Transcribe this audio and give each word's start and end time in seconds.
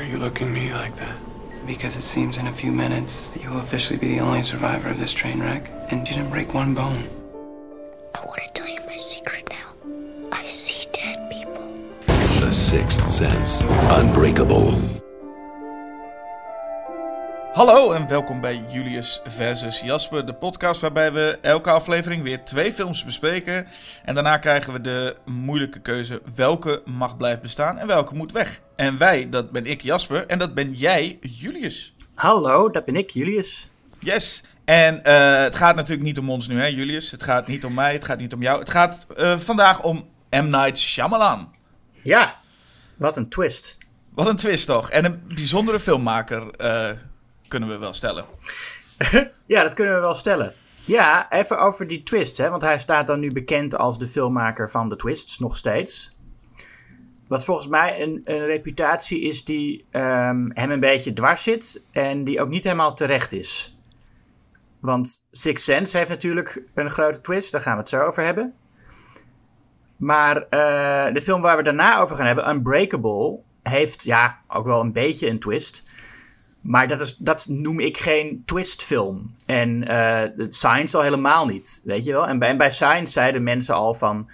are 0.00 0.06
you 0.06 0.16
looking 0.16 0.46
at 0.48 0.54
me 0.54 0.72
like 0.72 0.96
that? 0.96 1.16
Because 1.66 1.94
it 1.96 2.04
seems 2.04 2.38
in 2.38 2.46
a 2.46 2.52
few 2.52 2.72
minutes 2.72 3.36
you 3.42 3.50
will 3.50 3.60
officially 3.60 3.98
be 3.98 4.08
the 4.14 4.20
only 4.20 4.42
survivor 4.42 4.88
of 4.88 4.98
this 4.98 5.12
train 5.12 5.40
wreck, 5.40 5.70
and 5.90 6.08
you 6.08 6.14
didn't 6.14 6.30
break 6.30 6.54
one 6.54 6.74
bone. 6.74 7.04
I 8.14 8.24
want 8.24 8.40
to 8.40 8.50
tell 8.54 8.68
you 8.68 8.80
my 8.86 8.96
secret 8.96 9.46
now. 9.50 9.68
I 10.32 10.46
see 10.46 10.88
dead 10.92 11.30
people. 11.30 11.68
The 12.40 12.50
Sixth 12.50 13.10
Sense. 13.10 13.62
Unbreakable. 13.90 14.72
Hallo 17.52 17.92
en 17.92 18.08
welkom 18.08 18.40
bij 18.40 18.64
Julius 18.68 19.20
versus 19.24 19.80
Jasper, 19.80 20.26
de 20.26 20.34
podcast 20.34 20.80
waarbij 20.80 21.12
we 21.12 21.38
elke 21.42 21.70
aflevering 21.70 22.22
weer 22.22 22.44
twee 22.44 22.72
films 22.72 23.04
bespreken. 23.04 23.66
En 24.04 24.14
daarna 24.14 24.36
krijgen 24.36 24.72
we 24.72 24.80
de 24.80 25.16
moeilijke 25.24 25.80
keuze 25.80 26.22
welke 26.34 26.82
mag 26.84 27.16
blijven 27.16 27.42
bestaan 27.42 27.78
en 27.78 27.86
welke 27.86 28.14
moet 28.14 28.32
weg. 28.32 28.60
En 28.80 28.98
wij, 28.98 29.28
dat 29.28 29.50
ben 29.50 29.66
ik 29.66 29.80
Jasper 29.80 30.26
en 30.26 30.38
dat 30.38 30.54
ben 30.54 30.72
jij 30.72 31.18
Julius. 31.20 31.94
Hallo, 32.14 32.70
dat 32.70 32.84
ben 32.84 32.96
ik, 32.96 33.10
Julius. 33.10 33.68
Yes. 33.98 34.44
En 34.64 35.04
eh, 35.04 35.42
het 35.42 35.54
gaat 35.54 35.76
natuurlijk 35.76 36.02
niet 36.02 36.18
om 36.18 36.30
ons 36.30 36.48
nu, 36.48 36.60
hè, 36.60 36.66
Julius. 36.66 37.10
Het 37.10 37.22
gaat 37.22 37.48
niet 37.48 37.64
om 37.64 37.74
mij, 37.74 37.92
het 37.92 38.04
gaat 38.04 38.18
niet 38.18 38.32
om 38.32 38.42
jou. 38.42 38.58
Het 38.58 38.70
gaat 38.70 39.06
eh, 39.16 39.38
vandaag 39.38 39.82
om 39.82 40.08
M. 40.30 40.48
Night 40.48 40.78
Shyamalan. 40.78 41.54
Ja, 42.02 42.36
wat 42.96 43.16
een 43.16 43.28
twist. 43.28 43.78
Wat 44.14 44.26
een 44.26 44.36
twist 44.36 44.66
toch. 44.66 44.90
En 44.90 45.04
een 45.04 45.22
bijzondere 45.34 45.80
filmmaker, 45.80 46.50
eh, 46.50 46.90
kunnen 47.48 47.68
we 47.68 47.76
wel 47.76 47.94
stellen. 47.94 48.24
Ja, 49.46 49.62
dat 49.62 49.74
kunnen 49.74 49.94
we 49.94 50.00
wel 50.00 50.14
stellen. 50.14 50.54
Ja, 50.84 51.30
even 51.30 51.58
over 51.58 51.86
die 51.86 52.02
twists, 52.02 52.38
hè, 52.38 52.50
want 52.50 52.62
hij 52.62 52.78
staat 52.78 53.06
dan 53.06 53.20
nu 53.20 53.32
bekend 53.32 53.76
als 53.76 53.98
de 53.98 54.06
filmmaker 54.06 54.70
van 54.70 54.88
de 54.88 54.96
twists, 54.96 55.38
nog 55.38 55.56
steeds. 55.56 56.18
Wat 57.30 57.44
volgens 57.44 57.68
mij 57.68 58.02
een, 58.02 58.20
een 58.24 58.46
reputatie 58.46 59.20
is 59.20 59.44
die 59.44 59.84
ehm, 59.90 60.50
hem 60.52 60.70
een 60.70 60.80
beetje 60.80 61.12
dwars 61.12 61.42
zit 61.42 61.84
en 61.90 62.24
die 62.24 62.40
ook 62.40 62.48
niet 62.48 62.64
helemaal 62.64 62.94
terecht 62.94 63.32
is. 63.32 63.76
Want 64.80 65.26
Six 65.30 65.64
Sense 65.64 65.96
heeft 65.96 66.08
natuurlijk 66.08 66.62
een 66.74 66.90
grote 66.90 67.20
twist, 67.20 67.52
daar 67.52 67.60
gaan 67.60 67.72
we 67.72 67.80
het 67.80 67.88
zo 67.88 68.00
over 68.00 68.24
hebben. 68.24 68.54
Maar 69.96 70.36
eh, 70.36 71.14
de 71.14 71.22
film 71.22 71.40
waar 71.40 71.56
we 71.56 71.62
daarna 71.62 71.98
over 71.98 72.16
gaan 72.16 72.26
hebben, 72.26 72.48
Unbreakable, 72.48 73.38
heeft 73.62 74.04
ja 74.04 74.38
ook 74.48 74.66
wel 74.66 74.80
een 74.80 74.92
beetje 74.92 75.28
een 75.28 75.40
twist. 75.40 75.90
Maar 76.60 76.88
dat, 76.88 77.00
is, 77.00 77.16
dat 77.16 77.46
noem 77.48 77.80
ik 77.80 77.96
geen 77.96 78.42
twistfilm. 78.46 79.34
En 79.46 79.88
eh 79.88 80.46
Science 80.48 80.96
al 80.96 81.02
helemaal 81.02 81.46
niet, 81.46 81.80
weet 81.84 82.04
je 82.04 82.12
wel. 82.12 82.26
En 82.26 82.38
bij, 82.38 82.48
en 82.48 82.56
bij 82.56 82.70
Science 82.70 83.12
zeiden 83.12 83.42
mensen 83.42 83.74
al 83.74 83.94
van... 83.94 84.30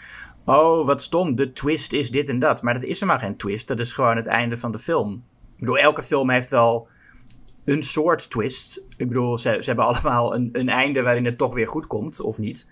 Oh, 0.46 0.86
wat 0.86 1.02
stom, 1.02 1.34
de 1.34 1.52
twist 1.52 1.92
is 1.92 2.10
dit 2.10 2.28
en 2.28 2.38
dat. 2.38 2.62
Maar 2.62 2.74
dat 2.74 2.82
is 2.82 3.00
helemaal 3.00 3.20
geen 3.20 3.36
twist, 3.36 3.66
dat 3.66 3.80
is 3.80 3.92
gewoon 3.92 4.16
het 4.16 4.26
einde 4.26 4.58
van 4.58 4.72
de 4.72 4.78
film. 4.78 5.12
Ik 5.52 5.60
bedoel, 5.60 5.78
elke 5.78 6.02
film 6.02 6.30
heeft 6.30 6.50
wel 6.50 6.88
een 7.64 7.82
soort 7.82 8.30
twist. 8.30 8.82
Ik 8.96 9.08
bedoel, 9.08 9.38
ze, 9.38 9.48
hebben 9.60 9.84
allemaal 9.84 10.34
een, 10.34 10.48
een 10.52 10.68
einde 10.68 11.02
waarin 11.02 11.24
het 11.24 11.38
toch 11.38 11.54
weer 11.54 11.68
goed 11.68 11.86
komt, 11.86 12.20
of 12.20 12.38
niet. 12.38 12.70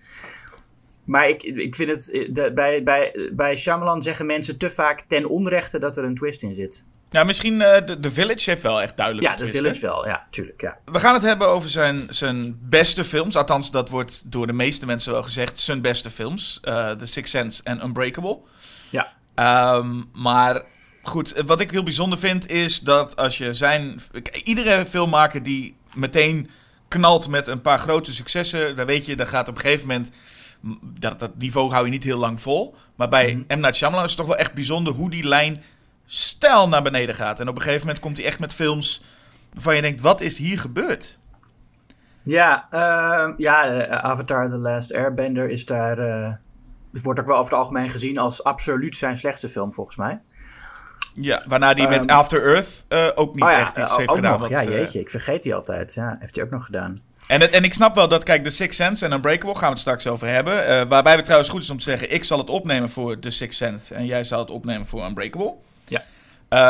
Maar 1.04 1.28
ik, 1.28 1.42
ik 1.42 1.74
vind 1.74 1.90
het... 1.90 2.10
eh, 2.10 2.52
bij, 2.54 2.82
bij, 2.82 3.30
bij 3.32 3.56
Shyamalan 3.56 4.02
zeggen 4.02 4.26
mensen 4.26 4.58
te 4.58 4.70
vaak 4.70 5.00
ten 5.00 5.28
onrechte 5.28 5.78
dat 5.78 5.96
er 5.96 6.04
een 6.04 6.14
twist 6.14 6.42
in 6.42 6.54
zit. 6.54 6.86
Ja, 7.14 7.24
misschien 7.24 7.62
eh, 7.62 7.96
de, 8.00 8.12
Village 8.12 8.50
heeft 8.50 8.62
wel 8.62 8.82
echt 8.82 8.96
duidelijk 8.96 9.26
Ja, 9.26 9.32
de 9.32 9.38
twist, 9.38 9.56
Village 9.56 9.80
hè? 9.80 9.86
wel, 9.86 10.06
ja, 10.06 10.26
tuurlijk, 10.30 10.60
ja. 10.60 10.78
We 10.84 11.00
gaan 11.00 11.14
het 11.14 11.22
hebben 11.22 11.48
over 11.48 11.68
zijn, 11.68 12.06
zijn 12.08 12.58
beste 12.60 13.04
films. 13.04 13.36
Althans, 13.36 13.70
dat 13.70 13.88
wordt 13.88 14.22
door 14.24 14.46
de 14.46 14.52
meeste 14.52 14.86
mensen 14.86 15.12
wel 15.12 15.22
gezegd. 15.22 15.60
Zijn 15.60 15.80
beste 15.80 16.10
films. 16.10 16.58
eh 16.62 16.90
The 16.90 17.06
Sixth 17.06 17.30
Sense 17.30 17.60
en 17.64 17.84
Unbreakable. 17.84 18.38
Ja. 18.90 19.12
Ehm, 19.34 20.02
maar 20.12 20.62
goed, 21.02 21.32
eh, 21.32 21.44
wat 21.44 21.60
ik 21.60 21.70
heel 21.70 21.82
bijzonder 21.82 22.18
vind 22.18 22.50
is 22.50 22.80
dat 22.80 23.16
als 23.16 23.38
je 23.38 23.54
zijn... 23.54 24.00
Iedere 24.44 24.86
filmmaker 24.86 25.42
die 25.42 25.76
meteen 25.94 26.50
knalt 26.88 27.28
met 27.28 27.46
een 27.46 27.60
paar 27.60 27.78
grote 27.78 28.14
successen... 28.14 28.76
dan 28.76 28.86
weet 28.86 29.06
je, 29.06 29.16
dat 29.16 29.28
gaat 29.28 29.48
op 29.48 29.54
een 29.54 29.60
gegeven 29.60 29.86
moment... 29.86 30.10
Dat, 30.82 31.20
dat 31.20 31.30
niveau 31.38 31.72
hou 31.72 31.84
je 31.84 31.90
niet 31.90 32.04
heel 32.04 32.18
lang 32.18 32.40
vol. 32.40 32.74
Maar 32.94 33.08
bij 33.08 33.44
M. 33.48 33.60
Night 33.60 33.76
Shyamalan 33.76 34.04
is 34.04 34.10
het 34.10 34.18
toch 34.18 34.28
wel 34.28 34.36
echt 34.36 34.52
bijzonder 34.54 34.92
hoe 34.92 35.10
die 35.10 35.28
lijn 35.28 35.62
stijl 36.06 36.68
naar 36.68 36.82
beneden 36.82 37.14
gaat. 37.14 37.40
En 37.40 37.48
op 37.48 37.56
een 37.56 37.62
gegeven 37.62 37.86
moment 37.86 38.04
komt 38.04 38.16
hij 38.16 38.26
echt 38.26 38.38
met 38.38 38.52
films 38.54 39.02
waarvan 39.52 39.76
je 39.76 39.82
denkt, 39.82 40.00
wat 40.00 40.20
is 40.20 40.38
hier 40.38 40.58
gebeurd? 40.58 41.18
Ja, 42.22 42.66
ehm, 42.70 43.32
ja 43.36 43.64
eh, 43.66 43.98
Avatar 44.04 44.48
The 44.48 44.58
Last 44.58 44.94
Airbender 44.94 45.50
is 45.50 45.64
daar... 45.64 45.98
eh, 45.98 46.32
het 46.92 47.02
wordt 47.02 47.20
ook 47.20 47.26
wel 47.26 47.36
over 47.36 47.50
het 47.50 47.60
algemeen 47.60 47.90
gezien 47.90 48.18
als 48.18 48.44
absoluut 48.44 48.96
zijn 48.96 49.16
slechtste 49.16 49.48
film, 49.48 49.74
volgens 49.74 49.96
mij. 49.96 50.20
Ja, 51.14 51.44
waarna 51.48 51.74
hij 51.74 51.88
met 51.88 52.00
Ehm, 52.06 52.18
After 52.18 52.42
Earth 52.54 52.68
eh, 52.88 53.08
ook 53.14 53.34
niet 53.34 53.44
oh 53.44 53.50
ja, 53.50 53.58
echt 53.60 53.76
iets 53.78 53.96
heeft 53.96 54.08
ook 54.08 54.14
gedaan. 54.16 54.38
nog. 54.40 54.48
ja, 54.48 54.64
jeetje, 54.64 55.00
ik 55.00 55.10
vergeet 55.10 55.42
die 55.42 55.54
altijd. 55.54 55.94
Ja, 55.94 56.16
heeft 56.20 56.34
hij 56.34 56.44
ook 56.44 56.50
nog 56.50 56.64
gedaan. 56.64 56.98
en, 57.26 57.40
het, 57.40 57.50
en 57.50 57.64
ik 57.64 57.74
snap 57.74 57.94
wel 57.94 58.08
dat, 58.08 58.24
kijk, 58.24 58.44
The 58.44 58.50
Sixth 58.50 58.76
Sense 58.76 59.04
en 59.04 59.12
Unbreakable 59.12 59.54
gaan 59.54 59.62
we 59.62 59.70
het 59.70 59.78
straks 59.78 60.06
over 60.06 60.28
hebben. 60.28 60.88
Waarbij 60.88 61.14
het 61.14 61.24
trouwens 61.24 61.50
goed 61.50 61.62
is 61.62 61.70
om 61.70 61.76
te 61.78 61.84
zeggen, 61.84 62.12
ik 62.12 62.24
zal 62.24 62.38
het 62.38 62.50
opnemen 62.50 62.90
voor 62.90 63.18
The 63.18 63.30
Sixth 63.30 63.58
Sense 63.58 63.94
en 63.94 64.06
jij 64.06 64.24
zal 64.24 64.38
het 64.38 64.50
opnemen 64.50 64.86
voor 64.86 65.04
Unbreakable. 65.04 65.54
Eh, 66.54 66.60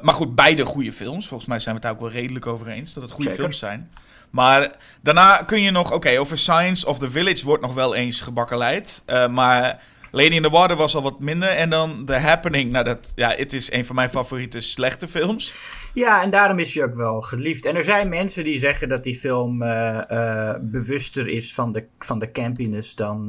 maar 0.00 0.14
goed, 0.14 0.34
beide 0.34 0.66
goede 0.66 0.92
films. 0.92 1.28
Volgens 1.28 1.48
mij 1.48 1.58
zijn 1.58 1.74
we 1.74 1.80
het 1.80 1.82
daar 1.82 1.92
ook 1.92 2.12
wel 2.12 2.20
redelijk 2.20 2.46
over 2.46 2.68
eens 2.68 2.92
dat 2.92 3.02
het 3.02 3.12
goede 3.12 3.28
Zeker. 3.28 3.42
films 3.42 3.58
zijn. 3.58 3.90
Maar 4.30 4.76
daarna 5.00 5.36
kun 5.36 5.62
je 5.62 5.70
nog, 5.70 5.92
oké, 5.92 6.18
over 6.18 6.38
Science 6.38 6.86
of 6.86 6.98
The 6.98 7.10
Village 7.10 7.44
wordt 7.44 7.62
nog 7.62 7.74
wel 7.74 7.94
eens 7.94 8.20
gebakkeleid. 8.20 9.02
Eh, 9.06 9.28
maar 9.28 9.82
Lady 10.10 10.34
in 10.34 10.42
the 10.42 10.50
Water 10.50 10.76
was 10.76 10.94
al 10.94 11.02
wat 11.02 11.20
minder. 11.20 11.48
En 11.48 11.70
dan 11.70 12.04
The 12.04 12.14
Happening, 12.14 12.72
nou 12.72 12.84
dat, 12.84 13.12
ja, 13.14 13.30
het 13.30 13.52
is 13.52 13.72
een 13.72 13.84
van 13.84 13.94
mijn 13.94 14.08
favoriete 14.08 14.60
slechte 14.60 15.08
films. 15.08 15.54
Ja, 15.94 16.22
en 16.22 16.30
daarom 16.30 16.58
is 16.58 16.74
hij 16.74 16.84
ook 16.84 16.94
wel 16.94 17.20
geliefd. 17.20 17.66
En 17.66 17.76
er 17.76 17.84
zijn 17.84 18.08
mensen 18.08 18.44
die 18.44 18.58
zeggen 18.58 18.88
dat 18.88 19.04
die 19.04 19.14
film 19.14 19.62
eh, 19.62 20.54
bewuster 20.60 21.28
is 21.28 21.54
van 21.54 21.72
de, 21.72 21.86
van 21.98 22.18
de 22.18 22.30
campiness 22.30 22.94
dan, 22.94 23.26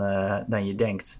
dan 0.48 0.66
je 0.68 0.76
denkt. 0.76 1.20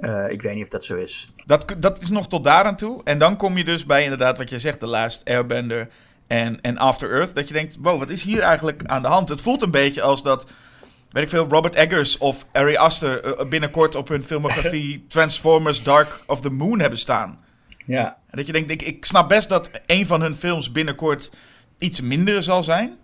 Eh, 0.00 0.30
ik 0.30 0.42
weet 0.42 0.54
niet 0.54 0.62
of 0.62 0.68
dat 0.68 0.84
zo 0.84 0.96
is. 0.96 1.28
Dat, 1.46 1.74
dat 1.78 2.00
is 2.00 2.08
nog 2.08 2.28
tot 2.28 2.44
daar 2.44 2.64
aan 2.64 2.76
toe. 2.76 3.00
En 3.04 3.18
dan 3.18 3.36
kom 3.36 3.56
je 3.56 3.64
dus 3.64 3.86
bij 3.86 4.02
inderdaad 4.02 4.38
wat 4.38 4.50
je 4.50 4.58
zegt, 4.58 4.78
The 4.78 4.86
Last 4.86 5.24
Airbender 5.24 5.88
en, 6.26 6.60
en 6.60 6.78
After 6.78 7.10
Earth. 7.10 7.34
Dat 7.34 7.48
je 7.48 7.54
denkt, 7.54 7.76
wow, 7.80 7.98
wat 7.98 8.10
is 8.10 8.22
hier 8.22 8.40
eigenlijk 8.40 8.82
aan 8.86 9.02
de 9.02 9.08
hand? 9.08 9.28
Het 9.28 9.40
voelt 9.40 9.62
een 9.62 9.70
beetje 9.70 10.02
als 10.02 10.22
dat, 10.22 10.46
weet 11.10 11.22
ik 11.22 11.28
veel, 11.28 11.48
Robert 11.48 11.74
Eggers 11.74 12.18
of 12.18 12.46
Ari 12.52 12.76
Aster 12.76 13.24
eh, 13.24 13.48
binnenkort 13.48 13.94
op 13.94 14.08
hun 14.08 14.24
filmografie 14.24 15.04
Transformers 15.08 15.82
Dark 15.82 16.20
of 16.26 16.40
the 16.40 16.50
Moon 16.50 16.80
hebben 16.80 16.98
staan. 16.98 17.38
Ja. 17.84 18.06
En 18.30 18.36
dat 18.36 18.46
je 18.46 18.52
denkt, 18.52 18.70
ik, 18.70 18.82
ik 18.82 19.04
snap 19.04 19.28
best 19.28 19.48
dat 19.48 19.70
een 19.86 20.06
van 20.06 20.20
hun 20.20 20.36
films 20.36 20.72
binnenkort 20.72 21.30
iets 21.78 22.00
minder 22.00 22.42
zal 22.42 22.62
zijn. 22.62 22.96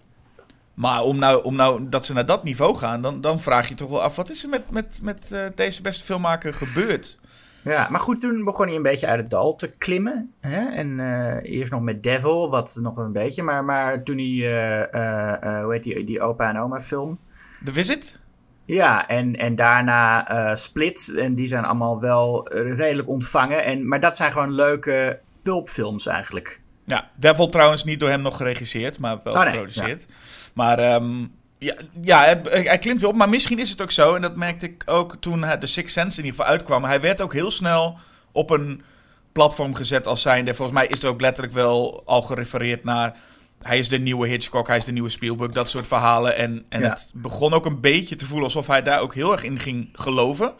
Maar 0.74 1.02
om 1.02 1.18
nou, 1.18 1.44
om 1.44 1.56
nou 1.56 1.88
dat 1.88 2.06
ze 2.06 2.12
naar 2.12 2.26
dat 2.26 2.44
niveau 2.44 2.76
gaan, 2.76 3.02
dan, 3.02 3.20
dan 3.20 3.40
vraag 3.40 3.68
je 3.68 3.74
toch 3.74 3.90
wel 3.90 4.02
af, 4.02 4.16
wat 4.16 4.30
is 4.30 4.42
er 4.42 4.48
met, 4.48 4.70
met, 4.70 4.98
met 5.02 5.32
eh, 5.32 5.44
deze 5.54 5.82
beste 5.82 6.04
filmmaker 6.04 6.54
gebeurd? 6.54 7.18
Ja, 7.62 7.88
maar 7.90 8.00
goed, 8.00 8.20
toen 8.20 8.44
begon 8.44 8.66
hij 8.66 8.76
een 8.76 8.82
beetje 8.82 9.06
uit 9.06 9.20
het 9.20 9.30
dal 9.30 9.56
te 9.56 9.78
klimmen. 9.78 10.30
Hè? 10.40 10.68
En 10.68 11.00
eh, 11.00 11.56
eerst 11.58 11.72
nog 11.72 11.80
met 11.80 12.02
Devil, 12.02 12.50
wat 12.50 12.78
nog 12.82 12.96
een 12.96 13.12
beetje. 13.12 13.42
Maar, 13.42 13.64
maar 13.64 14.02
toen 14.02 14.18
hij, 14.18 14.90
eh, 14.90 15.62
hoe 15.62 15.72
heet 15.72 15.82
die, 15.82 16.04
die 16.04 16.20
opa 16.20 16.48
en 16.48 16.58
oma 16.58 16.80
film. 16.80 17.18
The 17.64 17.72
Visit? 17.72 18.18
Ja, 18.64 19.08
en, 19.08 19.36
en 19.36 19.54
daarna 19.54 20.54
Split. 20.54 21.14
En 21.16 21.34
die 21.34 21.46
zijn 21.46 21.64
allemaal 21.64 22.00
wel 22.00 22.48
redelijk 22.52 23.08
ontvangen. 23.08 23.64
En, 23.64 23.88
maar 23.88 24.00
dat 24.00 24.16
zijn 24.16 24.32
gewoon 24.32 24.54
leuke 24.54 25.20
pulpfilms 25.42 26.06
eigenlijk. 26.06 26.62
Ja, 26.84 27.10
Devil 27.16 27.46
trouwens 27.46 27.84
niet 27.84 28.00
door 28.00 28.08
hem 28.08 28.22
nog 28.22 28.36
geregisseerd, 28.36 28.98
maar 28.98 29.20
wel 29.24 29.32
Oh, 29.32 29.40
nee, 29.40 29.50
geproduceerd. 29.50 30.06
Maar 30.52 30.78
ehm, 30.78 31.20
ja, 31.58 31.74
ja 32.00 32.24
het- 32.24 32.52
hij 32.52 32.78
klimt 32.78 33.00
wel 33.00 33.10
op. 33.10 33.16
Maar 33.16 33.28
misschien 33.28 33.58
is 33.58 33.70
het 33.70 33.80
ook 33.82 33.90
zo, 33.90 34.14
en 34.14 34.22
dat 34.22 34.36
merkte 34.36 34.66
ik 34.66 34.82
ook 34.86 35.16
toen 35.20 35.40
de 35.60 35.66
Sixth 35.66 35.92
Sense 35.92 36.18
in 36.18 36.24
ieder 36.24 36.38
geval 36.40 36.52
uitkwam. 36.54 36.84
Hij 36.84 37.00
werd 37.00 37.20
ook 37.20 37.32
heel 37.32 37.50
snel 37.50 37.98
op 38.32 38.50
een 38.50 38.82
platform 39.32 39.74
gezet 39.74 40.06
als 40.06 40.22
zijnde. 40.22 40.54
Volgens 40.54 40.78
mij 40.78 40.86
is 40.86 41.02
er 41.02 41.08
ook 41.08 41.20
letterlijk 41.20 41.54
wel 41.54 42.02
al 42.04 42.22
gerefereerd 42.22 42.84
naar... 42.84 43.16
Hij 43.62 43.78
is 43.78 43.88
de 43.88 43.98
nieuwe 43.98 44.28
Hitchcock, 44.28 44.66
hij 44.66 44.76
is 44.76 44.84
de 44.84 44.92
nieuwe 44.92 45.08
Spielberg, 45.08 45.52
dat 45.52 45.68
soort 45.70 45.86
verhalen. 45.86 46.36
En, 46.36 46.64
en 46.68 46.80
Ja. 46.80 46.88
het 46.88 47.12
begon 47.14 47.52
ook 47.52 47.66
een 47.66 47.80
beetje 47.80 48.16
te 48.16 48.26
voelen 48.26 48.44
alsof 48.44 48.66
hij 48.66 48.82
daar 48.82 49.00
ook 49.00 49.14
heel 49.14 49.32
erg 49.32 49.42
in 49.44 49.58
ging 49.60 49.88
geloven. 49.92 50.52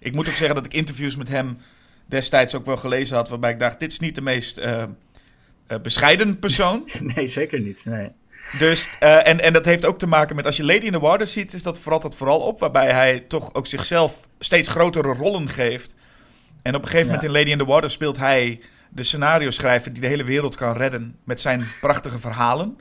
Ik 0.00 0.14
moet 0.14 0.28
ook 0.28 0.34
zeggen 0.34 0.54
dat 0.54 0.66
ik 0.66 0.74
interviews 0.74 1.16
met 1.16 1.28
hem 1.28 1.58
destijds 2.06 2.54
ook 2.54 2.64
wel 2.66 2.76
gelezen 2.76 3.16
had... 3.16 3.28
waarbij 3.28 3.50
ik 3.50 3.58
dacht, 3.58 3.80
dit 3.80 3.92
is 3.92 3.98
niet 3.98 4.14
de 4.14 4.22
meest... 4.22 4.58
eh, 4.58 4.82
eh, 5.66 5.80
bescheiden 5.82 6.38
persoon. 6.38 6.88
Nee, 7.14 7.26
zeker 7.26 7.60
niet. 7.60 7.84
Nee. 7.84 8.08
Dus, 8.58 8.88
eh, 9.00 9.26
en, 9.28 9.40
en 9.40 9.52
dat 9.52 9.64
heeft 9.64 9.84
ook 9.84 9.98
te 9.98 10.06
maken 10.06 10.36
met 10.36 10.46
als 10.46 10.56
je 10.56 10.64
Lady 10.64 10.84
in 10.86 10.92
the 10.92 10.98
Water 10.98 11.26
ziet, 11.26 11.52
is 11.52 11.62
dat 11.62 11.78
valt 11.78 12.02
dat 12.02 12.16
vooral 12.16 12.40
op. 12.40 12.60
Waarbij 12.60 12.92
hij 12.92 13.20
toch 13.20 13.54
ook 13.54 13.66
zichzelf 13.66 14.26
steeds 14.38 14.68
grotere 14.68 15.12
rollen 15.14 15.48
geeft. 15.48 15.94
En 16.62 16.74
op 16.74 16.82
een 16.82 16.88
gegeven 16.88 17.06
Ja. 17.12 17.12
moment 17.14 17.32
in 17.34 17.38
Lady 17.38 17.50
in 17.50 17.58
the 17.58 17.64
Water 17.72 17.90
speelt 17.90 18.16
hij 18.16 18.60
de 18.88 19.02
scenario 19.02 19.50
schrijver 19.50 19.92
die 19.92 20.00
de 20.00 20.06
hele 20.06 20.24
wereld 20.24 20.56
kan 20.56 20.76
redden 20.76 21.16
met 21.24 21.40
zijn 21.40 21.62
prachtige 21.80 22.18
verhalen. 22.18 22.78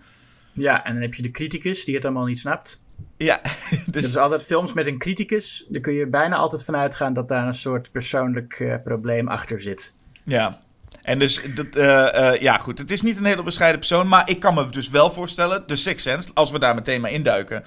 Ja, 0.54 0.86
en 0.86 0.94
dan 0.94 1.02
heb 1.02 1.14
je 1.14 1.22
de 1.22 1.32
criticus 1.32 1.86
die 1.86 1.96
het 1.96 2.06
allemaal 2.06 2.26
niet 2.26 2.40
snapt. 2.40 2.84
Ja, 3.18 3.42
Dus 3.86 4.04
dus 4.04 4.18
altijd 4.18 4.44
films 4.46 4.74
met 4.74 4.88
een 4.88 4.98
criticus, 4.98 5.66
daar 5.70 5.82
kun 5.82 5.94
je 5.94 6.08
bijna 6.08 6.36
altijd 6.36 6.64
van 6.66 6.76
uitgaan 6.76 7.14
dat 7.14 7.28
daar 7.28 7.48
een 7.48 7.54
soort 7.54 7.92
persoonlijk 7.92 8.54
eh, 8.54 8.76
probleem 8.84 9.28
achter 9.28 9.62
zit. 9.62 9.94
ja. 10.24 10.64
En 11.06 11.20
dus, 11.20 11.42
dat, 11.56 11.68
eh, 11.76 12.34
eh, 12.34 12.42
ja 12.42 12.58
goed, 12.58 12.78
het 12.78 12.92
is 12.92 13.02
niet 13.02 13.18
een 13.18 13.26
hele 13.26 13.44
bescheiden 13.44 13.80
persoon, 13.80 14.08
maar 14.08 14.30
ik 14.30 14.40
kan 14.40 14.54
me 14.54 14.70
dus 14.70 14.90
wel 14.90 15.12
voorstellen, 15.12 15.64
de 15.68 15.76
Sixth 15.76 16.02
Sense, 16.02 16.30
als 16.34 16.52
we 16.52 16.60
daar 16.60 16.76
meteen 16.76 17.02
maar 17.02 17.12
induiken, 17.12 17.64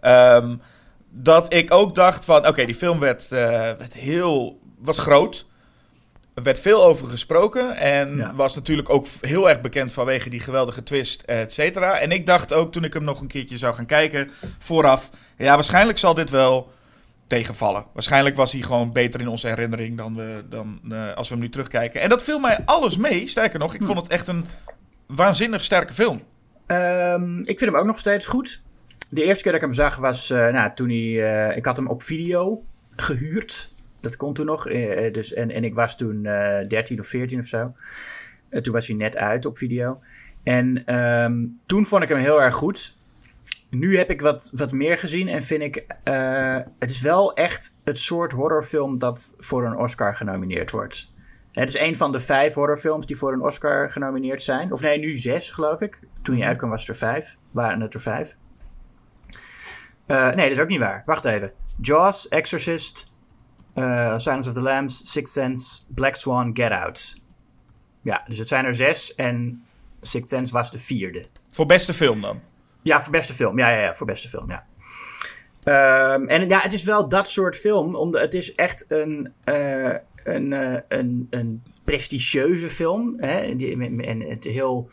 ehm, 0.00 0.56
dat 1.10 1.52
ik 1.52 1.72
ook 1.72 1.94
dacht 1.94 2.24
van, 2.24 2.46
oké, 2.46 2.64
die 2.64 2.74
film 2.74 2.98
werd, 2.98 3.32
eh, 3.32 3.38
werd 3.50 3.94
heel, 3.94 4.60
was 4.78 4.98
groot, 4.98 5.46
er 6.34 6.42
werd 6.42 6.60
veel 6.60 6.84
over 6.84 7.08
gesproken 7.08 7.76
en 7.76 8.14
Ja. 8.14 8.34
was 8.34 8.54
natuurlijk 8.54 8.90
ook 8.90 9.06
heel 9.20 9.48
erg 9.48 9.60
bekend 9.60 9.92
vanwege 9.92 10.30
die 10.30 10.40
geweldige 10.40 10.82
twist, 10.82 11.22
et 11.22 11.52
cetera. 11.52 11.98
En 11.98 12.12
ik 12.12 12.26
dacht 12.26 12.52
ook, 12.52 12.72
toen 12.72 12.84
ik 12.84 12.92
hem 12.92 13.04
nog 13.04 13.20
een 13.20 13.26
keertje 13.26 13.56
zou 13.58 13.74
gaan 13.74 13.86
kijken, 13.86 14.30
vooraf, 14.58 15.10
ja, 15.38 15.54
waarschijnlijk 15.54 15.98
zal 15.98 16.14
dit 16.14 16.30
wel 16.30 16.72
tegenvallen. 17.26 17.84
Waarschijnlijk 17.92 18.36
was 18.36 18.52
hij 18.52 18.62
gewoon 18.62 18.92
beter 18.92 19.20
in 19.20 19.28
onze 19.28 19.48
herinnering 19.48 19.96
dan, 19.96 20.16
we, 20.16 20.44
dan 20.48 20.80
eh, 20.90 21.14
als 21.14 21.28
we 21.28 21.34
hem 21.34 21.42
nu 21.42 21.50
terugkijken. 21.50 22.00
En 22.00 22.08
dat 22.08 22.22
viel 22.22 22.38
mij 22.38 22.58
alles 22.64 22.96
mee. 22.96 23.28
Sterker 23.28 23.58
nog, 23.58 23.74
ik 23.74 23.82
vond 23.82 23.98
het 23.98 24.08
echt 24.08 24.28
een 24.28 24.44
waanzinnig 25.06 25.64
sterke 25.64 25.92
film. 25.92 26.22
Ehm, 26.66 27.38
ik 27.38 27.58
vind 27.58 27.70
hem 27.70 27.76
ook 27.76 27.86
nog 27.86 27.98
steeds 27.98 28.26
goed. 28.26 28.62
De 29.10 29.24
eerste 29.24 29.42
keer 29.42 29.52
dat 29.52 29.60
ik 29.60 29.66
hem 29.66 29.76
zag 29.76 29.96
was 29.96 30.30
eh, 30.30 30.48
nou, 30.52 30.70
toen 30.74 30.88
hij. 30.88 31.48
eh, 31.48 31.56
ik 31.56 31.64
had 31.64 31.76
hem 31.76 31.88
op 31.88 32.02
video 32.02 32.64
gehuurd. 32.96 33.72
Dat 34.00 34.16
kon 34.16 34.34
toen 34.34 34.46
nog. 34.46 34.64
dus, 35.12 35.32
en, 35.32 35.50
en 35.50 35.64
ik 35.64 35.74
was 35.74 35.96
toen 35.96 36.26
eh 36.26 36.68
13 36.68 37.00
of 37.00 37.06
14 37.06 37.38
of 37.38 37.46
zo. 37.46 37.72
Toen 38.62 38.72
was 38.72 38.86
hij 38.86 38.96
net 38.96 39.16
uit 39.16 39.46
op 39.46 39.58
video. 39.58 40.00
En 40.42 40.82
ehm, 40.86 41.44
toen 41.66 41.86
vond 41.86 42.02
ik 42.02 42.08
hem 42.08 42.18
heel 42.18 42.42
erg 42.42 42.54
goed. 42.54 42.96
Nu 43.74 43.96
heb 43.96 44.10
ik 44.10 44.20
wat, 44.20 44.50
wat 44.54 44.72
meer 44.72 44.98
gezien 44.98 45.28
en 45.28 45.42
vind 45.42 45.62
ik. 45.62 45.76
eh, 46.02 46.58
het 46.78 46.90
is 46.90 47.00
wel 47.00 47.34
echt 47.34 47.76
het 47.84 47.98
soort 47.98 48.32
horrorfilm 48.32 48.98
dat 48.98 49.34
voor 49.38 49.64
een 49.64 49.76
Oscar 49.76 50.14
genomineerd 50.16 50.70
wordt. 50.70 51.12
Het 51.52 51.68
is 51.68 51.78
een 51.78 51.96
van 51.96 52.12
de 52.12 52.20
vijf 52.20 52.54
horrorfilms 52.54 53.06
die 53.06 53.16
voor 53.16 53.32
een 53.32 53.42
Oscar 53.42 53.90
genomineerd 53.90 54.42
zijn. 54.42 54.72
Of 54.72 54.80
nee, 54.80 54.98
nu 54.98 55.16
zes, 55.16 55.50
geloof 55.50 55.80
ik. 55.80 56.02
Toen 56.22 56.36
hij 56.36 56.46
uitkwam 56.46 56.70
was 56.70 56.80
het 56.80 56.88
er 56.90 56.96
vijf. 56.96 57.36
Waren 57.50 57.80
het 57.80 57.94
er 57.94 58.00
vijf. 58.00 58.36
Eh, 60.06 60.26
nee, 60.26 60.48
dat 60.48 60.56
is 60.56 60.60
ook 60.60 60.68
niet 60.68 60.78
waar. 60.78 61.02
Wacht 61.06 61.24
even. 61.24 61.52
Jaws, 61.80 62.28
Exorcist, 62.28 63.12
eh, 63.74 64.18
Silence 64.18 64.48
of 64.48 64.54
the 64.54 64.62
Lambs, 64.62 65.12
Sixth 65.12 65.32
Sense, 65.32 65.80
Black 65.88 66.14
Swan, 66.14 66.50
Get 66.56 66.70
Out. 66.70 67.22
Ja, 68.02 68.24
dus 68.26 68.38
het 68.38 68.48
zijn 68.48 68.64
er 68.64 68.74
zes 68.74 69.14
en 69.14 69.64
Sixth 70.00 70.30
Sense 70.30 70.52
was 70.52 70.70
de 70.70 70.78
vierde. 70.78 71.26
Voor 71.50 71.66
beste 71.66 71.94
film 71.94 72.20
dan. 72.20 72.40
Ja, 72.84 73.02
voor 73.02 73.12
beste 73.12 73.32
film. 73.32 73.58
Ja, 73.58 73.70
ja, 73.70 73.80
ja, 73.80 73.94
voor 73.94 74.06
beste 74.06 74.28
film, 74.28 74.50
ja. 74.50 74.66
Ehm, 75.64 76.26
en 76.26 76.48
ja, 76.48 76.60
het 76.60 76.72
is 76.72 76.84
wel 76.84 77.08
dat 77.08 77.28
soort 77.28 77.56
film. 77.56 77.94
Omdat 77.94 78.20
het 78.20 78.34
is 78.34 78.54
echt 78.54 78.84
een, 78.88 79.32
eh, 79.44 79.94
een, 80.14 80.52
eh, 80.52 80.80
een, 80.88 81.26
een 81.30 81.62
prestigieuze 81.84 82.68
film. 82.68 83.14
Hè? 83.16 83.38
En 84.02 84.20
het 84.20 84.44
heel, 84.44 84.88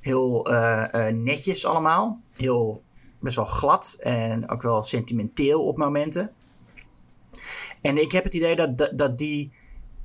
heel 0.00 0.46
eh, 0.46 1.08
netjes 1.08 1.66
allemaal. 1.66 2.20
Heel 2.32 2.82
best 3.20 3.36
wel 3.36 3.44
glad 3.44 3.96
en 4.00 4.50
ook 4.50 4.62
wel 4.62 4.82
sentimenteel 4.82 5.66
op 5.66 5.76
momenten. 5.76 6.30
En 7.82 7.98
ik 7.98 8.12
heb 8.12 8.24
het 8.24 8.34
idee 8.34 8.56
dat, 8.56 8.78
dat, 8.78 8.98
dat 8.98 9.18
die, 9.18 9.52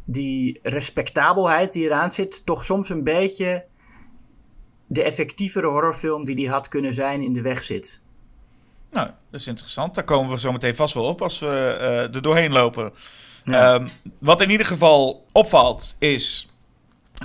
die 0.05 0.59
respectabelheid 0.63 1.73
die 1.73 1.85
eraan 1.85 2.11
zit... 2.11 2.45
toch 2.45 2.65
soms 2.65 2.89
een 2.89 3.03
beetje 3.03 3.65
de 4.91 5.03
effectievere 5.03 5.67
horrorfilm 5.67 6.25
die 6.25 6.35
die 6.35 6.49
had 6.49 6.67
kunnen 6.67 6.93
zijn 6.93 7.21
in 7.21 7.33
de 7.33 7.41
weg 7.41 7.63
zit. 7.63 8.03
Nou, 8.91 9.09
dat 9.29 9.39
is 9.39 9.47
interessant. 9.47 9.95
Daar 9.95 10.03
komen 10.03 10.31
we 10.31 10.39
zo 10.39 10.51
meteen 10.51 10.75
vast 10.75 10.93
wel 10.93 11.03
op 11.03 11.21
als 11.21 11.39
we 11.39 11.77
eh, 11.79 12.15
er 12.15 12.21
doorheen 12.21 12.51
lopen. 12.51 12.93
Ja. 13.45 13.73
Ehm, 13.73 13.88
wat 14.19 14.41
in 14.41 14.49
ieder 14.49 14.65
geval 14.65 15.25
opvalt 15.31 15.95
is... 15.99 16.49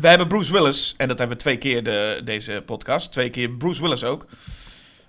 We 0.00 0.08
hebben 0.08 0.28
Bruce 0.28 0.52
Willis, 0.52 0.94
en 0.96 1.08
dat 1.08 1.18
hebben 1.18 1.36
we 1.36 1.42
twee 1.42 1.58
keer 1.58 1.84
de, 1.84 2.20
deze 2.24 2.62
podcast. 2.66 3.12
Twee 3.12 3.30
keer 3.30 3.50
Bruce 3.50 3.82
Willis 3.82 4.04
ook. 4.04 4.26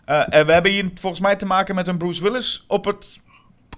Eh, 0.06 0.24
en 0.30 0.46
we 0.46 0.54
hebben 0.54 0.72
hier 0.72 0.92
volgens 1.00 1.22
mij 1.22 1.36
te 1.36 1.46
maken 1.46 1.76
met 1.76 1.88
een 1.88 1.98
Bruce 1.98 2.24
Willis 2.24 2.64
op 2.68 2.86
het 2.86 3.20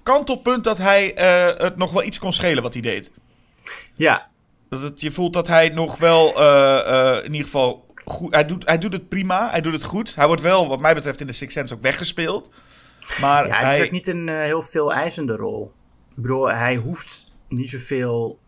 kantelpunt 0.02 0.64
dat 0.64 0.78
hij 0.78 1.14
eh, 1.14 1.62
het 1.64 1.76
nog 1.76 1.92
wel 1.92 2.04
iets 2.04 2.18
kon 2.18 2.32
schelen 2.32 2.62
wat 2.62 2.72
hij 2.72 2.82
deed. 2.82 3.10
Ja, 3.94 4.28
Dat 4.68 4.82
het, 4.82 5.00
je 5.00 5.10
voelt 5.10 5.32
dat 5.32 5.46
hij 5.46 5.68
nog 5.68 5.98
wel 5.98 6.28
in 7.22 7.32
ieder 7.32 7.46
geval 7.46 7.88
goed... 8.10 8.34
Hij 8.34 8.46
doet, 8.46 8.66
hij 8.66 8.78
doet 8.78 8.92
het 8.92 9.08
prima, 9.08 9.50
hij 9.50 9.60
doet 9.60 9.72
het 9.72 9.82
goed. 9.84 10.14
Hij 10.14 10.26
wordt 10.26 10.42
wel, 10.42 10.68
wat 10.68 10.80
mij 10.80 10.94
betreft, 10.94 11.20
in 11.20 11.26
de 11.26 11.32
Sixth 11.32 11.58
Sense 11.58 11.74
ook 11.74 11.82
weggespeeld. 11.82 12.50
Maar 13.20 13.46
ja 13.46 13.54
hij... 13.54 13.78
is 13.78 13.84
ook 13.84 13.90
niet 13.90 14.06
een 14.06 14.28
eh, 14.28 14.42
heel 14.42 14.62
veel 14.62 14.92
eisende 14.92 15.36
rol. 15.36 15.72
Ik 16.10 16.22
bedoel, 16.22 16.50
hij 16.50 16.76
hoeft 16.76 17.34
niet 17.48 17.70
zoveel 17.70 18.38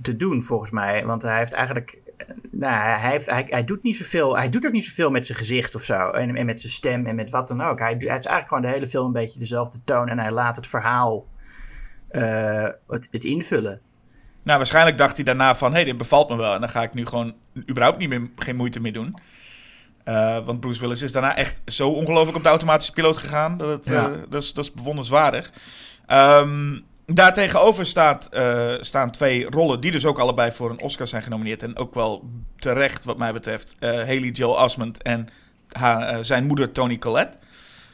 te 0.00 0.16
doen 0.16 0.42
volgens 0.42 0.70
mij. 0.70 1.06
Want 1.06 1.22
hij 1.22 1.38
heeft 1.38 1.52
eigenlijk... 1.52 1.98
eh, 2.16 2.26
Nou, 2.50 2.74
hij, 2.74 3.10
heeft, 3.10 3.30
hij, 3.30 3.46
hij 3.48 3.64
doet 3.64 3.82
niet 3.82 3.96
zoveel. 3.96 4.36
Hij 4.36 4.48
doet 4.48 4.66
ook 4.66 4.72
niet 4.72 4.84
zoveel 4.84 5.10
met 5.10 5.26
zijn 5.26 5.38
gezicht 5.38 5.74
of 5.74 5.82
zo. 5.82 6.08
En, 6.08 6.36
en 6.36 6.46
met 6.46 6.60
zijn 6.60 6.72
stem 6.72 7.06
en 7.06 7.14
met 7.14 7.30
wat 7.30 7.48
dan 7.48 7.60
ook. 7.60 7.78
Hij, 7.78 7.88
hij 7.88 7.98
is 7.98 8.08
eigenlijk 8.08 8.48
gewoon 8.48 8.62
de 8.62 8.68
hele 8.68 8.88
film 8.88 9.06
een 9.06 9.12
beetje 9.12 9.38
dezelfde 9.38 9.78
toon. 9.84 10.08
En 10.08 10.18
hij 10.18 10.30
laat 10.30 10.56
het 10.56 10.66
verhaal 10.66 11.26
eh, 12.08 12.68
het, 12.86 13.08
het 13.10 13.24
invullen. 13.24 13.80
Nou, 14.42 14.56
waarschijnlijk 14.58 14.98
dacht 14.98 15.16
hij 15.16 15.24
daarna 15.24 15.56
van... 15.56 15.70
hé, 15.70 15.76
hey, 15.76 15.84
dit 15.84 15.96
bevalt 15.96 16.28
me 16.28 16.36
wel. 16.36 16.54
En 16.54 16.60
dan 16.60 16.68
ga 16.70 16.82
ik 16.82 16.94
nu 16.94 17.06
gewoon 17.06 17.34
überhaupt 17.68 17.98
niet 17.98 18.08
meer, 18.08 18.30
geen 18.36 18.56
moeite 18.56 18.80
meer 18.80 18.92
doen. 18.92 19.14
Eh, 20.04 20.44
want 20.44 20.60
Bruce 20.60 20.80
Willis 20.80 21.02
is 21.02 21.12
daarna 21.12 21.36
echt 21.36 21.60
zo 21.66 21.88
ongelooflijk 21.88 22.36
op 22.36 22.42
de 22.42 22.48
automatische 22.48 22.92
piloot 22.92 23.16
gegaan. 23.16 23.56
Dat, 23.56 23.68
het, 23.68 23.84
Ja. 23.84 24.04
eh, 24.10 24.18
dat, 24.28 24.42
is, 24.42 24.52
dat 24.52 24.64
is 24.64 24.72
bewonderenswaardig. 24.72 25.52
Ehm 26.06 26.78
daartegenover 27.06 27.86
staat, 27.86 28.26
eh, 28.26 28.72
staan 28.80 29.10
twee 29.10 29.50
rollen... 29.50 29.80
die 29.80 29.90
dus 29.90 30.06
ook 30.06 30.18
allebei 30.18 30.52
voor 30.52 30.70
een 30.70 30.80
Oscar 30.80 31.06
zijn 31.08 31.22
genomineerd. 31.22 31.62
En 31.62 31.76
ook 31.76 31.94
wel 31.94 32.24
terecht, 32.58 33.04
wat 33.04 33.18
mij 33.18 33.32
betreft. 33.32 33.76
Haley 33.80 34.30
Joel 34.30 34.62
Osment 34.64 35.02
en 35.02 35.28
haar, 35.72 36.24
zijn 36.24 36.46
moeder 36.46 36.72
Tony 36.72 36.98
Collette. 36.98 37.38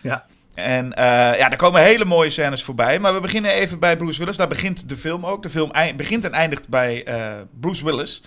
Ja. 0.01 0.27
En 0.59 0.95
eh, 0.95 1.05
ja, 1.39 1.51
er 1.51 1.57
komen 1.57 1.83
hele 1.83 2.05
mooie 2.05 2.31
scènes 2.31 2.63
voorbij. 2.63 2.99
Maar 2.99 3.15
we 3.15 3.21
beginnen 3.21 3.51
even 3.51 3.79
bij 3.79 3.97
Bruce 3.97 4.19
Willis. 4.19 4.37
Daar 4.37 4.49
begint 4.49 4.89
de 4.89 4.97
film 4.97 5.27
ook. 5.27 5.43
De 5.43 5.51
film 5.51 5.71
begint 5.97 6.25
en 6.25 6.33
eindigt 6.33 6.69
bij 6.69 7.05
eh, 7.05 7.33
Bruce 7.61 7.85
Willis. 7.85 8.23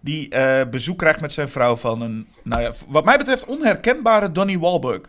Die 0.00 0.28
eh, 0.28 0.68
bezoek 0.68 0.98
krijgt 0.98 1.20
met 1.20 1.32
zijn 1.32 1.48
vrouw 1.48 1.76
van 1.76 2.00
een, 2.00 2.26
nou 2.42 2.62
ja, 2.62 2.72
wat 2.88 3.04
mij 3.04 3.18
betreft, 3.18 3.44
onherkenbare 3.44 4.32
Donnie 4.32 4.58
Wahlberg. 4.60 5.00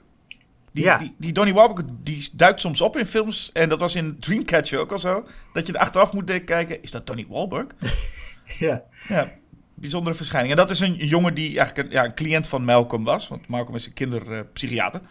Die, 0.71 0.83
Ja. 0.83 0.97
die, 0.97 1.15
die 1.17 1.31
Donnie 1.33 1.53
Wahlberg 1.53 1.87
die 2.03 2.29
duikt 2.33 2.61
soms 2.61 2.81
op 2.81 2.97
in 2.97 3.05
films. 3.05 3.49
En 3.53 3.69
dat 3.69 3.79
was 3.79 3.95
in 3.95 4.19
Dreamcatcher 4.19 4.79
ook 4.79 4.91
al 4.91 4.99
zo. 4.99 5.25
Dat 5.53 5.67
je 5.67 5.73
er 5.73 5.79
achteraf 5.79 6.13
moet 6.13 6.27
denken, 6.27 6.45
kijken, 6.45 6.81
is 6.83 6.91
dat 6.91 7.07
Donnie 7.07 7.27
Wahlberg? 7.29 7.67
Ja. 8.59 8.83
Ja, 9.07 9.31
bijzondere 9.73 10.15
verschijning. 10.15 10.51
En 10.51 10.57
dat 10.57 10.69
is 10.69 10.79
een 10.79 10.93
jongen 10.95 11.33
die 11.33 11.59
eigenlijk 11.59 11.87
een, 11.87 11.93
ja, 11.93 12.05
een 12.05 12.13
cliënt 12.13 12.47
van 12.47 12.63
Malcolm 12.63 13.03
was. 13.03 13.27
Want 13.27 13.47
Malcolm 13.47 13.75
is 13.75 13.85
een 13.85 13.93
kinderpsychiater. 13.93 15.01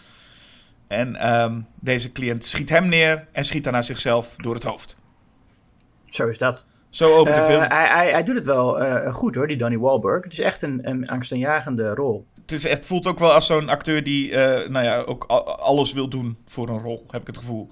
En 0.89 1.17
ehm, 1.17 1.61
deze 1.81 2.13
cliënt 2.13 2.45
schiet 2.45 2.69
hem 2.69 2.89
neer 2.89 3.27
en 3.33 3.45
schiet 3.45 3.65
daarna 3.65 3.83
zichzelf 3.83 4.35
door 4.37 4.55
het 4.55 4.63
hoofd. 4.63 4.97
Zo 6.05 6.29
is 6.29 6.39
dat. 6.39 6.67
Zo 6.91 7.17
opent 7.17 7.37
de 7.37 7.43
Eh, 7.43 7.49
film. 7.49 7.63
hij, 7.63 7.87
hij, 7.89 8.11
hij 8.11 8.25
doet 8.25 8.35
het 8.37 8.47
wel 8.47 8.81
eh, 8.81 9.15
goed 9.15 9.35
hoor, 9.35 9.47
die 9.47 9.57
Donnie 9.57 9.81
Wahlberg. 9.81 10.25
Het 10.25 10.33
is 10.33 10.41
echt 10.41 10.63
een, 10.63 10.89
een 10.89 11.09
angstaanjagende 11.09 11.95
rol. 11.95 12.27
Het 12.43 12.53
is 12.53 12.65
echt, 12.65 12.85
voelt 12.85 13.07
ook 13.07 13.19
wel 13.19 13.33
als 13.33 13.47
zo'n 13.47 13.69
acteur 13.69 14.03
die 14.03 14.37
eh, 14.37 14.69
nou 14.69 14.85
ja, 14.85 15.01
ook 15.01 15.25
alles 15.59 15.93
wil 15.93 16.09
doen 16.09 16.37
voor 16.47 16.69
een 16.69 16.81
rol, 16.81 17.05
heb 17.11 17.21
ik 17.21 17.27
het 17.27 17.39
gevoel. 17.39 17.71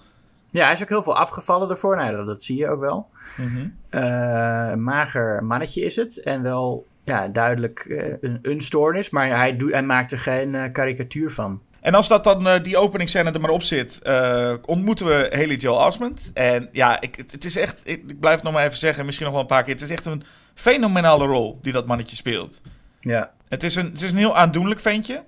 Ja, 0.51 0.65
hij 0.65 0.73
is 0.73 0.83
ook 0.83 0.89
heel 0.89 1.03
veel 1.03 1.17
afgevallen 1.17 1.71
ervoor. 1.71 1.97
Nou, 1.97 2.17
dat, 2.17 2.27
dat 2.27 2.43
zie 2.43 2.57
je 2.59 2.69
ook 2.69 2.81
wel. 2.81 3.09
Mhm. 3.37 4.81
Mager 4.83 5.45
mannetje 5.45 5.85
is 5.85 5.97
het. 5.97 6.23
En 6.23 6.43
wel 6.43 6.87
ja, 7.05 7.29
duidelijk 7.29 7.87
een, 8.21 8.39
een 8.43 8.61
stoornis. 8.61 9.11
Maar 9.11 9.29
hij, 9.29 9.53
doet, 9.53 9.73
hij 9.73 9.83
maakt 9.83 10.13
er 10.13 10.19
geen 10.19 10.73
karikatuur 10.73 11.31
van. 11.31 11.61
En 11.85 11.95
als 11.95 12.09
dat 12.09 12.25
dan, 12.25 12.49
eh, 12.49 12.63
die 12.63 12.77
openingsscène 12.77 13.31
er 13.31 13.41
maar 13.41 13.51
op 13.51 13.63
zit, 13.63 14.03
eh, 14.03 14.55
ontmoeten 14.65 15.07
we 15.07 15.29
Haley 15.31 15.57
Joel 15.57 15.87
Osment. 15.87 16.31
En 16.35 16.69
ja, 16.73 17.01
ik, 17.01 17.15
het, 17.15 17.33
het 17.33 17.45
is 17.45 17.57
echt, 17.57 17.81
ik, 17.83 18.03
ik 18.07 18.21
blijf 18.21 18.35
het 18.35 18.45
nog 18.45 18.53
maar 18.53 18.65
even 18.65 18.79
zeggen, 18.79 19.05
misschien 19.05 19.27
nog 19.27 19.35
wel 19.35 19.45
een 19.45 19.49
paar 19.49 19.63
keer. 19.63 19.73
Het 19.73 19.83
is 19.83 19.91
echt 19.91 20.05
een 20.05 20.23
fenomenale 20.55 21.27
rol 21.27 21.59
die 21.63 21.73
dat 21.73 21.87
mannetje 21.87 22.17
speelt. 22.17 22.61
Ja. 23.01 23.33
Het 23.49 23.63
is 23.63 23.75
een, 23.75 23.87
het 23.87 24.03
is 24.03 24.11
een 24.11 24.17
heel 24.17 24.37
aandoenlijk 24.37 24.81
ventje. 24.81 25.25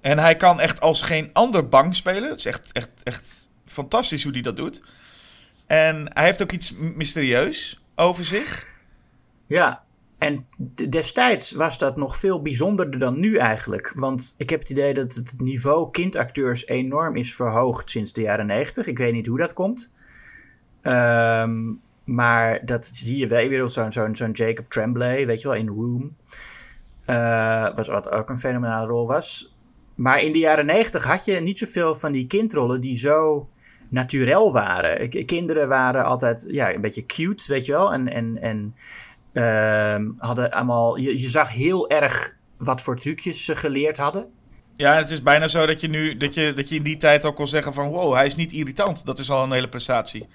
En 0.00 0.18
hij 0.18 0.36
kan 0.36 0.60
echt 0.60 0.80
als 0.80 1.02
geen 1.02 1.30
ander 1.32 1.68
bang 1.68 1.96
spelen. 1.96 2.30
Het 2.30 2.38
is 2.38 2.46
echt, 2.46 2.72
echt, 2.72 2.90
echt 3.02 3.24
fantastisch 3.66 4.22
hoe 4.22 4.32
hij 4.32 4.42
dat 4.42 4.56
doet. 4.56 4.82
En 5.66 6.10
hij 6.12 6.24
heeft 6.24 6.42
ook 6.42 6.52
iets 6.52 6.72
mysterieus 6.72 7.80
over 7.94 8.24
zich. 8.24 8.66
Ja, 9.46 9.84
en 10.18 10.46
destijds 10.88 11.52
was 11.52 11.78
dat 11.78 11.96
nog 11.96 12.16
veel 12.16 12.42
bijzonderder 12.42 13.00
dan 13.00 13.20
nu 13.20 13.36
eigenlijk. 13.36 13.92
Want 13.96 14.34
ik 14.38 14.50
heb 14.50 14.60
het 14.60 14.70
idee 14.70 14.94
dat 14.94 15.14
het 15.14 15.34
niveau 15.38 15.90
kindacteurs 15.90 16.66
enorm 16.66 17.16
is 17.16 17.34
verhoogd 17.34 17.90
sinds 17.90 18.12
de 18.12 18.20
jaren 18.20 18.46
negentig. 18.46 18.86
Ik 18.86 18.98
weet 18.98 19.12
niet 19.12 19.26
hoe 19.26 19.38
dat 19.38 19.52
komt. 19.52 19.92
Ehm, 20.80 21.72
maar 22.04 22.64
dat 22.64 22.86
zie 22.86 23.16
je 23.16 23.26
wel. 23.26 23.48
Bedoel, 23.48 23.68
zo'n 23.68 24.30
Jacob 24.32 24.70
Tremblay, 24.70 25.26
weet 25.26 25.40
je 25.40 25.48
wel, 25.48 25.56
in 25.56 25.68
Room. 25.68 26.16
Eh, 27.04 27.74
was, 27.74 27.88
wat 27.88 28.10
ook 28.10 28.28
een 28.28 28.38
fenomenale 28.38 28.86
rol 28.86 29.06
was. 29.06 29.54
Maar 29.94 30.20
in 30.20 30.32
de 30.32 30.38
jaren 30.38 30.66
negentig 30.66 31.04
had 31.04 31.24
je 31.24 31.40
niet 31.40 31.58
zoveel 31.58 31.94
van 31.94 32.12
die 32.12 32.26
kindrollen 32.26 32.80
die 32.80 32.98
zo 32.98 33.48
naturel 33.88 34.52
waren. 34.52 35.24
Kinderen 35.26 35.68
waren 35.68 36.04
altijd 36.04 36.46
ja, 36.48 36.74
een 36.74 36.80
beetje 36.80 37.06
cute, 37.06 37.52
weet 37.52 37.66
je 37.66 37.72
wel. 37.72 37.92
En, 37.92 38.08
en, 38.08 38.38
en 38.40 38.74
ehm, 39.36 40.10
hadden 40.16 40.50
allemaal, 40.50 40.96
je, 40.96 41.20
je 41.20 41.28
zag 41.28 41.52
heel 41.52 41.88
erg 41.90 42.34
wat 42.56 42.82
voor 42.82 42.98
trucjes 42.98 43.44
ze 43.44 43.56
geleerd 43.56 43.96
hadden. 43.96 44.26
Ja, 44.76 44.96
het 44.96 45.10
is 45.10 45.22
bijna 45.22 45.48
zo 45.48 45.66
dat 45.66 45.80
je 45.80 45.88
nu 45.88 46.16
dat 46.16 46.34
je, 46.34 46.52
dat 46.54 46.68
je 46.68 46.74
in 46.74 46.82
die 46.82 46.96
tijd 46.96 47.24
ook 47.24 47.36
kon 47.36 47.48
zeggen 47.48 47.74
van 47.74 47.88
wow, 47.88 48.14
hij 48.14 48.26
is 48.26 48.34
niet 48.34 48.52
irritant. 48.52 49.06
Dat 49.06 49.18
is 49.18 49.30
al 49.30 49.42
een 49.42 49.52
hele 49.52 49.68
prestatie. 49.68 50.26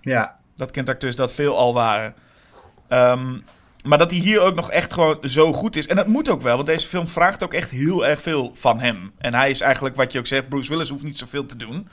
Ja, 0.00 0.36
Dat 0.56 0.70
kent 0.70 0.88
acteurs 0.88 1.16
dat 1.16 1.32
veel 1.32 1.56
al 1.56 1.74
waren. 1.74 2.14
Ehm, 2.88 3.38
maar 3.84 3.98
dat 3.98 4.10
hij 4.10 4.20
hier 4.20 4.40
ook 4.40 4.54
nog 4.54 4.70
echt 4.70 4.92
gewoon 4.92 5.18
zo 5.22 5.52
goed 5.52 5.76
is. 5.76 5.86
En 5.86 5.96
dat 5.96 6.06
moet 6.06 6.28
ook 6.28 6.42
wel, 6.42 6.54
want 6.54 6.66
deze 6.66 6.88
film 6.88 7.08
vraagt 7.08 7.42
ook 7.42 7.54
echt 7.54 7.70
heel 7.70 8.06
erg 8.06 8.22
veel 8.22 8.52
van 8.54 8.80
hem. 8.80 9.12
En 9.18 9.34
hij 9.34 9.50
is 9.50 9.60
eigenlijk, 9.60 9.96
wat 9.96 10.12
je 10.12 10.18
ook 10.18 10.26
zegt, 10.26 10.48
Bruce 10.48 10.70
Willis 10.70 10.88
hoeft 10.88 11.02
niet 11.02 11.18
zoveel 11.18 11.46
te 11.46 11.56
doen. 11.56 11.88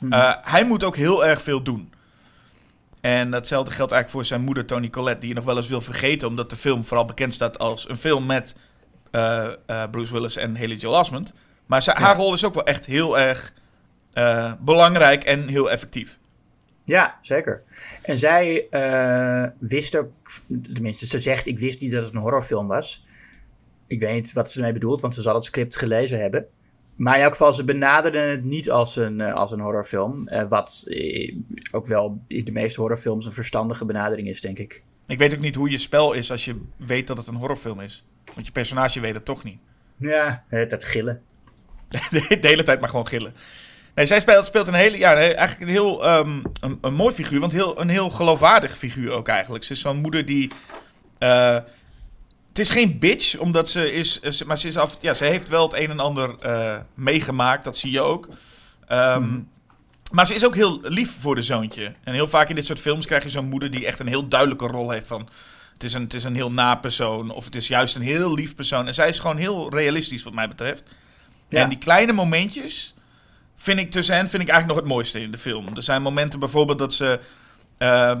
Uh, 0.00 0.34
hij 0.42 0.64
moet 0.64 0.84
ook 0.84 0.96
heel 0.96 1.26
erg 1.26 1.42
veel 1.42 1.62
doen. 1.62 1.92
En 3.04 3.30
datzelfde 3.30 3.70
geldt 3.70 3.92
eigenlijk 3.92 4.10
voor 4.10 4.24
zijn 4.24 4.44
moeder 4.46 4.64
Tony 4.64 4.90
Collette, 4.90 5.20
die 5.20 5.28
je 5.28 5.34
nog 5.34 5.44
wel 5.44 5.56
eens 5.56 5.68
wil 5.68 5.80
vergeten, 5.80 6.28
omdat 6.28 6.50
de 6.50 6.56
film 6.56 6.84
vooral 6.84 7.04
bekend 7.04 7.34
staat 7.34 7.58
als 7.58 7.88
een 7.88 7.96
film 7.96 8.26
met 8.26 8.54
uh, 9.12 9.48
uh, 9.66 9.84
Bruce 9.90 10.12
Willis 10.12 10.36
en 10.36 10.56
Haley 10.56 10.76
Joel 10.76 10.98
Osment. 10.98 11.32
Maar 11.66 11.82
ja. 11.84 11.94
haar 11.94 12.16
rol 12.16 12.32
is 12.32 12.44
ook 12.44 12.54
wel 12.54 12.64
echt 12.64 12.86
heel 12.86 13.18
erg 13.18 13.52
belangrijk 14.60 15.24
en 15.24 15.48
heel 15.48 15.70
effectief. 15.70 16.18
Ja, 16.84 17.18
zeker. 17.20 17.62
En 18.02 18.18
zij 18.18 18.66
wist 19.58 19.96
ook, 19.96 20.10
tenminste, 20.72 21.06
ze 21.06 21.18
zegt: 21.18 21.46
Ik 21.46 21.58
wist 21.58 21.80
niet 21.80 21.92
dat 21.92 22.04
het 22.04 22.14
een 22.14 22.20
horrorfilm 22.20 22.66
was. 22.66 23.06
Ik 23.86 24.00
weet 24.00 24.14
niet 24.14 24.32
wat 24.32 24.50
ze 24.50 24.58
ermee 24.58 24.72
bedoelt, 24.72 25.00
want 25.00 25.14
ze 25.14 25.22
zal 25.22 25.34
het 25.34 25.44
script 25.44 25.76
gelezen 25.76 26.20
hebben. 26.20 26.46
Maar 26.96 27.16
in 27.16 27.22
elk 27.22 27.32
geval, 27.32 27.52
ze 27.52 27.64
benaderden 27.64 28.30
het 28.30 28.44
niet 28.44 28.70
als 28.70 28.96
een, 28.96 29.18
uh, 29.18 29.34
als 29.34 29.50
een 29.52 29.60
horrorfilm. 29.60 30.28
Uh, 30.28 30.48
wat 30.48 30.86
ook 31.70 31.86
wel 31.86 32.20
in 32.28 32.44
de 32.44 32.52
meeste 32.52 32.80
horrorfilms 32.80 33.26
een 33.26 33.32
verstandige 33.32 33.84
benadering 33.84 34.28
is, 34.28 34.40
denk 34.40 34.58
ik. 34.58 34.82
Ik 35.06 35.18
weet 35.18 35.34
ook 35.34 35.40
niet 35.40 35.54
hoe 35.54 35.70
je 35.70 35.78
spel 35.78 36.12
is 36.12 36.30
als 36.30 36.44
je 36.44 36.60
weet 36.76 37.06
dat 37.06 37.16
het 37.16 37.26
een 37.26 37.34
horrorfilm 37.34 37.80
is. 37.80 38.04
Want 38.34 38.46
je 38.46 38.52
personage 38.52 39.00
weet 39.00 39.14
het 39.14 39.24
toch 39.24 39.44
niet. 39.44 39.58
Ja, 39.96 40.44
het 40.48 40.84
gillen. 40.84 41.22
de, 41.88 42.38
de 42.40 42.48
hele 42.48 42.62
tijd 42.62 42.80
maar 42.80 42.88
gewoon 42.88 43.06
gillen. 43.06 43.34
Nee, 43.94 44.06
zij 44.06 44.20
speelt, 44.20 44.44
speelt 44.44 44.66
een 44.66 44.74
hele, 44.74 44.98
ja, 44.98 45.14
eigenlijk 45.14 45.60
een 45.60 45.68
heel 45.68 46.16
um, 46.16 46.42
een, 46.60 46.78
een, 46.80 46.94
mooi 46.94 47.14
figuur, 47.14 47.40
want 47.40 47.52
heel, 47.52 47.80
een 47.80 47.88
heel 47.88 48.10
geloofwaardig 48.10 48.78
figuur 48.78 49.10
ook 49.10 49.28
eigenlijk. 49.28 49.64
Ze 49.64 49.72
is 49.72 49.80
zo'n 49.80 50.00
moeder 50.00 50.26
die, 50.26 50.50
uh, 51.18 51.58
het 52.54 52.62
is 52.62 52.70
geen 52.70 52.98
bitch, 52.98 53.36
omdat 53.36 53.68
ze 53.68 53.92
is, 53.92 54.42
maar 54.44 54.58
ze 54.58 54.68
is 54.68 54.76
af, 54.76 54.96
ja, 55.00 55.14
ze 55.14 55.24
heeft 55.24 55.48
wel 55.48 55.62
het 55.62 55.74
een 55.74 55.90
en 55.90 56.00
ander 56.00 56.34
uh, 56.46 56.76
meegemaakt, 56.94 57.64
dat 57.64 57.78
zie 57.78 57.90
je 57.90 58.00
ook. 58.00 58.28
Um, 58.88 59.22
mm. 59.22 59.48
Maar 60.12 60.26
ze 60.26 60.34
is 60.34 60.44
ook 60.44 60.54
heel 60.54 60.80
lief 60.82 61.10
voor 61.20 61.34
de 61.34 61.42
zoontje. 61.42 61.94
En 62.04 62.14
heel 62.14 62.28
vaak 62.28 62.48
in 62.48 62.54
dit 62.54 62.66
soort 62.66 62.80
films 62.80 63.06
krijg 63.06 63.22
je 63.22 63.28
zo'n 63.28 63.48
moeder 63.48 63.70
die 63.70 63.86
echt 63.86 63.98
een 63.98 64.06
heel 64.06 64.28
duidelijke 64.28 64.66
rol 64.66 64.90
heeft 64.90 65.06
van, 65.06 65.28
het 65.72 65.84
is 65.84 65.94
een, 65.94 66.02
het 66.02 66.14
is 66.14 66.24
een 66.24 66.34
heel 66.34 66.52
na 66.52 66.74
persoon 66.74 67.30
of 67.30 67.44
het 67.44 67.54
is 67.54 67.68
juist 67.68 67.96
een 67.96 68.02
heel 68.02 68.34
lief 68.34 68.54
persoon. 68.54 68.86
En 68.86 68.94
zij 68.94 69.08
is 69.08 69.18
gewoon 69.18 69.36
heel 69.36 69.70
realistisch 69.70 70.22
wat 70.22 70.34
mij 70.34 70.48
betreft. 70.48 70.84
Ja. 71.48 71.62
En 71.62 71.68
die 71.68 71.78
kleine 71.78 72.12
momentjes 72.12 72.94
vind 73.56 73.78
ik 73.78 73.90
tussen 73.90 74.14
hen 74.14 74.28
vind 74.28 74.42
ik 74.42 74.48
eigenlijk 74.48 74.78
nog 74.78 74.86
het 74.86 74.94
mooiste 74.94 75.20
in 75.20 75.30
de 75.30 75.38
film. 75.38 75.76
Er 75.76 75.82
zijn 75.82 76.02
momenten 76.02 76.38
bijvoorbeeld 76.38 76.78
dat 76.78 76.94
ze 76.94 77.20
uh, 77.78 78.16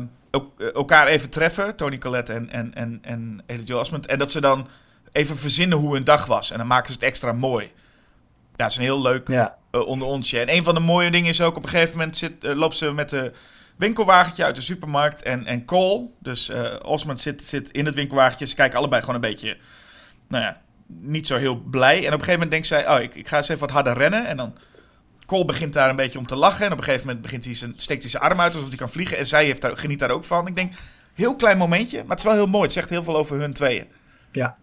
elkaar 0.74 1.06
even 1.06 1.30
treffen, 1.30 1.76
Tony 1.76 1.98
Collette 1.98 2.32
en, 2.32 2.50
en, 2.50 2.74
en, 2.74 2.98
en 3.02 3.42
Edith 3.46 3.68
Joel 3.68 3.80
Osment, 3.80 4.06
en 4.06 4.18
dat 4.18 4.30
ze 4.30 4.40
dan 4.40 4.68
even 5.12 5.36
verzinnen 5.36 5.78
hoe 5.78 5.94
hun 5.94 6.04
dag 6.04 6.26
was. 6.26 6.50
En 6.50 6.58
dan 6.58 6.66
maken 6.66 6.86
ze 6.86 6.92
het 6.92 7.02
extra 7.02 7.32
mooi. 7.32 7.64
Ja, 7.64 7.70
dat 8.56 8.70
is 8.70 8.76
een 8.76 8.82
heel 8.82 9.02
leuk 9.02 9.28
ja. 9.28 9.56
uh, 9.72 9.86
onder 9.86 10.08
onsje. 10.08 10.40
En 10.40 10.54
een 10.56 10.64
van 10.64 10.74
de 10.74 10.80
mooie 10.80 11.10
dingen 11.10 11.28
is 11.28 11.40
ook 11.40 11.56
op 11.56 11.62
een 11.62 11.68
gegeven 11.68 11.98
moment 11.98 12.16
zit, 12.16 12.44
uh, 12.44 12.54
loopt 12.54 12.76
ze 12.76 12.92
met 12.92 13.10
de 13.10 13.32
winkelwagentje 13.76 14.44
uit 14.44 14.56
de 14.56 14.62
supermarkt 14.62 15.22
en, 15.22 15.46
en 15.46 15.64
Cole, 15.64 16.08
dus 16.18 16.50
uh, 16.50 16.74
Osment 16.82 17.20
zit, 17.20 17.44
zit 17.44 17.70
in 17.70 17.86
het 17.86 17.94
winkelwagentje. 17.94 18.46
Ze 18.46 18.54
kijken 18.54 18.78
allebei 18.78 19.00
gewoon 19.00 19.14
een 19.14 19.30
beetje, 19.30 19.56
nou 20.28 20.42
ja, 20.44 20.60
niet 20.86 21.26
zo 21.26 21.36
heel 21.36 21.56
blij. 21.56 21.96
En 21.98 21.98
op 21.98 22.04
een 22.04 22.24
gegeven 22.24 22.32
moment 22.32 22.50
denkt 22.50 22.66
zij, 22.66 22.88
oh, 22.88 23.02
ik, 23.02 23.14
ik 23.14 23.28
ga 23.28 23.36
eens 23.36 23.48
even 23.48 23.60
wat 23.60 23.70
harder 23.70 23.94
rennen. 23.94 24.26
En 24.26 24.36
dan 24.36 24.56
Cole 25.26 25.44
begint 25.44 25.72
daar 25.72 25.90
een 25.90 25.96
beetje 25.96 26.18
om 26.18 26.26
te 26.26 26.36
lachen. 26.36 26.66
En 26.66 26.72
op 26.72 26.78
een 26.78 26.84
gegeven 26.84 27.06
moment 27.06 27.24
begint 27.24 27.44
hij 27.44 27.54
zijn, 27.54 27.72
steekt 27.76 28.02
hij 28.02 28.10
zijn 28.10 28.22
arm 28.22 28.40
uit 28.40 28.54
alsof 28.54 28.68
hij 28.68 28.76
kan 28.76 28.90
vliegen. 28.90 29.18
En 29.18 29.26
zij 29.26 29.44
heeft 29.44 29.60
daar, 29.60 29.76
geniet 29.76 29.98
daar 29.98 30.10
ook 30.10 30.24
van. 30.24 30.46
Ik 30.46 30.56
denk, 30.56 30.72
heel 31.14 31.36
klein 31.36 31.58
momentje, 31.58 31.98
maar 31.98 32.10
het 32.10 32.18
is 32.18 32.24
wel 32.24 32.34
heel 32.34 32.46
mooi. 32.46 32.64
Het 32.64 32.72
zegt 32.72 32.90
heel 32.90 33.04
veel 33.04 33.16
over 33.16 33.38
hun 33.38 33.52
tweeën. 33.52 33.86
Ja. 34.32 34.56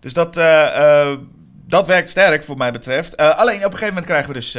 Dus 0.00 0.12
dat, 0.12 0.36
uh, 0.36 0.44
uh, 0.44 1.16
dat 1.66 1.86
werkt 1.86 2.10
sterk, 2.10 2.44
voor 2.44 2.56
mij 2.56 2.72
betreft. 2.72 3.20
Uh, 3.20 3.38
alleen 3.38 3.56
op 3.56 3.64
een 3.64 3.70
gegeven 3.70 3.88
moment 3.88 4.06
krijgen 4.06 4.28
we 4.28 4.34
dus 4.34 4.58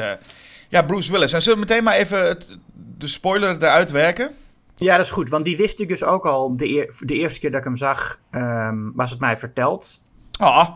ja, 0.70 0.82
Bruce 0.82 1.12
Willis. 1.12 1.34
En 1.34 1.42
zullen 1.42 1.60
we 1.60 1.66
meteen 1.66 1.84
maar 1.84 1.96
even 1.96 2.28
het, 2.28 2.58
de 2.98 3.08
spoiler 3.08 3.56
eruit 3.56 3.92
werken? 3.92 4.32
Ja, 4.76 4.96
dat 4.96 5.06
is 5.06 5.12
goed. 5.12 5.30
Want 5.30 5.46
die 5.46 5.58
wist 5.58 5.80
ik 5.80 5.88
dus 5.88 6.04
ook 6.04 6.26
al 6.26 6.56
de, 6.56 6.70
eer, 6.70 6.96
de 7.00 7.14
eerste 7.14 7.40
keer 7.40 7.50
dat 7.50 7.60
ik 7.60 7.66
hem 7.66 7.76
zag, 7.76 8.20
um, 8.32 8.92
was 8.96 9.10
het 9.10 9.20
mij 9.20 9.38
verteld. 9.38 10.06
Ah. 10.32 10.70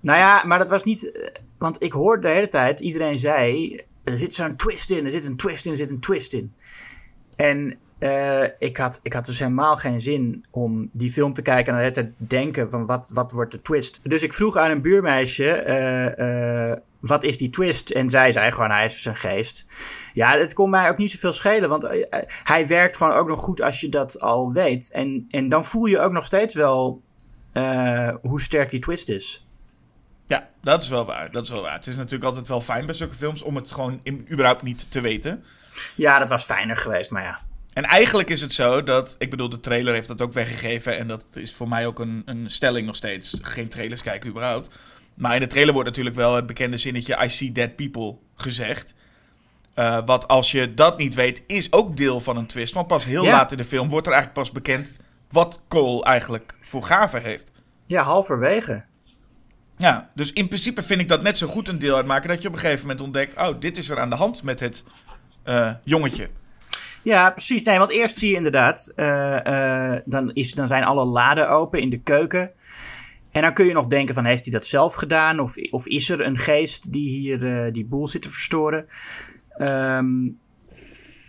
Nou 0.00 0.18
ja, 0.18 0.42
maar 0.44 0.58
dat 0.58 0.68
was 0.68 0.82
niet. 0.82 1.30
Want 1.64 1.82
ik 1.82 1.92
hoorde 1.92 2.22
de 2.22 2.34
hele 2.34 2.48
tijd, 2.48 2.80
iedereen 2.80 3.18
zei: 3.18 3.74
er 4.04 4.18
zit 4.18 4.34
zo'n 4.34 4.56
twist 4.56 4.90
in, 4.90 5.04
er 5.04 5.10
zit 5.10 5.26
een 5.26 5.36
twist 5.36 5.64
in, 5.64 5.70
er 5.70 5.76
zit 5.76 5.90
een 5.90 6.00
twist 6.00 6.32
in. 6.32 6.52
En 7.36 7.76
uh, 7.98 8.42
ik, 8.58 8.76
had, 8.76 9.00
ik 9.02 9.12
had 9.12 9.26
dus 9.26 9.38
helemaal 9.38 9.76
geen 9.76 10.00
zin 10.00 10.44
om 10.50 10.88
die 10.92 11.12
film 11.12 11.32
te 11.32 11.42
kijken 11.42 11.78
en 11.78 11.92
te 11.92 12.10
denken: 12.16 12.70
van 12.70 12.86
wat, 12.86 13.10
wat 13.14 13.32
wordt 13.32 13.52
de 13.52 13.62
twist? 13.62 14.00
Dus 14.02 14.22
ik 14.22 14.32
vroeg 14.32 14.56
aan 14.56 14.70
een 14.70 14.82
buurmeisje: 14.82 15.64
uh, 15.66 16.68
uh, 16.68 16.76
wat 17.00 17.24
is 17.24 17.38
die 17.38 17.50
twist? 17.50 17.90
En 17.90 18.10
zij 18.10 18.32
zei 18.32 18.52
gewoon: 18.52 18.70
hij 18.70 18.84
is 18.84 19.02
zijn 19.02 19.16
geest. 19.16 19.66
Ja, 20.12 20.38
het 20.38 20.52
kon 20.52 20.70
mij 20.70 20.88
ook 20.88 20.98
niet 20.98 21.10
zoveel 21.10 21.32
schelen, 21.32 21.68
want 21.68 21.88
hij 22.44 22.66
werkt 22.66 22.96
gewoon 22.96 23.12
ook 23.12 23.28
nog 23.28 23.40
goed 23.40 23.62
als 23.62 23.80
je 23.80 23.88
dat 23.88 24.20
al 24.20 24.52
weet. 24.52 24.90
En, 24.90 25.26
en 25.30 25.48
dan 25.48 25.64
voel 25.64 25.84
je 25.84 25.98
ook 25.98 26.12
nog 26.12 26.24
steeds 26.24 26.54
wel 26.54 27.02
hoe 28.22 28.40
sterk 28.40 28.70
die 28.70 28.80
twist 28.80 29.08
is. 29.08 29.43
Ja, 30.26 30.48
dat 30.62 30.82
is 30.82 30.88
wel 30.88 31.04
waar. 31.04 31.30
Dat 31.30 31.44
is 31.44 31.50
wel 31.50 31.62
waar. 31.62 31.74
Het 31.74 31.86
is 31.86 31.96
natuurlijk 31.96 32.24
altijd 32.24 32.48
wel 32.48 32.60
fijn 32.60 32.86
bij 32.86 32.94
zulke 32.94 33.14
films 33.14 33.42
om 33.42 33.56
het 33.56 33.72
gewoon 33.72 34.00
in, 34.02 34.26
überhaupt 34.30 34.62
niet 34.62 34.90
te 34.90 35.00
weten. 35.00 35.44
Ja, 35.94 36.18
dat 36.18 36.28
was 36.28 36.44
fijner 36.44 36.76
geweest, 36.76 37.10
maar 37.10 37.22
ja. 37.22 37.40
En 37.72 37.84
eigenlijk 37.84 38.30
is 38.30 38.40
het 38.40 38.52
zo 38.52 38.82
dat, 38.82 39.16
ik 39.18 39.30
bedoel, 39.30 39.48
de 39.48 39.60
trailer 39.60 39.94
heeft 39.94 40.08
dat 40.08 40.20
ook 40.20 40.32
weggegeven. 40.32 40.98
En 40.98 41.08
dat 41.08 41.24
is 41.34 41.54
voor 41.54 41.68
mij 41.68 41.86
ook 41.86 41.98
een, 41.98 42.22
een 42.24 42.50
stelling 42.50 42.86
nog 42.86 42.96
steeds. 42.96 43.36
Geen 43.42 43.68
trailers 43.68 44.02
kijken 44.02 44.30
überhaupt. 44.30 44.68
Maar 45.14 45.34
in 45.34 45.40
de 45.40 45.46
trailer 45.46 45.72
wordt 45.72 45.88
natuurlijk 45.88 46.16
wel 46.16 46.34
het 46.34 46.46
bekende 46.46 46.76
zinnetje 46.76 47.24
I 47.24 47.28
see 47.28 47.52
dead 47.52 47.76
people 47.76 48.16
gezegd. 48.34 48.94
Uh, 49.74 49.98
wat 50.06 50.28
als 50.28 50.50
je 50.50 50.74
dat 50.74 50.98
niet 50.98 51.14
weet, 51.14 51.42
is 51.46 51.72
ook 51.72 51.96
deel 51.96 52.20
van 52.20 52.36
een 52.36 52.46
twist. 52.46 52.74
Want 52.74 52.86
pas 52.86 53.04
heel 53.04 53.24
ja. 53.24 53.30
laat 53.30 53.52
in 53.52 53.58
de 53.58 53.64
film 53.64 53.88
wordt 53.88 54.06
er 54.06 54.12
eigenlijk 54.12 54.42
pas 54.42 54.54
bekend 54.54 54.98
wat 55.30 55.60
Cole 55.68 56.04
eigenlijk 56.04 56.56
voor 56.60 56.82
gaven 56.82 57.22
heeft. 57.22 57.50
Ja, 57.86 58.02
halverwege. 58.02 58.84
Ja, 59.76 60.10
dus 60.14 60.32
in 60.32 60.48
principe 60.48 60.82
vind 60.82 61.00
ik 61.00 61.08
dat 61.08 61.22
net 61.22 61.38
zo 61.38 61.46
goed 61.46 61.68
een 61.68 61.78
deel 61.78 61.96
uitmaken 61.96 62.28
dat 62.28 62.42
je 62.42 62.48
op 62.48 62.54
een 62.54 62.60
gegeven 62.60 62.80
moment 62.80 63.00
ontdekt: 63.00 63.36
oh, 63.36 63.60
dit 63.60 63.76
is 63.76 63.88
er 63.88 63.98
aan 63.98 64.10
de 64.10 64.16
hand 64.16 64.42
met 64.42 64.60
het 64.60 64.84
uh, 65.44 65.70
jongetje. 65.82 66.28
Ja, 67.02 67.30
precies. 67.30 67.62
Nee, 67.62 67.78
want 67.78 67.90
eerst 67.90 68.18
zie 68.18 68.30
je 68.30 68.36
inderdaad, 68.36 68.92
uh, 68.96 69.36
uh, 69.46 69.96
dan, 70.04 70.32
is, 70.32 70.54
dan 70.54 70.66
zijn 70.66 70.84
alle 70.84 71.04
laden 71.04 71.48
open 71.48 71.80
in 71.80 71.90
de 71.90 72.00
keuken. 72.00 72.50
En 73.32 73.42
dan 73.42 73.54
kun 73.54 73.66
je 73.66 73.72
nog 73.72 73.86
denken 73.86 74.14
van, 74.14 74.24
heeft 74.24 74.44
hij 74.44 74.52
dat 74.52 74.66
zelf 74.66 74.94
gedaan? 74.94 75.40
Of, 75.40 75.56
of 75.70 75.86
is 75.86 76.10
er 76.10 76.20
een 76.20 76.38
geest 76.38 76.92
die 76.92 77.08
hier 77.08 77.72
die 77.72 77.84
boel 77.84 78.08
zit 78.08 78.22
te 78.22 78.30
verstoren? 78.30 78.86
Um, 79.58 80.38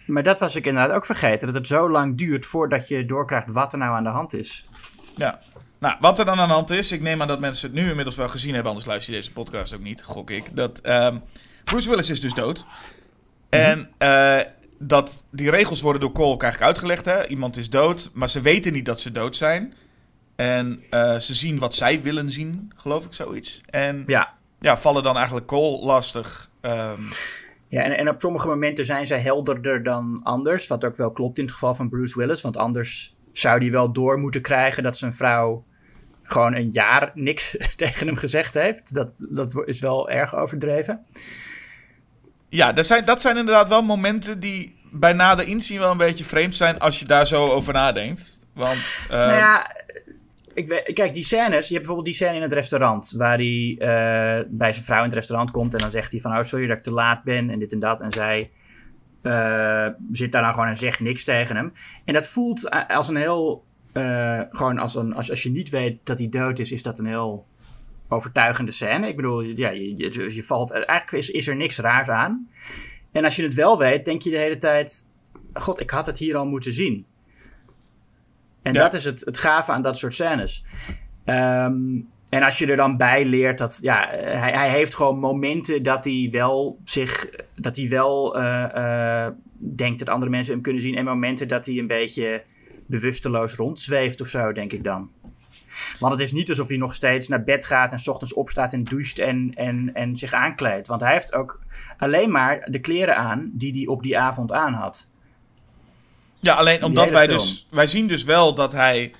maar 0.05 0.23
dat 0.23 0.39
was 0.39 0.55
ik 0.55 0.65
inderdaad 0.65 0.95
ook 0.95 1.05
vergeten. 1.05 1.47
Dat 1.47 1.55
het 1.55 1.67
zo 1.67 1.89
lang 1.89 2.17
duurt 2.17 2.45
voordat 2.45 2.87
je 2.87 3.05
doorkrijgt 3.05 3.47
wat 3.47 3.73
er 3.73 3.79
nou 3.79 3.95
aan 3.95 4.03
de 4.03 4.09
hand 4.09 4.33
is. 4.33 4.69
Ja, 5.15 5.39
nou, 5.85 5.97
wat 5.99 6.19
er 6.19 6.25
dan 6.25 6.39
aan 6.39 6.47
de 6.47 6.53
hand 6.53 6.69
is, 6.69 6.91
ik 6.91 7.01
neem 7.01 7.21
aan 7.21 7.27
dat 7.27 7.39
mensen 7.39 7.69
het 7.69 7.79
nu 7.79 7.89
inmiddels 7.89 8.15
wel 8.15 8.29
gezien 8.29 8.53
hebben, 8.53 8.69
anders 8.69 8.87
luister 8.87 9.13
je 9.13 9.19
deze 9.19 9.31
podcast 9.31 9.73
ook 9.73 9.81
niet, 9.81 10.03
gok 10.03 10.29
ik. 10.29 10.55
Dat 10.55 10.79
um, 10.83 11.21
Bruce 11.63 11.89
Willis 11.89 12.09
is 12.09 12.21
dus 12.21 12.33
dood. 12.33 12.59
Mm 12.59 12.65
-hmm. 13.59 13.59
En 13.59 13.89
uh, 13.99 14.51
dat 14.79 15.23
die 15.31 15.49
regels 15.49 15.81
worden 15.81 16.01
door 16.01 16.11
Cole 16.11 16.39
eigenlijk 16.39 16.61
uitgelegd. 16.61 17.05
Hè? 17.05 17.27
Iemand 17.27 17.57
is 17.57 17.69
dood, 17.69 18.09
maar 18.13 18.29
ze 18.29 18.41
weten 18.41 18.73
niet 18.73 18.85
dat 18.85 18.99
ze 18.99 19.11
dood 19.11 19.35
zijn. 19.35 19.73
En 20.35 20.83
uh, 20.91 21.15
ze 21.15 21.33
zien 21.33 21.59
wat 21.59 21.75
zij 21.75 22.01
willen 22.01 22.31
zien, 22.31 22.71
geloof 22.75 23.05
ik, 23.05 23.13
zoiets. 23.13 23.61
En 23.65 24.03
ja, 24.07 24.33
ja 24.59 24.77
vallen 24.77 25.03
dan 25.03 25.15
eigenlijk 25.15 25.45
Cole 25.45 25.85
lastig. 25.85 26.49
Um, 26.61 27.07
ja, 27.67 27.81
en, 27.81 27.97
en 27.97 28.09
op 28.09 28.21
sommige 28.21 28.47
momenten 28.47 28.85
zijn 28.85 29.05
ze 29.05 29.15
helderder 29.15 29.83
dan 29.83 30.19
anders. 30.23 30.67
Wat 30.67 30.83
ook 30.83 30.95
wel 30.95 31.11
klopt 31.11 31.37
in 31.37 31.43
het 31.43 31.53
geval 31.53 31.75
van 31.75 31.89
Bruce 31.89 32.17
Willis. 32.19 32.41
Want 32.41 32.57
anders 32.57 33.15
zou 33.33 33.59
die 33.59 33.71
wel 33.71 33.91
door 33.91 34.19
moeten 34.19 34.41
krijgen 34.41 34.83
dat 34.83 34.97
zijn 34.97 35.13
vrouw 35.13 35.65
gewoon 36.25 36.55
een 36.55 36.69
jaar 36.69 37.11
niks 37.13 37.57
tegen 37.75 38.07
hem 38.07 38.15
gezegd 38.15 38.53
heeft. 38.53 38.93
Dat, 38.93 39.25
dat 39.29 39.61
is 39.65 39.79
wel 39.79 40.09
erg 40.09 40.35
overdreven. 40.35 41.05
Ja, 42.49 42.73
dat 42.73 42.85
zijn, 42.85 43.05
dat 43.05 43.21
zijn 43.21 43.37
inderdaad 43.37 43.67
wel 43.67 43.83
momenten 43.83 44.39
die 44.39 44.75
bij 44.91 45.13
nader 45.13 45.47
inzien 45.47 45.79
wel 45.79 45.91
een 45.91 45.97
beetje 45.97 46.23
vreemd 46.23 46.55
zijn 46.55 46.79
als 46.79 46.99
je 46.99 47.05
daar 47.05 47.27
zo 47.27 47.51
over 47.51 47.73
nadenkt. 47.73 48.39
Want, 48.53 48.97
uh... 49.11 49.17
Nou 49.17 49.31
ja, 49.31 49.71
ik 50.53 50.67
weet, 50.67 50.93
kijk, 50.93 51.13
die 51.13 51.23
scènes, 51.23 51.67
je 51.67 51.73
hebt 51.73 51.85
bijvoorbeeld 51.85 52.05
die 52.05 52.13
scène 52.13 52.35
in 52.35 52.41
het 52.41 52.53
restaurant, 52.53 53.13
waar 53.17 53.37
hij 53.37 53.75
uh, 53.79 54.45
bij 54.47 54.73
zijn 54.73 54.85
vrouw 54.85 54.97
in 54.97 55.05
het 55.05 55.13
restaurant 55.13 55.51
komt 55.51 55.73
en 55.73 55.79
dan 55.79 55.91
zegt 55.91 56.11
hij 56.11 56.21
van, 56.21 56.37
oh 56.37 56.43
sorry 56.43 56.67
dat 56.67 56.77
ik 56.77 56.83
te 56.83 56.91
laat 56.91 57.23
ben 57.23 57.49
en 57.49 57.59
dit 57.59 57.73
en 57.73 57.79
dat. 57.79 58.01
En 58.01 58.11
zij 58.11 58.51
uh, 59.21 59.87
zit 60.11 60.31
daar 60.31 60.41
nou 60.41 60.53
gewoon 60.53 60.69
en 60.69 60.77
zegt 60.77 60.99
niks 60.99 61.23
tegen 61.23 61.55
hem. 61.55 61.73
En 62.05 62.13
dat 62.13 62.27
voelt 62.27 62.87
als 62.87 63.07
een 63.07 63.15
heel 63.15 63.65
eh, 63.95 64.41
gewoon 64.49 64.77
als, 64.77 64.95
een, 64.95 65.13
als, 65.13 65.29
als 65.29 65.43
je 65.43 65.51
niet 65.51 65.69
weet 65.69 65.97
dat 66.03 66.19
hij 66.19 66.29
dood 66.29 66.59
is, 66.59 66.71
is 66.71 66.83
dat 66.83 66.99
een 66.99 67.05
heel 67.05 67.45
overtuigende 68.07 68.71
scène. 68.71 69.07
Ik 69.07 69.15
bedoel, 69.15 69.41
ja, 69.41 69.69
je, 69.69 69.97
je, 69.97 70.35
je 70.35 70.43
valt, 70.43 70.71
eigenlijk 70.71 71.11
is, 71.11 71.29
is 71.29 71.47
er 71.47 71.55
niks 71.55 71.77
raars 71.77 72.09
aan. 72.09 72.49
En 73.11 73.23
als 73.23 73.35
je 73.35 73.43
het 73.43 73.53
wel 73.53 73.77
weet, 73.77 74.05
denk 74.05 74.21
je 74.21 74.29
de 74.29 74.37
hele 74.37 74.57
tijd: 74.57 75.07
God, 75.53 75.79
ik 75.79 75.89
had 75.89 76.05
het 76.05 76.17
hier 76.17 76.35
al 76.35 76.45
moeten 76.45 76.73
zien. 76.73 77.05
En 78.61 78.73
Ja. 78.73 78.81
dat 78.81 78.93
is 78.93 79.03
het, 79.03 79.25
het 79.25 79.37
gave 79.37 79.71
aan 79.71 79.81
dat 79.81 79.97
soort 79.97 80.13
scènes. 80.13 80.65
Ehm, 81.25 81.99
en 82.29 82.43
als 82.43 82.57
je 82.57 82.67
er 82.67 82.77
dan 82.77 82.97
bij 82.97 83.25
leert 83.25 83.57
dat 83.57 83.79
ja, 83.81 84.07
hij, 84.11 84.51
hij 84.51 84.69
heeft 84.69 84.95
gewoon 84.95 85.19
momenten 85.19 85.83
dat 85.83 86.03
hij 86.03 86.27
wel 86.31 86.79
zich, 86.83 87.29
dat 87.53 87.75
hij 87.75 87.89
wel 87.89 88.37
eh, 88.37 89.25
eh, 89.25 89.33
denkt 89.57 89.99
dat 89.99 90.09
andere 90.09 90.31
mensen 90.31 90.53
hem 90.53 90.61
kunnen 90.61 90.81
zien. 90.81 90.95
En 90.95 91.05
momenten 91.05 91.47
dat 91.47 91.65
hij 91.65 91.77
een 91.77 91.87
beetje 91.87 92.43
bewusteloos 92.85 93.53
rondzweeft 93.55 94.21
of 94.21 94.27
zo, 94.27 94.51
denk 94.51 94.71
ik 94.71 94.83
dan. 94.83 95.09
Want 95.99 96.13
het 96.13 96.21
is 96.21 96.31
niet 96.31 96.49
alsof 96.49 96.67
hij 96.67 96.77
nog 96.77 96.93
steeds 96.93 97.27
naar 97.27 97.43
bed 97.43 97.65
gaat 97.65 97.91
en 97.91 97.99
's 97.99 98.07
ochtends 98.07 98.33
opstaat 98.33 98.73
en 98.73 98.83
doucht 98.83 99.19
en, 99.19 99.51
en, 99.55 99.89
en 99.93 100.15
zich 100.15 100.33
aankleedt. 100.33 100.87
Want 100.87 101.01
hij 101.01 101.11
heeft 101.11 101.33
ook 101.33 101.59
alleen 101.97 102.31
maar 102.31 102.67
de 102.71 102.79
kleren 102.79 103.15
aan 103.17 103.49
die 103.53 103.73
hij 103.73 103.85
op 103.87 104.03
die 104.03 104.19
avond 104.19 104.51
aan 104.51 104.73
had. 104.73 105.09
Ja, 106.39 106.53
alleen 106.53 106.83
omdat 106.83 107.11
wij 107.11 107.25
film. 107.25 107.37
dus... 107.37 107.67
Wij 107.69 107.87
zien 107.87 108.07
dus 108.07 108.23
wel 108.23 108.55
dat 108.55 108.71
hij 108.71 109.13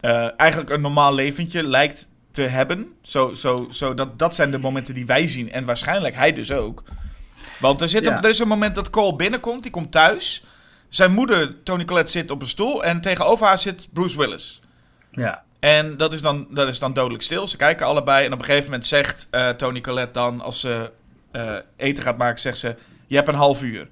eh, 0.00 0.40
eigenlijk 0.40 0.70
een 0.70 0.80
normaal 0.80 1.14
leventje 1.14 1.62
lijkt 1.62 2.08
te 2.30 2.42
hebben. 2.42 2.92
Zo, 3.02 3.34
zo, 3.34 3.66
zo 3.70 3.94
dat, 3.94 4.18
dat 4.18 4.34
zijn 4.34 4.50
de 4.50 4.58
momenten 4.58 4.94
die 4.94 5.06
wij 5.06 5.28
zien. 5.28 5.52
En 5.52 5.64
waarschijnlijk 5.64 6.14
hij 6.14 6.32
dus 6.32 6.52
ook. 6.52 6.82
Want 7.60 7.80
er, 7.80 7.88
zit 7.88 8.06
een- 8.06 8.22
er 8.22 8.28
is 8.28 8.38
een 8.38 8.48
moment 8.48 8.74
dat 8.74 8.90
Cole 8.90 9.16
binnenkomt. 9.16 9.62
Die 9.62 9.70
komt 9.72 9.92
thuis. 9.92 10.44
Zijn 10.88 11.12
moeder, 11.12 11.62
Tony 11.62 11.84
Collette, 11.84 12.10
zit 12.10 12.30
op 12.30 12.42
een 12.42 12.48
stoel. 12.48 12.84
En 12.84 13.00
tegenover 13.00 13.46
haar 13.46 13.58
zit 13.58 13.88
Bruce 13.92 14.18
Willis. 14.18 14.60
Ja, 15.10 15.44
En 15.60 15.96
dat 15.96 16.12
is, 16.12 16.22
dan, 16.22 16.46
dat 16.50 16.68
is 16.68 16.78
dan 16.78 16.92
dodelijk 16.92 17.22
stil. 17.22 17.48
Ze 17.48 17.56
kijken 17.56 17.86
allebei. 17.86 18.26
En 18.26 18.32
op 18.32 18.38
een 18.38 18.44
gegeven 18.44 18.64
moment 18.64 18.86
zegt 18.86 19.26
eh, 19.30 19.48
Tony 19.48 19.80
Collette 19.80 20.12
dan, 20.12 20.40
als 20.40 20.60
ze 20.60 20.90
eh, 21.30 21.56
eten 21.76 22.02
gaat 22.02 22.16
maken, 22.16 22.40
zegt 22.40 22.58
ze: 22.58 22.76
Je 23.06 23.16
hebt 23.16 23.28
een 23.28 23.34
half 23.34 23.62
uur. 23.62 23.88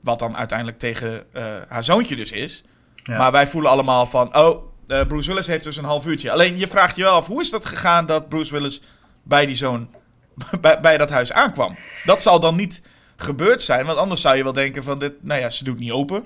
Wat 0.00 0.18
dan 0.18 0.36
uiteindelijk 0.36 0.78
tegen 0.78 1.24
eh, 1.32 1.56
haar 1.68 1.84
zoontje 1.84 2.16
dus 2.16 2.32
is. 2.32 2.64
Ja. 2.94 3.16
Maar 3.16 3.32
wij 3.32 3.46
voelen 3.46 3.70
allemaal 3.70 4.06
van: 4.06 4.36
Oh, 4.36 4.64
Bruce 4.86 5.28
Willis 5.28 5.46
heeft 5.46 5.64
dus 5.64 5.76
een 5.76 5.84
half 5.84 6.06
uurtje. 6.06 6.30
Alleen 6.30 6.58
je 6.58 6.68
vraagt 6.68 6.96
je 6.96 7.02
wel 7.02 7.14
af: 7.14 7.26
hoe 7.26 7.40
is 7.40 7.50
dat 7.50 7.66
gegaan 7.66 8.06
dat 8.06 8.28
Bruce 8.28 8.52
Willis 8.52 8.82
bij 9.22 9.46
die 9.46 9.54
zoon, 9.54 9.94
bij, 10.60 10.80
bij 10.80 10.98
dat 10.98 11.10
huis 11.10 11.32
aankwam? 11.32 11.76
Dat 12.04 12.22
zal 12.22 12.40
dan 12.40 12.56
niet 12.56 12.82
gebeurd 13.20 13.62
zijn. 13.62 13.86
Want 13.86 13.98
anders 13.98 14.20
zou 14.20 14.36
je 14.36 14.42
wel 14.42 14.52
denken: 14.52 14.82
van 14.84 14.98
dit, 14.98 15.12
Nou 15.20 15.40
ja, 15.40 15.50
ze 15.50 15.64
doet 15.64 15.78
niet 15.78 15.90
open. 15.90 16.24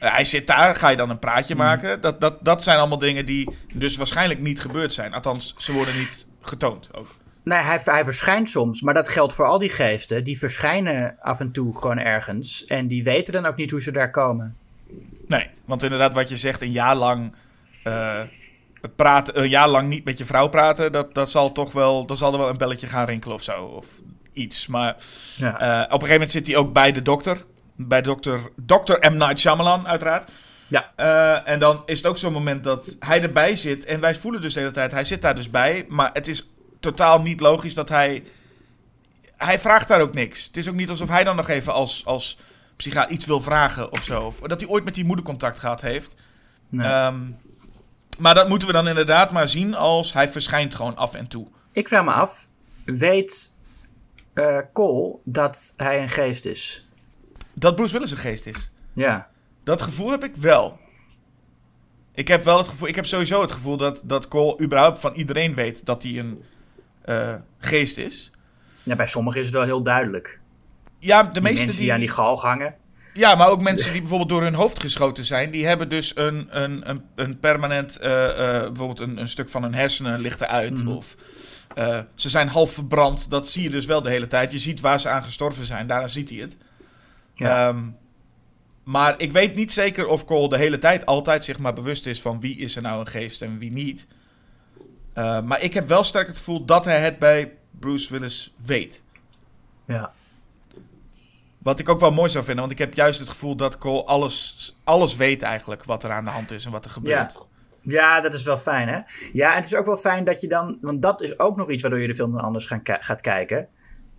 Eh, 0.00 0.12
hij 0.12 0.24
zit 0.24 0.46
daar, 0.46 0.76
ga 0.76 0.88
je 0.88 0.96
dan 0.96 1.10
een 1.10 1.18
praatje 1.18 1.54
Hmm. 1.54 1.62
maken? 1.64 2.00
Dat, 2.00 2.20
dat, 2.20 2.44
dat 2.44 2.62
zijn 2.62 2.78
allemaal 2.78 2.98
dingen 2.98 3.26
die 3.26 3.48
dus 3.74 3.96
waarschijnlijk 3.96 4.40
niet 4.40 4.60
gebeurd 4.60 4.92
zijn. 4.92 5.14
Althans, 5.14 5.54
ze 5.58 5.72
worden 5.72 5.98
niet 5.98 6.26
getoond 6.42 6.90
ook. 6.94 7.14
Nee, 7.44 7.58
hij, 7.58 7.80
hij 7.84 8.04
verschijnt 8.04 8.50
soms, 8.50 8.80
maar 8.82 8.94
dat 8.94 9.08
geldt 9.08 9.32
voor 9.34 9.46
al 9.46 9.58
die 9.58 9.68
geesten. 9.70 10.24
Die 10.24 10.38
verschijnen 10.38 11.16
af 11.20 11.40
en 11.40 11.52
toe 11.52 11.76
gewoon 11.78 11.98
ergens. 11.98 12.64
En 12.64 12.86
die 12.86 13.04
weten 13.04 13.32
dan 13.32 13.46
ook 13.46 13.56
niet 13.56 13.70
hoe 13.70 13.82
ze 13.82 13.92
daar 13.92 14.10
komen. 14.10 14.56
Nee, 15.26 15.46
want 15.64 15.82
inderdaad, 15.82 16.12
wat 16.14 16.28
je 16.28 16.36
zegt, 16.36 16.60
een 16.60 16.72
jaar 16.72 16.96
lang. 16.96 17.34
eh, 17.82 18.20
praten, 18.96 19.40
een 19.42 19.48
jaar 19.48 19.68
lang 19.68 19.88
niet 19.88 20.04
met 20.04 20.18
je 20.18 20.24
vrouw 20.24 20.48
praten, 20.48 20.92
dat, 20.92 21.14
dat 21.14 21.30
zal 21.30 21.52
toch 21.52 21.72
wel. 21.72 22.06
Dan 22.06 22.16
zal 22.16 22.32
er 22.32 22.38
wel 22.38 22.48
een 22.48 22.56
belletje 22.58 22.86
gaan 22.86 23.06
rinkelen 23.06 23.36
of 23.36 23.42
zo. 23.42 23.64
Of 23.64 23.86
iets. 24.40 24.66
Maar 24.66 24.96
Ja, 25.36 25.58
eh, 25.60 25.68
op 25.68 25.80
een 25.80 25.90
gegeven 25.90 26.12
moment 26.12 26.30
zit 26.30 26.46
hij 26.46 26.56
ook 26.56 26.72
bij 26.72 26.92
de 26.92 27.02
dokter. 27.02 27.44
Bij 27.76 28.02
dokter, 28.02 28.40
dokter 28.56 29.12
M. 29.12 29.16
Night 29.16 29.38
Shyamalan, 29.38 29.88
uiteraard. 29.88 30.30
Ja. 30.68 30.92
Eh, 30.96 31.52
en 31.52 31.58
dan 31.58 31.82
is 31.86 31.98
het 31.98 32.06
ook 32.06 32.18
zo'n 32.18 32.32
moment 32.32 32.64
dat 32.64 32.96
hij 33.00 33.22
erbij 33.22 33.56
zit. 33.56 33.84
En 33.84 34.00
wij 34.00 34.14
voelen 34.14 34.40
dus 34.40 34.52
de 34.54 34.60
hele 34.60 34.72
tijd, 34.72 34.92
hij 34.92 35.04
zit 35.04 35.22
daar 35.22 35.34
dus 35.34 35.50
bij. 35.50 35.84
Maar 35.88 36.10
het 36.12 36.28
is 36.28 36.50
totaal 36.80 37.20
niet 37.20 37.40
logisch 37.40 37.74
dat 37.74 37.88
hij... 37.88 38.24
Hij 39.36 39.58
vraagt 39.58 39.88
daar 39.88 40.00
ook 40.00 40.14
niks. 40.14 40.46
Het 40.46 40.56
is 40.56 40.68
ook 40.68 40.74
niet 40.74 40.90
alsof 40.90 41.08
hij 41.08 41.24
dan 41.24 41.36
nog 41.36 41.48
even 41.48 41.72
als, 41.72 42.02
als 42.06 42.38
psychiater 42.76 43.10
iets 43.10 43.24
wil 43.26 43.40
vragen 43.40 43.92
of 43.92 44.02
zo. 44.04 44.22
Of 44.22 44.36
dat 44.38 44.60
hij 44.60 44.70
ooit 44.70 44.84
met 44.84 44.94
die 44.94 45.04
moeder 45.04 45.24
contact 45.24 45.58
gehad 45.58 45.80
heeft. 45.80 46.14
nee. 46.68 46.86
Ehm, 46.88 47.18
maar 48.18 48.34
dat 48.34 48.48
moeten 48.48 48.68
we 48.68 48.74
dan 48.74 48.88
inderdaad 48.88 49.30
maar 49.30 49.48
zien 49.48 49.74
als 49.74 50.12
hij 50.12 50.28
verschijnt 50.28 50.74
gewoon 50.74 50.96
af 50.96 51.14
en 51.14 51.26
toe. 51.28 51.46
Ik 51.72 51.88
vraag 51.88 52.04
me 52.04 52.12
af, 52.12 52.48
weet 52.84 53.56
Cole 54.72 55.16
dat 55.24 55.74
hij 55.76 56.02
een 56.02 56.08
geest 56.08 56.44
is? 56.44 56.88
Dat 57.52 57.76
Bruce 57.76 57.92
Willis 57.92 58.10
een 58.10 58.16
geest 58.16 58.46
is. 58.46 58.70
Ja, 58.92 59.28
Dat 59.64 59.82
gevoel 59.82 60.10
heb 60.10 60.24
ik 60.24 60.36
wel. 60.36 60.78
Ik 62.14 62.28
heb 62.28 62.44
wel 62.44 62.58
het 62.58 62.68
gevoel, 62.68 62.88
ik 62.88 62.94
heb 62.94 63.06
sowieso 63.06 63.40
het 63.40 63.52
gevoel 63.52 63.76
dat, 63.76 64.02
dat 64.04 64.28
Cole 64.28 64.60
überhaupt 64.60 64.98
van 64.98 65.14
iedereen 65.14 65.54
weet 65.54 65.86
dat 65.86 66.02
hij 66.02 66.18
een 66.18 66.42
eh, 67.02 67.34
geest 67.58 67.98
is. 67.98 68.30
ja 68.82 68.96
bij 68.96 69.06
sommigen 69.06 69.40
is 69.40 69.46
het 69.46 69.54
wel 69.54 69.64
heel 69.64 69.82
duidelijk. 69.82 70.40
Ja, 70.98 71.22
de 71.22 71.30
Die 71.32 71.42
meeste 71.42 71.64
mensen 71.64 71.76
die, 71.76 71.80
die 71.84 71.92
aan 71.92 72.00
die 72.00 72.08
galg 72.08 72.42
hangen. 72.42 72.74
Ja, 73.14 73.34
maar 73.34 73.48
ook 73.48 73.62
mensen 73.62 73.90
die 73.90 74.00
bijvoorbeeld 74.00 74.30
door 74.30 74.42
hun 74.42 74.54
hoofd 74.54 74.80
geschoten 74.80 75.24
zijn, 75.24 75.50
die 75.50 75.66
hebben 75.66 75.88
dus 75.88 76.16
een, 76.16 76.62
een, 76.62 76.90
een, 76.90 77.02
een 77.14 77.38
permanent, 77.38 77.96
eh, 77.98 78.10
bijvoorbeeld 78.46 79.00
een, 79.00 79.18
een 79.18 79.28
stuk 79.28 79.48
van 79.48 79.62
hun 79.62 79.74
hersenen 79.74 80.20
ligt 80.20 80.40
eruit. 80.40 80.78
Mhm. 80.84 80.88
Of 80.88 81.14
eh, 81.74 82.00
ze 82.14 82.28
zijn 82.28 82.48
half 82.48 82.72
verbrand. 82.72 83.30
Dat 83.30 83.48
zie 83.48 83.62
je 83.62 83.70
dus 83.70 83.86
wel 83.86 84.02
de 84.02 84.10
hele 84.10 84.26
tijd. 84.26 84.52
Je 84.52 84.58
ziet 84.58 84.80
waar 84.80 85.00
ze 85.00 85.08
aan 85.08 85.22
gestorven 85.24 85.66
zijn, 85.66 85.86
daarna 85.86 86.06
ziet 86.06 86.30
hij 86.30 86.38
het. 86.38 86.56
Ja. 87.34 87.68
Ehm, 87.68 87.84
maar 88.82 89.20
ik 89.20 89.32
weet 89.32 89.54
niet 89.54 89.72
zeker 89.72 90.06
of 90.06 90.24
Cole 90.24 90.48
de 90.48 90.56
hele 90.56 90.78
tijd 90.78 91.06
altijd 91.06 91.44
zich 91.44 91.58
maar 91.58 91.72
bewust 91.72 92.06
is 92.06 92.20
van 92.20 92.40
wie 92.40 92.56
is 92.56 92.76
er 92.76 92.82
nou 92.82 93.00
een 93.00 93.06
geest 93.06 93.42
en 93.42 93.58
wie 93.58 93.72
niet. 93.72 94.06
Eh, 95.12 95.42
maar 95.42 95.62
ik 95.62 95.74
heb 95.74 95.88
wel 95.88 96.04
sterk 96.04 96.26
het 96.26 96.36
gevoel 96.36 96.64
dat 96.64 96.84
hij 96.84 97.00
het 97.00 97.18
bij 97.18 97.52
Bruce 97.70 98.12
Willis 98.12 98.54
weet. 98.64 99.02
ja. 99.84 100.12
Wat 101.58 101.78
ik 101.78 101.88
ook 101.88 102.00
wel 102.00 102.10
mooi 102.10 102.30
zou 102.30 102.44
vinden, 102.44 102.64
want 102.64 102.78
ik 102.80 102.86
heb 102.86 102.94
juist 102.94 103.18
het 103.18 103.28
gevoel 103.28 103.56
dat 103.56 103.78
Cole 103.78 104.04
alles, 104.04 104.76
alles 104.84 105.16
weet 105.16 105.42
eigenlijk 105.42 105.84
wat 105.84 106.02
er 106.02 106.10
aan 106.10 106.24
de 106.24 106.30
hand 106.30 106.50
is 106.50 106.64
en 106.64 106.70
wat 106.70 106.84
er 106.84 106.90
gebeurt. 106.90 107.32
Ja, 107.32 107.40
dat 108.22 108.32
is 108.34 108.42
wel 108.42 108.58
fijn, 108.58 108.88
hè? 108.88 108.98
Ja, 109.32 109.50
en 109.50 109.56
het 109.56 109.66
is 109.66 109.74
ook 109.74 109.86
wel 109.86 109.96
fijn 109.96 110.24
dat 110.24 110.40
je 110.40 110.48
dan... 110.48 110.78
Want 110.80 111.02
dat 111.02 111.22
is 111.22 111.38
ook 111.38 111.56
nog 111.56 111.70
iets 111.70 111.82
waardoor 111.82 112.00
je 112.00 112.06
de 112.06 112.14
film 112.14 112.32
dan 112.32 112.40
anders 112.40 112.66
gaat 112.84 113.20
kijken. 113.20 113.68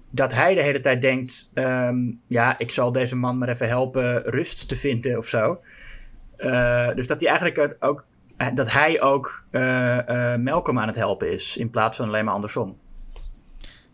Dat 0.10 0.34
hij 0.34 0.56
de 0.56 0.64
hele 0.64 0.80
tijd 0.80 1.02
denkt... 1.02 1.52
ehm, 1.54 1.98
ja, 2.28 2.58
ik 2.58 2.72
zal 2.72 2.92
deze 2.92 3.16
man 3.16 3.38
maar 3.38 3.50
even 3.50 3.68
helpen 3.68 4.22
rust 4.24 4.68
te 4.68 4.76
vinden 4.76 5.18
of 5.18 5.28
zo. 5.28 5.60
Eh, 6.38 6.90
dus 6.96 7.08
dat 7.08 7.20
hij 7.22 7.30
eigenlijk 7.30 7.76
ook... 7.80 8.06
eh, 8.38 8.48
Dat 8.54 8.72
hij 8.72 9.02
ook 9.02 9.46
eh, 9.52 10.36
Malcolm 10.36 10.80
aan 10.80 10.88
het 10.88 10.96
helpen 10.96 11.32
is. 11.32 11.58
In 11.58 11.70
plaats 11.70 11.98
van 11.98 12.08
alleen 12.08 12.26
maar 12.26 12.34
andersom. 12.34 12.78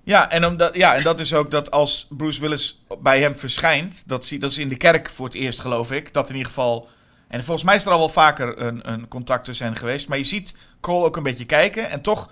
Ja, 0.03 0.29
en, 0.29 0.45
omdat, 0.45 0.75
ja, 0.75 0.95
en 0.95 1.03
dat 1.03 1.19
is 1.19 1.33
ook 1.33 1.51
dat 1.51 1.71
als 1.71 2.07
Bruce 2.09 2.41
Willis 2.41 2.83
bij 3.01 3.21
hem 3.21 3.35
verschijnt, 3.35 4.03
dat, 4.07 4.25
zie, 4.25 4.39
dat 4.39 4.51
is 4.51 4.57
in 4.57 4.69
de 4.69 4.77
kerk 4.77 5.09
voor 5.09 5.25
het 5.25 5.35
eerst 5.35 5.59
geloof 5.59 5.91
ik, 5.91 6.13
dat 6.13 6.29
in 6.29 6.35
ieder 6.35 6.47
geval... 6.51 6.87
En 7.27 7.43
volgens 7.43 7.65
mij 7.65 7.75
is 7.75 7.85
er 7.85 7.91
al 7.91 7.97
wel 7.97 8.09
vaker 8.09 8.61
een, 8.61 8.91
een 8.91 9.07
contact 9.07 9.45
tussen 9.45 9.65
hen 9.65 9.75
geweest, 9.75 10.07
maar 10.07 10.17
je 10.17 10.23
ziet 10.23 10.55
Cole 10.79 11.05
ook 11.05 11.17
een 11.17 11.23
beetje 11.23 11.45
kijken 11.45 11.89
en 11.89 12.01
toch 12.01 12.29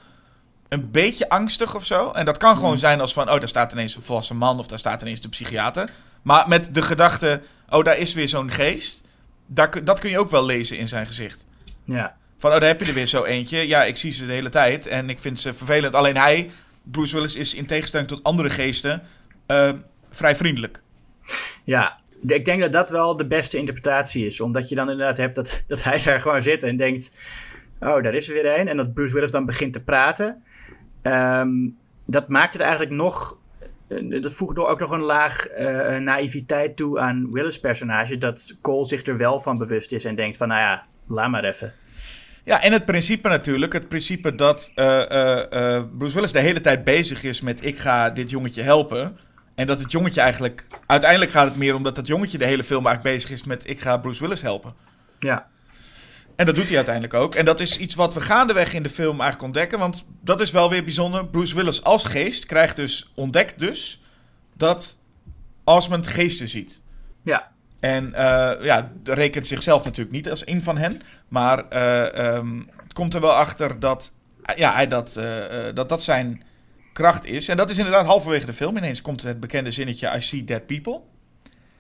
een 0.70 0.92
beetje 0.92 1.30
angstig 1.30 1.76
of 1.76 1.86
zo. 1.86 2.12
En 2.12 2.26
dat 2.26 2.38
kan 2.38 2.56
gewoon 2.56 2.78
zijn 2.78 3.02
als 3.02 3.14
van, 3.14 3.30
oh, 3.30 3.40
daar 3.40 3.48
staat 3.48 3.72
ineens 3.72 3.96
een 3.96 4.02
volwassen 4.02 4.38
man 4.38 4.60
of 4.60 4.68
daar 4.68 4.80
staat 4.80 5.02
ineens 5.02 5.22
de 5.22 5.30
psychiater. 5.30 5.90
Maar 6.22 6.48
met 6.48 6.74
de 6.74 6.82
gedachte, 6.82 7.42
oh, 7.70 7.84
daar 7.84 7.98
is 7.98 8.14
weer 8.14 8.28
zo'n 8.28 8.52
geest, 8.52 9.02
daar, 9.46 9.84
dat 9.84 10.00
kun 10.00 10.10
je 10.10 10.20
ook 10.20 10.30
wel 10.30 10.46
lezen 10.46 10.78
in 10.78 10.88
zijn 10.88 11.06
gezicht. 11.06 11.46
Ja, 11.84 12.18
Van, 12.38 12.54
oh, 12.54 12.60
daar 12.60 12.70
heb 12.70 12.82
je 12.82 12.88
er 12.88 12.94
weer 12.94 13.06
zo 13.08 13.24
eentje. 13.24 13.68
Ja, 13.68 13.84
ik 13.84 13.98
zie 13.98 14.12
ze 14.12 14.26
de 14.26 14.32
hele 14.34 14.50
tijd 14.50 14.88
en 14.88 15.10
ik 15.10 15.20
vind 15.20 15.40
ze 15.40 15.54
vervelend. 15.54 15.96
Alleen 15.96 16.18
hij, 16.18 16.52
Bruce 16.84 17.16
Willis, 17.16 17.36
is 17.36 17.54
in 17.54 17.66
tegenstelling 17.66 18.10
tot 18.10 18.24
andere 18.24 18.50
geesten 18.50 19.02
eh, 19.46 19.70
vrij 20.12 20.36
vriendelijk. 20.36 20.82
ja. 21.64 22.04
Ik 22.28 22.46
denk 22.46 22.62
dat 22.62 22.72
dat 22.72 22.90
wel 22.90 23.18
de 23.18 23.28
beste 23.28 23.58
interpretatie 23.58 24.26
is. 24.26 24.42
Omdat 24.42 24.70
je 24.70 24.76
dan 24.76 24.90
inderdaad 24.90 25.18
hebt 25.18 25.36
dat, 25.36 25.64
dat 25.68 25.84
hij 25.84 26.02
daar 26.04 26.22
gewoon 26.22 26.42
zit 26.42 26.64
en 26.64 26.78
denkt... 26.78 27.12
Oh, 27.80 28.04
daar 28.04 28.14
is 28.14 28.28
er 28.28 28.34
weer 28.34 28.60
een. 28.60 28.68
En 28.68 28.78
dat 28.78 28.94
Bruce 28.94 29.14
Willis 29.14 29.32
dan 29.32 29.46
begint 29.46 29.74
te 29.74 29.84
praten. 29.84 30.44
Ehm, 31.02 31.50
dat 32.06 32.30
maakt 32.30 32.54
het 32.54 32.62
eigenlijk 32.62 32.92
nog... 32.92 33.38
eh, 33.88 34.22
Dat 34.22 34.34
voegt 34.34 34.58
ook 34.58 34.80
nog 34.80 34.92
een 34.92 35.00
laag 35.02 35.48
eh, 35.48 35.98
naïviteit 35.98 36.76
toe 36.76 37.00
aan 37.00 37.32
Willis' 37.32 37.60
personage. 37.60 38.18
Dat 38.18 38.58
Cole 38.62 38.86
zich 38.86 39.06
er 39.06 39.18
wel 39.18 39.40
van 39.40 39.58
bewust 39.58 39.92
is 39.92 40.06
en 40.06 40.16
denkt 40.16 40.38
van... 40.38 40.48
Nou 40.48 40.60
ja, 40.60 40.86
laat 41.08 41.30
maar 41.30 41.44
even. 41.44 41.74
Ja, 42.44 42.62
en 42.62 42.72
het 42.72 42.86
principe 42.86 43.28
natuurlijk. 43.30 43.74
Het 43.74 43.88
principe 43.88 44.36
dat 44.36 44.72
eh, 44.76 45.84
Bruce 45.98 46.16
Willis 46.16 46.32
de 46.32 46.40
hele 46.40 46.62
tijd 46.62 46.84
bezig 46.84 47.24
is 47.24 47.42
met... 47.42 47.66
ik 47.66 47.78
ga 47.78 48.10
dit 48.10 48.30
jongetje 48.30 48.62
helpen. 48.62 49.18
En 49.56 49.68
dat 49.68 49.80
het 49.80 49.92
jongetje 49.92 50.22
eigenlijk... 50.22 50.68
Uiteindelijk 50.86 51.32
gaat 51.32 51.48
het 51.48 51.56
meer 51.56 51.76
om 51.76 51.84
dat 51.84 52.08
jongetje 52.08 52.38
de 52.38 52.46
hele 52.46 52.64
film 52.64 52.86
eigenlijk 52.86 53.16
bezig 53.16 53.32
is 53.32 53.44
met... 53.44 53.70
ik 53.70 53.82
ga 53.82 53.98
Bruce 53.98 54.22
Willis 54.22 54.42
helpen. 54.42 54.74
Ja, 55.20 55.48
En 56.36 56.46
dat 56.46 56.56
doet 56.56 56.68
hij 56.68 56.76
uiteindelijk 56.76 57.14
ook. 57.14 57.36
En 57.36 57.46
dat 57.46 57.60
is 57.60 57.78
iets 57.78 57.96
wat 57.96 58.14
we 58.14 58.22
gaandeweg 58.22 58.74
in 58.74 58.84
de 58.84 58.90
film 58.90 59.22
eigenlijk 59.22 59.44
ontdekken. 59.44 59.80
Want 59.80 60.06
dat 60.22 60.40
is 60.40 60.52
wel 60.52 60.70
weer 60.70 60.84
bijzonder. 60.84 61.26
Bruce 61.26 61.56
Willis 61.56 61.84
als 61.84 62.04
geest 62.04 62.46
krijgt 62.46 62.76
dus, 62.76 63.12
ontdekt 63.16 63.60
dus, 63.60 64.02
dat 64.58 64.98
Osmond 65.64 66.08
geesten 66.08 66.48
ziet. 66.48 66.82
ja, 67.22 67.52
En 67.80 68.14
eh, 68.14 68.66
ja, 68.66 68.92
rekent 69.04 69.48
zichzelf 69.48 69.84
natuurlijk 69.84 70.16
niet 70.16 70.30
als 70.30 70.48
een 70.48 70.64
van 70.64 70.78
hen. 70.78 71.02
Maar 71.28 71.70
ehm, 71.70 72.62
komt 72.94 73.14
er 73.14 73.22
wel 73.22 73.34
achter 73.34 73.80
dat 73.80 74.12
ja, 74.56 74.74
hij 74.74 74.88
dat, 74.88 75.16
eh, 75.16 75.66
dat 75.74 75.90
dat 75.90 76.04
zijn 76.04 76.44
kracht 76.96 77.26
is. 77.26 77.48
En 77.48 77.58
dat 77.58 77.70
is 77.70 77.78
inderdaad 77.78 78.06
halverwege 78.06 78.46
de 78.46 78.54
film. 78.54 78.78
Ineens 78.78 79.02
komt 79.02 79.22
het 79.22 79.40
bekende 79.40 79.72
zinnetje: 79.72 80.16
I 80.16 80.22
see 80.22 80.44
dead 80.44 80.66
people. 80.66 81.02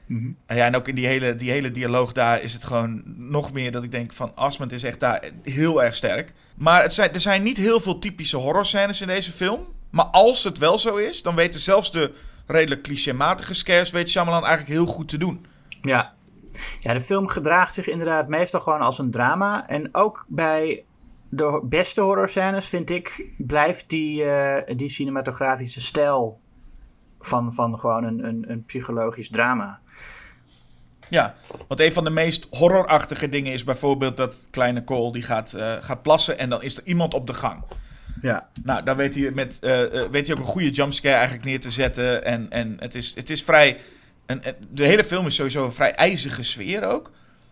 Mhm. 0.06 0.32
En, 0.46 0.56
ja, 0.56 0.66
en 0.66 0.76
ook 0.76 0.88
in 0.88 0.96
die 0.96 1.06
hele, 1.06 1.36
die 1.36 1.52
hele 1.52 1.72
dialoog 1.72 2.12
daar 2.12 2.42
is 2.42 2.54
het 2.54 2.64
gewoon 2.64 3.04
nog 3.06 3.54
meer 3.54 3.72
dat 3.72 3.84
ik 3.84 3.92
denk 3.92 4.14
van 4.14 4.36
Asmund 4.36 4.72
is 4.72 4.84
echt 4.84 5.00
daar 5.00 5.24
heel 5.44 5.84
erg 5.84 5.96
sterk. 5.96 6.34
Maar 6.56 6.82
het 6.82 6.94
zijn, 6.94 7.14
er 7.14 7.20
zijn 7.20 7.44
niet 7.44 7.58
heel 7.58 7.80
veel 7.80 8.00
typische 8.00 8.38
horrorscènes 8.38 9.02
in 9.02 9.08
deze 9.08 9.32
film. 9.32 9.66
Maar 9.90 10.06
als 10.06 10.44
het 10.44 10.58
wel 10.58 10.80
zo 10.80 10.96
is, 10.96 11.22
dan 11.22 11.36
weten 11.36 11.60
zelfs 11.60 11.92
de 11.92 12.14
redelijk 12.46 12.82
clichématige 12.82 13.54
scares... 13.54 13.92
weet 13.92 14.10
Shyamalan 14.10 14.46
eigenlijk 14.46 14.74
heel 14.74 14.86
goed 14.86 15.08
te 15.08 15.18
doen. 15.18 15.46
Ja. 15.82 16.14
ja, 16.80 16.94
de 16.94 17.02
film 17.02 17.28
gedraagt 17.28 17.74
zich 17.74 17.88
inderdaad 17.88 18.28
meestal 18.28 18.60
gewoon 18.60 18.82
als 18.82 19.00
een 19.00 19.12
drama. 19.12 19.68
En 19.68 19.90
ook 19.92 20.26
bij 20.28 20.84
de 21.36 21.62
beste 21.64 22.02
horrorscènes, 22.02 22.68
vind 22.68 22.90
ik, 22.90 23.30
blijft 23.38 23.90
die, 23.90 24.24
eh, 24.24 24.76
die 24.78 24.90
cinematografische 24.90 25.82
stijl 25.82 26.40
van, 27.20 27.54
van 27.54 27.80
gewoon 27.80 28.04
een, 28.04 28.28
een, 28.28 28.46
een 28.48 28.64
psychologisch 28.66 29.30
drama. 29.30 29.80
Ja, 31.10 31.36
want 31.68 31.80
een 31.80 31.94
van 31.94 32.04
de 32.04 32.10
meest 32.10 32.48
horrorachtige 32.50 33.30
dingen 33.30 33.54
is 33.54 33.64
bijvoorbeeld 33.64 34.18
dat 34.18 34.48
kleine 34.52 34.84
Cole 34.84 35.12
die 35.12 35.24
gaat, 35.24 35.54
eh, 35.54 35.74
gaat 35.82 36.02
plassen 36.02 36.38
en 36.38 36.50
dan 36.50 36.64
is 36.64 36.78
er 36.78 36.86
iemand 36.86 37.14
op 37.14 37.28
de 37.28 37.34
gang. 37.34 37.64
Ja. 38.22 38.50
Nou, 38.64 38.84
dan 38.84 38.98
weet 38.98 39.16
hij, 39.16 39.32
met, 39.32 39.60
eh, 39.60 40.10
weet 40.12 40.28
hij 40.28 40.36
ook 40.36 40.42
een 40.42 40.50
goede 40.50 40.70
jumpscare 40.70 41.16
eigenlijk 41.16 41.46
neer 41.46 41.60
te 41.60 41.70
zetten. 41.70 42.26
En, 42.26 42.50
en 42.50 42.76
het, 42.80 42.96
is, 42.96 43.16
het 43.16 43.30
is 43.30 43.44
vrij. 43.44 43.80
Een, 44.26 44.42
de 44.72 44.86
hele 44.86 45.04
film 45.04 45.26
is 45.26 45.36
sowieso 45.36 45.66
een 45.66 45.72
vrij 45.72 45.94
ijzige 45.96 46.44
sfeer 46.44 46.84
ook. 46.84 47.12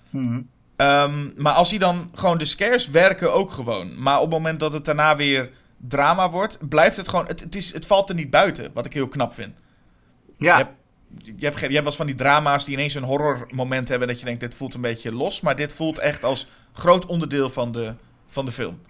Mhm. 0.10 0.42
Ehm, 0.76 1.30
maar 1.38 1.54
als 1.54 1.70
hij 1.70 1.80
dan 1.80 2.12
gewoon. 2.14 2.38
De 2.38 2.46
scares 2.46 2.88
werken 2.90 3.34
ook 3.34 3.52
gewoon. 3.52 4.02
Maar 4.02 4.16
op 4.16 4.22
het 4.22 4.32
moment 4.32 4.60
dat 4.60 4.74
het 4.74 4.86
daarna 4.86 5.16
weer 5.16 5.52
drama 5.78 6.30
wordt, 6.30 6.70
blijft 6.70 6.98
het 6.98 7.08
gewoon. 7.10 7.28
Het, 7.28 7.40
het, 7.40 7.56
is, 7.56 7.74
het 7.74 7.86
valt 7.86 8.10
er 8.10 8.16
niet 8.16 8.30
buiten, 8.30 8.72
wat 8.74 8.86
ik 8.86 8.94
heel 8.94 9.08
knap 9.08 9.34
vind. 9.34 9.56
Ja. 10.38 10.58
Je 10.58 10.64
hebt, 10.64 10.76
je, 11.40 11.46
hebt, 11.46 11.60
je 11.60 11.68
hebt 11.68 11.84
wel 11.84 11.92
van 11.92 12.06
die 12.06 12.16
drama's 12.16 12.66
die 12.66 12.74
ineens 12.74 12.94
een 12.94 13.04
horrormoment 13.04 13.88
hebben. 13.88 14.08
Dat 14.08 14.20
je 14.20 14.26
denkt, 14.26 14.40
dit 14.40 14.56
voelt 14.56 14.74
een 14.74 14.82
beetje 14.82 15.14
los. 15.14 15.42
Maar 15.42 15.56
dit 15.56 15.74
voelt 15.74 16.00
echt 16.00 16.24
als 16.24 16.48
groot 16.74 17.06
onderdeel 17.06 17.50
van 17.50 17.72
de, 17.72 17.94
van 18.28 18.46
de 18.46 18.52
film. 18.52 18.82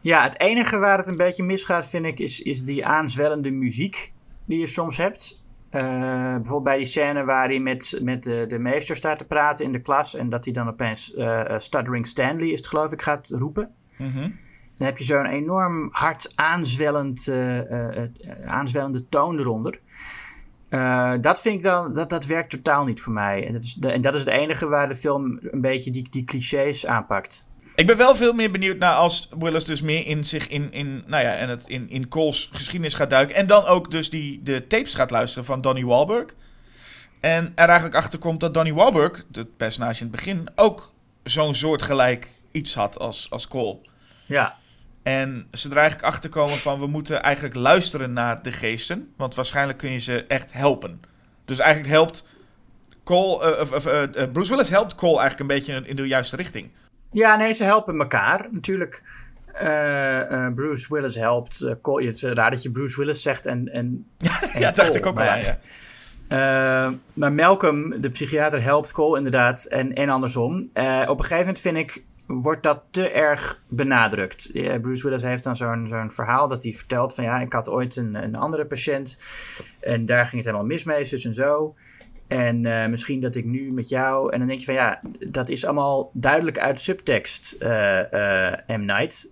Ja, 0.00 0.22
het 0.22 0.40
enige 0.40 0.78
waar 0.78 0.98
het 0.98 1.06
een 1.06 1.16
beetje 1.16 1.42
misgaat, 1.42 1.88
vind 1.88 2.06
ik, 2.06 2.18
is, 2.18 2.42
is 2.42 2.62
die 2.62 2.86
aanzwellende 2.86 3.50
muziek 3.50 4.12
die 4.44 4.58
je 4.58 4.66
soms 4.66 4.96
hebt. 4.96 5.44
Uh, 5.70 5.82
bijvoorbeeld 6.34 6.62
bij 6.62 6.76
die 6.76 6.86
scène 6.86 7.24
waar 7.24 7.48
hij 7.48 7.60
met, 7.60 7.98
met 8.02 8.22
de, 8.22 8.44
de 8.48 8.58
meester 8.58 8.96
staat 8.96 9.18
te 9.18 9.24
praten 9.24 9.64
in 9.64 9.72
de 9.72 9.82
klas. 9.82 10.14
En 10.14 10.28
dat 10.28 10.44
hij 10.44 10.54
dan 10.54 10.68
opeens 10.68 11.14
uh, 11.16 11.42
Stuttering 11.56 12.06
Stanley 12.06 12.48
is 12.48 12.58
het 12.58 12.66
geloof 12.66 12.92
ik 12.92 13.02
gaat 13.02 13.28
roepen. 13.28 13.70
Mm 13.96 14.12
-hmm. 14.12 14.38
Dan 14.74 14.86
heb 14.86 14.98
je 14.98 15.04
zo'n 15.04 15.26
enorm 15.26 15.88
hard 15.90 16.32
aanzwellend, 16.34 17.28
uh, 17.28 18.02
aanzwellende 18.46 19.08
toon 19.08 19.38
eronder. 19.38 19.80
dat 21.20 21.40
vind 21.40 21.54
ik 21.54 21.62
dan, 21.62 21.94
dat, 21.94 22.10
dat 22.10 22.26
werkt 22.26 22.50
totaal 22.50 22.84
niet 22.84 23.00
voor 23.00 23.12
mij. 23.12 23.46
En 23.46 23.52
dat 23.52 23.62
is, 23.62 23.74
de, 23.74 23.90
en 23.90 24.00
dat 24.00 24.14
is 24.14 24.20
het 24.20 24.28
enige 24.28 24.68
waar 24.68 24.88
de 24.88 24.94
film 24.94 25.38
een 25.42 25.60
beetje 25.60 25.90
die, 25.90 26.08
die 26.10 26.24
clichés 26.24 26.86
aanpakt. 26.86 27.48
Ik 27.76 27.86
ben 27.86 27.96
wel 27.96 28.16
veel 28.16 28.32
meer 28.32 28.50
benieuwd 28.50 28.78
naar 28.78 28.94
als 28.94 29.28
Willis 29.38 29.64
dus 29.64 29.80
meer 29.80 30.06
in 30.06 30.24
zich 30.24 30.48
in, 30.48 30.72
in, 30.72 31.04
nou 31.06 31.22
ja, 31.24 31.34
en 31.34 31.48
het 31.48 31.68
in, 31.68 31.90
in 31.90 32.08
Cole's 32.08 32.48
geschiedenis 32.52 32.94
gaat 32.94 33.10
duiken. 33.10 33.36
En 33.36 33.46
dan 33.46 33.64
ook 33.64 33.90
dus 33.90 34.10
die, 34.10 34.42
de 34.42 34.66
tapes 34.66 34.94
gaat 34.94 35.10
luisteren 35.10 35.44
van 35.44 35.60
Donnie 35.60 35.86
Wahlberg. 35.86 36.34
En 37.20 37.52
er 37.54 37.66
eigenlijk 37.68 37.96
achter 37.96 38.18
komt 38.18 38.40
dat 38.40 38.54
Donnie 38.54 38.74
Wahlberg, 38.74 39.24
het 39.32 39.56
personage 39.56 40.00
in 40.00 40.06
het 40.06 40.16
begin, 40.16 40.48
ook 40.54 40.92
zo'n 41.22 41.54
soortgelijk 41.54 42.28
iets 42.52 42.74
had 42.74 42.98
als, 42.98 43.26
als 43.30 43.48
Cole. 43.48 43.78
Ja. 44.26 44.56
En 45.02 45.48
ze 45.52 45.70
er 45.70 45.76
eigenlijk 45.76 46.08
achter 46.08 46.30
komen 46.30 46.56
van 46.56 46.80
we 46.80 46.86
moeten 46.86 47.22
eigenlijk 47.22 47.54
luisteren 47.54 48.12
naar 48.12 48.42
de 48.42 48.52
geesten. 48.52 49.12
Want 49.16 49.34
waarschijnlijk 49.34 49.78
kun 49.78 49.92
je 49.92 49.98
ze 49.98 50.24
echt 50.28 50.52
helpen. 50.52 51.00
Dus 51.44 51.58
eigenlijk 51.58 51.92
helpt 51.92 52.26
Cole, 53.04 53.66
uh, 53.72 53.84
uh, 53.86 54.02
uh, 54.22 54.32
Bruce 54.32 54.50
Willis 54.50 54.68
helpt 54.68 54.94
Cole 54.94 55.18
eigenlijk 55.18 55.40
een 55.40 55.56
beetje 55.56 55.88
in 55.88 55.96
de 55.96 56.06
juiste 56.06 56.36
richting. 56.36 56.70
Ja, 57.12 57.36
nee, 57.36 57.52
ze 57.52 57.64
helpen 57.64 57.98
elkaar. 57.98 58.48
Natuurlijk, 58.50 59.02
uh, 59.62 60.54
Bruce 60.54 60.94
Willis 60.94 61.14
helpt. 61.14 61.62
Uh, 61.62 61.72
Cole, 61.82 62.06
het 62.06 62.14
is 62.14 62.22
raar 62.22 62.50
dat 62.50 62.62
je 62.62 62.70
Bruce 62.70 62.98
Willis 62.98 63.22
zegt 63.22 63.46
en. 63.46 63.68
en, 63.68 64.06
en 64.52 64.60
ja, 64.60 64.70
dacht 64.70 64.94
ik 64.94 65.06
ook 65.06 65.18
al 65.18 65.24
aan, 65.24 65.58
ja. 66.28 66.94
maar 67.14 67.32
Malcolm, 67.32 68.00
de 68.00 68.10
psychiater, 68.10 68.62
helpt 68.62 68.92
Cole 68.92 69.16
inderdaad. 69.16 69.64
En, 69.64 69.94
en 69.94 70.08
andersom. 70.08 70.60
op 70.60 71.18
een 71.18 71.24
gegeven 71.24 71.38
moment 71.38 71.60
vind 71.60 71.76
ik. 71.76 72.04
Wordt 72.26 72.62
dat 72.62 72.82
te 72.90 73.10
erg 73.10 73.62
benadrukt? 73.68 74.50
Bruce 74.52 75.02
Willis 75.02 75.22
heeft 75.22 75.44
dan 75.44 75.56
zo'n 75.56 75.86
zo'n 75.90 76.10
verhaal 76.10 76.48
dat 76.48 76.62
hij 76.62 76.72
vertelt 76.72 77.14
van 77.14 77.24
ja, 77.24 77.38
ik 77.40 77.52
had 77.52 77.68
ooit 77.68 77.96
een, 77.96 78.14
een 78.14 78.36
andere 78.36 78.66
patiënt 78.66 79.22
en 79.80 80.06
daar 80.06 80.26
ging 80.26 80.36
het 80.36 80.44
helemaal 80.44 80.66
mis 80.66 80.84
mee, 80.84 81.08
dus 81.08 81.24
en 81.24 81.34
zo. 81.34 81.74
En 82.28 82.64
uh, 82.64 82.86
misschien 82.86 83.20
dat 83.20 83.34
ik 83.34 83.44
nu 83.44 83.72
met 83.72 83.88
jou. 83.88 84.32
En 84.32 84.38
dan 84.38 84.48
denk 84.48 84.60
je 84.60 84.66
van 84.66 84.74
ja, 84.74 85.00
dat 85.28 85.48
is 85.48 85.64
allemaal 85.64 86.10
duidelijk 86.12 86.58
uit 86.58 86.80
subtekst, 86.80 87.56
uh, 87.62 88.00
uh, 88.12 88.52
M. 88.66 88.84
Night. 88.84 89.30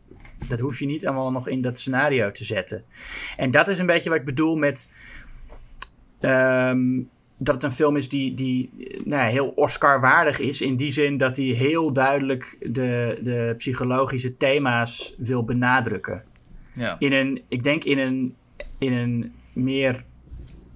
Dat 0.48 0.60
hoef 0.60 0.78
je 0.78 0.86
niet 0.86 1.06
allemaal 1.06 1.32
nog 1.32 1.48
in 1.48 1.62
dat 1.62 1.78
scenario 1.78 2.30
te 2.30 2.44
zetten. 2.44 2.84
En 3.36 3.50
dat 3.50 3.68
is 3.68 3.78
een 3.78 3.86
beetje 3.86 4.08
wat 4.08 4.18
ik 4.18 4.24
bedoel 4.24 4.56
met. 4.56 4.92
Um, 6.20 7.08
dat 7.36 7.54
het 7.54 7.64
een 7.64 7.72
film 7.72 7.96
is 7.96 8.08
die, 8.08 8.34
die 8.34 8.70
nou 9.04 9.22
ja, 9.22 9.28
heel 9.28 9.48
Oscar-waardig 9.48 10.38
is. 10.38 10.62
In 10.62 10.76
die 10.76 10.90
zin 10.90 11.16
dat 11.16 11.36
hij 11.36 11.46
heel 11.46 11.92
duidelijk 11.92 12.56
de, 12.60 13.18
de 13.22 13.54
psychologische 13.56 14.36
thema's 14.36 15.14
wil 15.18 15.44
benadrukken. 15.44 16.24
Ja. 16.72 16.96
In 16.98 17.12
een, 17.12 17.42
ik 17.48 17.62
denk 17.62 17.84
in 17.84 17.98
een, 17.98 18.34
in 18.78 18.92
een 18.92 19.32
meer 19.52 20.04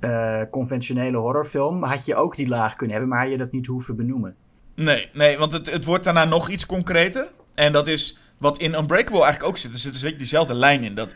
uh, 0.00 0.40
conventionele 0.50 1.16
horrorfilm 1.16 1.82
had 1.82 2.06
je 2.06 2.14
ook 2.14 2.36
die 2.36 2.48
laag 2.48 2.74
kunnen 2.74 2.96
hebben, 2.96 3.14
maar 3.14 3.22
had 3.22 3.30
je 3.30 3.38
dat 3.38 3.52
niet 3.52 3.66
hoeven 3.66 3.96
benoemen. 3.96 4.36
Nee, 4.74 5.08
nee 5.12 5.38
want 5.38 5.52
het, 5.52 5.70
het 5.70 5.84
wordt 5.84 6.04
daarna 6.04 6.24
nog 6.24 6.48
iets 6.48 6.66
concreter. 6.66 7.28
En 7.54 7.72
dat 7.72 7.86
is 7.86 8.18
wat 8.38 8.58
in 8.58 8.74
Unbreakable 8.74 9.22
eigenlijk 9.22 9.50
ook 9.52 9.58
zit. 9.58 9.72
Er 9.72 9.78
zit 9.78 10.00
dus 10.00 10.16
diezelfde 10.16 10.54
lijn 10.54 10.82
in. 10.82 10.94
Dat 10.94 11.14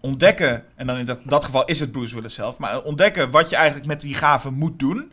ontdekken, 0.00 0.64
en 0.74 0.86
dan 0.86 0.96
in 0.96 1.06
dat, 1.06 1.18
dat 1.24 1.44
geval 1.44 1.64
is 1.64 1.80
het 1.80 1.92
Bruce 1.92 2.14
Willis 2.14 2.34
zelf, 2.34 2.58
maar 2.58 2.82
ontdekken 2.82 3.30
wat 3.30 3.50
je 3.50 3.56
eigenlijk 3.56 3.86
met 3.86 4.00
die 4.00 4.14
gaven 4.14 4.54
moet 4.54 4.78
doen. 4.78 5.12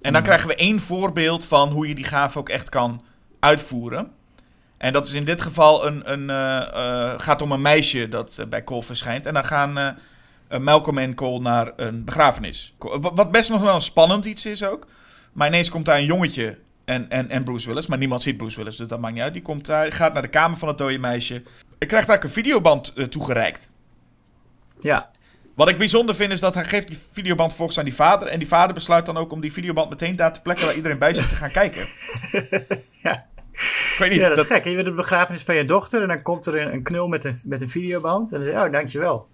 En 0.00 0.12
dan 0.12 0.20
mm. 0.20 0.26
krijgen 0.26 0.48
we 0.48 0.54
één 0.54 0.80
voorbeeld 0.80 1.44
van 1.44 1.68
hoe 1.70 1.88
je 1.88 1.94
die 1.94 2.04
gaven 2.04 2.40
ook 2.40 2.48
echt 2.48 2.68
kan 2.68 3.02
uitvoeren. 3.40 4.10
En 4.76 4.92
dat 4.92 5.06
is 5.06 5.12
in 5.12 5.24
dit 5.24 5.42
geval 5.42 5.86
een, 5.86 6.12
een 6.12 6.20
uh, 6.20 6.68
uh, 6.74 7.12
gaat 7.16 7.42
om 7.42 7.52
een 7.52 7.62
meisje 7.62 8.08
dat 8.08 8.36
uh, 8.40 8.46
bij 8.46 8.64
Cole 8.64 8.82
verschijnt. 8.82 9.26
En 9.26 9.34
dan 9.34 9.44
gaan 9.44 9.96
Malcolm 10.60 10.98
en 10.98 11.14
Cole 11.14 11.40
naar 11.40 11.72
een 11.76 12.04
begrafenis. 12.04 12.74
Wat 13.00 13.30
best 13.30 13.50
nog 13.50 13.60
wel 13.60 13.74
een 13.74 13.80
spannend 13.80 14.24
iets 14.24 14.46
is 14.46 14.64
ook. 14.64 14.86
Maar 15.32 15.48
ineens 15.48 15.70
komt 15.70 15.84
daar 15.84 15.98
een 15.98 16.04
jongetje 16.04 16.58
en, 16.84 17.10
en, 17.10 17.30
en 17.30 17.44
Bruce 17.44 17.68
Willis. 17.68 17.86
Maar 17.86 17.98
niemand 17.98 18.22
ziet 18.22 18.36
Bruce 18.36 18.56
Willis, 18.56 18.76
dus 18.76 18.88
dat 18.88 19.00
maakt 19.00 19.14
niet 19.14 19.22
uit. 19.22 19.32
Die 19.32 19.42
komt 19.42 19.66
daar, 19.66 19.92
gaat 19.92 20.12
naar 20.12 20.22
de 20.22 20.28
kamer 20.28 20.58
van 20.58 20.68
het 20.68 20.78
dode 20.78 20.98
meisje. 20.98 21.42
Ik 21.78 21.88
krijgt 21.88 22.06
daar 22.08 22.24
een 22.24 22.30
videoband 22.30 22.92
uh, 22.94 23.04
toegereikt. 23.04 23.68
Ja. 24.80 25.10
Wat 25.54 25.68
ik 25.68 25.78
bijzonder 25.78 26.14
vind 26.14 26.32
is 26.32 26.40
dat 26.40 26.54
hij 26.54 26.64
geeft 26.64 26.88
die 26.88 26.98
videoband 27.12 27.48
vervolgens 27.48 27.78
aan 27.78 27.84
die 27.84 27.94
vader. 27.94 28.28
En 28.28 28.38
die 28.38 28.48
vader 28.48 28.74
besluit 28.74 29.06
dan 29.06 29.16
ook 29.16 29.32
om 29.32 29.40
die 29.40 29.52
videoband 29.52 29.90
meteen 29.90 30.16
daar 30.16 30.32
te 30.32 30.40
plekken 30.40 30.66
waar 30.66 30.74
iedereen 30.74 30.98
bij 30.98 31.14
zit 31.14 31.28
te 31.28 31.36
gaan 31.36 31.50
kijken. 31.50 31.86
ja. 33.02 33.26
Ik 33.52 33.96
weet 33.98 34.10
niet, 34.10 34.20
ja, 34.20 34.28
dat, 34.28 34.36
dat 34.36 34.50
is 34.50 34.56
gek. 34.56 34.64
Je 34.64 34.74
bent 34.74 34.86
de 34.86 34.92
begrafenis 34.92 35.42
van 35.42 35.54
je 35.54 35.64
dochter 35.64 36.02
en 36.02 36.08
dan 36.08 36.22
komt 36.22 36.46
er 36.46 36.60
een, 36.60 36.72
een 36.72 36.82
knul 36.82 37.08
met 37.08 37.24
een, 37.24 37.40
met 37.44 37.62
een 37.62 37.70
videoband. 37.70 38.32
En 38.32 38.38
dan 38.38 38.46
zeg 38.48 38.56
je, 38.56 38.66
oh, 38.66 38.72
dankjewel. 38.72 39.28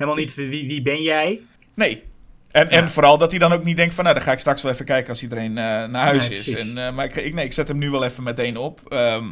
Helemaal 0.00 0.20
niet 0.20 0.34
wie, 0.34 0.66
wie 0.66 0.82
ben 0.82 1.02
jij? 1.02 1.40
Nee. 1.74 2.04
En, 2.50 2.64
ja. 2.64 2.70
en 2.70 2.88
vooral 2.88 3.18
dat 3.18 3.30
hij 3.30 3.40
dan 3.40 3.52
ook 3.52 3.64
niet 3.64 3.76
denkt 3.76 3.94
van, 3.94 4.04
nou, 4.04 4.16
dan 4.16 4.24
ga 4.24 4.32
ik 4.32 4.38
straks 4.38 4.62
wel 4.62 4.72
even 4.72 4.84
kijken 4.84 5.08
als 5.08 5.22
iedereen 5.22 5.50
uh, 5.50 5.54
naar 5.54 6.04
huis 6.04 6.28
is. 6.28 6.54
En, 6.54 6.68
uh, 6.68 6.92
maar 6.92 7.04
ik, 7.04 7.16
ik, 7.16 7.34
nee, 7.34 7.44
ik 7.44 7.52
zet 7.52 7.68
hem 7.68 7.78
nu 7.78 7.90
wel 7.90 8.04
even 8.04 8.22
meteen 8.22 8.56
op. 8.56 8.80
Ehm, 8.88 9.24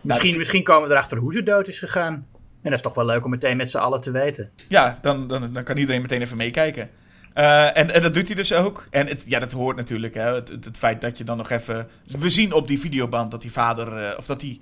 Misschien, 0.00 0.28
nou, 0.28 0.38
misschien 0.38 0.62
komen 0.62 0.88
we 0.88 0.94
erachter 0.94 1.18
hoe 1.18 1.32
ze 1.32 1.42
dood 1.42 1.68
is 1.68 1.78
gegaan. 1.78 2.12
En 2.12 2.70
dat 2.70 2.72
is 2.72 2.80
toch 2.80 2.94
wel 2.94 3.04
leuk 3.04 3.24
om 3.24 3.30
meteen 3.30 3.56
met 3.56 3.70
z'n 3.70 3.78
allen 3.78 4.00
te 4.00 4.10
weten. 4.10 4.50
Ja, 4.68 4.98
dan, 5.02 5.28
dan, 5.28 5.52
dan 5.52 5.64
kan 5.64 5.76
iedereen 5.76 6.02
meteen 6.02 6.22
even 6.22 6.36
meekijken. 6.36 6.90
Uh, 7.34 7.76
en, 7.76 7.90
en 7.90 8.02
dat 8.02 8.14
doet 8.14 8.26
hij 8.26 8.36
dus 8.36 8.52
ook. 8.52 8.86
En 8.90 9.06
het, 9.06 9.22
ja, 9.26 9.38
dat 9.38 9.52
hoort 9.52 9.76
natuurlijk. 9.76 10.14
Hè, 10.14 10.34
het, 10.34 10.48
het, 10.48 10.64
het 10.64 10.76
feit 10.76 11.00
dat 11.00 11.18
je 11.18 11.24
dan 11.24 11.36
nog 11.36 11.50
even... 11.50 11.88
We 12.18 12.30
zien 12.30 12.52
op 12.52 12.68
die 12.68 12.80
videoband 12.80 13.30
dat 13.30 13.42
die 13.42 13.52
vader... 13.52 14.02
Uh, 14.02 14.18
of 14.18 14.26
dat 14.26 14.40
die... 14.40 14.60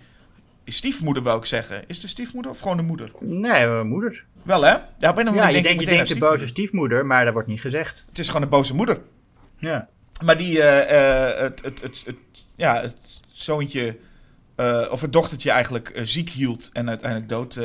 Stiefmoeder 0.66 1.22
wou 1.22 1.38
ik 1.38 1.44
zeggen. 1.44 1.85
Is 1.87 2.00
de 2.00 2.09
stiefmoeder 2.09 2.50
of 2.50 2.61
gewoon 2.61 2.76
de 2.76 2.83
moeder? 2.83 3.11
Nee, 3.20 3.66
mijn 3.66 3.87
moeder. 3.88 4.24
Wel 4.42 4.62
hè? 4.62 4.70
Ja, 4.98 5.11
op 5.11 5.18
een 5.18 5.24
Ja, 5.24 5.31
moment 5.31 5.46
je 5.46 5.52
denk 5.52 5.64
denkt, 5.64 5.81
je 5.81 5.87
denkt 5.87 6.09
de 6.09 6.18
boze 6.18 6.46
stiefmoeder, 6.46 7.07
maar 7.07 7.24
dat 7.24 7.33
wordt 7.33 7.48
niet 7.48 7.61
gezegd. 7.61 8.05
Het 8.09 8.18
is 8.18 8.26
gewoon 8.26 8.42
een 8.42 8.48
boze 8.48 8.74
moeder. 8.74 9.00
Ja. 9.59 9.88
Maar 10.24 10.37
die, 10.37 10.57
uh, 10.57 10.90
uh, 10.90 11.38
het, 11.38 11.62
het, 11.62 11.83
het, 11.83 12.02
het, 12.07 12.16
ja, 12.55 12.81
het 12.81 13.20
zoontje, 13.31 13.96
uh, 14.57 14.87
of 14.90 15.00
het 15.00 15.12
dochtertje 15.12 15.50
eigenlijk 15.50 15.92
ziek 16.02 16.29
hield 16.29 16.70
en 16.72 16.88
uiteindelijk 16.88 17.29
dood 17.29 17.59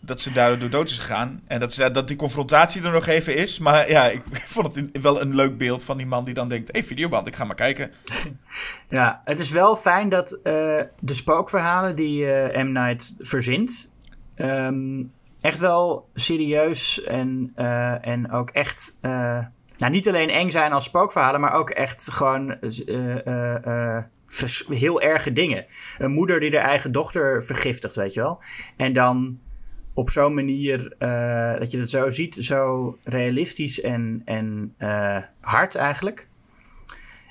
dat 0.00 0.20
ze 0.20 0.32
daardoor 0.32 0.70
dood 0.70 0.90
is 0.90 0.98
gegaan. 0.98 1.40
En 1.46 1.60
dat, 1.60 1.72
ze, 1.72 1.90
dat 1.90 2.08
die 2.08 2.16
confrontatie 2.16 2.82
er 2.82 2.92
nog 2.92 3.06
even 3.06 3.36
is. 3.36 3.58
Maar 3.58 3.90
ja, 3.90 4.08
ik 4.08 4.22
vond 4.46 4.74
het 4.74 5.00
wel 5.00 5.20
een 5.20 5.34
leuk 5.34 5.58
beeld 5.58 5.84
van 5.84 5.96
die 5.96 6.06
man 6.06 6.24
die 6.24 6.34
dan 6.34 6.48
denkt... 6.48 6.72
hé, 6.72 6.78
hey, 6.78 6.88
videoband, 6.88 7.26
ik 7.26 7.36
ga 7.36 7.44
maar 7.44 7.56
kijken. 7.56 7.90
Ja, 8.88 9.22
het 9.24 9.38
is 9.40 9.50
wel 9.50 9.76
fijn 9.76 10.08
dat 10.08 10.32
uh, 10.32 10.42
de 11.00 11.14
spookverhalen 11.14 11.96
die 11.96 12.24
uh, 12.24 12.62
M. 12.62 12.72
Night 12.72 13.14
verzint... 13.18 13.96
Um, 14.36 15.12
echt 15.40 15.58
wel 15.58 16.08
serieus 16.14 17.02
en, 17.02 17.52
uh, 17.56 18.06
en 18.06 18.32
ook 18.32 18.50
echt... 18.50 18.98
nou, 19.02 19.90
niet 19.90 20.08
alleen 20.08 20.30
eng 20.30 20.50
zijn 20.50 20.72
als 20.72 20.84
spookverhalen, 20.84 21.40
maar 21.40 21.52
ook 21.52 21.70
echt 21.70 22.10
gewoon 22.10 22.58
heel 24.68 25.00
erge 25.00 25.32
dingen. 25.32 25.66
Een 25.98 26.10
moeder 26.10 26.40
die 26.40 26.56
haar 26.56 26.68
eigen 26.68 26.92
dochter 26.92 27.44
vergiftigt, 27.44 27.96
weet 27.96 28.14
je 28.14 28.20
wel. 28.20 28.42
En 28.76 28.92
dan 28.92 29.38
op 29.98 30.10
zo'n 30.10 30.34
manier 30.34 30.94
uh, 30.98 31.58
dat 31.58 31.70
je 31.70 31.78
het 31.78 31.90
zo 31.90 32.10
ziet, 32.10 32.34
zo 32.34 32.98
realistisch 33.04 33.80
en, 33.80 34.22
en 34.24 34.74
uh, 34.78 35.16
hard 35.40 35.74
eigenlijk. 35.74 36.28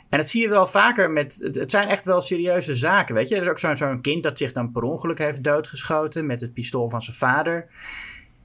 En 0.09 0.17
dat 0.17 0.27
zie 0.27 0.41
je 0.41 0.49
wel 0.49 0.67
vaker 0.67 1.11
met. 1.11 1.49
Het, 1.53 1.71
zijn 1.71 1.87
echt 1.87 2.05
wel 2.05 2.21
serieuze 2.21 2.75
zaken, 2.75 3.15
weet 3.15 3.29
je. 3.29 3.35
Er 3.35 3.41
is 3.41 3.47
ook 3.47 3.59
zo'n 3.59 3.77
zo'n 3.77 4.01
kind 4.01 4.23
dat 4.23 4.37
zich 4.37 4.51
dan 4.51 4.71
per 4.71 4.81
ongeluk 4.81 5.17
heeft 5.17 5.43
doodgeschoten 5.43 6.25
met 6.25 6.41
het 6.41 6.53
pistool 6.53 6.89
van 6.89 7.01
zijn 7.01 7.15
vader. 7.15 7.67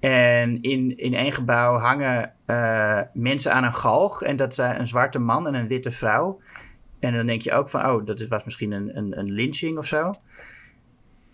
En 0.00 0.62
in, 0.62 0.98
in 0.98 1.14
één 1.14 1.32
gebouw 1.32 1.78
hangen 1.78 2.32
uh, 2.46 3.00
mensen 3.12 3.52
aan 3.52 3.64
een 3.64 3.74
galg. 3.74 4.22
En 4.22 4.36
dat 4.36 4.54
zijn 4.54 4.80
een 4.80 4.86
zwarte 4.86 5.18
man 5.18 5.46
en 5.46 5.54
een 5.54 5.68
witte 5.68 5.90
vrouw. 5.90 6.40
En 7.00 7.14
dan 7.14 7.26
denk 7.26 7.42
je 7.42 7.52
ook 7.52 7.68
van, 7.68 7.86
oh, 7.86 8.06
dat 8.06 8.26
was 8.26 8.44
misschien 8.44 8.72
een, 8.72 8.96
een, 8.96 9.18
een 9.18 9.32
lynching 9.32 9.78
of 9.78 9.86
zo. 9.86 10.14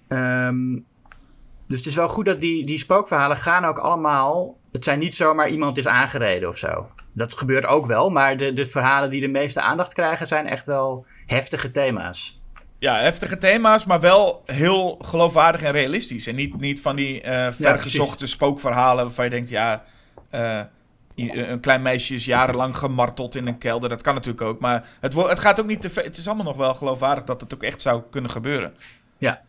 Um, 0.08 0.86
dus 1.68 1.78
het 1.78 1.86
is 1.86 1.96
wel 1.96 2.08
goed 2.08 2.24
dat 2.24 2.40
die, 2.40 2.66
die 2.66 2.78
spookverhalen 2.78 3.36
gaan 3.36 3.64
ook 3.64 3.78
allemaal... 3.78 4.56
Het 4.72 4.84
zijn 4.84 4.98
niet 4.98 5.14
zomaar 5.14 5.48
iemand 5.48 5.76
is 5.76 5.86
aangereden 5.86 6.48
of 6.48 6.56
zo. 6.56 6.90
Dat 7.12 7.38
gebeurt 7.38 7.66
ook 7.66 7.86
wel, 7.86 8.10
maar 8.10 8.36
de, 8.36 8.52
de 8.52 8.66
verhalen 8.66 9.10
die 9.10 9.20
de 9.20 9.28
meeste 9.28 9.60
aandacht 9.60 9.94
krijgen... 9.94 10.26
zijn 10.26 10.46
echt 10.46 10.66
wel 10.66 11.06
heftige 11.26 11.70
thema's. 11.70 12.40
Ja, 12.78 12.98
heftige 13.00 13.38
thema's, 13.38 13.84
maar 13.84 14.00
wel 14.00 14.42
heel 14.46 14.98
geloofwaardig 15.00 15.62
en 15.62 15.72
realistisch. 15.72 16.26
En 16.26 16.34
niet, 16.34 16.60
niet 16.60 16.80
van 16.80 16.96
die 16.96 17.24
uh, 17.24 17.46
vergezochte 17.50 18.24
ja, 18.24 18.30
spookverhalen 18.30 19.04
waarvan 19.04 19.24
je 19.24 19.30
denkt... 19.30 19.48
ja, 19.48 19.84
uh, 20.30 20.60
een 21.16 21.60
klein 21.60 21.82
meisje 21.82 22.14
is 22.14 22.24
jarenlang 22.24 22.76
gemarteld 22.76 23.34
in 23.34 23.46
een 23.46 23.58
kelder. 23.58 23.88
Dat 23.88 24.02
kan 24.02 24.14
natuurlijk 24.14 24.44
ook. 24.44 24.60
Maar 24.60 24.88
het, 25.00 25.14
het 25.14 25.38
gaat 25.38 25.60
ook 25.60 25.66
niet 25.66 25.80
te 25.80 25.90
Het 25.94 26.16
is 26.16 26.26
allemaal 26.26 26.44
nog 26.44 26.56
wel 26.56 26.74
geloofwaardig 26.74 27.24
dat 27.24 27.40
het 27.40 27.54
ook 27.54 27.62
echt 27.62 27.82
zou 27.82 28.02
kunnen 28.10 28.30
gebeuren. 28.30 28.74
Ja. 29.18 29.42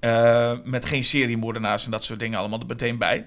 Uh, 0.00 0.52
met 0.64 0.84
geen 0.84 1.04
seriemoordenaars 1.04 1.84
en 1.84 1.90
dat 1.90 2.04
soort 2.04 2.18
dingen 2.18 2.38
allemaal 2.38 2.60
er 2.60 2.66
meteen 2.66 2.98
bij. 2.98 3.26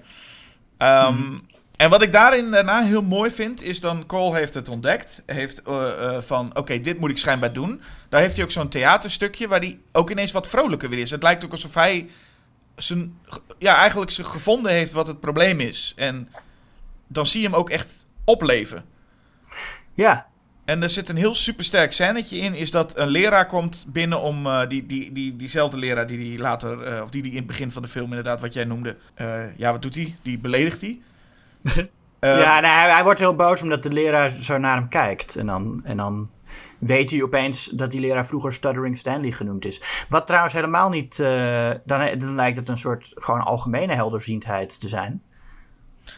Um, 0.78 1.14
hmm. 1.14 1.46
En 1.76 1.90
wat 1.90 2.02
ik 2.02 2.12
daarin 2.12 2.50
daarna 2.50 2.84
heel 2.84 3.02
mooi 3.02 3.30
vind, 3.30 3.62
is 3.62 3.80
dan 3.80 4.06
Cole 4.06 4.36
heeft 4.36 4.54
het 4.54 4.68
ontdekt. 4.68 5.22
Heeft 5.26 5.62
uh, 5.68 5.74
uh, 5.74 6.20
van, 6.20 6.48
oké, 6.48 6.58
okay, 6.58 6.80
dit 6.80 6.98
moet 6.98 7.10
ik 7.10 7.18
schijnbaar 7.18 7.52
doen. 7.52 7.82
Daar 8.08 8.20
heeft 8.20 8.36
hij 8.36 8.44
ook 8.44 8.50
zo'n 8.50 8.68
theaterstukje 8.68 9.48
waar 9.48 9.60
hij 9.60 9.78
ook 9.92 10.10
ineens 10.10 10.32
wat 10.32 10.48
vrolijker 10.48 10.88
weer 10.88 10.98
is. 10.98 11.10
Het 11.10 11.22
lijkt 11.22 11.44
ook 11.44 11.50
alsof 11.50 11.74
hij 11.74 12.10
zijn, 12.76 13.18
ja, 13.58 13.76
eigenlijk 13.76 14.10
zich 14.10 14.26
gevonden 14.26 14.72
heeft 14.72 14.92
wat 14.92 15.06
het 15.06 15.20
probleem 15.20 15.60
is. 15.60 15.92
En 15.96 16.28
dan 17.06 17.26
zie 17.26 17.40
je 17.40 17.46
hem 17.46 17.56
ook 17.56 17.70
echt 17.70 18.06
opleven. 18.24 18.84
Ja. 19.94 20.26
En 20.64 20.82
er 20.82 20.90
zit 20.90 21.08
een 21.08 21.16
heel 21.16 21.34
supersterk 21.34 21.92
scènetje 21.92 22.36
in, 22.36 22.54
is 22.54 22.70
dat 22.70 22.98
een 22.98 23.08
leraar 23.08 23.46
komt 23.46 23.84
binnen 23.88 24.20
om 24.20 24.46
uh, 24.46 24.68
die, 24.68 24.86
die, 24.86 25.12
die, 25.12 25.36
diezelfde 25.36 25.76
leraar 25.76 26.06
die 26.06 26.18
die 26.18 26.38
later, 26.38 26.94
uh, 26.96 27.02
of 27.02 27.10
die 27.10 27.22
die 27.22 27.30
in 27.30 27.36
het 27.36 27.46
begin 27.46 27.70
van 27.70 27.82
de 27.82 27.88
film 27.88 28.08
inderdaad, 28.08 28.40
wat 28.40 28.52
jij 28.52 28.64
noemde, 28.64 28.96
uh, 29.20 29.56
ja, 29.56 29.72
wat 29.72 29.82
doet 29.82 29.94
hij? 29.94 30.16
Die 30.22 30.38
beledigt 30.38 30.80
hij. 30.80 31.00
ja, 32.20 32.60
nee, 32.60 32.70
hij, 32.70 32.90
hij, 32.90 33.02
wordt 33.02 33.20
heel 33.20 33.34
boos 33.34 33.62
omdat 33.62 33.82
de 33.82 33.92
leraar 33.92 34.30
zo 34.30 34.58
naar 34.58 34.76
hem 34.76 34.88
kijkt. 34.88 35.36
En 35.36 35.46
dan, 35.46 35.80
en 35.84 35.96
dan 35.96 36.30
weet 36.78 37.10
hij 37.10 37.22
opeens 37.22 37.64
dat 37.66 37.90
die 37.90 38.00
leraar 38.00 38.26
vroeger 38.26 38.52
Stuttering 38.52 38.96
Stanley 38.96 39.32
genoemd 39.32 39.64
is. 39.64 40.06
Wat 40.08 40.26
trouwens 40.26 40.54
helemaal 40.54 40.88
niet, 40.88 41.16
dan, 41.84 42.18
dan 42.18 42.34
lijkt 42.34 42.56
het 42.56 42.68
een 42.68 42.78
soort 42.78 43.10
gewoon 43.14 43.40
algemene 43.40 43.94
helderziendheid 43.94 44.80
te 44.80 44.88
zijn. 44.88 45.22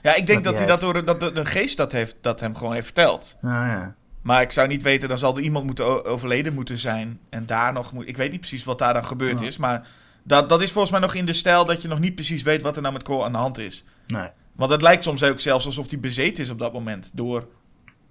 Ja, 0.02 0.14
ik 0.14 0.26
denk 0.26 0.44
dat, 0.44 0.58
hij 0.58 0.66
dat 0.66 0.80
door 0.80 1.04
dat 1.04 1.22
een 1.22 1.46
geest 1.46 1.76
dat, 1.76 1.92
heeft, 1.92 2.16
dat 2.20 2.40
hem 2.40 2.56
gewoon 2.56 2.72
heeft 2.72 2.84
verteld. 2.84 3.34
Ah, 3.42 3.50
ja. 3.50 3.94
Maar 4.26 4.42
ik 4.42 4.52
zou 4.52 4.68
niet 4.68 4.82
weten, 4.82 5.08
dan 5.08 5.18
zal 5.18 5.36
er 5.36 5.42
iemand 5.42 5.64
moeten 5.64 6.04
overleden 6.04 6.54
moeten 6.54 6.78
zijn. 6.78 7.20
En 7.28 7.46
daar 7.46 7.72
nog 7.72 7.92
moet. 7.92 8.08
Ik 8.08 8.16
weet 8.16 8.30
niet 8.30 8.40
precies 8.40 8.64
wat 8.64 8.78
daar 8.78 8.94
dan 8.94 9.04
gebeurd 9.04 9.40
is. 9.40 9.56
Maar 9.56 9.88
dat, 10.22 10.48
dat 10.48 10.62
is 10.62 10.72
volgens 10.72 10.92
mij 10.92 11.00
nog 11.00 11.14
in 11.14 11.26
de 11.26 11.32
stijl 11.32 11.64
dat 11.64 11.82
je 11.82 11.88
nog 11.88 11.98
niet 11.98 12.14
precies 12.14 12.42
weet 12.42 12.62
wat 12.62 12.76
er 12.76 12.82
nou 12.82 12.94
met 12.94 13.02
Cole 13.02 13.24
aan 13.24 13.32
de 13.32 13.38
hand 13.38 13.58
is. 13.58 13.84
Nee. 14.06 14.28
Want 14.52 14.70
het 14.70 14.82
lijkt 14.82 15.04
soms 15.04 15.22
ook 15.22 15.40
zelfs 15.40 15.66
alsof 15.66 15.90
hij 15.90 16.00
bezeten 16.00 16.44
is 16.44 16.50
op 16.50 16.58
dat 16.58 16.72
moment. 16.72 17.10
Door 17.12 17.46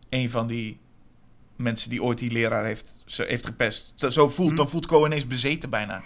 een 0.09 0.29
van 0.29 0.47
die 0.47 0.79
mensen 1.55 1.89
die 1.89 2.03
ooit 2.03 2.17
die 2.17 2.31
leraar 2.31 2.65
heeft, 2.65 2.95
heeft 3.05 3.45
gepest. 3.45 3.93
Zo, 4.09 4.29
voelt, 4.29 4.49
hm. 4.49 4.55
dan 4.55 4.69
voelt 4.69 4.85
Cole 4.85 5.05
ineens 5.05 5.27
bezeten 5.27 5.69
bijna. 5.69 6.01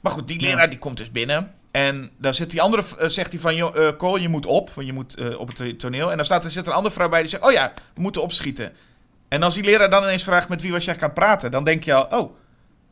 Maar 0.00 0.12
goed, 0.12 0.28
die 0.28 0.40
leraar 0.40 0.70
die 0.70 0.78
komt 0.78 0.96
dus 0.96 1.10
binnen. 1.10 1.50
En 1.70 2.10
dan 2.18 2.34
zit 2.34 2.50
die 2.50 2.62
andere, 2.62 2.82
uh, 3.00 3.08
zegt 3.08 3.32
hij 3.32 3.40
van, 3.40 3.56
uh, 3.56 3.88
Cole, 3.96 4.20
je 4.20 4.28
moet 4.28 4.46
op, 4.46 4.70
want 4.70 4.86
je 4.86 4.92
moet 4.92 5.18
uh, 5.18 5.38
op 5.38 5.56
het 5.56 5.78
toneel. 5.78 6.10
En 6.10 6.16
dan 6.16 6.24
staat, 6.24 6.44
er 6.44 6.50
zit 6.50 6.66
een 6.66 6.72
andere 6.72 6.94
vrouw 6.94 7.08
bij 7.08 7.20
die 7.20 7.30
zegt, 7.30 7.46
oh 7.46 7.52
ja, 7.52 7.72
we 7.94 8.00
moeten 8.00 8.22
opschieten. 8.22 8.72
En 9.36 9.42
als 9.42 9.54
die 9.54 9.64
leraar 9.64 9.90
dan 9.90 10.02
ineens 10.02 10.24
vraagt 10.24 10.48
met 10.48 10.62
wie 10.62 10.72
was 10.72 10.84
jij 10.84 10.94
gaan 10.94 11.12
praten, 11.12 11.50
dan 11.50 11.64
denk 11.64 11.84
je 11.84 11.94
al, 11.94 12.20
oh, 12.20 12.36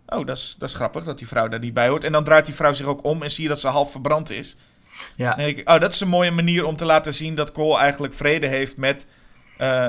oh 0.06 0.26
dat, 0.26 0.36
is, 0.36 0.56
dat 0.58 0.68
is 0.68 0.74
grappig 0.74 1.04
dat 1.04 1.18
die 1.18 1.26
vrouw 1.26 1.48
daar 1.48 1.60
niet 1.60 1.74
bij 1.74 1.88
hoort. 1.88 2.04
En 2.04 2.12
dan 2.12 2.24
draait 2.24 2.44
die 2.44 2.54
vrouw 2.54 2.72
zich 2.72 2.86
ook 2.86 3.04
om 3.04 3.22
en 3.22 3.30
zie 3.30 3.42
je 3.42 3.48
dat 3.48 3.60
ze 3.60 3.68
half 3.68 3.90
verbrand 3.90 4.30
is. 4.30 4.56
Ja. 5.16 5.28
Dan 5.28 5.44
denk 5.44 5.56
ik, 5.56 5.68
oh, 5.68 5.80
dat 5.80 5.92
is 5.92 6.00
een 6.00 6.08
mooie 6.08 6.30
manier 6.30 6.64
om 6.64 6.76
te 6.76 6.84
laten 6.84 7.14
zien 7.14 7.34
dat 7.34 7.52
Cole 7.52 7.78
eigenlijk 7.78 8.14
vrede 8.14 8.46
heeft 8.46 8.76
met 8.76 9.06
uh, 9.58 9.88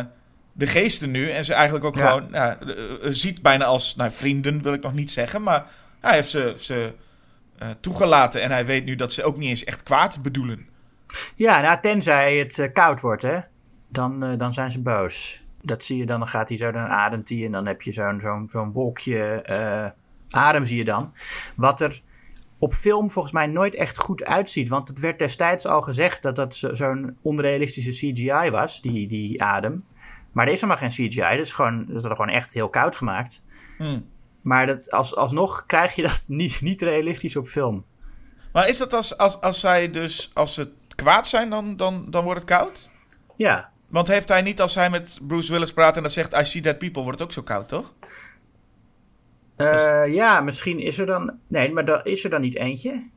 de 0.53 0.67
geesten 0.67 1.11
nu. 1.11 1.29
En 1.29 1.45
ze 1.45 1.53
eigenlijk 1.53 1.85
ook 1.85 1.95
ja. 1.95 2.07
gewoon 2.07 2.35
uh, 2.35 2.51
ziet 3.01 3.41
bijna 3.41 3.65
als, 3.65 3.95
nou, 3.95 4.11
vrienden 4.11 4.61
wil 4.61 4.73
ik 4.73 4.81
nog 4.81 4.93
niet 4.93 5.11
zeggen, 5.11 5.41
maar 5.41 5.65
hij 6.01 6.13
heeft 6.13 6.29
ze, 6.29 6.53
ze 6.59 6.93
uh, 7.59 7.69
toegelaten. 7.79 8.41
En 8.41 8.51
hij 8.51 8.65
weet 8.65 8.85
nu 8.85 8.95
dat 8.95 9.13
ze 9.13 9.23
ook 9.23 9.37
niet 9.37 9.49
eens 9.49 9.63
echt 9.63 9.83
kwaad 9.83 10.21
bedoelen. 10.21 10.67
Ja, 11.35 11.61
nou, 11.61 11.79
tenzij 11.81 12.37
het 12.37 12.69
koud 12.73 13.01
wordt, 13.01 13.21
hè. 13.21 13.39
Dan, 13.89 14.37
dan 14.37 14.53
zijn 14.53 14.71
ze 14.71 14.81
boos 14.81 15.43
dat 15.67 15.83
zie 15.83 15.97
je 15.97 16.05
dan, 16.05 16.19
dan 16.19 16.27
gaat 16.27 16.49
hij 16.49 16.57
zo, 16.57 16.71
dan 16.71 16.87
ademt 16.87 17.29
hij 17.29 17.45
en 17.45 17.51
dan 17.51 17.67
heb 17.67 17.81
je 17.81 17.91
zo'n 17.91 18.19
zo'n 18.19 18.49
zo'n 18.49 18.71
wolkje 18.71 19.45
uh, 19.49 19.89
adem 20.39 20.65
zie 20.65 20.77
je 20.77 20.85
dan. 20.85 21.13
Wat 21.55 21.81
er 21.81 22.01
op 22.57 22.73
film 22.73 23.11
volgens 23.11 23.33
mij 23.33 23.47
nooit 23.47 23.75
echt 23.75 23.97
goed 23.97 24.25
uitziet. 24.25 24.69
Want 24.69 24.87
het 24.87 24.99
werd 24.99 25.19
destijds 25.19 25.65
al 25.65 25.81
gezegd 25.81 26.21
dat 26.21 26.35
dat 26.35 26.55
zo'n 26.55 27.17
onrealistische 27.21 27.91
CGI 27.91 28.49
was, 28.49 28.81
die, 28.81 29.07
die 29.07 29.43
adem. 29.43 29.85
Maar 30.31 30.45
er 30.45 30.51
is 30.51 30.61
helemaal 30.61 30.89
geen 30.89 31.09
CGI, 31.09 31.21
dat 31.21 31.45
is, 31.45 31.51
gewoon, 31.51 31.85
dat 31.87 31.95
is 31.95 32.05
gewoon 32.05 32.29
echt 32.29 32.53
heel 32.53 32.69
koud 32.69 32.95
gemaakt. 32.95 33.45
Hmm. 33.77 34.05
Maar 34.41 34.65
dat, 34.67 34.91
als, 34.91 35.15
alsnog 35.15 35.65
krijg 35.65 35.95
je 35.95 36.01
dat 36.01 36.23
niet, 36.27 36.61
niet 36.61 36.81
realistisch 36.81 37.35
op 37.35 37.47
film. 37.47 37.85
Maar 38.53 38.67
is 38.67 38.77
dat 38.77 38.93
als, 38.93 39.17
als, 39.17 39.41
als 39.41 39.59
zij 39.59 39.91
dus, 39.91 40.31
als 40.33 40.53
ze 40.53 40.71
kwaad 40.95 41.27
zijn, 41.27 41.49
dan, 41.49 41.77
dan, 41.77 42.05
dan 42.09 42.23
wordt 42.23 42.39
het 42.39 42.49
koud? 42.49 42.89
Ja, 43.35 43.71
want 43.95 44.07
heeft 44.07 44.29
hij 44.29 44.41
niet, 44.41 44.61
als 44.61 44.75
hij 44.75 44.89
met 44.89 45.17
Bruce 45.27 45.51
Willis 45.51 45.73
praat 45.73 45.95
en 45.95 46.01
dan 46.01 46.11
zegt 46.11 46.33
I 46.33 46.45
see 46.45 46.61
dead 46.61 46.77
people, 46.77 47.01
wordt 47.01 47.19
het 47.19 47.27
ook 47.27 47.33
zo 47.33 47.41
koud, 47.41 47.67
toch? 47.67 47.93
Uh, 49.57 50.13
Ja, 50.13 50.41
misschien 50.41 50.79
is 50.79 50.97
er 50.97 51.05
dan... 51.05 51.33
Nee, 51.47 51.71
maar 51.71 51.85
dan, 51.85 52.03
is 52.03 52.23
er 52.23 52.29
dan 52.29 52.41
niet 52.41 52.55
eentje? 52.55 53.09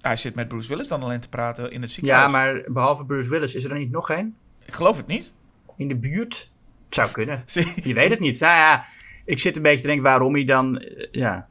Hij 0.00 0.16
zit 0.16 0.34
met 0.34 0.48
Bruce 0.48 0.68
Willis 0.68 0.88
dan 0.88 1.02
alleen 1.02 1.20
te 1.20 1.28
praten 1.28 1.72
in 1.72 1.82
het 1.82 1.90
ziekenhuis. 1.90 2.24
Ja, 2.24 2.38
maar 2.38 2.62
behalve 2.66 3.04
Bruce 3.04 3.30
Willis, 3.30 3.54
is 3.54 3.62
er 3.62 3.68
dan 3.68 3.78
niet 3.78 3.90
nog 3.90 4.10
één? 4.10 4.36
Ik 4.64 4.74
geloof 4.74 4.96
het 4.96 5.06
niet. 5.06 5.32
In 5.76 5.88
de 5.88 5.96
buurt? 5.96 6.50
Het 6.84 6.94
zou 6.94 7.10
kunnen. 7.10 7.44
Je 7.84 7.94
weet 7.94 8.10
het 8.10 8.20
niet. 8.20 8.40
Nou 8.40 8.56
ja, 8.56 8.84
ik 9.24 9.38
zit 9.38 9.56
een 9.56 9.62
beetje 9.62 9.80
te 9.80 9.86
denken 9.86 10.04
waarom 10.04 10.34
hij 10.34 10.44
dan... 10.44 10.82
Uh, 10.82 11.06
ja. 11.10 11.48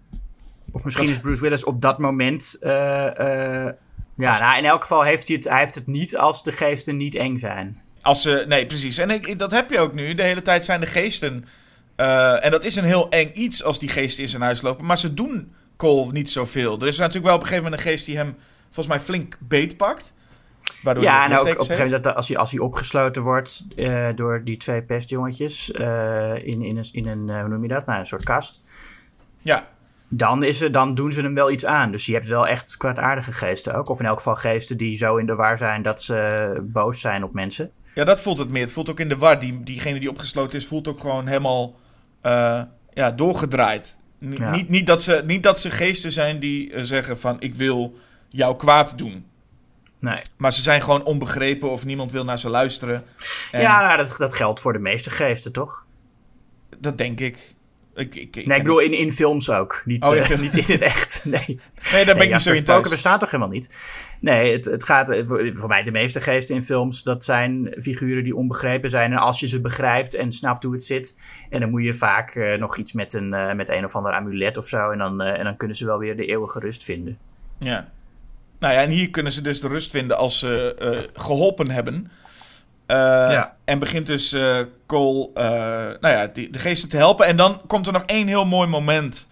Of 0.71 0.83
misschien 0.83 1.09
is 1.09 1.19
Bruce 1.19 1.41
Willis 1.41 1.63
op 1.63 1.81
dat 1.81 1.99
moment... 1.99 2.57
Uh, 2.61 2.69
ja, 4.17 4.39
nou, 4.39 4.57
in 4.57 4.65
elk 4.65 4.81
geval 4.81 5.03
heeft 5.03 5.27
hij, 5.27 5.35
het, 5.35 5.49
hij 5.49 5.59
heeft 5.59 5.75
het 5.75 5.87
niet 5.87 6.17
als 6.17 6.43
de 6.43 6.51
geesten 6.51 6.97
niet 6.97 7.15
eng 7.15 7.37
zijn. 7.37 7.83
Als 8.05 8.21
ze, 8.21 8.45
nee, 8.47 8.65
precies. 8.65 8.97
En 8.97 9.09
ik, 9.09 9.39
dat 9.39 9.51
heb 9.51 9.69
je 9.69 9.79
ook 9.79 9.93
nu. 9.93 10.15
De 10.15 10.23
hele 10.23 10.41
tijd 10.41 10.65
zijn 10.65 10.79
de 10.79 10.85
geesten. 10.85 11.45
Uh, 11.97 12.45
en 12.45 12.51
dat 12.51 12.63
is 12.63 12.75
een 12.75 12.83
heel 12.83 13.09
eng 13.09 13.31
iets 13.33 13.63
als 13.63 13.79
die 13.79 13.89
geesten 13.89 14.23
in 14.23 14.29
zijn 14.29 14.41
huis 14.41 14.61
lopen. 14.61 14.85
Maar 14.85 14.97
ze 14.97 15.13
doen 15.13 15.53
Cole 15.77 16.11
niet 16.11 16.31
zoveel. 16.31 16.79
Er 16.79 16.87
is 16.87 16.97
natuurlijk 16.97 17.25
wel 17.25 17.35
op 17.35 17.41
een 17.41 17.47
gegeven 17.47 17.63
moment 17.63 17.81
een 17.85 17.91
geest 17.91 18.05
die 18.05 18.17
hem 18.17 18.35
volgens 18.63 18.87
mij 18.87 18.99
flink 18.99 19.37
beetpakt. 19.39 20.13
Waardoor 20.83 21.03
ja, 21.03 21.25
en 21.25 21.31
ook 21.31 21.39
op 21.39 21.47
een 21.47 21.55
gegeven 21.55 21.83
moment 21.83 22.03
dat 22.03 22.15
als 22.15 22.27
hij, 22.27 22.37
als 22.37 22.51
hij 22.51 22.59
opgesloten 22.59 23.21
wordt 23.21 23.65
uh, 23.75 24.07
door 24.15 24.43
die 24.43 24.57
twee 24.57 24.83
pestjongetjes 24.83 25.71
uh, 25.71 26.47
in, 26.47 26.61
in 26.61 26.77
een, 26.77 26.89
in 26.91 27.07
een 27.07 27.39
hoe 27.39 27.49
noem 27.49 27.61
je 27.61 27.67
dat? 27.67 27.85
Nou, 27.85 27.99
een 27.99 28.05
soort 28.05 28.23
kast. 28.23 28.63
Ja. 29.41 29.67
Dan, 30.07 30.43
is 30.43 30.61
er, 30.61 30.71
dan 30.71 30.95
doen 30.95 31.13
ze 31.13 31.21
hem 31.21 31.33
wel 31.33 31.51
iets 31.51 31.65
aan. 31.65 31.91
Dus 31.91 32.05
je 32.05 32.13
hebt 32.13 32.27
wel 32.27 32.47
echt 32.47 32.77
kwaadaardige 32.77 33.33
geesten 33.33 33.75
ook. 33.75 33.89
Of 33.89 33.99
in 33.99 34.05
elk 34.05 34.17
geval 34.17 34.35
geesten 34.35 34.77
die 34.77 34.97
zo 34.97 35.15
in 35.15 35.25
de 35.25 35.35
war 35.35 35.57
zijn 35.57 35.81
dat 35.81 36.01
ze 36.01 36.59
boos 36.61 37.01
zijn 37.01 37.23
op 37.23 37.33
mensen. 37.33 37.71
Ja, 37.95 38.03
dat 38.03 38.21
voelt 38.21 38.38
het 38.38 38.49
meer. 38.49 38.62
Het 38.62 38.71
voelt 38.71 38.89
ook 38.89 38.99
in 38.99 39.10
de 39.10 39.17
war. 39.17 39.39
Die, 39.39 39.63
diegene 39.63 39.99
die 39.99 40.10
opgesloten 40.10 40.60
is, 40.60 40.65
voelt 40.65 40.88
ook 40.88 40.99
gewoon 40.99 41.27
helemaal 41.27 41.75
uh, 42.25 42.62
ja, 42.93 43.12
doorgedraaid. 43.12 43.99
ja. 44.19 44.51
niet, 44.51 44.69
niet, 44.69 44.86
dat 44.86 45.03
ze, 45.03 45.23
niet 45.25 45.43
dat 45.43 45.60
ze 45.60 45.71
geesten 45.71 46.12
zijn 46.12 46.39
die 46.39 46.71
uh, 46.71 46.84
zeggen 46.84 47.19
van 47.19 47.36
ik 47.39 47.55
wil 47.55 47.97
jou 48.29 48.55
kwaad 48.55 48.97
doen. 48.97 49.25
Nee. 49.99 50.21
Maar 50.38 50.53
ze 50.53 50.62
zijn 50.62 50.81
gewoon 50.81 51.03
onbegrepen 51.03 51.69
of 51.71 51.86
niemand 51.86 52.12
wil 52.12 52.23
naar 52.23 52.39
ze 52.39 52.49
luisteren. 52.49 53.03
En 53.51 53.62
Ja, 53.62 53.81
nou, 53.81 53.97
dat, 53.97 54.15
dat 54.17 54.36
geldt 54.36 54.60
voor 54.60 54.73
de 54.73 54.79
meeste 54.79 55.10
geesten, 55.10 55.51
toch? 55.51 55.86
Dat 56.77 56.97
denk 56.97 57.19
ik. 57.19 57.55
ik, 57.95 58.15
ik, 58.15 58.36
ik 58.36 58.45
Nee, 58.45 58.58
ik 58.58 58.63
bedoel 58.63 58.79
in, 58.79 58.93
in 58.93 59.12
films 59.12 59.49
ook. 59.49 59.81
Niet, 59.86 60.05
Oh, 60.05 60.15
in 60.15 60.21
eh, 60.21 60.39
niet 60.45 60.58
in 60.58 60.63
het 60.67 60.81
echt. 60.81 61.21
Nee, 61.23 61.43
Nee, 61.45 61.58
daar 61.91 62.05
ben 62.05 62.15
nee, 62.15 62.25
ik 62.25 62.31
niet 62.31 62.41
zo 62.41 62.51
in 62.51 62.63
thuis. 62.63 62.89
Bestaat 62.89 63.19
toch 63.19 63.31
helemaal 63.31 63.53
niet? 63.53 63.77
Nee, 64.25 64.51
het, 64.51 64.65
het 64.65 64.83
gaat 64.83 65.09
eh, 65.09 65.25
voor, 65.25 65.67
mij 65.67 65.83
de 65.83 65.91
meeste 65.91 66.21
geesten 66.21 66.55
in 66.55 66.63
films, 66.63 67.03
dat 67.03 67.23
zijn 67.23 67.75
figuren 67.79 68.23
die 68.23 68.35
onbegrepen 68.35 68.89
zijn. 68.89 69.11
En 69.11 69.17
als 69.17 69.39
je 69.39 69.47
ze 69.47 69.61
begrijpt 69.61 70.15
en 70.15 70.31
snapt 70.31 70.63
hoe 70.63 70.73
het 70.73 70.83
zit, 70.83 71.21
en 71.49 71.59
dan 71.59 71.69
moet 71.69 71.83
je 71.83 71.93
vaak 71.93 72.35
eh, 72.35 72.59
nog 72.59 72.77
iets 72.77 72.93
met 72.93 73.13
een, 73.13 73.33
eh, 73.33 73.53
met 73.53 73.69
een 73.69 73.85
of 73.85 73.95
ander 73.95 74.11
amulet 74.11 74.57
of 74.57 74.67
zo, 74.67 74.91
en 74.91 74.97
dan, 74.97 75.21
en 75.21 75.43
dan 75.43 75.57
kunnen 75.57 75.77
ze 75.77 75.85
wel 75.85 75.99
weer 75.99 76.15
de 76.15 76.25
eeuwige 76.25 76.59
rust 76.59 76.83
vinden. 76.83 77.17
Ja. 77.59 77.89
Nou 78.59 78.73
ja, 78.73 78.81
en 78.81 78.89
hier 78.89 79.09
kunnen 79.09 79.31
ze 79.31 79.41
dus 79.41 79.61
de 79.61 79.67
rust 79.67 79.91
vinden 79.91 80.17
als 80.17 80.39
ze 80.39 80.75
eh, 80.79 81.21
geholpen 81.21 81.69
hebben. 81.69 82.11
Ja. 82.88 83.55
En 83.65 83.79
begint 83.79 84.07
dus 84.07 84.35
Cole 84.85 85.29
nou 85.99 86.07
ja, 86.13 86.27
die, 86.27 86.49
de 86.49 86.59
geesten 86.59 86.89
te 86.89 86.97
helpen. 86.97 87.25
En 87.25 87.38
dan 87.38 87.61
komt 87.67 87.88
er 87.88 87.93
nog 87.93 88.03
één 88.05 88.27
heel 88.27 88.45
mooi 88.45 88.67
moment 88.67 89.27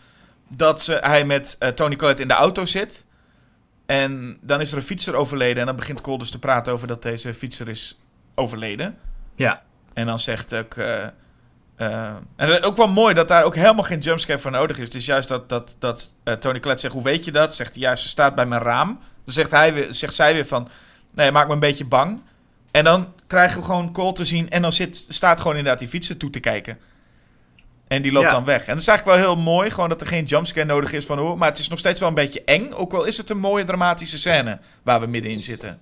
dat 0.47 0.81
ze, 0.81 0.97
hij 1.01 1.25
met 1.25 1.57
Tony 1.75 1.95
Collette 1.95 2.21
in 2.21 2.27
de 2.27 2.33
auto 2.33 2.65
zit. 2.65 3.05
En 3.85 4.37
dan 4.41 4.61
is 4.61 4.71
er 4.71 4.77
een 4.77 4.83
fietser 4.83 5.15
overleden. 5.15 5.59
En 5.59 5.65
dan 5.65 5.75
begint 5.75 6.01
Cole 6.01 6.17
dus 6.17 6.31
te 6.31 6.39
praten 6.39 6.73
over 6.73 6.87
dat 6.87 7.01
deze 7.01 7.33
fietser 7.33 7.69
is 7.69 7.99
overleden. 8.35 8.97
Ja, 9.35 9.63
En 9.93 10.05
dan 10.05 10.19
zegt 10.19 10.53
ook. 10.55 10.73
eh, 10.73 11.03
eh, 11.75 12.15
en 12.35 12.63
ook 12.63 12.75
wel 12.75 12.87
mooi 12.87 13.13
dat 13.13 13.27
daar 13.27 13.43
ook 13.43 13.55
helemaal 13.55 13.83
geen 13.83 13.99
jumpscare 13.99 14.39
voor 14.39 14.51
nodig 14.51 14.77
is. 14.77 14.83
Het 14.83 14.95
is 14.95 15.05
juist 15.05 15.27
dat, 15.29 15.49
dat, 15.49 15.75
dat 15.79 16.13
eh, 16.23 16.33
Tony 16.33 16.59
Collette 16.59 16.81
zegt: 16.81 16.93
Hoe 16.93 17.03
weet 17.03 17.25
je 17.25 17.31
dat? 17.31 17.55
Zegt 17.55 17.73
hij: 17.73 17.83
Ja, 17.83 17.95
ze 17.95 18.07
staat 18.07 18.35
bij 18.35 18.45
mijn 18.45 18.61
raam. 18.61 18.87
Dan 19.25 19.33
zegt, 19.33 19.51
hij 19.51 19.73
weer, 19.73 19.93
zegt 19.93 20.13
zij 20.13 20.33
weer 20.33 20.45
van: 20.45 20.69
Nee, 21.11 21.31
maak 21.31 21.47
me 21.47 21.53
een 21.53 21.59
beetje 21.59 21.85
bang. 21.85 22.21
En 22.71 22.83
dan 22.83 23.13
krijgen 23.27 23.59
we 23.59 23.65
gewoon 23.65 23.91
Cole 23.91 24.13
te 24.13 24.25
zien. 24.25 24.49
En 24.49 24.61
dan 24.61 24.71
zit, 24.73 25.05
staat 25.09 25.41
gewoon 25.41 25.55
inderdaad 25.57 25.79
die 25.79 25.87
fietser 25.87 26.17
toe 26.17 26.29
te 26.29 26.39
kijken. 26.39 26.77
En 27.87 28.01
die 28.01 28.11
loopt 28.11 28.25
Ja. 28.25 28.31
dan 28.31 28.45
weg. 28.45 28.61
En 28.65 28.73
dat 28.73 28.81
is 28.81 28.87
eigenlijk 28.87 29.17
wel 29.19 29.27
heel 29.35 29.43
mooi. 29.43 29.69
Gewoon 29.71 29.89
dat 29.89 30.01
er 30.01 30.07
geen 30.07 30.23
jumpscare 30.25 30.65
nodig 30.65 30.91
is 30.93 31.05
van 31.05 31.19
hoe. 31.19 31.35
Maar 31.35 31.49
het 31.49 31.59
is 31.59 31.67
nog 31.67 31.79
steeds 31.79 31.99
wel 31.99 32.09
een 32.09 32.15
beetje 32.15 32.41
eng. 32.45 32.71
Ook 32.71 32.93
al 32.93 33.03
is 33.03 33.17
het 33.17 33.29
een 33.29 33.37
mooie 33.39 33.63
dramatische 33.63 34.17
scène 34.17 34.59
waar 34.83 34.99
we 34.99 35.05
middenin 35.07 35.43
zitten. 35.43 35.79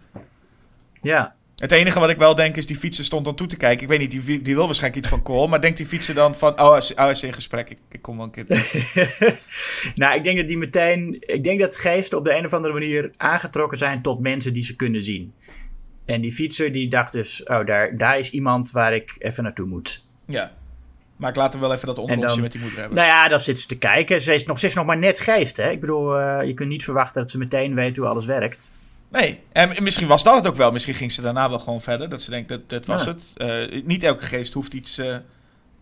ja. 1.01 1.35
Het 1.55 1.71
enige 1.71 1.99
wat 1.99 2.09
ik 2.09 2.17
wel 2.17 2.35
denk 2.35 2.55
is, 2.57 2.65
die 2.65 2.75
fietser 2.77 3.05
stond 3.05 3.25
dan 3.25 3.35
toe 3.35 3.47
te 3.47 3.57
kijken. 3.57 3.81
Ik 3.83 3.87
weet 3.87 3.99
niet, 3.99 4.11
die, 4.11 4.41
die 4.41 4.55
wil 4.55 4.65
waarschijnlijk 4.65 5.01
iets 5.01 5.13
van 5.13 5.21
Cole. 5.21 5.47
Maar 5.47 5.61
denkt 5.61 5.77
die 5.77 5.85
fietser 5.85 6.15
dan 6.15 6.35
van, 6.35 6.59
oh, 6.59 6.69
hij 6.69 6.77
is, 6.77 6.93
oh, 6.93 7.09
is 7.09 7.23
in 7.23 7.33
gesprek. 7.33 7.69
Ik, 7.69 7.77
ik 7.89 8.01
kom 8.01 8.15
wel 8.17 8.25
een 8.25 8.31
keer 8.31 8.45
terug. 8.45 8.93
nou, 9.95 10.15
ik 10.15 10.23
denk 10.23 10.37
dat 10.37 10.47
die 10.47 10.57
meteen. 10.57 11.17
Ik 11.19 11.43
denk 11.43 11.59
dat 11.59 11.77
geesten 11.77 12.17
op 12.17 12.25
de 12.25 12.35
een 12.37 12.45
of 12.45 12.53
andere 12.53 12.73
manier 12.73 13.09
aangetrokken 13.17 13.77
zijn 13.77 14.01
tot 14.01 14.19
mensen 14.19 14.53
die 14.53 14.63
ze 14.63 14.75
kunnen 14.75 15.01
zien. 15.01 15.33
En 16.05 16.21
die 16.21 16.31
fietser 16.31 16.71
die 16.71 16.89
dacht 16.89 17.11
dus: 17.11 17.43
oh, 17.43 17.65
daar, 17.65 17.97
daar 17.97 18.19
is 18.19 18.29
iemand 18.29 18.71
waar 18.71 18.93
ik 18.93 19.15
even 19.19 19.43
naartoe 19.43 19.65
moet. 19.67 20.05
Ja. 20.25 20.51
Maar 21.21 21.29
ik 21.29 21.35
laat 21.35 21.51
hem 21.51 21.61
wel 21.61 21.73
even 21.73 21.87
dat 21.87 21.97
onderonsje 21.97 22.29
dan- 22.33 22.41
met 22.41 22.51
die 22.51 22.61
moeder 22.61 22.79
hebben. 22.79 22.97
Nou 22.97 23.09
ja, 23.09 23.27
dan 23.27 23.39
zit 23.39 23.59
ze 23.59 23.67
te 23.67 23.75
kijken. 23.77 24.21
Ze 24.21 24.33
is 24.33 24.45
nog, 24.45 24.59
ze 24.59 24.65
is 24.65 24.73
nog 24.73 24.85
maar 24.85 24.97
net 24.97 25.19
geest, 25.19 25.57
hè? 25.57 25.69
Ik 25.69 25.79
bedoel, 25.79 26.19
eh, 26.19 26.47
je 26.47 26.53
kunt 26.53 26.69
niet 26.69 26.83
verwachten 26.83 27.21
dat 27.21 27.31
ze 27.31 27.37
meteen 27.37 27.75
weet 27.75 27.97
hoe 27.97 28.05
alles 28.07 28.25
werkt. 28.25 28.73
Nee, 29.09 29.39
en 29.51 29.83
misschien 29.83 30.07
was 30.07 30.23
dat 30.23 30.35
het 30.35 30.47
ook 30.47 30.55
wel. 30.55 30.71
Misschien 30.71 30.93
ging 30.93 31.11
ze 31.11 31.21
daarna 31.21 31.49
wel 31.49 31.59
gewoon 31.59 31.81
verder. 31.81 32.09
Dat 32.09 32.21
ze 32.21 32.29
denkt, 32.29 32.49
dat, 32.49 32.69
dat 32.69 32.85
was 32.85 33.03
Ja. 33.03 33.09
het. 33.11 33.31
Eh, 33.35 33.83
niet 33.83 34.03
elke 34.03 34.25
geest 34.25 34.53
hoeft 34.53 34.73
iets, 34.73 34.97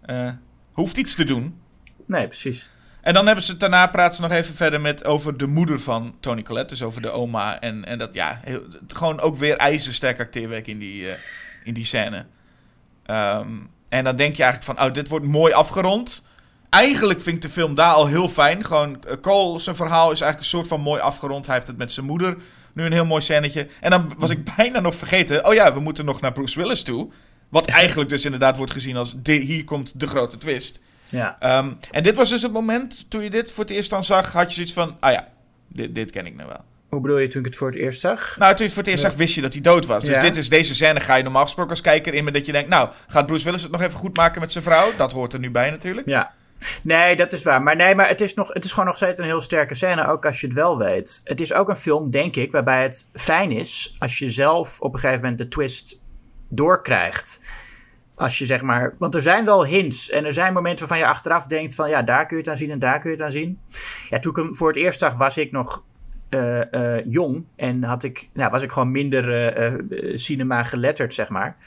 eh, 0.02 0.30
hoeft 0.71 0.97
iets 0.97 1.15
te 1.15 1.23
doen. 1.23 1.60
Nee, 2.06 2.28
precies. 2.28 2.69
En 3.02 3.13
dan 3.13 3.25
hebben 3.25 3.43
ze 3.43 3.58
daarna 3.58 3.88
praten 3.88 4.15
ze 4.15 4.21
nog 4.21 4.32
even 4.32 4.56
verder 4.56 4.82
met 4.82 5.06
over 5.06 5.38
de 5.38 5.47
moeder 5.47 5.80
van 5.80 6.15
Tony 6.19 6.41
Collette. 6.41 6.69
Dus 6.73 6.84
over 6.84 7.02
de 7.02 7.10
oma. 7.10 7.60
En, 7.60 7.86
en 7.86 7.97
dat, 7.97 8.13
ja, 8.13 8.39
heel, 8.43 8.62
gewoon 8.88 9.19
ook 9.19 9.36
weer 9.36 9.58
ijzersterk 9.58 10.19
acteerwerk 10.19 10.67
in 10.67 10.80
die, 10.80 11.06
in 11.63 11.73
die 11.73 11.86
scène. 11.86 12.25
Ehm, 13.06 13.47
en 13.89 14.04
dan 14.04 14.15
denk 14.15 14.36
je 14.36 14.43
eigenlijk 14.43 14.78
van, 14.78 14.88
oh, 14.88 14.93
dit 14.93 15.08
wordt 15.08 15.25
mooi 15.25 15.54
afgerond. 15.54 16.23
Eigenlijk 16.69 17.21
vind 17.21 17.36
ik 17.36 17.41
de 17.41 17.49
film 17.49 17.75
daar 17.75 17.93
al 17.93 18.08
heel 18.08 18.30
fijn. 18.30 18.65
Gewoon, 18.65 19.04
eh, 19.04 19.15
Cole, 19.21 19.60
zijn 19.60 19.75
verhaal 19.75 20.12
is 20.12 20.21
eigenlijk 20.21 20.39
een 20.39 20.58
soort 20.58 20.67
van 20.67 20.82
mooi 20.82 21.02
afgerond. 21.02 21.45
Hij 21.45 21.56
heeft 21.56 21.67
het 21.67 21.78
met 21.78 21.91
zijn 21.91 22.06
moeder. 22.06 22.38
Nu 22.73 22.86
een 22.86 22.91
heel 22.91 23.06
mooi 23.06 23.21
scènetje. 23.21 23.67
En 23.82 23.91
dan 23.91 24.13
was 24.17 24.30
ik 24.30 24.56
bijna 24.56 24.80
nog 24.80 24.95
vergeten. 24.95 25.45
Oh 25.45 25.54
ja, 25.54 25.73
we 25.73 25.80
moeten 25.80 26.06
nog 26.06 26.21
naar 26.21 26.32
Bruce 26.32 26.60
Willis 26.60 26.82
toe. 26.82 27.10
Wat 27.49 27.67
eigenlijk 27.82 28.10
dus 28.10 28.25
inderdaad 28.25 28.58
wordt 28.58 28.71
gezien 28.71 28.97
als, 28.97 29.13
de, 29.21 29.34
hier 29.34 29.63
komt 29.63 29.99
de 29.99 30.08
grote 30.08 30.38
twist. 30.38 30.80
Ja. 31.06 31.38
Ehm, 31.39 31.71
en 31.91 32.04
dit 32.04 32.15
was 32.15 32.30
dus 32.30 32.41
het 32.41 32.52
moment, 32.52 33.06
toen 33.10 33.23
je 33.23 33.30
dit 33.30 33.52
voor 33.52 33.63
het 33.63 33.73
eerst 33.73 33.89
dan 33.89 34.04
zag, 34.04 34.34
had 34.34 34.47
je 34.47 34.54
zoiets 34.54 34.73
van, 34.73 34.97
ah 34.99 35.12
ja, 35.12 35.28
dit, 35.67 35.95
dit 35.95 36.12
ken 36.12 36.25
ik 36.25 36.36
nou 36.36 36.47
wel. 36.47 36.63
Hoe 36.89 37.02
bedoel 37.02 37.17
je 37.17 37.28
toen 37.28 37.39
ik 37.39 37.45
het 37.45 37.56
voor 37.56 37.67
het 37.67 37.78
eerst 37.80 38.02
zag? 38.02 38.36
Nou, 38.38 38.49
toen 38.49 38.58
je 38.58 38.63
het 38.63 38.73
voor 38.73 38.84
het 38.84 38.91
eerst 38.91 39.04
zag, 39.04 39.13
wist 39.15 39.36
je 39.36 39.41
dat 39.41 39.54
hij 39.54 39.62
dood 39.62 39.86
was. 39.86 40.04
Dus 40.04 40.15
Ja. 40.15 40.21
dit 40.21 40.36
is, 40.36 40.49
deze 40.49 40.75
scène 40.75 40.99
ga 40.99 41.15
je 41.15 41.23
normaal 41.23 41.43
gesproken 41.43 41.71
als 41.71 41.82
kijker 41.82 42.13
in 42.13 42.23
met 42.23 42.34
dat 42.34 42.45
je 42.45 42.52
denkt, 42.52 42.69
nou, 42.69 42.89
gaat 43.08 43.25
Bruce 43.25 43.43
Willis 43.45 43.63
het 43.63 43.71
nog 43.71 43.82
even 43.82 43.99
goed 43.99 44.17
maken 44.17 44.41
met 44.41 44.52
zijn 44.52 44.63
vrouw? 44.63 44.89
Dat 44.97 45.12
hoort 45.12 45.34
er 45.34 45.39
nu 45.39 45.52
bij 45.52 45.69
natuurlijk. 45.69 46.08
Ja. 46.08 46.34
Nee, 46.82 47.15
dat 47.15 47.34
is 47.34 47.43
waar. 47.43 47.62
Maar 47.62 47.75
nee, 47.75 47.95
maar 47.95 48.08
het 48.08 48.21
is, 48.21 48.34
nog, 48.34 48.54
het 48.54 48.63
is 48.65 48.69
gewoon 48.71 48.86
nog 48.86 48.95
steeds 48.95 49.19
een 49.19 49.25
heel 49.25 49.41
sterke 49.41 49.75
scène, 49.75 50.08
ook 50.08 50.25
als 50.25 50.41
je 50.41 50.47
het 50.47 50.56
wel 50.56 50.78
weet. 50.78 51.21
Het 51.23 51.41
is 51.41 51.54
ook 51.54 51.69
een 51.69 51.78
film, 51.78 52.12
denk 52.12 52.36
ik, 52.36 52.52
waarbij 52.52 52.84
het 52.84 53.10
fijn 53.13 53.52
is 53.52 53.95
als 53.99 54.19
je 54.19 54.32
zelf 54.32 54.82
op 54.82 54.93
een 54.93 54.99
gegeven 54.99 55.21
moment 55.21 55.38
de 55.39 55.47
twist 55.47 56.02
doorkrijgt. 56.49 57.41
Als 58.15 58.38
je 58.38 58.45
zeg 58.45 58.62
maar. 58.62 58.95
Want 58.97 59.15
er 59.15 59.21
zijn 59.21 59.45
wel 59.45 59.65
hints. 59.65 60.10
En 60.10 60.25
er 60.25 60.34
zijn 60.34 60.54
momenten 60.54 60.80
waarvan 60.80 60.97
je 61.08 61.13
achteraf 61.13 61.45
denkt: 61.45 61.75
van 61.75 61.89
ja, 61.89 62.02
daar 62.02 62.25
kun 62.25 62.38
je 62.38 62.41
het 62.43 62.52
aan 62.52 62.58
zien 62.58 62.71
en 62.71 62.80
daar 62.80 62.99
kun 62.99 63.10
je 63.10 63.15
het 63.15 63.25
aan 63.25 63.32
zien. 63.32 63.60
Ja, 64.10 64.19
toen 64.19 64.32
ik 64.32 64.38
hem 64.38 64.56
voor 64.56 64.67
het 64.67 64.78
eerst 64.78 64.99
zag, 64.99 65.13
was 65.13 65.38
ik 65.38 65.52
nog 65.52 65.84
eh, 66.29 66.73
eh, 66.73 67.05
jong. 67.05 67.45
En 67.55 67.83
had 67.83 68.03
ik, 68.03 68.29
nou, 68.33 68.51
was 68.51 68.63
ik 68.63 68.71
gewoon 68.71 68.91
minder 68.91 69.53
eh, 69.53 69.73
cinema 70.17 70.63
geletterd, 70.63 71.13
zeg 71.13 71.29
maar. 71.29 71.57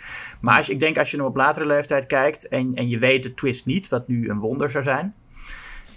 Maar 0.40 0.56
als, 0.56 0.68
ik 0.68 0.80
denk 0.80 0.98
als 0.98 1.10
je 1.10 1.16
hem 1.16 1.26
op 1.26 1.36
latere 1.36 1.66
leeftijd 1.66 2.06
kijkt. 2.06 2.48
En, 2.48 2.74
en 2.74 2.88
je 2.88 2.98
weet 2.98 3.22
de 3.22 3.34
twist 3.34 3.66
niet, 3.66 3.88
wat 3.88 4.08
nu 4.08 4.28
een 4.28 4.38
wonder 4.38 4.70
zou 4.70 4.84
zijn. 4.84 5.14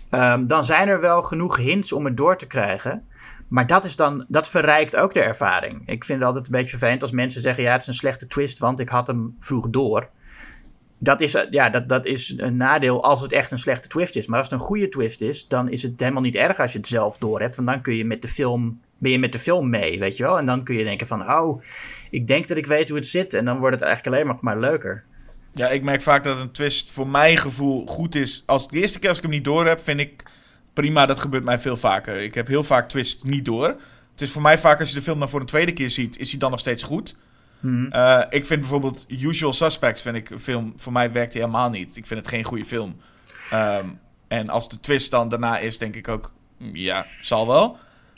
ehm, 0.10 0.45
dan 0.45 0.63
zijn 0.63 0.88
er 0.88 1.01
wel 1.01 1.23
genoeg 1.23 1.58
hints 1.58 1.91
om 1.91 2.06
het 2.06 2.17
door 2.17 2.38
te 2.38 2.47
krijgen. 2.47 3.06
Maar 3.47 3.67
dat, 3.67 3.86
is 3.86 3.95
dan, 3.95 4.25
dat 4.28 4.49
verrijkt 4.49 4.95
ook 4.95 5.13
de 5.13 5.21
ervaring. 5.21 5.82
Ik 5.86 6.04
vind 6.04 6.19
het 6.19 6.28
altijd 6.28 6.45
een 6.45 6.51
beetje 6.51 6.78
vervelend 6.78 7.01
als 7.01 7.12
mensen 7.12 7.41
zeggen: 7.41 7.63
ja, 7.63 7.71
het 7.71 7.82
is 7.82 7.88
een 7.88 7.93
slechte 7.93 8.28
twist, 8.28 8.60
want 8.60 8.80
ik 8.80 8.89
had 8.89 9.08
hem 9.08 9.36
vroeg 9.39 9.69
door. 9.69 10.10
Dat 10.97 11.21
is, 11.21 11.36
eh, 11.36 11.51
ja, 11.51 11.69
dat, 11.69 11.89
dat 11.89 12.05
is 12.05 12.34
een 12.38 12.58
nadeel 12.58 13.03
als 13.03 13.21
het 13.21 13.31
echt 13.31 13.51
een 13.51 13.60
slechte 13.60 13.88
twist 13.88 14.15
is. 14.15 14.27
Maar 14.27 14.39
als 14.39 14.49
het 14.49 14.60
een 14.60 14.65
goede 14.65 14.89
twist 14.89 15.21
is, 15.21 15.47
dan 15.47 15.69
is 15.69 15.84
het 15.84 15.99
helemaal 15.99 16.21
niet 16.21 16.36
erg 16.36 16.60
als 16.60 16.71
je 16.71 16.77
het 16.77 16.88
zelf 16.88 17.17
door 17.17 17.41
hebt. 17.41 17.55
Want 17.55 17.67
dan 17.67 17.81
kun 17.81 17.95
je 17.95 18.05
met 18.05 18.21
de 18.21 18.27
film, 18.27 18.79
ben 18.97 19.12
je 19.12 19.19
met 19.19 19.31
de 19.31 19.39
film 19.39 19.69
mee, 19.69 19.99
weet 19.99 20.17
je 20.17 20.23
wel. 20.23 20.38
En 20.38 20.45
dan 20.45 20.63
kun 20.63 20.75
je 20.75 20.84
denken 20.84 21.08
van, 21.08 21.31
oh, 21.31 21.63
ik 22.10 22.27
denk 22.27 22.47
dat 22.47 22.58
ik 22.58 22.65
weet 22.65 22.89
hoe 22.89 22.97
het 22.97 23.08
zit. 23.08 23.34
En 23.34 23.45
dan 23.45 23.60
wordt 23.60 23.75
het 23.75 23.84
eigenlijk 23.84 24.15
alleen 24.15 24.27
maar, 24.27 24.38
maar 24.41 24.60
leuker. 24.60 25.03
Ja, 25.53 25.69
ik 25.69 25.84
merk 25.84 26.01
vaak 26.01 26.23
dat 26.23 26.39
een 26.39 26.51
twist 26.51 26.91
voor 26.91 27.08
mijn 27.08 27.38
gevoel 27.38 27.86
goed 27.88 28.15
is. 28.15 28.43
Als 28.45 28.67
de 28.67 28.79
eerste 28.79 28.99
keer 28.99 29.10
als 29.10 29.17
ik 29.17 29.23
hem 29.23 29.34
niet 29.34 29.43
door 29.43 29.65
heb, 29.65 29.84
vind 29.84 29.99
ik 29.99 30.23
prima. 30.73 31.05
Dat 31.05 31.19
gebeurt 31.19 31.43
mij 31.43 31.60
veel 31.60 31.77
vaker. 31.77 32.21
Ik 32.21 32.34
heb 32.34 32.47
heel 32.47 32.63
vaak 32.63 32.89
twist 32.89 33.23
niet 33.23 33.45
door. 33.45 33.67
Het 34.12 34.21
is 34.21 34.31
voor 34.31 34.41
mij 34.41 34.60
vaak 34.60 34.79
als 34.79 34.89
je 34.89 34.95
de 34.95 35.01
film 35.01 35.19
dan 35.19 35.29
voor 35.29 35.39
een 35.39 35.45
tweede 35.45 35.73
keer 35.73 35.89
ziet, 35.89 36.19
is 36.19 36.29
hij 36.29 36.39
dan 36.39 36.51
nog 36.51 36.60
steeds 36.60 36.84
goed. 36.84 37.15
Mhm. 37.65 37.91
Eh, 37.91 38.21
ik 38.30 38.45
vind 38.45 38.60
bijvoorbeeld 38.60 39.06
Usual 39.08 39.54
Suspects 39.54 40.01
vind 40.01 40.15
ik 40.15 40.30
een 40.30 40.39
film, 40.39 40.73
voor 40.78 40.91
mij 40.93 41.12
werkt 41.12 41.34
hij 41.34 41.41
helemaal 41.41 41.69
niet. 41.69 41.95
Ik 41.97 42.06
vind 42.06 42.19
het 42.19 42.30
geen 42.30 42.43
goede 42.43 42.65
film. 42.65 42.95
Ehm, 43.51 43.86
en 44.28 44.49
als 44.49 44.69
de 44.69 44.80
twist 44.80 45.12
dan 45.12 45.30
daarna 45.30 45.58
is, 45.58 45.78
denk 45.78 45.95
ik 45.95 46.08
ook, 46.08 46.32
mm, 46.58 46.75
ja, 46.75 47.06
zal 47.19 47.47
wel. 47.47 47.78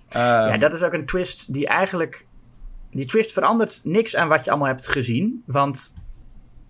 Ehm, 0.10 0.21
Ja, 0.49 0.57
dat 0.57 0.73
is 0.73 0.83
ook 0.83 0.93
een 0.93 1.05
twist 1.05 1.53
die 1.53 1.67
eigenlijk. 1.67 2.27
Die 2.91 3.05
twist 3.05 3.31
verandert 3.33 3.79
niks 3.83 4.15
aan 4.15 4.27
wat 4.27 4.43
je 4.43 4.49
allemaal 4.49 4.67
hebt 4.67 4.88
gezien. 4.88 5.43
Want 5.45 5.95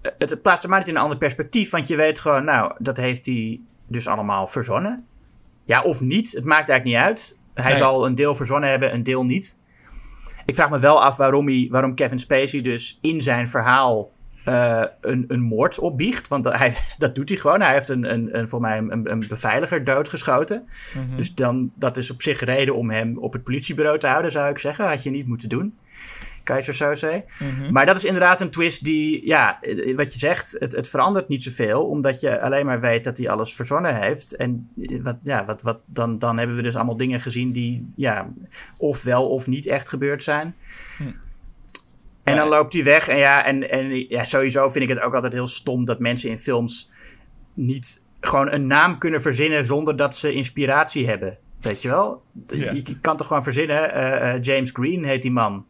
eh, 0.01 0.11
het, 0.17 0.29
het 0.29 0.41
plaatst 0.41 0.63
er 0.63 0.69
maar 0.69 0.79
niet 0.79 0.87
in 0.87 0.95
een 0.95 1.01
ander 1.01 1.17
perspectief. 1.17 1.69
Want 1.69 1.87
je 1.87 1.95
weet 1.95 2.19
gewoon, 2.19 2.43
nou, 2.43 2.73
dat 2.79 2.97
heeft 2.97 3.25
hij 3.25 3.59
dus 3.87 4.07
allemaal 4.07 4.47
verzonnen. 4.47 5.05
Ja, 5.65 5.81
of 5.81 6.01
niet. 6.01 6.31
Het 6.31 6.45
maakt 6.45 6.69
eigenlijk 6.69 6.99
niet 6.99 7.07
uit. 7.07 7.39
Hij 7.53 7.69
Nee. 7.69 7.77
zal 7.77 8.05
een 8.05 8.15
deel 8.15 8.35
verzonnen 8.35 8.69
hebben, 8.69 8.93
een 8.93 9.03
deel 9.03 9.23
niet. 9.25 9.59
Ik 10.47 10.55
vraag 10.55 10.69
me 10.69 10.79
wel 10.79 11.03
af 11.03 11.15
waarom, 11.15 11.47
hij, 11.47 11.67
waarom 11.71 11.95
Kevin 11.95 12.19
Spacey 12.19 12.62
dus 12.62 12.97
in 13.01 13.21
zijn 13.21 13.47
verhaal 13.47 14.12
eh, 14.45 14.83
een, 15.01 15.25
een 15.27 15.41
moord 15.41 15.79
opbiecht. 15.79 16.27
Want 16.27 16.43
dat, 16.43 16.53
hij, 16.53 16.73
dat 16.97 17.15
doet 17.15 17.29
hij 17.29 17.38
gewoon. 17.38 17.62
Hij 17.62 17.73
heeft 17.73 17.89
een, 17.89 18.13
een, 18.13 18.38
een, 18.38 18.49
voor 18.49 18.62
mij 18.62 18.77
een, 18.77 19.12
een 19.12 19.25
beveiliger 19.27 19.83
doodgeschoten. 19.83 20.67
mhm. 20.93 21.15
Dus 21.15 21.36
dan, 21.36 21.71
dat 21.75 21.97
is 21.97 22.12
op 22.12 22.21
zich 22.21 22.39
reden 22.39 22.75
om 22.75 22.89
hem 22.89 23.17
op 23.17 23.33
het 23.33 23.43
politiebureau 23.43 24.00
te 24.00 24.08
houden, 24.08 24.31
zou 24.31 24.50
ik 24.50 24.58
zeggen. 24.58 24.87
Had 24.87 25.04
je 25.04 25.10
niet 25.10 25.27
moeten 25.27 25.50
doen. 25.50 25.77
Keizer 26.48 26.73
Soze. 26.73 27.23
Mhm. 27.39 27.71
Maar 27.71 27.85
dat 27.85 27.98
is 27.98 28.06
inderdaad 28.06 28.41
een 28.41 28.50
twist 28.50 28.83
die, 28.83 29.27
ja, 29.27 29.60
wat 29.95 30.13
je 30.13 30.19
zegt, 30.19 30.56
het, 30.60 30.75
het 30.75 30.89
verandert 30.89 31.27
niet 31.27 31.43
zoveel. 31.43 31.85
Omdat 31.85 32.19
je 32.19 32.41
alleen 32.41 32.65
maar 32.65 32.79
weet 32.79 33.04
dat 33.04 33.17
hij 33.17 33.29
alles 33.29 33.54
verzonnen 33.54 33.95
heeft. 34.02 34.35
En 34.35 34.69
eh, 34.81 35.04
wat, 35.04 35.17
ja, 35.23 35.45
wat, 35.45 35.62
wat, 35.62 35.79
dan, 35.85 36.19
dan 36.19 36.37
hebben 36.37 36.56
we 36.56 36.62
dus 36.62 36.75
allemaal 36.75 36.98
dingen 36.98 37.21
gezien 37.21 37.52
die, 37.52 37.91
ja, 37.95 38.29
of 38.77 39.04
wel 39.04 39.29
of 39.29 39.48
niet 39.48 39.65
echt 39.65 39.89
gebeurd 39.89 40.23
zijn. 40.23 40.56
En 42.23 42.33
Ja. 42.33 42.39
dan 42.39 42.48
loopt 42.50 42.73
hij 42.73 42.83
weg. 42.83 43.08
En 43.08 43.17
ja, 43.17 43.45
en, 43.45 43.69
en 43.69 44.08
ja, 44.10 44.25
sowieso 44.25 44.69
vind 44.69 44.83
ik 44.89 44.95
het 44.95 45.00
ook 45.06 45.13
altijd 45.13 45.33
heel 45.33 45.48
stom 45.48 45.85
dat 45.85 46.00
mensen 46.00 46.29
in 46.29 46.39
films 46.39 46.89
niet 47.54 48.04
gewoon 48.19 48.52
een 48.52 48.67
naam 48.67 48.98
kunnen 48.98 49.21
verzinnen 49.21 49.65
zonder 49.65 49.95
dat 49.98 50.15
ze 50.15 50.33
inspiratie 50.33 51.08
hebben. 51.08 51.37
Weet 51.62 51.81
je 51.81 51.89
wel? 51.89 52.21
Ja. 52.48 52.71
Je, 52.71 52.81
je 52.83 53.00
kan 53.00 53.17
toch 53.17 53.27
gewoon 53.27 53.43
verzinnen, 53.43 53.93
eh, 53.93 54.33
eh, 54.33 54.41
James 54.41 54.69
Green 54.73 55.04
heet 55.06 55.21
die 55.21 55.31
man. 55.31 55.65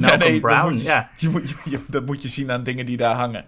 Malcolm 0.00 0.40
Brown, 0.40 0.70
moet 0.72 0.80
je, 0.82 0.86
ja. 0.86 1.08
je 1.16 1.28
moet, 1.28 1.50
je- 1.50 1.56
je- 1.70 1.80
dat 1.86 2.06
moet 2.06 2.22
je 2.22 2.28
zien 2.28 2.50
aan 2.50 2.62
dingen 2.62 2.86
die 2.86 2.96
daar 2.96 3.14
hangen. 3.14 3.44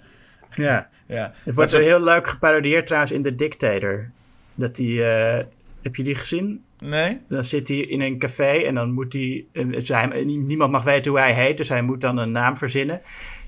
ja. 0.54 0.88
Ja. 1.06 1.32
Het 1.44 1.54
wordt 1.54 1.70
zo 1.70 1.78
heel 1.78 2.02
leuk 2.04 2.26
geparodieerd 2.28 2.86
trouwens 2.86 3.12
in 3.12 3.22
The 3.22 3.34
Dictator. 3.34 4.10
Dat 4.54 4.76
die, 4.76 5.04
eh, 5.04 5.44
heb 5.82 5.96
je 5.96 6.02
die 6.02 6.14
gezien? 6.14 6.64
Nee? 6.78 7.20
Dan 7.28 7.44
zit 7.44 7.68
hij 7.68 7.76
in 7.76 8.00
een 8.00 8.18
café 8.18 8.50
en 8.52 8.74
dan 8.74 8.92
moet 8.92 9.12
hij, 9.12 9.44
eh, 9.52 9.64
hij- 9.86 10.24
Niemand 10.24 10.70
mag 10.72 10.84
weten 10.84 11.10
hoe 11.10 11.20
hij 11.20 11.32
heet, 11.34 11.56
dus 11.56 11.68
hij 11.68 11.82
moet 11.82 12.00
dan 12.00 12.16
een 12.16 12.32
naam 12.32 12.56
verzinnen. 12.56 13.00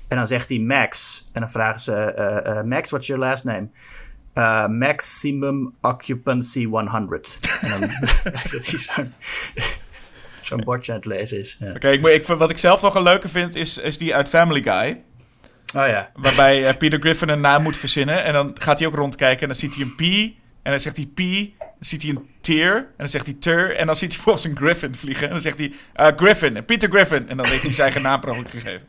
En 0.07 0.17
dan 0.17 0.27
zegt 0.27 0.49
hij 0.49 0.59
Max. 0.59 1.25
En 1.33 1.41
dan 1.41 1.49
vragen 1.49 1.79
ze, 1.79 1.93
eh, 1.93 2.57
eh, 2.59 2.65
Max, 2.65 2.89
what's 2.89 3.07
your 3.07 3.21
last 3.23 3.43
name? 3.43 3.67
Uh, 4.37 4.67
maximum 4.67 5.73
occupancy 5.81 6.65
100. 6.65 7.39
En 7.61 7.69
dan 7.69 7.79
blijkt 7.79 8.23
dat 8.51 8.65
hij 8.65 8.79
zo'n 8.79 9.13
zo'n 10.45 10.63
bordje 10.63 10.91
aan 10.91 10.97
het 10.97 11.07
lezen 11.07 11.39
is. 11.39 11.57
Ja. 11.59 11.69
Oké, 11.69 11.89
ik 11.89 12.27
wat 12.27 12.49
ik 12.49 12.57
zelf 12.57 12.81
nog 12.81 12.95
een 12.95 13.03
leuke 13.03 13.29
vind, 13.29 13.55
is, 13.55 13.77
is 13.77 13.97
die 13.97 14.15
uit 14.15 14.29
Family 14.29 14.63
Guy. 14.63 15.01
Oh 15.75 15.87
ja. 15.87 16.09
Waarbij 16.13 16.67
eh, 16.67 16.77
Peter 16.77 16.99
Griffin 16.99 17.29
een 17.29 17.41
naam 17.41 17.63
moet 17.63 17.77
verzinnen. 17.77 18.23
En 18.23 18.33
dan 18.33 18.55
gaat 18.61 18.79
hij 18.79 18.87
ook 18.87 18.95
rondkijken 18.95 19.41
en 19.41 19.47
dan 19.47 19.55
ziet 19.55 19.75
hij 19.75 19.83
een 19.83 19.95
P. 19.95 20.01
En 20.63 20.71
dan 20.71 20.79
zegt 20.79 20.97
hij 20.97 21.05
P. 21.05 21.17
Dan 21.59 21.67
ziet 21.79 22.01
hij 22.01 22.11
een 22.11 22.29
teer. 22.41 22.75
En 22.75 22.85
dan 22.97 23.09
zegt 23.09 23.25
hij 23.25 23.35
ter. 23.39 23.75
En 23.75 23.85
dan 23.85 23.95
ziet 23.95 24.13
hij 24.13 24.21
volgens 24.23 24.45
een 24.45 24.57
Griffin 24.57 24.95
vliegen. 24.95 25.27
En 25.27 25.33
dan 25.33 25.41
zegt 25.41 25.57
hij 25.57 25.73
eh, 25.93 26.07
Griffin, 26.15 26.65
Peter 26.65 26.89
Griffin. 26.89 27.29
En 27.29 27.37
dan 27.37 27.45
heeft 27.45 27.61
hij 27.61 27.73
zijn 27.73 27.91
eigen 27.91 28.01
naam 28.01 28.19
per 28.19 28.35
gegeven. 28.35 28.85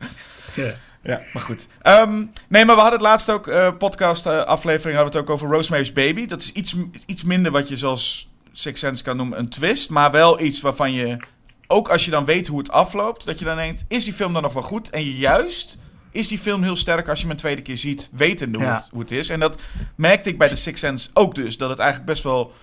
Ja. 0.55 0.73
Ja, 1.03 1.21
maar 1.33 1.43
goed. 1.43 1.67
Ehm, 1.81 2.25
nee, 2.47 2.65
maar 2.65 2.75
we 2.75 2.81
hadden 2.81 2.99
het 2.99 3.09
laatst 3.09 3.31
ook, 3.31 3.47
eh 3.47 3.77
podcast 3.77 4.25
aflevering, 4.25 4.95
hadden 4.97 5.13
we 5.13 5.19
het 5.19 5.29
ook 5.29 5.35
over 5.35 5.49
Rosemary's 5.49 5.91
Baby. 5.91 6.25
Dat 6.25 6.41
is 6.41 6.51
iets, 6.51 6.75
iets 7.05 7.23
minder 7.23 7.51
wat 7.51 7.67
je 7.67 7.77
zoals 7.77 8.29
Six 8.51 8.79
Sense 8.79 9.03
kan 9.03 9.17
noemen 9.17 9.39
een 9.39 9.49
twist. 9.49 9.89
Maar 9.89 10.11
wel 10.11 10.41
iets 10.41 10.61
waarvan 10.61 10.93
je, 10.93 11.17
ook 11.67 11.89
als 11.89 12.05
je 12.05 12.11
dan 12.11 12.25
weet 12.25 12.47
hoe 12.47 12.59
het 12.59 12.71
afloopt, 12.71 13.25
dat 13.25 13.39
je 13.39 13.45
dan 13.45 13.55
denkt, 13.55 13.85
is 13.87 14.03
die 14.03 14.13
film 14.13 14.33
dan 14.33 14.41
nog 14.41 14.53
wel 14.53 14.63
goed? 14.63 14.89
En 14.89 15.03
juist 15.03 15.77
is 16.11 16.27
die 16.27 16.39
film 16.39 16.63
heel 16.63 16.75
sterk 16.75 17.07
als 17.07 17.17
je 17.17 17.23
hem 17.23 17.33
een 17.33 17.39
tweede 17.39 17.61
keer 17.61 17.77
ziet, 17.77 18.09
wetende 18.11 18.57
hoe, 18.57 18.67
Ja. 18.67 18.73
het, 18.73 18.87
hoe 18.91 18.99
het 18.99 19.11
is. 19.11 19.29
En 19.29 19.39
dat 19.39 19.59
merkte 19.95 20.29
ik 20.29 20.37
bij 20.37 20.47
de 20.47 20.55
Six 20.55 20.79
Sense 20.79 21.09
ook 21.13 21.35
dus, 21.35 21.57
dat 21.57 21.69
het 21.69 21.79
eigenlijk 21.79 22.09
best 22.09 22.23
wel 22.23 22.53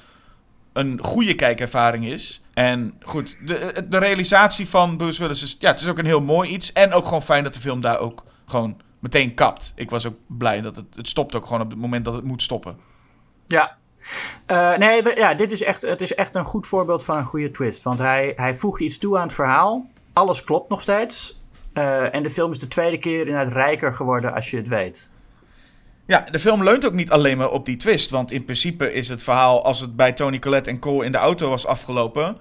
een 0.73 0.99
goede 1.03 1.35
kijkervaring 1.35 2.05
is. 2.07 2.43
En 2.55 2.95
goed, 3.03 3.37
de, 3.47 3.87
de 3.89 3.99
realisatie 3.99 4.69
van 4.69 4.97
Bruce 4.97 5.21
Willis 5.21 5.43
is... 5.43 5.57
Ja, 5.59 5.71
het 5.71 5.81
is 5.81 5.87
ook 5.89 5.99
een 5.99 6.05
heel 6.05 6.21
mooi 6.21 6.51
iets. 6.51 6.73
En 6.73 6.93
ook 6.93 7.05
gewoon 7.05 7.23
fijn 7.23 7.45
dat 7.45 7.55
de 7.55 7.61
film 7.61 7.81
daar 7.81 7.99
ook 7.99 8.25
gewoon 8.47 8.81
meteen 8.99 9.35
kapt. 9.35 9.73
Ik 9.77 9.91
was 9.91 10.07
ook 10.07 10.17
blij 10.27 10.61
dat 10.61 10.77
het... 10.77 10.95
Het 10.97 11.09
stopt 11.09 11.35
ook 11.35 11.47
gewoon 11.47 11.61
op 11.61 11.71
het 11.71 11.79
moment 11.79 12.05
dat 12.05 12.15
het 12.15 12.25
moet 12.25 12.43
stoppen. 12.43 12.77
Ja. 13.47 13.77
Eh, 14.47 14.77
nee, 14.77 15.17
ja, 15.17 15.35
dit 15.35 15.53
is 15.53 15.63
echt, 15.63 15.83
het 15.83 16.01
is 16.01 16.15
echt 16.15 16.35
een 16.35 16.45
goed 16.45 16.67
voorbeeld 16.67 17.05
van 17.05 17.17
een 17.17 17.25
goede 17.25 17.51
twist. 17.51 17.83
Want 17.83 17.99
hij, 17.99 18.33
hij 18.37 18.55
voegt 18.55 18.81
iets 18.81 18.99
toe 18.99 19.17
aan 19.17 19.27
het 19.27 19.35
verhaal. 19.35 19.87
Alles 20.13 20.45
klopt 20.45 20.69
nog 20.69 20.81
steeds. 20.81 21.43
Eh, 21.73 22.15
en 22.15 22.23
de 22.23 22.31
film 22.31 22.51
is 22.51 22.59
de 22.59 22.69
tweede 22.69 22.99
keer 22.99 23.27
inderdaad 23.27 23.53
rijker 23.53 23.95
geworden 23.95 24.35
als 24.35 24.51
je 24.51 24.57
het 24.57 24.69
weet. 24.69 25.13
Ja, 26.07 26.27
de 26.31 26.39
film 26.39 26.63
leunt 26.63 26.87
ook 26.87 26.93
niet 26.93 27.11
alleen 27.11 27.37
maar 27.37 27.51
op 27.51 27.67
die 27.67 27.77
twist. 27.77 28.11
Want 28.11 28.33
in 28.33 28.45
principe 28.45 28.93
is 28.93 29.09
het 29.09 29.23
verhaal... 29.23 29.65
Als 29.65 29.81
het 29.81 29.97
bij 29.97 30.13
Tony 30.13 30.39
Collette 30.39 30.71
en 30.71 30.79
Cole 30.79 31.05
in 31.05 31.13
de 31.13 31.19
auto 31.19 31.49
was 31.49 31.67
afgelopen... 31.67 32.37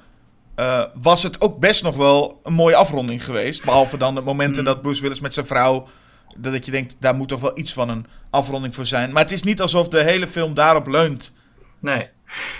eh, 0.55 0.83
was 1.01 1.23
het 1.23 1.41
ook 1.41 1.59
best 1.59 1.83
nog 1.83 1.95
wel 1.95 2.39
een 2.43 2.53
mooie 2.53 2.75
afronding 2.75 3.25
geweest. 3.25 3.65
Behalve 3.65 3.97
dan 3.97 4.15
de 4.15 4.21
momenten 4.21 4.63
dat 4.63 4.81
Bruce 4.81 5.01
Willis 5.01 5.19
met 5.19 5.33
zijn 5.33 5.45
vrouw... 5.45 5.87
Dat 6.37 6.65
je 6.65 6.71
denkt, 6.71 6.95
daar 6.99 7.15
moet 7.15 7.27
toch 7.27 7.39
wel 7.39 7.57
iets 7.57 7.73
van 7.73 7.89
een 7.89 8.05
afronding 8.29 8.75
voor 8.75 8.85
zijn. 8.85 9.11
Maar 9.11 9.21
het 9.21 9.31
is 9.31 9.43
niet 9.43 9.61
alsof 9.61 9.87
de 9.87 10.03
hele 10.03 10.27
film 10.27 10.53
daarop 10.53 10.87
leunt. 10.87 11.33
Nee. 11.83 12.09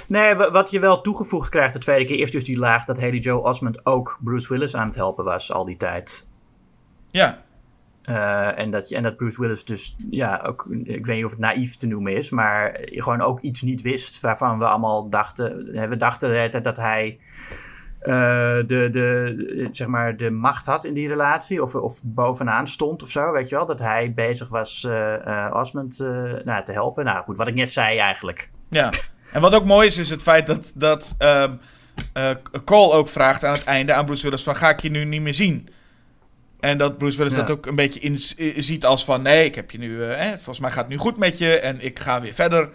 Nee, 0.08 0.36
wa- 0.36 0.52
wat 0.52 0.72
je 0.72 0.80
wel 0.80 1.02
toegevoegd 1.02 1.50
krijgt 1.50 1.74
de 1.74 1.80
tweede 1.80 2.06
keer... 2.06 2.20
is 2.20 2.32
dus 2.32 2.44
die 2.44 2.58
laag 2.60 2.86
dat 2.86 3.00
Haley 3.00 3.18
Joe 3.18 3.42
Osment 3.42 3.86
ook 3.86 4.18
Bruce 4.22 4.48
Willis 4.50 4.76
aan 4.76 4.88
het 4.88 4.96
helpen 4.96 5.24
was 5.24 5.52
al 5.54 5.66
die 5.66 5.76
tijd. 5.76 6.32
Ja, 7.12 7.42
Eh, 8.04 8.60
en, 8.60 8.72
dat, 8.72 8.92
en 8.92 9.04
dat 9.04 9.18
Bruce 9.18 9.42
Willis 9.42 9.66
dus, 9.66 9.96
ja, 10.10 10.44
ook, 10.48 10.68
ik 10.84 11.06
weet 11.06 11.16
niet 11.16 11.26
of 11.26 11.32
het 11.32 11.40
naïef 11.40 11.76
te 11.76 11.88
noemen 11.88 12.16
is, 12.16 12.30
maar 12.30 12.80
gewoon 12.84 13.22
ook 13.22 13.40
iets 13.42 13.62
niet 13.62 13.82
wist 13.82 14.20
waarvan 14.20 14.60
we 14.60 14.66
allemaal 14.66 15.10
dachten, 15.10 15.66
we 15.90 15.98
dachten 15.98 16.62
dat 16.64 16.78
hij 16.78 17.20
eh, 18.00 18.14
de, 18.68 18.90
de, 18.92 19.68
zeg 19.72 19.88
maar, 19.88 20.18
de 20.18 20.30
macht 20.30 20.66
had 20.66 20.84
in 20.86 20.94
die 20.94 21.08
relatie, 21.08 21.62
of, 21.62 21.76
of 21.76 22.02
bovenaan 22.04 22.68
stond 22.68 23.04
of 23.04 23.10
zo, 23.10 23.32
weet 23.32 23.50
je 23.50 23.56
wel, 23.56 23.66
dat 23.66 23.80
hij 23.80 24.14
bezig 24.14 24.50
was 24.50 24.84
eh 24.84 25.50
Osmond 25.54 25.98
nou, 26.44 26.64
te 26.64 26.72
helpen. 26.72 27.06
Nou 27.06 27.24
goed, 27.24 27.38
wat 27.38 27.48
ik 27.48 27.56
net 27.56 27.72
zei 27.72 27.98
eigenlijk. 27.98 28.50
Ja, 28.70 28.90
en 29.34 29.42
wat 29.42 29.54
ook 29.54 29.66
mooi 29.66 29.88
is, 29.88 29.98
is 29.98 30.10
het 30.10 30.22
feit 30.22 30.48
dat, 30.48 30.72
dat 30.76 31.16
ehm, 31.18 31.54
eh, 32.14 32.30
Cole 32.66 32.94
ook 32.94 33.08
vraagt 33.10 33.44
aan 33.46 33.54
het 33.54 33.64
einde 33.64 33.94
aan 33.94 34.06
Bruce 34.06 34.24
Willis 34.24 34.44
van... 34.44 34.56
ga 34.56 34.70
ik 34.70 34.80
je 34.82 34.90
nu 34.90 35.06
niet 35.06 35.22
meer 35.22 35.34
zien? 35.34 35.70
En 36.60 36.78
dat 36.78 36.98
Bruce 36.98 37.18
Willis 37.18 37.34
Ja. 37.34 37.40
dat 37.40 37.52
ook 37.52 37.66
een 37.66 37.76
beetje 37.76 38.00
in, 38.00 38.20
eh, 38.38 38.54
ziet 38.58 38.86
als 38.86 39.06
van... 39.06 39.22
nee, 39.22 39.46
ik 39.46 39.56
heb 39.56 39.72
je 39.72 39.78
nu, 39.78 40.04
eh, 40.04 40.28
volgens 40.28 40.60
mij 40.60 40.72
gaat 40.72 40.84
het 40.84 40.90
nu 40.90 40.98
goed 40.98 41.18
met 41.18 41.38
je... 41.38 41.60
en 41.60 41.86
ik 41.86 42.00
ga 42.00 42.22
weer 42.22 42.34
verder 42.34 42.70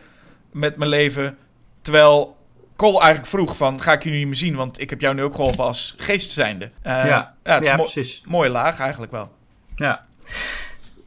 met 0.52 0.76
mijn 0.76 0.90
leven. 0.90 1.36
Terwijl 1.82 2.36
Cole 2.76 2.98
eigenlijk 2.98 3.28
vroeg 3.28 3.56
van... 3.56 3.82
ga 3.82 3.92
ik 3.92 4.02
je 4.02 4.10
nu 4.10 4.16
niet 4.16 4.26
meer 4.26 4.36
zien, 4.36 4.56
want 4.56 4.80
ik 4.80 4.90
heb 4.90 5.00
jou 5.00 5.14
nu 5.14 5.22
ook 5.22 5.34
geholpen 5.34 5.64
als 5.64 5.94
geest 5.98 6.30
zijnde. 6.32 6.70
Eh, 6.82 7.06
ja, 7.06 7.34
het 7.42 7.62
is 7.62 7.68
ja 7.68 7.76
mo- 7.76 7.82
precies. 7.82 8.22
mooie 8.26 8.50
laag 8.50 8.78
eigenlijk 8.78 9.12
wel. 9.12 9.32
Ja. 9.76 10.06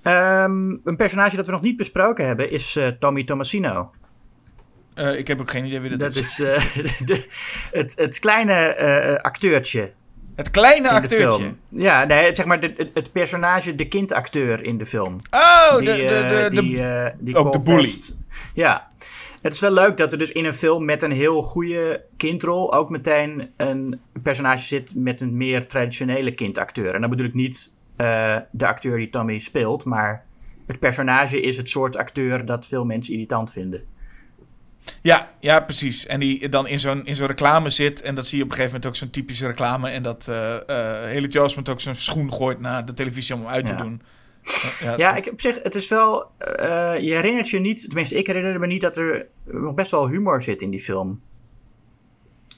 Ehm, 0.04 0.70
een 0.84 0.96
personage 0.98 1.36
dat 1.36 1.46
we 1.46 1.52
nog 1.52 1.62
niet 1.62 1.78
besproken 1.78 2.26
hebben 2.26 2.52
is 2.52 2.80
Tommy 3.00 3.24
Tomasino. 3.24 3.92
Eh, 4.94 5.18
ik 5.18 5.28
heb 5.28 5.40
ook 5.40 5.52
geen 5.52 5.66
idee 5.66 5.80
wie 5.80 5.90
dat, 5.90 6.00
Dat 6.00 6.16
is. 6.16 6.40
eh, 6.40 6.76
de, 7.06 7.28
het, 7.72 7.94
het 7.96 8.20
kleine 8.20 8.54
eh, 8.54 9.16
acteurtje 9.24 9.92
Het 10.36 10.52
kleine 10.52 10.90
acteurtje. 10.90 11.54
Ja, 11.68 12.04
nee, 12.04 12.36
zeg 12.36 12.46
maar 12.46 12.60
de, 12.60 12.74
het, 12.78 12.90
het 12.94 13.12
personage, 13.12 13.76
de 13.76 13.88
kindacteur 13.88 14.64
in 14.64 14.78
de 14.78 14.86
film. 14.86 15.20
Oh, 15.32 15.78
die, 15.78 15.86
de, 15.86 15.94
de, 16.06 16.50
de, 16.54 16.62
die, 16.62 16.84
die 17.20 17.36
ook 17.36 17.52
de 17.54 17.60
bully. 17.60 17.82
Best- 17.82 18.18
Ja. 18.54 18.90
Het 19.42 19.54
is 19.54 19.60
wel 19.60 19.72
leuk 19.72 19.98
dat 19.98 20.12
er 20.12 20.18
dus 20.18 20.32
in 20.32 20.46
een 20.46 20.54
film 20.54 20.86
met 20.86 21.02
een 21.02 21.12
heel 21.12 21.42
goede 21.44 22.04
kindrol 22.18 22.74
ook 22.74 22.90
meteen 22.90 23.50
een 23.58 24.00
personage 24.24 24.66
zit 24.66 24.96
met 24.96 25.22
een 25.22 25.38
meer 25.38 25.68
traditionele 25.68 26.32
kindacteur. 26.34 26.94
En 26.96 27.02
dan 27.02 27.10
bedoel 27.10 27.26
ik 27.26 27.34
niet 27.34 27.72
de 28.52 28.68
acteur 28.68 28.98
die 28.98 29.10
Tommy 29.10 29.40
speelt, 29.40 29.86
maar 29.86 30.26
het 30.68 30.80
personage 30.80 31.42
is 31.42 31.58
het 31.58 31.70
soort 31.70 31.96
acteur 31.96 32.46
dat 32.46 32.68
veel 32.68 32.86
mensen 32.86 33.14
irritant 33.14 33.52
vinden. 33.52 33.84
Ja, 35.02 35.30
ja, 35.40 35.60
precies. 35.60 36.06
En 36.06 36.20
die 36.20 36.50
dan 36.50 36.68
in 36.68 36.80
zo'n, 36.80 37.06
in 37.06 37.16
zo'n 37.16 37.28
reclame 37.28 37.70
zit. 37.70 38.02
En 38.02 38.16
dat 38.16 38.28
zie 38.28 38.38
je 38.38 38.44
op 38.44 38.50
een 38.50 38.56
gegeven 38.56 38.76
moment 38.76 38.92
ook 38.92 39.00
zo'n 39.00 39.10
typische 39.10 39.48
reclame. 39.48 39.90
En 39.90 40.04
dat 40.04 40.28
eh 40.28 40.56
eh 40.56 40.62
Haley 41.02 41.28
Joel 41.28 41.46
Osment 41.46 41.70
ook 41.70 41.82
zo'n 41.82 41.96
schoen 41.96 42.34
gooit 42.34 42.60
naar 42.60 42.86
de 42.86 42.94
televisie 42.94 43.36
om 43.36 43.42
hem 43.42 43.50
uit 43.50 43.66
te 43.66 43.72
Ja. 43.74 43.78
doen. 43.78 44.02
Ja, 44.82 44.94
Ja, 44.98 45.16
ik, 45.16 45.28
op 45.32 45.42
zich, 45.42 45.60
het 45.64 45.76
is 45.76 45.88
wel. 45.88 46.32
eh, 46.38 47.00
je 47.00 47.14
herinnert 47.14 47.50
je 47.50 47.60
niet, 47.60 47.82
tenminste, 47.86 48.18
ik 48.18 48.28
herinner 48.28 48.60
me 48.60 48.68
niet 48.68 48.82
dat 48.82 48.98
er 48.98 49.28
nog 49.44 49.74
best 49.74 49.92
wel 49.92 50.08
humor 50.10 50.42
zit 50.42 50.62
in 50.62 50.70
die 50.70 50.80
film. 50.80 51.22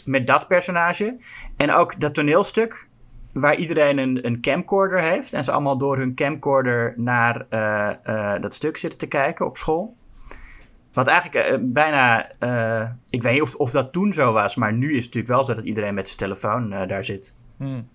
Met 0.06 0.28
dat 0.28 0.48
personage. 0.48 1.18
En 1.58 1.72
ook 1.72 2.00
dat 2.00 2.14
toneelstuk, 2.14 2.88
waar 3.34 3.56
iedereen 3.56 3.98
een, 3.98 4.26
een 4.26 4.42
camcorder 4.42 5.00
heeft. 5.00 5.34
En 5.34 5.44
ze 5.44 5.52
allemaal 5.52 5.78
door 5.78 5.98
hun 5.98 6.16
camcorder 6.16 6.94
naar 6.98 7.46
eh, 7.50 7.90
eh, 8.04 8.42
dat 8.42 8.54
stuk 8.54 8.78
zitten 8.78 9.00
te 9.00 9.08
kijken 9.08 9.46
op 9.46 9.58
school. 9.58 9.96
Wat 10.94 11.08
eigenlijk 11.08 11.46
eh, 11.48 11.58
bijna. 11.62 12.32
eh, 12.40 12.90
ik 13.10 13.22
weet 13.22 13.34
niet 13.34 13.42
of, 13.42 13.56
of 13.56 13.72
dat 13.72 13.92
toen 13.94 14.14
zo 14.14 14.32
was, 14.34 14.56
maar 14.56 14.74
nu 14.74 14.90
is 14.90 15.06
het 15.06 15.14
natuurlijk 15.14 15.34
wel 15.34 15.44
zo 15.44 15.56
dat 15.56 15.66
iedereen 15.66 15.94
met 15.94 16.08
zijn 16.08 16.18
telefoon 16.20 16.74
eh, 16.74 16.88
daar 16.88 17.06
zit. 17.06 17.36
Hmm. 17.58 17.88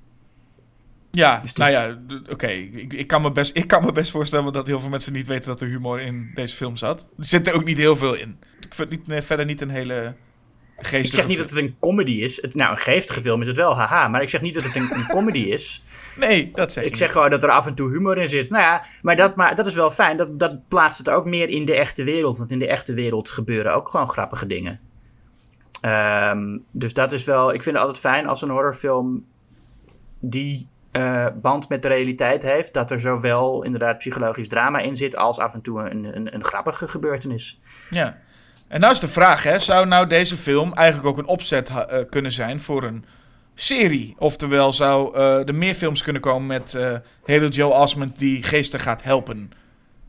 Ja, 1.10 1.38
Dus 1.38 1.52
nou 1.52 1.70
is- 1.70 1.76
ja, 1.76 1.98
oké. 2.32 2.46
Ik, 2.46 2.92
ik, 2.92 3.06
kan 3.06 3.22
me 3.22 3.32
best- 3.32 3.56
ik 3.56 3.66
kan 3.68 3.84
me 3.84 3.92
best 3.92 4.10
voorstellen 4.10 4.52
dat 4.52 4.66
heel 4.66 4.80
veel 4.80 4.88
mensen 4.88 5.12
niet 5.12 5.26
weten 5.26 5.48
dat 5.48 5.60
er 5.60 5.66
humor 5.68 6.00
in 6.00 6.30
deze 6.34 6.56
film 6.56 6.76
zat. 6.76 7.08
Er 7.18 7.24
zit 7.24 7.46
er 7.46 7.54
ook 7.54 7.64
niet 7.64 7.76
heel 7.76 7.96
veel 7.96 8.14
in. 8.14 8.38
Ik 8.60 8.74
vind 8.74 8.90
het 8.90 8.98
niet, 8.98 9.06
nee, 9.06 9.22
verder 9.22 9.46
niet 9.46 9.60
een 9.60 9.70
hele 9.70 10.14
geestige 10.78 11.06
Ik 11.06 11.14
zeg 11.14 11.26
niet 11.26 11.38
dat 11.38 11.50
het 11.50 11.58
een 11.58 11.76
comedy 11.80 12.10
is. 12.12 12.42
Het, 12.42 12.54
nou, 12.54 12.70
een 12.70 12.78
geestige 12.78 13.20
film 13.20 13.42
is 13.42 13.48
het 13.48 13.56
wel, 13.56 13.76
haha. 13.76 14.08
Maar 14.08 14.22
ik 14.22 14.28
zeg 14.28 14.40
niet 14.40 14.54
dat 14.54 14.64
het 14.64 14.76
een, 14.76 14.90
een 14.92 15.06
comedy 15.06 15.38
is. 15.38 15.82
Nee, 16.16 16.50
dat 16.54 16.72
zeg 16.72 16.84
Ik 16.84 16.90
je 16.90 16.96
zeg 16.96 17.12
gewoon 17.12 17.30
dat 17.30 17.42
er 17.42 17.50
af 17.50 17.66
en 17.66 17.74
toe 17.74 17.90
humor 17.90 18.18
in 18.18 18.28
zit. 18.28 18.50
Nou 18.50 18.62
ja, 18.62 18.84
maar 19.02 19.16
dat, 19.16 19.36
maar 19.36 19.54
dat 19.54 19.66
is 19.66 19.74
wel 19.74 19.90
fijn. 19.90 20.16
Dat, 20.16 20.38
dat 20.38 20.68
plaatst 20.68 20.98
het 20.98 21.10
ook 21.10 21.24
meer 21.24 21.48
in 21.48 21.64
de 21.64 21.74
echte 21.74 22.04
wereld. 22.04 22.38
Want 22.38 22.50
in 22.50 22.58
de 22.58 22.66
echte 22.66 22.94
wereld 22.94 23.30
gebeuren 23.30 23.74
ook 23.74 23.88
gewoon 23.88 24.10
grappige 24.10 24.46
dingen. 24.46 24.80
Ehm, 25.80 26.58
dus 26.70 26.94
dat 26.94 27.12
is 27.12 27.24
wel... 27.24 27.54
Ik 27.54 27.62
vind 27.62 27.76
het 27.76 27.86
altijd 27.86 28.04
fijn 28.04 28.26
als 28.26 28.42
een 28.42 28.48
horrorfilm 28.48 29.24
die 30.20 30.68
eh, 30.90 31.26
band 31.42 31.68
met 31.68 31.82
de 31.82 31.88
realiteit 31.88 32.42
heeft. 32.42 32.74
Dat 32.74 32.90
er 32.90 33.00
zowel 33.00 33.62
inderdaad 33.62 33.98
psychologisch 33.98 34.48
drama 34.48 34.78
in 34.78 34.96
zit... 34.96 35.16
als 35.16 35.38
af 35.38 35.54
en 35.54 35.60
toe 35.60 35.90
een, 35.90 36.16
een, 36.16 36.34
een 36.34 36.44
grappige 36.44 36.88
gebeurtenis. 36.88 37.60
Ja. 37.90 38.18
En 38.68 38.80
nou 38.80 38.92
is 38.92 39.00
de 39.00 39.08
vraag, 39.08 39.42
hè, 39.42 39.58
zou 39.58 39.86
nou 39.86 40.06
deze 40.06 40.36
film 40.36 40.72
eigenlijk 40.74 41.08
ook 41.08 41.18
een 41.18 41.26
opzet 41.26 41.68
eh, 41.68 41.98
kunnen 42.10 42.30
zijn 42.32 42.60
voor 42.60 42.82
een 42.82 43.04
serie? 43.54 44.14
Oftewel, 44.18 44.72
zou 44.72 45.14
eh, 45.16 45.48
er 45.48 45.54
meer 45.54 45.74
films 45.74 46.02
kunnen 46.02 46.22
komen 46.22 46.46
met 46.46 46.74
eh 46.74 46.94
Haley 47.26 47.48
Joe 47.48 47.72
Osment 47.72 48.18
die 48.18 48.42
geesten 48.42 48.80
gaat 48.80 49.02
helpen? 49.02 49.52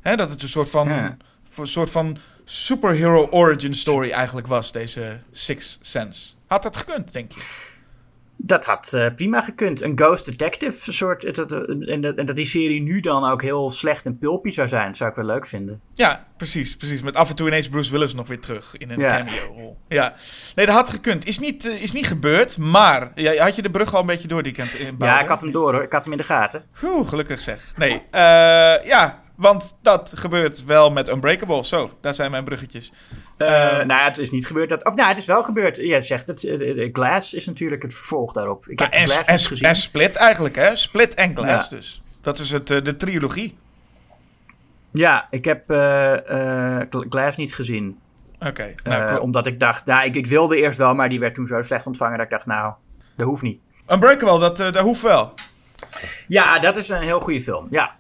Hè, 0.02 0.16
dat 0.16 0.30
het 0.30 0.42
een 0.42 0.50
soort 0.50 0.70
van, 0.70 0.88
Ja. 0.88 1.18
een 1.58 1.68
soort 1.68 1.90
van 1.90 2.18
superhero 2.46 3.28
origin 3.30 3.76
story 3.76 4.10
eigenlijk 4.12 4.48
was, 4.48 4.72
deze 4.72 5.20
Six 5.32 5.80
Sense. 5.82 6.30
Had 6.48 6.64
dat 6.64 6.78
gekund, 6.78 7.14
denk 7.14 7.32
je? 7.32 7.44
Dat 8.42 8.66
had 8.66 8.94
eh, 8.94 9.06
prima 9.16 9.42
gekund. 9.42 9.82
Een 9.82 9.98
Ghost 9.98 10.26
Detective 10.26 10.92
soort. 10.92 11.36
Dat, 11.36 11.52
eh, 11.52 11.92
en, 11.94 12.02
dat, 12.02 12.16
en 12.16 12.26
dat 12.26 12.36
die 12.36 12.46
serie 12.46 12.82
nu 12.82 13.00
dan 13.00 13.26
ook 13.26 13.42
heel 13.42 13.70
slecht 13.70 14.06
en 14.06 14.18
pulpy 14.18 14.50
zou 14.50 14.68
zijn, 14.68 14.96
zou 14.96 15.10
ik 15.10 15.16
wel 15.16 15.26
leuk 15.26 15.46
vinden. 15.48 15.82
Ja, 15.94 16.26
precies, 16.38 16.78
precies. 16.78 17.02
Met 17.02 17.16
af 17.16 17.30
en 17.30 17.36
toe 17.36 17.48
ineens 17.48 17.70
Bruce 17.70 17.92
Willis 17.92 18.14
nog 18.14 18.28
weer 18.28 18.40
terug 18.40 18.78
in 18.78 18.90
een 18.90 19.00
Ja. 19.00 19.10
cameo-rol. 19.18 19.78
Ja. 19.88 20.14
Nee, 20.56 20.66
dat 20.66 20.76
had 20.76 20.90
gekund. 20.90 21.26
Is 21.26 21.40
niet, 21.40 21.66
eh, 21.66 21.82
is 21.82 21.92
niet 21.92 22.08
gebeurd, 22.08 22.58
maar... 22.58 23.12
Ja, 23.16 23.44
had 23.44 23.56
je 23.56 23.62
de 23.62 23.70
brug 23.70 23.94
al 23.94 24.02
een 24.02 24.06
beetje 24.08 24.28
door 24.28 24.44
die 24.44 24.54
kant 24.54 24.74
in 24.80 24.96
Ja, 25.00 25.22
ik 25.22 25.28
had 25.28 25.42
hem 25.42 25.52
door 25.52 25.74
hoor. 25.74 25.84
Ik 25.84 25.92
had 25.92 26.04
hem 26.04 26.12
in 26.12 26.18
de 26.20 26.24
gaten. 26.24 26.64
Oeh, 26.84 27.08
gelukkig 27.08 27.42
zeg. 27.42 27.74
Nee, 27.78 28.02
eh, 28.12 28.22
ja, 28.86 29.22
want 29.36 29.78
dat 29.82 30.12
gebeurt 30.16 30.66
wel 30.66 30.90
met 30.92 31.10
Unbreakable. 31.10 31.66
Zo, 31.66 31.92
daar 32.02 32.16
zijn 32.16 32.32
mijn 32.32 32.44
bruggetjes. 32.44 32.92
Eh, 33.40 33.80
Eh, 33.80 33.86
nou, 33.86 34.04
het 34.04 34.18
is 34.18 34.32
niet 34.32 34.46
gebeurd. 34.48 34.70
Dat, 34.70 34.86
of 34.86 34.96
nou, 34.96 35.10
het 35.10 35.18
is 35.18 35.26
wel 35.26 35.44
gebeurd. 35.44 35.76
Jij 35.76 36.02
zegt 36.02 36.28
het. 36.28 36.44
eh, 36.44 36.84
eh, 36.84 36.90
Glass 36.94 37.34
is 37.34 37.46
natuurlijk 37.46 37.82
het 37.82 37.94
vervolg 37.94 38.34
daarop. 38.34 38.68
Ik 38.68 38.80
heb 38.80 38.92
en, 38.92 39.08
Glass 39.08 39.28
en, 39.28 39.40
gezien. 39.40 39.68
en 39.68 39.76
Split 39.76 40.16
eigenlijk, 40.16 40.56
hè? 40.56 40.76
Split 40.76 41.14
en 41.14 41.36
Glass 41.36 41.70
Ja. 41.70 41.76
dus. 41.76 42.02
Dat 42.22 42.40
is 42.40 42.52
het, 42.52 42.68
de 42.68 42.96
trilogie. 42.98 43.58
Ja, 44.92 45.28
ik 45.32 45.46
heb 45.46 45.64
Gl- 46.90 47.06
Glass 47.10 47.38
niet 47.38 47.56
gezien. 47.56 48.00
Oké, 48.48 48.74
nou, 48.84 49.06
cool. 49.10 49.20
omdat 49.22 49.48
ik 49.48 49.60
dacht, 49.60 49.86
nou, 49.86 50.06
ik, 50.06 50.16
ik 50.16 50.26
wilde 50.28 50.58
eerst 50.58 50.78
wel, 50.78 50.96
maar 50.96 51.10
die 51.10 51.20
werd 51.20 51.36
toen 51.36 51.48
zo 51.48 51.62
slecht 51.62 51.86
ontvangen 51.86 52.16
dat 52.18 52.26
ik 52.26 52.32
dacht, 52.32 52.46
nou, 52.46 52.74
dat 53.18 53.26
hoeft 53.28 53.42
niet. 53.42 53.60
Unbreakable, 53.88 54.40
dat, 54.40 54.58
dat 54.58 54.78
hoeft 54.78 55.02
wel. 55.02 55.34
Ja, 56.28 56.60
dat 56.60 56.78
is 56.78 56.90
een 56.90 57.02
heel 57.02 57.20
goede 57.20 57.42
film. 57.42 57.68
Ja. 57.72 57.96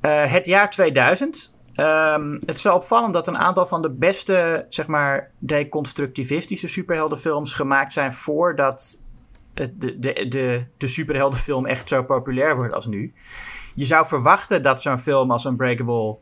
Het 0.00 0.46
jaar 0.46 0.70
2000. 0.70 1.54
Ehm, 1.74 2.32
het 2.32 2.56
is 2.56 2.62
wel 2.62 2.74
opvallend 2.74 3.14
dat 3.14 3.28
een 3.28 3.38
aantal 3.38 3.66
van 3.66 3.82
de 3.82 3.90
beste, 3.90 4.66
zeg 4.68 4.86
maar, 4.86 5.30
deconstructivistische 5.38 6.68
superheldenfilms 6.68 7.54
gemaakt 7.54 7.92
zijn 7.92 8.12
voordat 8.12 9.04
de, 9.54 9.76
de, 9.78 10.28
de, 10.28 10.66
de 10.76 10.86
superheldenfilm 10.86 11.66
echt 11.66 11.88
zo 11.88 12.04
populair 12.04 12.56
wordt 12.56 12.74
als 12.74 12.86
nu. 12.86 13.12
Je 13.74 13.84
zou 13.84 14.06
verwachten 14.06 14.62
dat 14.62 14.82
zo'n 14.82 14.98
film 14.98 15.30
als 15.30 15.44
Unbreakable 15.44 16.16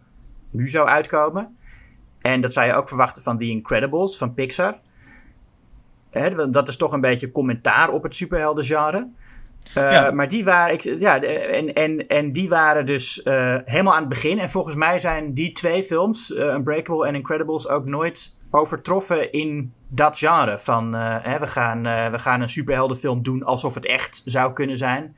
nu 0.50 0.68
zou 0.68 0.88
uitkomen. 0.88 1.56
En 2.20 2.40
dat 2.40 2.52
zou 2.52 2.66
je 2.66 2.74
ook 2.74 2.88
verwachten 2.88 3.22
van 3.22 3.38
The 3.38 3.48
Incredibles 3.48 4.16
van 4.16 4.34
Pixar. 4.34 4.78
Dat 6.50 6.68
is 6.68 6.76
toch 6.76 6.92
een 6.92 7.00
beetje 7.00 7.30
commentaar 7.30 7.90
op 7.90 8.02
het 8.02 8.14
superheldengenre. 8.14 9.08
Uh, 9.76 9.92
Ja. 9.92 10.10
Maar 10.10 10.28
die 10.28 10.44
waren, 10.44 10.74
ik, 10.74 10.82
ja, 10.82 11.22
en, 11.22 11.74
en, 11.74 12.06
en 12.06 12.32
die 12.32 12.48
waren 12.48 12.86
dus 12.86 13.22
eh, 13.22 13.56
helemaal 13.64 13.94
aan 13.94 14.00
het 14.00 14.08
begin. 14.08 14.38
En 14.38 14.50
volgens 14.50 14.76
mij 14.76 14.98
zijn 14.98 15.34
die 15.34 15.52
twee 15.52 15.82
films, 15.82 16.34
eh, 16.34 16.46
Unbreakable 16.46 17.06
en 17.06 17.14
Incredibles, 17.14 17.68
ook 17.68 17.84
nooit 17.84 18.36
overtroffen 18.50 19.32
in 19.32 19.72
dat 19.88 20.18
genre. 20.18 20.58
Van 20.58 20.94
eh, 20.94 21.16
hè, 21.20 21.38
we, 21.38 21.46
gaan, 21.46 21.86
eh, 21.86 22.10
we 22.10 22.18
gaan 22.18 22.40
een 22.40 22.48
superheldenfilm 22.48 23.22
doen 23.22 23.42
alsof 23.42 23.74
het 23.74 23.86
echt 23.86 24.22
zou 24.24 24.52
kunnen 24.52 24.76
zijn. 24.76 25.16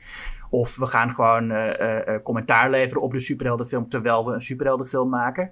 Of 0.50 0.76
we 0.76 0.86
gaan 0.86 1.12
gewoon 1.12 1.50
eh, 1.50 1.80
eh, 1.80 2.14
eh, 2.14 2.22
commentaar 2.22 2.70
leveren 2.70 3.02
op 3.02 3.12
de 3.12 3.20
superheldenfilm 3.20 3.88
terwijl 3.88 4.24
we 4.26 4.32
een 4.32 4.40
superheldenfilm 4.40 5.08
maken. 5.08 5.50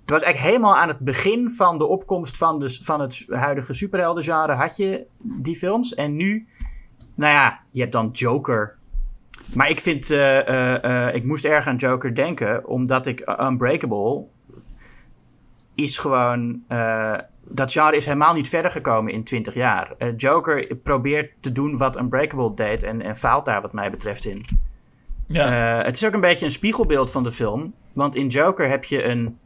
Het 0.00 0.16
was 0.16 0.22
eigenlijk 0.22 0.54
helemaal 0.54 0.76
aan 0.76 0.88
het 0.88 0.98
begin 0.98 1.50
van 1.50 1.78
de 1.78 1.86
opkomst 1.86 2.36
van, 2.36 2.58
de, 2.58 2.78
van 2.82 3.00
het 3.00 3.24
huidige 3.28 3.74
superheldengenre 3.74 4.52
had 4.52 4.76
je 4.76 5.06
die 5.20 5.56
films. 5.56 5.94
En 5.94 6.16
nu, 6.16 6.48
nou 7.18 7.32
ja, 7.32 7.60
je 7.72 7.80
hebt 7.80 7.92
dan 7.92 8.08
Joker. 8.12 8.76
Maar 9.54 9.70
ik 9.70 9.80
vind, 9.80 10.10
eh, 10.10 10.48
eh, 10.48 10.84
eh, 11.08 11.14
ik 11.14 11.24
moest 11.24 11.44
erg 11.44 11.66
aan 11.66 11.76
Joker 11.76 12.14
denken, 12.14 12.66
omdat 12.66 13.06
ik 13.06 13.36
Unbreakable 13.40 14.24
is 15.74 15.98
gewoon, 15.98 16.62
dat 17.44 17.72
genre 17.72 17.96
is 17.96 18.04
helemaal 18.04 18.34
niet 18.34 18.48
verder 18.48 18.70
gekomen 18.70 19.12
in 19.12 19.24
20 19.24 19.54
jaar. 19.54 19.94
Joker 20.16 20.76
probeert 20.76 21.30
te 21.40 21.52
doen 21.52 21.76
wat 21.76 21.98
Unbreakable 21.98 22.54
deed 22.54 22.82
en, 22.82 23.02
en 23.02 23.16
faalt 23.16 23.44
daar 23.44 23.62
wat 23.62 23.72
mij 23.72 23.90
betreft 23.90 24.24
in. 24.24 24.44
Ja. 25.26 25.48
Het 25.82 25.96
is 25.96 26.06
ook 26.06 26.14
een 26.14 26.20
beetje 26.20 26.44
een 26.44 26.50
spiegelbeeld 26.50 27.10
van 27.10 27.22
de 27.22 27.32
film. 27.32 27.74
Want 27.92 28.14
in 28.14 28.26
Joker 28.26 28.68
heb 28.68 28.84
je 28.84 29.04
een, 29.04 29.38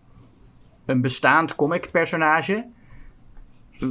een 0.87 1.01
bestaand 1.01 1.55
comic-personage. 1.55 2.67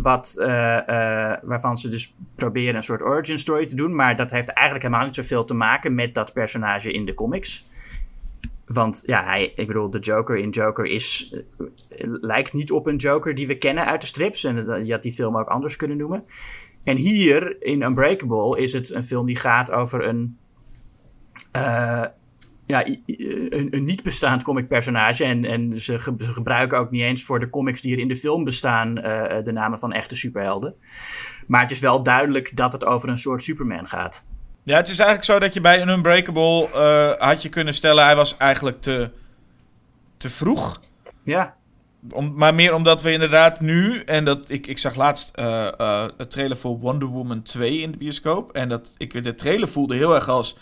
Wat, 0.01 0.35
eh, 0.39 0.77
eh, 0.77 1.37
waarvan 1.41 1.77
ze 1.77 1.89
dus 1.89 2.13
proberen 2.35 2.75
een 2.75 2.83
soort 2.83 3.01
origin 3.01 3.37
story 3.37 3.65
te 3.65 3.75
doen. 3.75 3.95
Maar 3.95 4.15
dat 4.15 4.31
heeft 4.31 4.49
eigenlijk 4.49 4.85
helemaal 4.85 5.05
niet 5.05 5.15
zoveel 5.15 5.45
te 5.45 5.53
maken 5.53 5.95
met 5.95 6.13
dat 6.13 6.33
personage 6.33 6.91
in 6.91 7.05
de 7.05 7.13
comics. 7.13 7.65
Want 8.65 9.03
ja, 9.05 9.23
hij, 9.23 9.53
ik 9.55 9.67
bedoel, 9.67 9.89
de 9.89 9.99
Joker 9.99 10.37
in 10.37 10.49
Joker 10.49 10.85
is, 10.85 11.35
eh, 11.89 12.07
lijkt 12.21 12.53
niet 12.53 12.71
op 12.71 12.87
een 12.87 12.95
Joker 12.95 13.35
die 13.35 13.47
we 13.47 13.57
kennen 13.57 13.85
uit 13.85 14.01
de 14.01 14.07
strips. 14.07 14.43
En 14.43 14.85
je 14.85 14.91
had 14.91 15.03
die 15.03 15.13
film 15.13 15.37
ook 15.37 15.47
anders 15.47 15.75
kunnen 15.75 15.97
noemen. 15.97 16.23
En 16.83 16.97
hier 16.97 17.61
in 17.61 17.81
Unbreakable 17.81 18.61
is 18.61 18.73
het 18.73 18.89
een 18.89 19.03
film 19.03 19.25
die 19.25 19.35
gaat 19.35 19.71
over 19.71 20.03
een 20.07 20.37
ja, 22.71 22.85
een, 23.05 23.67
een 23.71 23.83
niet 23.83 24.03
bestaand 24.03 24.43
comic 24.43 24.67
personage. 24.67 25.23
En, 25.23 25.45
en 25.45 25.75
ze, 25.81 25.99
ge- 25.99 26.15
ze 26.17 26.33
gebruiken 26.33 26.77
ook 26.77 26.91
niet 26.91 27.01
eens 27.01 27.23
voor 27.23 27.39
de 27.39 27.49
comics 27.49 27.81
die 27.81 27.93
er 27.93 27.99
in 28.01 28.07
de 28.07 28.15
film 28.15 28.43
bestaan 28.43 28.97
eh, 28.97 29.43
de 29.43 29.51
namen 29.53 29.79
van 29.79 29.93
echte 29.93 30.15
superhelden. 30.15 30.75
Maar 31.47 31.61
het 31.61 31.71
is 31.71 31.79
wel 31.79 32.03
duidelijk 32.03 32.55
dat 32.55 32.71
het 32.71 32.85
over 32.85 33.09
een 33.09 33.17
soort 33.17 33.43
Superman 33.43 33.87
gaat. 33.87 34.25
ja, 34.63 34.75
het 34.77 34.89
is 34.89 34.97
eigenlijk 34.99 35.29
zo 35.29 35.39
dat 35.39 35.53
je 35.53 35.61
bij 35.61 35.81
een 35.81 35.89
Unbreakable 35.89 36.69
eh, 36.71 37.27
had 37.29 37.41
je 37.41 37.49
kunnen 37.49 37.73
stellen... 37.73 38.03
hij 38.03 38.15
was 38.15 38.37
eigenlijk 38.37 38.81
te, 38.81 39.09
te 40.17 40.29
vroeg. 40.29 40.81
Ja, 41.23 41.55
Om, 42.13 42.33
maar 42.35 42.55
meer 42.55 42.73
omdat 42.73 43.01
we 43.01 43.11
inderdaad 43.11 43.59
nu... 43.61 43.99
en 43.99 44.25
dat 44.25 44.49
ik, 44.49 44.67
ik 44.67 44.77
zag 44.77 44.95
laatst 44.95 45.31
eh 45.35 46.07
het 46.17 46.31
trailer 46.31 46.57
voor 46.57 46.77
Wonder 46.79 47.07
Woman 47.07 47.41
2 47.41 47.77
in 47.77 47.91
de 47.91 47.97
bioscoop... 47.97 48.51
en 48.51 48.69
dat 48.69 48.93
ik 48.97 49.23
de 49.23 49.35
trailer 49.35 49.67
voelde 49.67 49.95
heel 49.95 50.15
erg 50.15 50.29
als... 50.29 50.57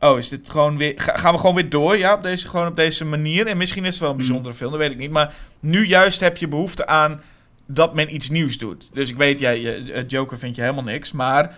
Oh, 0.00 0.18
is 0.18 0.28
dit 0.28 0.50
gewoon 0.50 0.76
weer. 0.78 0.92
ga- 0.96 1.16
gaan 1.16 1.32
we 1.34 1.38
gewoon 1.40 1.54
weer 1.54 1.70
door? 1.70 1.96
Ja, 1.96 2.14
op 2.14 2.22
deze, 2.22 2.48
gewoon 2.48 2.66
op 2.66 2.76
deze 2.76 3.04
manier. 3.04 3.46
En 3.46 3.56
misschien 3.56 3.84
is 3.84 3.90
het 3.90 4.00
wel 4.00 4.10
een 4.10 4.16
bijzondere 4.16 4.54
film, 4.54 4.70
dat 4.70 4.80
weet 4.80 4.90
ik 4.90 4.96
niet. 4.98 5.10
Maar 5.10 5.34
nu 5.60 5.86
juist 5.86 6.20
heb 6.20 6.36
je 6.36 6.48
behoefte 6.48 6.86
aan 6.86 7.22
dat 7.66 7.94
men 7.94 8.14
iets 8.14 8.28
nieuws 8.28 8.58
doet. 8.58 8.90
Dus 8.92 9.10
ik 9.10 9.16
weet, 9.16 9.38
jij, 9.38 9.60
je- 9.60 10.04
Joker 10.06 10.38
vind 10.38 10.56
je 10.56 10.62
helemaal 10.62 10.84
niks. 10.84 11.12
Maar 11.12 11.56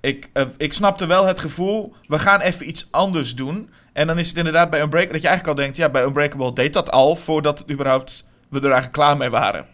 ik, 0.00 0.28
eh, 0.32 0.44
ik 0.56 0.72
snapte 0.72 1.06
wel 1.06 1.26
het 1.26 1.40
gevoel. 1.40 1.94
We 2.06 2.18
gaan 2.18 2.40
even 2.40 2.68
iets 2.68 2.88
anders 2.90 3.34
doen. 3.34 3.70
En 3.92 4.06
dan 4.06 4.18
is 4.18 4.28
het 4.28 4.36
inderdaad 4.36 4.70
bij 4.70 4.80
Unbreakable. 4.80 5.12
Dat 5.12 5.22
je 5.22 5.28
eigenlijk 5.28 5.58
al 5.58 5.64
denkt. 5.64 5.78
Ja, 5.78 5.88
bij 5.88 6.02
Unbreakable 6.02 6.52
deed 6.52 6.72
dat 6.72 6.90
al. 6.90 7.16
Voordat 7.16 7.58
het 7.58 7.70
überhaupt, 7.70 8.26
we 8.48 8.56
er 8.56 8.62
eigenlijk 8.64 8.92
klaar 8.92 9.16
mee 9.16 9.30
waren. 9.30 9.66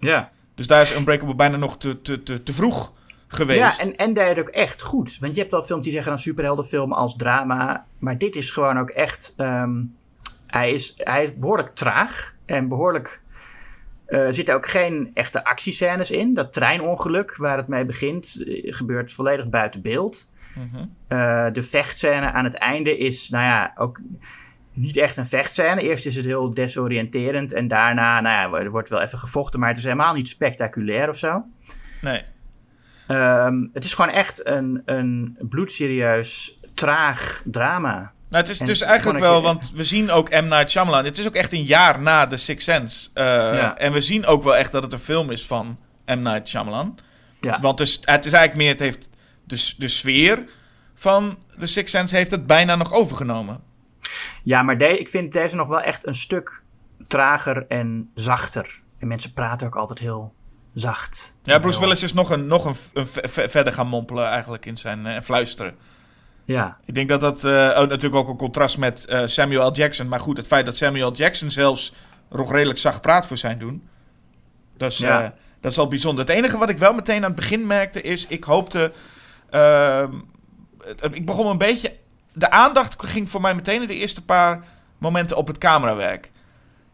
ja. 0.00 0.30
Dus 0.54 0.66
daar 0.66 0.82
is 0.82 0.94
Unbreakable 0.96 1.34
bijna 1.34 1.56
nog 1.56 1.78
te, 1.78 2.02
te, 2.02 2.22
te, 2.22 2.42
te 2.42 2.52
vroeg 2.52 2.92
geweest. 3.28 3.58
ja 3.78 3.78
en, 3.84 3.96
en 3.96 4.14
deed 4.14 4.28
het 4.28 4.38
ook 4.40 4.48
echt 4.48 4.82
goed. 4.82 5.16
Want 5.20 5.34
je 5.34 5.40
hebt 5.40 5.52
wel 5.52 5.62
films 5.62 5.84
die 5.84 5.92
zeggen 5.92 6.12
een 6.12 6.18
superheldenfilm 6.18 6.92
als 6.92 7.16
drama. 7.16 7.86
Maar 7.98 8.18
dit 8.18 8.36
is 8.36 8.50
gewoon 8.50 8.78
ook 8.78 8.90
echt. 8.90 9.34
ehm, 9.36 9.82
hij, 10.46 10.72
is, 10.72 10.94
hij 10.96 11.24
is 11.24 11.34
behoorlijk 11.34 11.74
traag 11.74 12.34
en 12.46 12.68
behoorlijk. 12.68 13.20
eh, 14.06 14.26
Er 14.26 14.34
zitten 14.34 14.54
ook 14.54 14.68
geen 14.68 15.10
echte 15.14 15.44
actiescènes 15.44 16.10
in. 16.10 16.34
Dat 16.34 16.52
treinongeluk 16.52 17.36
waar 17.36 17.56
het 17.56 17.68
mee 17.68 17.84
begint, 17.84 18.44
eh, 18.46 18.74
gebeurt 18.74 19.12
volledig 19.12 19.48
buiten 19.48 19.82
beeld. 19.82 20.30
Mhm. 20.54 20.84
Eh, 21.08 21.46
de 21.52 21.62
vechtscène 21.62 22.32
aan 22.32 22.44
het 22.44 22.54
einde 22.54 22.98
is, 22.98 23.28
nou 23.28 23.44
ja, 23.44 23.72
ook 23.76 24.00
niet 24.72 24.96
echt 24.96 25.16
een 25.16 25.26
vechtscène. 25.26 25.82
Eerst 25.82 26.06
is 26.06 26.16
het 26.16 26.24
heel 26.24 26.54
desoriënterend 26.54 27.52
en 27.52 27.68
daarna, 27.68 28.20
nou 28.20 28.52
ja, 28.56 28.60
er 28.64 28.70
wordt 28.70 28.88
wel 28.88 29.00
even 29.00 29.18
gevochten, 29.18 29.60
maar 29.60 29.68
het 29.68 29.78
is 29.78 29.84
helemaal 29.84 30.14
niet 30.14 30.28
spectaculair 30.28 31.08
of 31.08 31.16
zo. 31.16 31.44
Nee. 32.00 32.22
Ehm, 33.08 33.66
het 33.72 33.84
is 33.84 33.94
gewoon 33.94 34.10
echt 34.10 34.46
een, 34.46 34.82
een 34.84 35.36
bloedserieus, 35.40 36.58
traag 36.74 37.42
drama. 37.44 38.12
Nou, 38.28 38.42
het 38.42 38.48
is 38.48 38.60
En 38.60 38.66
dus 38.66 38.80
eigenlijk 38.80 39.18
wel, 39.18 39.42
want 39.42 39.70
we 39.74 39.84
zien 39.84 40.10
ook 40.10 40.30
M. 40.30 40.48
Night 40.48 40.70
Shyamalan. 40.70 41.04
Het 41.04 41.18
is 41.18 41.26
ook 41.26 41.34
echt 41.34 41.52
een 41.52 41.62
jaar 41.64 42.00
na 42.00 42.26
The 42.26 42.36
Sixth 42.36 42.64
Sense. 42.64 43.08
Eh, 43.14 43.24
Ja. 43.24 43.76
En 43.76 43.92
we 43.92 44.00
zien 44.00 44.26
ook 44.26 44.42
wel 44.42 44.56
echt 44.56 44.72
dat 44.72 44.82
het 44.82 44.92
een 44.92 44.98
film 44.98 45.30
is 45.30 45.46
van 45.46 45.78
M. 46.06 46.22
Night 46.22 46.48
Shyamalan. 46.48 46.98
Ja, 47.40 47.60
Want 47.60 47.78
dus, 47.78 47.98
het 48.02 48.24
is 48.24 48.32
eigenlijk 48.32 48.54
meer, 48.54 48.70
het 48.70 48.80
heeft 48.80 49.10
de, 49.44 49.74
de 49.78 49.88
sfeer 49.88 50.44
van 50.94 51.38
The 51.58 51.66
Sixth 51.66 51.90
Sense 51.90 52.16
heeft 52.16 52.30
het 52.30 52.46
bijna 52.46 52.76
nog 52.76 52.92
overgenomen. 52.92 53.60
ja 54.42 54.62
maar 54.62 54.78
de, 54.78 54.98
ik 54.98 55.08
vind 55.08 55.32
deze 55.32 55.56
nog 55.56 55.68
wel 55.68 55.80
echt 55.80 56.06
een 56.06 56.14
stuk 56.14 56.62
trager 57.06 57.66
en 57.68 58.10
zachter. 58.14 58.80
En 58.98 59.08
mensen 59.08 59.32
praten 59.32 59.66
ook 59.66 59.76
altijd 59.76 59.98
heel 59.98 60.34
zacht. 60.80 61.36
Ja, 61.42 61.58
Bruce 61.58 61.80
Willis 61.80 62.02
is 62.02 62.12
nog 62.12 62.30
een, 62.30 62.46
nog 62.46 62.64
een, 62.64 62.76
een 62.92 63.06
ve- 63.06 63.28
ve- 63.28 63.48
verder 63.48 63.72
gaan 63.72 63.86
mompelen 63.86 64.26
eigenlijk 64.26 64.66
in 64.66 64.76
zijn 64.76 65.06
eh, 65.06 65.20
fluisteren. 65.22 65.74
Ja, 66.44 66.78
Ik 66.84 66.94
denk 66.94 67.08
dat 67.08 67.20
dat 67.20 67.44
oh, 67.44 67.50
natuurlijk 67.88 68.14
ook 68.14 68.28
een 68.28 68.36
contrast 68.36 68.78
met 68.78 69.06
eh, 69.06 69.22
Samuel 69.24 69.68
L. 69.68 69.72
Jackson. 69.72 70.08
Maar 70.08 70.20
goed, 70.20 70.36
het 70.36 70.46
feit 70.46 70.66
dat 70.66 70.76
Samuel 70.76 71.10
L. 71.10 71.14
Jackson 71.14 71.50
zelfs 71.50 71.92
nog 72.30 72.52
redelijk 72.52 72.78
zacht 72.78 73.00
praat 73.00 73.26
voor 73.26 73.36
zijn 73.36 73.58
doen. 73.58 73.88
Dat 74.76 74.90
is, 74.92 74.98
Ja. 74.98 75.34
dat 75.60 75.72
is 75.72 75.78
al 75.78 75.88
bijzonder. 75.88 76.24
Het 76.26 76.34
enige 76.34 76.58
wat 76.58 76.68
ik 76.68 76.78
wel 76.78 76.92
meteen 76.92 77.16
aan 77.16 77.22
het 77.30 77.34
begin 77.34 77.66
merkte 77.66 78.00
is, 78.00 78.26
ik 78.26 78.44
hoopte... 78.44 78.92
ehm, 79.50 80.12
ik 81.10 81.26
begon 81.26 81.46
een 81.46 81.58
beetje... 81.58 81.96
De 82.32 82.50
aandacht 82.50 83.02
ging 83.02 83.30
voor 83.30 83.40
mij 83.40 83.54
meteen 83.54 83.80
in 83.80 83.86
de 83.88 83.94
eerste 83.94 84.24
paar 84.24 84.64
momenten 84.98 85.36
op 85.36 85.46
het 85.46 85.58
camerawerk. 85.58 86.30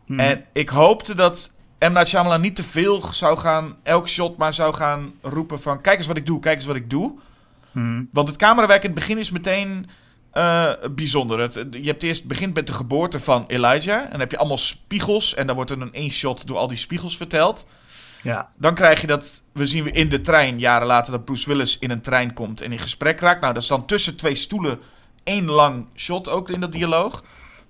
Hm. 0.07 0.21
En 0.21 0.45
ik 0.53 0.69
hoopte 0.69 1.15
dat 1.15 1.51
M. 1.89 1.93
Night 1.93 2.09
Shyamalan 2.09 2.41
niet 2.41 2.57
te 2.57 2.63
veel 2.63 3.03
zou 3.13 3.39
gaan... 3.39 3.77
Elk 3.83 4.09
shot 4.09 4.37
maar 4.37 4.55
zou 4.55 4.75
gaan 4.75 5.13
roepen 5.23 5.61
van... 5.61 5.81
Kijk 5.81 5.99
eens 5.99 6.07
wat 6.07 6.17
ik 6.17 6.27
doe, 6.27 6.41
kijk 6.41 6.57
eens 6.57 6.65
wat 6.65 6.77
ik 6.77 6.91
doe. 6.91 7.13
Mhm. 7.71 8.03
Want 8.13 8.29
het 8.29 8.37
camerawerk 8.37 8.83
in 8.83 8.91
het 8.91 8.99
begin 8.99 9.19
is 9.19 9.31
meteen 9.31 9.87
eh, 10.31 10.73
bijzonder. 10.91 11.39
Het, 11.41 11.55
je 11.71 11.87
hebt 11.87 12.03
eerst 12.03 12.25
begint 12.27 12.55
met 12.55 12.67
de 12.67 12.73
geboorte 12.73 13.21
van 13.21 13.45
Elijah. 13.47 14.03
En 14.03 14.11
dan 14.11 14.21
heb 14.21 14.31
je 14.31 14.39
allemaal 14.39 14.59
spiegels. 14.59 15.35
En 15.35 15.47
dan 15.47 15.57
wordt 15.57 15.71
er 15.71 15.81
een 15.81 15.93
één 15.93 16.11
shot 16.11 16.47
door 16.47 16.57
al 16.57 16.69
die 16.69 16.77
spiegels 16.77 17.17
verteld. 17.17 17.67
Ja. 18.23 18.51
Dan 18.57 18.75
krijg 18.75 19.01
je 19.01 19.07
dat, 19.07 19.43
we 19.53 19.67
zien 19.67 19.85
we 19.85 19.91
in 19.91 20.09
de 20.09 20.21
trein, 20.21 20.59
jaren 20.59 20.87
later, 20.87 21.13
dat 21.13 21.25
Bruce 21.25 21.49
Willis 21.49 21.79
in 21.79 21.91
een 21.91 22.01
trein 22.01 22.33
komt 22.33 22.61
en 22.61 22.73
in 22.73 22.79
gesprek 22.79 23.21
raakt. 23.21 23.41
Nou, 23.41 23.53
dat 23.55 23.63
is 23.63 23.69
dan 23.69 23.87
tussen 23.87 24.17
twee 24.17 24.35
stoelen 24.35 24.81
één 25.25 25.45
lang 25.45 25.87
shot 25.95 26.29
ook 26.29 26.51
in 26.51 26.61
dat 26.61 26.73
dialoog. 26.73 27.25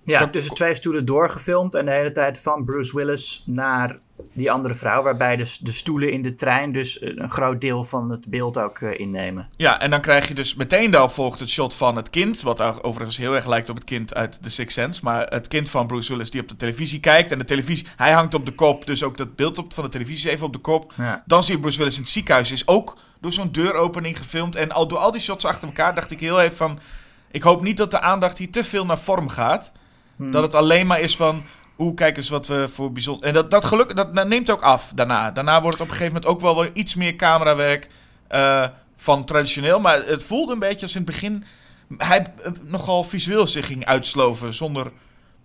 Ja, 0.05 0.19
Dat- 0.19 0.33
tussen 0.33 0.55
twee 0.55 0.75
stoelen 0.75 1.05
doorgefilmd 1.05 1.75
en 1.75 1.85
de 1.85 1.91
hele 1.93 2.13
tijd 2.13 2.41
van 2.41 2.65
Bruce 2.65 2.97
Willis 2.97 3.43
naar 3.47 3.99
die 4.33 4.51
andere 4.51 4.75
vrouw, 4.75 5.03
waarbij 5.03 5.37
de, 5.37 5.57
de 5.61 5.73
stoelen 5.73 6.13
in 6.13 6.23
de 6.23 6.35
trein 6.35 6.73
dus 6.73 7.03
een 7.03 7.31
groot 7.31 7.61
deel 7.61 7.85
van 7.85 8.11
het 8.11 8.29
beeld 8.29 8.59
ook 8.59 8.79
eh, 8.79 9.01
innemen. 9.01 9.49
Ja, 9.57 9.81
en 9.81 9.91
dan 9.91 10.01
krijg 10.01 10.29
je 10.29 10.35
dus 10.35 10.55
meteen 10.55 10.91
daarop 10.91 11.13
volgt 11.13 11.41
het 11.41 11.49
shot 11.49 11.75
van 11.75 11.97
het 11.97 12.11
kind. 12.11 12.43
Wat 12.43 12.83
overigens 12.83 13.17
heel 13.17 13.35
erg 13.35 13.47
lijkt 13.47 13.69
op 13.69 13.77
het 13.77 13.85
kind 13.85 14.15
uit 14.15 14.43
The 14.43 14.51
Sixth 14.51 14.73
Sense. 14.73 15.01
Maar 15.05 15.27
het 15.27 15.49
kind 15.49 15.71
van 15.71 15.87
Bruce 15.87 16.13
Willis 16.13 16.31
die 16.31 16.41
op 16.41 16.49
de 16.49 16.57
televisie 16.57 17.01
kijkt. 17.01 17.31
En 17.31 17.39
de 17.39 17.45
televisie, 17.45 17.87
hij 17.97 18.13
hangt 18.13 18.35
op 18.35 18.47
de 18.47 18.53
kop. 18.53 18.87
Dus 18.87 19.03
ook 19.03 19.17
dat 19.17 19.37
beeld 19.37 19.59
op, 19.59 19.75
van 19.75 19.85
de 19.85 19.91
televisie 19.91 20.27
is 20.27 20.33
even 20.33 20.47
op 20.47 20.53
de 20.53 20.59
kop. 20.59 20.93
Ja. 20.97 21.23
Dan 21.27 21.43
zie 21.43 21.55
je 21.55 21.61
Bruce 21.61 21.79
Willis 21.79 21.97
in 21.97 22.03
het 22.03 22.11
ziekenhuis. 22.11 22.51
Is 22.51 22.67
ook 22.67 22.97
door 23.21 23.33
zo'n 23.33 23.53
deuropening 23.53 24.19
gefilmd. 24.19 24.57
En 24.57 24.73
al 24.73 24.89
door 24.89 24.99
al 24.99 25.11
die 25.11 25.21
shots 25.21 25.45
achter 25.45 25.69
elkaar 25.69 25.95
dacht 25.95 26.11
ik 26.11 26.21
heel 26.21 26.41
even 26.41 26.57
van... 26.57 26.79
Ik 27.31 27.43
hoop 27.43 27.63
niet 27.63 27.77
dat 27.77 27.91
de 27.91 28.01
aandacht 28.01 28.39
hier 28.39 28.51
te 28.51 28.65
veel 28.65 28.87
naar 28.87 28.99
vorm 28.99 29.29
gaat. 29.29 29.73
Dat 30.17 30.43
het 30.43 30.55
alleen 30.55 30.87
maar 30.87 31.01
is 31.01 31.17
van... 31.17 31.43
Oeh, 31.79 31.95
kijk 31.95 32.17
eens 32.17 32.29
wat 32.29 32.47
we 32.47 32.69
voor 32.73 32.93
bijzonder... 32.93 33.29
En 33.29 33.35
dat, 33.35 33.51
dat 33.51 33.65
geluk 33.65 33.97
dat 33.97 34.29
neemt 34.29 34.51
ook 34.51 34.63
af 34.63 34.93
daarna. 34.95 35.31
Daarna 35.31 35.61
wordt 35.61 35.79
het 35.79 35.87
op 35.87 35.93
een 35.93 35.97
gegeven 35.97 36.13
moment 36.15 36.33
ook 36.33 36.41
wel 36.41 36.61
weer 36.63 36.71
iets 36.75 36.95
meer 36.95 37.17
camerawerk 37.17 37.89
eh, 38.29 38.69
van 38.97 39.25
traditioneel. 39.25 39.81
Maar 39.81 40.07
het 40.07 40.23
voelde 40.23 40.53
een 40.53 40.59
beetje 40.59 40.83
als 40.83 40.95
in 40.95 41.01
het 41.03 41.11
begin... 41.11 41.45
Hij 41.97 42.27
eh, 42.43 42.53
nogal 42.63 43.05
visueel 43.05 43.47
zich 43.47 43.67
ging 43.67 43.85
uitsloven 43.85 44.55
zonder... 44.55 44.91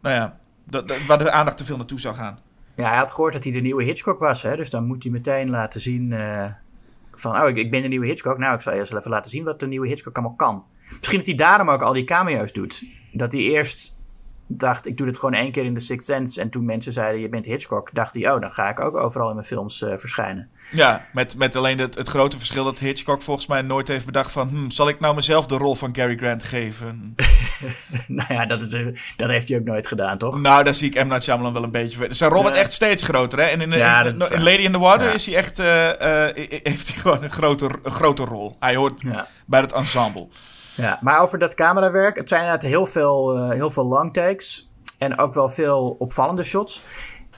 Nou 0.02 0.16
ja, 0.16 0.38
dat, 0.64 0.88
dat- 0.88 1.06
waar 1.06 1.18
de 1.18 1.32
aandacht 1.32 1.58
te 1.58 1.66
veel 1.66 1.78
naartoe 1.78 2.00
zou 2.00 2.16
gaan. 2.16 2.40
Ja, 2.76 2.88
hij 2.90 2.98
had 2.98 3.12
gehoord 3.12 3.34
dat 3.34 3.44
hij 3.44 3.54
de 3.54 3.60
nieuwe 3.62 3.84
Hitchcock 3.84 4.20
was, 4.20 4.42
hè? 4.42 4.56
dus 4.56 4.70
dan 4.70 4.86
moet 4.86 5.04
hij 5.04 5.12
meteen 5.12 5.50
laten 5.50 5.80
zien 5.82 6.14
eh, 6.14 6.46
van, 7.14 7.42
oh, 7.42 7.50
ik, 7.50 7.58
ik 7.58 7.72
ben 7.72 7.82
de 7.82 7.88
nieuwe 7.88 8.06
Hitchcock. 8.06 8.38
Nou, 8.38 8.54
ik 8.54 8.62
zal 8.62 8.74
eerst 8.74 8.94
even 8.94 9.12
laten 9.12 9.32
zien 9.32 9.44
wat 9.44 9.60
de 9.60 9.68
nieuwe 9.68 9.88
Hitchcock 9.88 10.18
allemaal 10.18 10.36
kan. 10.36 10.64
Misschien 10.98 11.18
dat 11.18 11.28
hij 11.28 11.36
daarom 11.36 11.70
ook 11.70 11.82
al 11.82 11.94
die 11.94 12.04
cameo's 12.04 12.54
doet. 12.54 12.84
Dat 13.12 13.32
hij 13.32 13.42
eerst 13.42 13.98
dacht, 14.52 14.88
ik 14.88 14.98
doe 14.98 15.06
dit 15.08 15.16
gewoon 15.18 15.34
één 15.34 15.52
keer 15.52 15.66
in 15.66 15.74
The 15.74 15.80
Sixth 15.80 16.06
Sense. 16.08 16.42
En 16.42 16.50
toen 16.50 16.66
mensen 16.66 16.94
zeiden, 16.94 17.22
je 17.22 17.30
bent 17.30 17.46
Hitchcock, 17.46 17.90
dacht 17.94 18.14
hij, 18.16 18.32
oh, 18.32 18.42
dan 18.42 18.52
ga 18.52 18.70
ik 18.70 18.80
ook 18.80 18.96
overal 18.98 19.28
in 19.30 19.36
mijn 19.36 19.48
films 19.48 19.82
eh, 19.82 19.98
verschijnen. 19.98 20.50
Ja, 20.72 21.06
met, 21.14 21.38
met 21.38 21.56
alleen 21.56 21.80
het, 21.80 21.96
het 21.96 22.10
grote 22.10 22.38
verschil 22.38 22.64
dat 22.64 22.80
Hitchcock 22.80 23.22
volgens 23.22 23.48
mij 23.48 23.62
nooit 23.62 23.88
heeft 23.88 24.06
bedacht 24.06 24.32
van... 24.32 24.48
Hm, 24.50 24.70
zal 24.70 24.88
ik 24.88 25.00
nou 25.00 25.16
mezelf 25.16 25.46
de 25.46 25.58
rol 25.58 25.76
van 25.76 25.92
Cary 25.92 26.18
Grant 26.18 26.44
geven? 26.44 27.16
nou 28.08 28.34
ja, 28.34 28.46
dat, 28.46 28.62
is, 28.62 28.74
eh, 28.74 28.86
dat 29.16 29.30
heeft 29.30 29.50
hij 29.50 29.58
ook 29.58 29.64
nooit 29.66 29.88
gedaan, 29.88 30.18
toch? 30.18 30.42
Nou, 30.42 30.64
daar 30.64 30.74
zie 30.74 30.90
ik 30.94 31.04
M. 31.04 31.08
Night 31.08 31.24
Shyamalan 31.24 31.54
wel 31.54 31.64
een 31.64 31.72
beetje... 31.72 31.98
voor. 31.98 32.08
Zijn 32.10 32.32
rol 32.32 32.42
wordt 32.42 32.56
Ja. 32.58 32.62
echt 32.64 32.74
steeds 32.74 33.04
groter, 33.04 33.40
hè? 33.40 33.46
En 33.46 33.62
in, 33.62 33.72
in, 33.72 33.78
Ja, 33.78 34.00
in- 34.00 34.04
dat 34.06 34.14
is 34.18 34.24
in 34.24 34.30
waar. 34.44 34.52
Lady 34.52 34.62
in 34.64 34.72
the 34.72 34.80
Water 34.80 35.08
Ja. 35.08 35.14
is 35.14 35.26
hij 35.26 35.36
echt... 35.36 35.60
eh, 35.60 35.90
heeft 36.64 36.88
hij 36.88 36.98
gewoon 36.98 37.24
een 37.24 37.32
grote, 37.32 37.70
een 37.84 37.92
grote 37.92 38.24
rol. 38.24 38.56
Hij 38.60 38.76
hoort 38.76 39.02
bij 39.46 39.60
het 39.62 39.72
ensemble. 39.72 40.28
Ja, 40.80 41.00
maar 41.02 41.22
over 41.22 41.40
dat 41.40 41.56
camerawerk. 41.56 42.16
Het 42.16 42.30
zijn 42.30 42.42
inderdaad 42.42 42.70
heel 42.70 42.86
veel, 42.86 43.36
eh, 43.36 43.50
heel 43.50 43.70
veel 43.70 43.86
long 43.86 44.14
takes. 44.14 44.72
En 44.98 45.18
ook 45.18 45.34
wel 45.34 45.50
veel 45.50 45.96
opvallende 46.00 46.44
shots. 46.44 46.84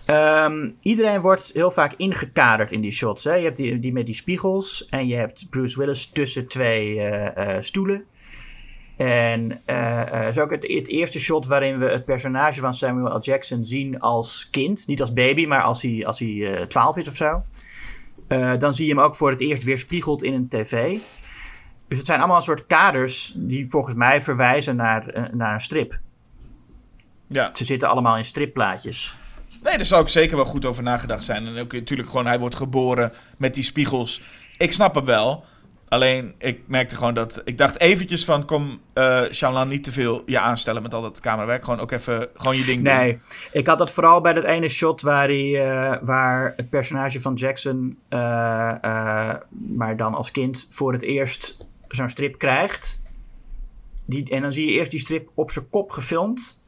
Ehm, 0.06 0.70
iedereen 0.82 1.22
wordt 1.22 1.52
heel 1.54 1.72
vaak 1.72 1.94
ingekaderd 1.98 2.72
in 2.72 2.82
die 2.82 2.92
shots. 2.92 3.24
Hè? 3.24 3.34
Je 3.34 3.44
hebt 3.44 3.58
die, 3.58 3.80
die 3.80 3.94
met 3.94 4.06
die 4.06 4.16
spiegels. 4.16 4.86
En 4.90 5.08
je 5.08 5.16
hebt 5.16 5.50
Bruce 5.50 5.80
Willis 5.80 6.10
tussen 6.10 6.48
twee 6.48 7.00
eh, 7.00 7.56
eh, 7.56 7.62
stoelen. 7.62 8.06
En 9.02 9.62
eh, 9.66 10.28
is 10.28 10.40
ook 10.40 10.52
het, 10.52 10.68
het 10.68 10.88
eerste 10.88 11.20
shot 11.20 11.46
waarin 11.46 11.80
we 11.80 11.86
het 11.86 12.06
personage 12.06 12.60
van 12.60 12.74
Samuel 12.74 13.18
L. 13.18 13.20
Jackson 13.20 13.66
zien 13.66 14.00
als 14.00 14.50
kind. 14.52 14.88
Niet 14.88 15.02
als 15.02 15.14
baby, 15.14 15.46
maar 15.46 15.62
als 15.62 15.82
hij, 15.82 16.06
als 16.06 16.20
hij 16.20 16.60
eh, 16.60 16.66
12 16.66 16.98
is 16.98 17.08
of 17.08 17.16
zo. 17.16 17.44
Dan 18.60 18.74
zie 18.74 18.88
je 18.88 18.94
hem 18.94 19.04
ook 19.04 19.16
voor 19.16 19.30
het 19.30 19.42
eerst 19.42 19.64
weerspiegeld 19.64 20.24
in 20.24 20.34
een 20.34 20.48
tv. 20.48 20.98
Dus 21.92 22.00
het 22.00 22.10
zijn 22.10 22.20
allemaal 22.20 22.38
een 22.38 22.44
soort 22.44 22.66
kaders 22.68 23.32
die 23.36 23.70
volgens 23.70 23.96
mij 23.96 24.22
verwijzen 24.22 24.76
naar, 24.76 25.08
eh, 25.08 25.24
naar 25.32 25.54
een 25.54 25.60
strip. 25.60 26.00
Ja. 27.28 27.50
Ze 27.54 27.66
zitten 27.66 27.90
allemaal 27.90 28.18
in 28.18 28.24
stripplaatjes. 28.24 29.16
Nee, 29.64 29.76
daar 29.76 29.86
zou 29.86 30.02
ik 30.02 30.08
zeker 30.08 30.36
wel 30.36 30.46
goed 30.46 30.66
over 30.66 30.84
nagedacht 30.84 31.24
zijn. 31.24 31.48
En 31.48 31.60
ook 31.60 31.74
natuurlijk 31.74 32.10
gewoon, 32.10 32.26
hij 32.26 32.40
wordt 32.40 32.56
geboren 32.56 33.14
met 33.38 33.54
die 33.54 33.64
spiegels. 33.64 34.22
Ik 34.58 34.74
snap 34.74 34.96
het 34.96 35.06
wel. 35.06 35.44
Alleen, 35.88 36.36
ik 36.38 36.62
merkte 36.68 36.96
gewoon 36.96 37.14
dat... 37.14 37.42
Ik 37.44 37.58
dacht 37.58 37.80
eventjes 37.80 38.26
van, 38.26 38.46
kom 38.46 38.82
eh 38.94 39.24
Shyamalan 39.32 39.68
niet 39.68 39.84
te 39.84 39.92
veel 39.92 40.24
je 40.26 40.40
aanstellen 40.40 40.82
met 40.82 40.94
al 40.94 41.02
dat 41.02 41.20
camerawerk. 41.20 41.64
Gewoon 41.64 41.80
ook 41.80 41.92
even, 41.92 42.28
gewoon 42.36 42.58
je 42.58 42.66
ding 42.66 42.84
doen. 42.84 42.94
Nee, 42.94 43.20
ik 43.52 43.68
had 43.68 43.78
dat 43.78 43.92
vooral 43.92 44.22
bij 44.22 44.34
dat 44.34 44.46
ene 44.46 44.68
shot 44.68 45.02
waar, 45.02 45.28
hij, 45.28 45.68
eh, 45.68 45.98
waar 46.02 46.54
het 46.56 46.70
personage 46.70 47.22
van 47.22 47.34
Jackson, 47.34 47.98
maar 49.68 49.98
dan 49.98 50.14
als 50.14 50.32
kind, 50.32 50.68
voor 50.70 50.94
het 50.94 51.02
eerst 51.02 51.70
zo'n 51.96 52.10
strip 52.10 52.38
krijgt. 52.38 53.02
Die, 54.06 54.30
en 54.30 54.42
dan 54.42 54.54
zie 54.54 54.66
je 54.66 54.72
eerst 54.72 54.92
die 54.92 55.00
strip 55.00 55.30
op 55.34 55.52
zijn 55.52 55.70
kop 55.70 55.92
gefilmd. 55.92 56.62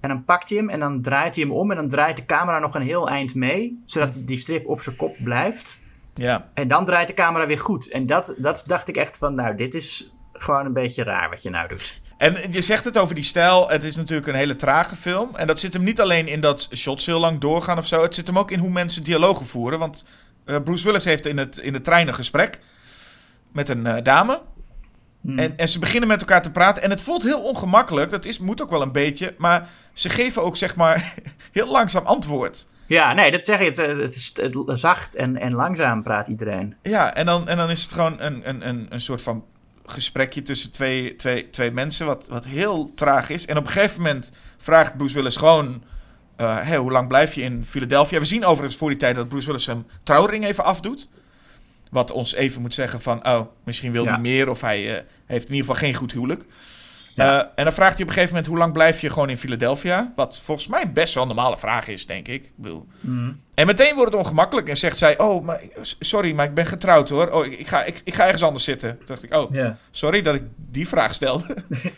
En 0.00 0.08
dan 0.08 0.24
pakt 0.24 0.48
hij 0.48 0.58
hem 0.58 0.68
en 0.68 0.80
dan 0.80 1.02
draait 1.02 1.34
hij 1.34 1.44
hem 1.44 1.52
om. 1.52 1.70
En 1.70 1.76
dan 1.76 1.88
draait 1.88 2.16
de 2.16 2.24
camera 2.24 2.58
nog 2.58 2.74
een 2.74 2.82
heel 2.82 3.08
eind 3.08 3.34
mee. 3.34 3.82
Zodat 3.84 4.20
die 4.24 4.36
strip 4.36 4.66
op 4.66 4.80
zijn 4.80 4.96
kop 4.96 5.16
blijft. 5.22 5.80
Ja. 6.14 6.50
En 6.54 6.68
dan 6.68 6.84
draait 6.84 7.06
de 7.06 7.14
camera 7.14 7.46
weer 7.46 7.58
goed. 7.58 7.88
En 7.88 8.06
dat, 8.06 8.34
dat 8.38 8.64
dacht 8.66 8.88
ik 8.88 8.96
echt 8.96 9.18
van, 9.18 9.34
nou, 9.34 9.56
dit 9.56 9.74
is 9.74 10.12
gewoon 10.32 10.66
een 10.66 10.72
beetje 10.72 11.02
raar 11.02 11.30
wat 11.30 11.42
je 11.42 11.50
nou 11.50 11.68
doet. 11.68 12.00
En 12.16 12.36
je 12.50 12.60
zegt 12.60 12.84
het 12.84 12.98
over 12.98 13.14
die 13.14 13.24
stijl. 13.24 13.68
Het 13.68 13.84
is 13.84 13.96
natuurlijk 13.96 14.28
een 14.28 14.34
hele 14.34 14.56
trage 14.56 14.96
film. 14.96 15.36
En 15.36 15.46
dat 15.46 15.60
zit 15.60 15.72
hem 15.72 15.84
niet 15.84 16.00
alleen 16.00 16.28
in 16.28 16.40
dat 16.40 16.68
shots 16.74 17.06
heel 17.06 17.20
lang 17.20 17.40
doorgaan 17.40 17.78
of 17.78 17.86
zo. 17.86 18.02
Het 18.02 18.14
zit 18.14 18.26
hem 18.26 18.38
ook 18.38 18.50
in 18.50 18.58
hoe 18.58 18.70
mensen 18.70 19.04
dialogen 19.04 19.46
voeren. 19.46 19.78
Want 19.78 20.04
eh, 20.44 20.56
Bruce 20.64 20.84
Willis 20.84 21.04
heeft 21.04 21.26
in, 21.26 21.38
het, 21.38 21.56
in 21.56 21.72
de 21.72 21.80
trein 21.80 22.08
een 22.08 22.14
gesprek 22.14 22.58
met 23.52 23.68
een 23.68 23.86
eh, 23.86 24.04
dame. 24.04 24.42
En, 25.38 25.58
en 25.58 25.68
ze 25.68 25.78
beginnen 25.78 26.08
met 26.08 26.20
elkaar 26.20 26.42
te 26.42 26.50
praten. 26.50 26.82
En 26.82 26.90
het 26.90 27.00
voelt 27.00 27.22
heel 27.22 27.40
ongemakkelijk. 27.40 28.10
Dat 28.10 28.24
is, 28.24 28.38
moet 28.38 28.62
ook 28.62 28.70
wel 28.70 28.82
een 28.82 28.92
beetje. 28.92 29.34
Maar 29.38 29.68
ze 29.92 30.08
geven 30.08 30.42
ook, 30.42 30.56
zeg 30.56 30.76
maar, 30.76 31.14
heel 31.52 31.70
langzaam 31.70 32.06
antwoord. 32.06 32.66
Ja, 32.86 33.12
nee, 33.12 33.30
dat 33.30 33.44
zeg 33.44 33.58
je. 33.58 33.64
Het, 33.64 33.76
het 33.76 34.14
is 34.14 34.32
zacht 34.80 35.16
en, 35.16 35.36
en 35.36 35.54
langzaam 35.54 36.02
praat 36.02 36.28
iedereen. 36.28 36.74
Ja, 36.82 37.14
en 37.14 37.26
dan, 37.26 37.48
en 37.48 37.56
dan 37.56 37.70
is 37.70 37.82
het 37.82 37.92
gewoon 37.92 38.20
een, 38.20 38.48
een, 38.48 38.68
een, 38.68 38.86
een 38.88 39.00
soort 39.00 39.22
van 39.22 39.44
gesprekje 39.86 40.42
tussen 40.42 40.72
twee, 40.72 41.16
twee, 41.16 41.50
twee 41.50 41.70
mensen, 41.70 42.06
wat, 42.06 42.26
wat 42.28 42.44
heel 42.44 42.92
traag 42.94 43.30
is. 43.30 43.46
En 43.46 43.56
op 43.56 43.64
een 43.64 43.70
gegeven 43.70 44.02
moment 44.02 44.32
vraagt 44.58 44.96
Bruce 44.96 45.14
Willis 45.14 45.36
gewoon, 45.36 45.82
hey, 46.36 46.76
hoe 46.76 46.92
lang 46.92 47.08
blijf 47.08 47.34
je 47.34 47.42
in 47.42 47.64
Philadelphia? 47.64 48.18
We 48.18 48.24
zien 48.24 48.44
overigens 48.44 48.76
voor 48.76 48.88
die 48.88 48.98
tijd 48.98 49.16
dat 49.16 49.28
Bruce 49.28 49.46
Willis 49.46 49.64
zijn 49.64 49.86
trouwring 50.02 50.44
even 50.44 50.64
afdoet. 50.64 51.08
Wat 51.90 52.12
ons 52.12 52.34
even 52.34 52.60
moet 52.62 52.74
zeggen 52.74 53.00
van, 53.00 53.26
oh, 53.28 53.40
misschien 53.64 53.92
wil 53.92 54.04
Ja. 54.04 54.10
hij 54.10 54.20
meer 54.20 54.48
of 54.48 54.60
hij 54.60 54.96
eh, 54.96 55.02
heeft 55.26 55.48
in 55.48 55.54
ieder 55.54 55.66
geval 55.70 55.86
geen 55.88 55.94
goed 55.94 56.12
huwelijk. 56.12 56.44
Ja. 57.14 57.40
Eh, 57.40 57.46
en 57.54 57.64
dan 57.64 57.72
vraagt 57.72 57.92
hij 57.94 58.02
op 58.02 58.08
een 58.08 58.14
gegeven 58.14 58.28
moment, 58.28 58.46
hoe 58.46 58.58
lang 58.58 58.72
blijf 58.72 59.00
je 59.00 59.10
gewoon 59.10 59.30
in 59.30 59.36
Philadelphia? 59.36 60.12
Wat 60.16 60.40
volgens 60.44 60.66
mij 60.66 60.92
best 60.92 61.14
wel 61.14 61.22
een 61.22 61.28
normale 61.28 61.58
vraag 61.58 61.88
is, 61.88 62.06
denk 62.06 62.28
ik. 62.28 62.42
ik 62.44 62.52
bedoel, 62.56 62.86
en 63.60 63.66
meteen 63.66 63.94
wordt 63.94 64.12
het 64.12 64.20
ongemakkelijk 64.20 64.68
en 64.68 64.76
zegt 64.76 64.98
zij: 64.98 65.18
Oh, 65.18 65.44
maar, 65.44 65.60
sorry, 65.98 66.32
maar 66.34 66.46
ik 66.46 66.54
ben 66.54 66.66
getrouwd 66.66 67.08
hoor. 67.08 67.28
Oh, 67.30 67.46
ik, 67.46 67.58
ik 67.58 67.66
ga, 67.68 67.84
ik, 67.84 68.00
ik 68.04 68.14
ga 68.14 68.24
ergens 68.24 68.42
anders 68.42 68.64
zitten. 68.64 68.96
Toen 68.96 69.06
dacht 69.06 69.22
ik: 69.22 69.34
Oh, 69.34 69.54
Ja. 69.54 69.76
sorry 69.90 70.22
dat 70.22 70.34
ik 70.34 70.42
die 70.56 70.88
vraag 70.88 71.14
stelde. 71.14 71.46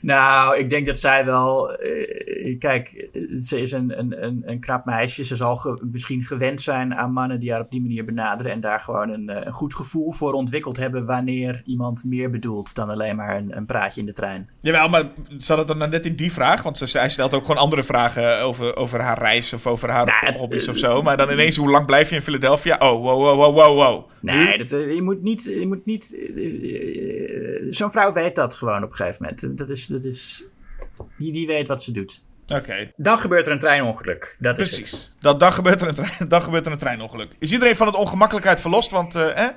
Nou, 0.00 0.58
ik 0.58 0.70
denk 0.70 0.86
dat 0.86 0.98
zij 0.98 1.24
wel. 1.24 1.72
eh, 1.74 2.58
kijk, 2.58 3.08
ze 3.40 3.60
is 3.60 3.72
een, 3.72 3.98
een, 3.98 4.24
een, 4.24 4.42
een 4.46 4.60
knap 4.60 4.84
meisje. 4.84 5.24
Ze 5.24 5.36
zal 5.36 5.56
ge- 5.56 5.82
misschien 5.92 6.22
gewend 6.24 6.60
zijn 6.60 6.94
aan 6.94 7.12
mannen 7.12 7.40
die 7.40 7.50
haar 7.52 7.60
op 7.60 7.70
die 7.70 7.80
manier 7.80 8.04
benaderen. 8.04 8.52
En 8.52 8.60
daar 8.60 8.80
gewoon 8.80 9.08
een, 9.10 9.28
eh, 9.28 9.46
een 9.46 9.52
goed 9.52 9.74
gevoel 9.74 10.12
voor 10.12 10.32
ontwikkeld 10.32 10.76
hebben. 10.76 11.06
wanneer 11.06 11.62
iemand 11.64 12.04
meer 12.04 12.30
bedoelt 12.30 12.74
dan 12.74 12.90
alleen 12.90 13.16
maar 13.16 13.36
een, 13.36 13.56
een 13.56 13.66
praatje 13.66 14.00
in 14.00 14.06
de 14.06 14.12
trein. 14.12 14.48
Jawel, 14.60 14.88
maar 14.88 15.04
zat 15.36 15.58
het 15.58 15.66
dan 15.66 15.78
nou 15.78 15.90
net 15.90 16.06
in 16.06 16.16
die 16.16 16.32
vraag? 16.32 16.62
Want 16.62 16.78
ze, 16.78 16.86
zij 16.86 17.08
stelt 17.08 17.34
ook 17.34 17.44
gewoon 17.44 17.60
andere 17.62 17.82
vragen 17.82 18.40
over, 18.42 18.76
over 18.76 19.00
haar 19.00 19.18
reis 19.18 19.52
of 19.52 19.66
over 19.66 19.90
haar 19.90 20.06
Nou, 20.06 20.26
het- 20.26 20.38
hobby's 20.38 20.68
of 20.68 20.76
zo. 20.76 21.02
Maar 21.02 21.09
dan 21.16 21.30
ineens: 21.30 21.56
Hoe 21.56 21.70
lang 21.70 21.86
blijf 21.86 22.08
je 22.10 22.14
in 22.16 22.22
Philadelphia? 22.22 22.76
Oh, 22.78 23.02
wow, 23.02 23.22
wow, 23.22 23.36
wow, 23.36 23.54
wow, 23.54 23.76
wow. 23.76 24.10
Nee, 24.20 24.58
dat, 24.58 24.72
eh, 24.72 24.94
je 24.94 25.02
moet 25.02 25.22
niet. 25.22 25.44
Je 25.44 25.66
moet 25.66 25.86
niet 25.86 26.16
eh, 26.16 27.56
eh, 27.60 27.66
Zo'n 27.70 27.90
vrouw 27.92 28.12
weet 28.12 28.34
dat 28.34 28.54
gewoon 28.54 28.82
op 28.82 28.90
een 28.90 28.96
gegeven 28.96 29.22
moment. 29.22 29.58
Dat 29.58 29.70
is. 29.70 29.86
Dat 29.86 30.04
is 30.04 30.44
die, 31.18 31.32
die 31.32 31.46
weet 31.46 31.68
wat 31.68 31.82
ze 31.82 31.92
doet. 31.92 32.22
Oké, 32.54 32.92
Dan 32.96 33.18
gebeurt 33.18 33.46
er 33.46 33.52
een 33.52 33.58
treinongeluk. 33.58 34.36
Dat 34.38 34.58
is 34.58 34.70
het. 34.70 34.80
precies. 34.80 35.12
Dat, 35.20 35.40
dan, 35.40 35.52
gebeurt 35.52 35.80
er 35.82 35.88
een 35.88 35.94
trein, 35.94 36.28
dan 36.28 36.42
gebeurt 36.42 36.66
er 36.66 36.72
een 36.72 36.78
treinongeluk. 36.78 37.30
Is 37.38 37.52
iedereen 37.52 37.76
van 37.76 37.86
het 37.86 37.96
ongemakkelijkheid 37.96 38.60
verlost? 38.60 38.90
Want 38.90 39.14
eh, 39.14 39.44
eh, 39.44 39.50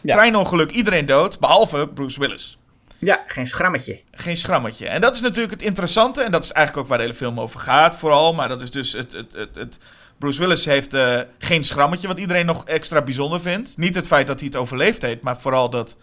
Ja. 0.00 0.14
treinongeluk, 0.16 0.70
iedereen 0.70 1.06
dood, 1.06 1.38
behalve 1.40 1.88
Bruce 1.88 2.20
Willis. 2.20 2.58
Ja, 2.98 3.22
geen 3.26 3.46
schrammetje. 3.46 4.00
Geen 4.10 4.36
schrammetje. 4.36 4.88
En 4.88 5.00
dat 5.00 5.14
is 5.14 5.20
natuurlijk 5.20 5.52
het 5.52 5.62
interessante. 5.62 6.22
En 6.22 6.30
dat 6.30 6.44
is 6.44 6.52
eigenlijk 6.52 6.84
ook 6.84 6.90
waar 6.90 6.98
de 6.98 7.04
hele 7.04 7.16
film 7.18 7.40
over 7.40 7.60
gaat, 7.60 7.96
vooral. 7.96 8.32
Maar 8.32 8.48
dat 8.48 8.62
is 8.62 8.70
dus 8.70 8.92
het. 8.92 9.12
het, 9.12 9.32
het, 9.32 9.54
het 9.54 9.78
Bruce 10.18 10.40
Willis 10.40 10.64
heeft 10.64 10.94
eh, 10.94 11.20
geen 11.38 11.64
schrammetje, 11.64 12.06
wat 12.06 12.18
iedereen 12.18 12.46
nog 12.46 12.64
extra 12.64 13.02
bijzonder 13.02 13.40
vindt. 13.40 13.76
Niet 13.76 13.94
het 13.94 14.06
feit 14.06 14.26
dat 14.26 14.38
hij 14.38 14.48
het 14.48 14.56
overleefd 14.56 15.02
heeft, 15.02 15.22
maar 15.22 15.40
vooral 15.40 15.70
dat 15.70 15.96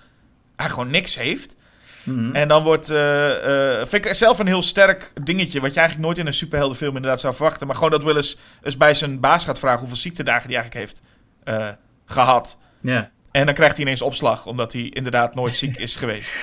hij 0.55 0.69
gewoon 0.69 0.89
niks 0.89 1.15
heeft. 1.15 1.55
Mhm. 2.03 2.35
En 2.35 2.47
dan 2.47 2.63
wordt, 2.63 2.89
eh, 2.89 3.79
eh, 3.81 3.87
vind 3.87 4.05
ik 4.05 4.13
zelf 4.13 4.39
een 4.39 4.47
heel 4.47 4.61
sterk 4.61 5.11
dingetje, 5.23 5.61
wat 5.61 5.73
je 5.73 5.79
eigenlijk 5.79 6.07
nooit 6.07 6.17
in 6.17 6.27
een 6.27 6.33
superheldenfilm 6.33 6.95
inderdaad 6.95 7.19
zou 7.19 7.33
verwachten. 7.35 7.67
Maar 7.67 7.75
gewoon 7.75 7.91
dat 7.91 8.03
Willis 8.03 8.37
eens 8.63 8.77
bij 8.77 8.93
zijn 8.93 9.19
baas 9.19 9.45
gaat 9.45 9.59
vragen 9.59 9.79
hoeveel 9.79 9.97
ziektedagen 9.97 10.49
hij 10.49 10.55
eigenlijk 10.59 10.85
heeft 10.85 11.01
eh, 11.43 11.69
gehad. 12.05 12.57
Ja. 12.81 13.11
En 13.31 13.45
dan 13.45 13.53
krijgt 13.53 13.75
hij 13.75 13.85
ineens 13.85 14.01
opslag, 14.01 14.45
omdat 14.45 14.73
hij 14.73 14.81
inderdaad 14.81 15.35
nooit 15.35 15.55
ziek 15.55 15.77
is 15.77 15.95
geweest. 15.95 16.31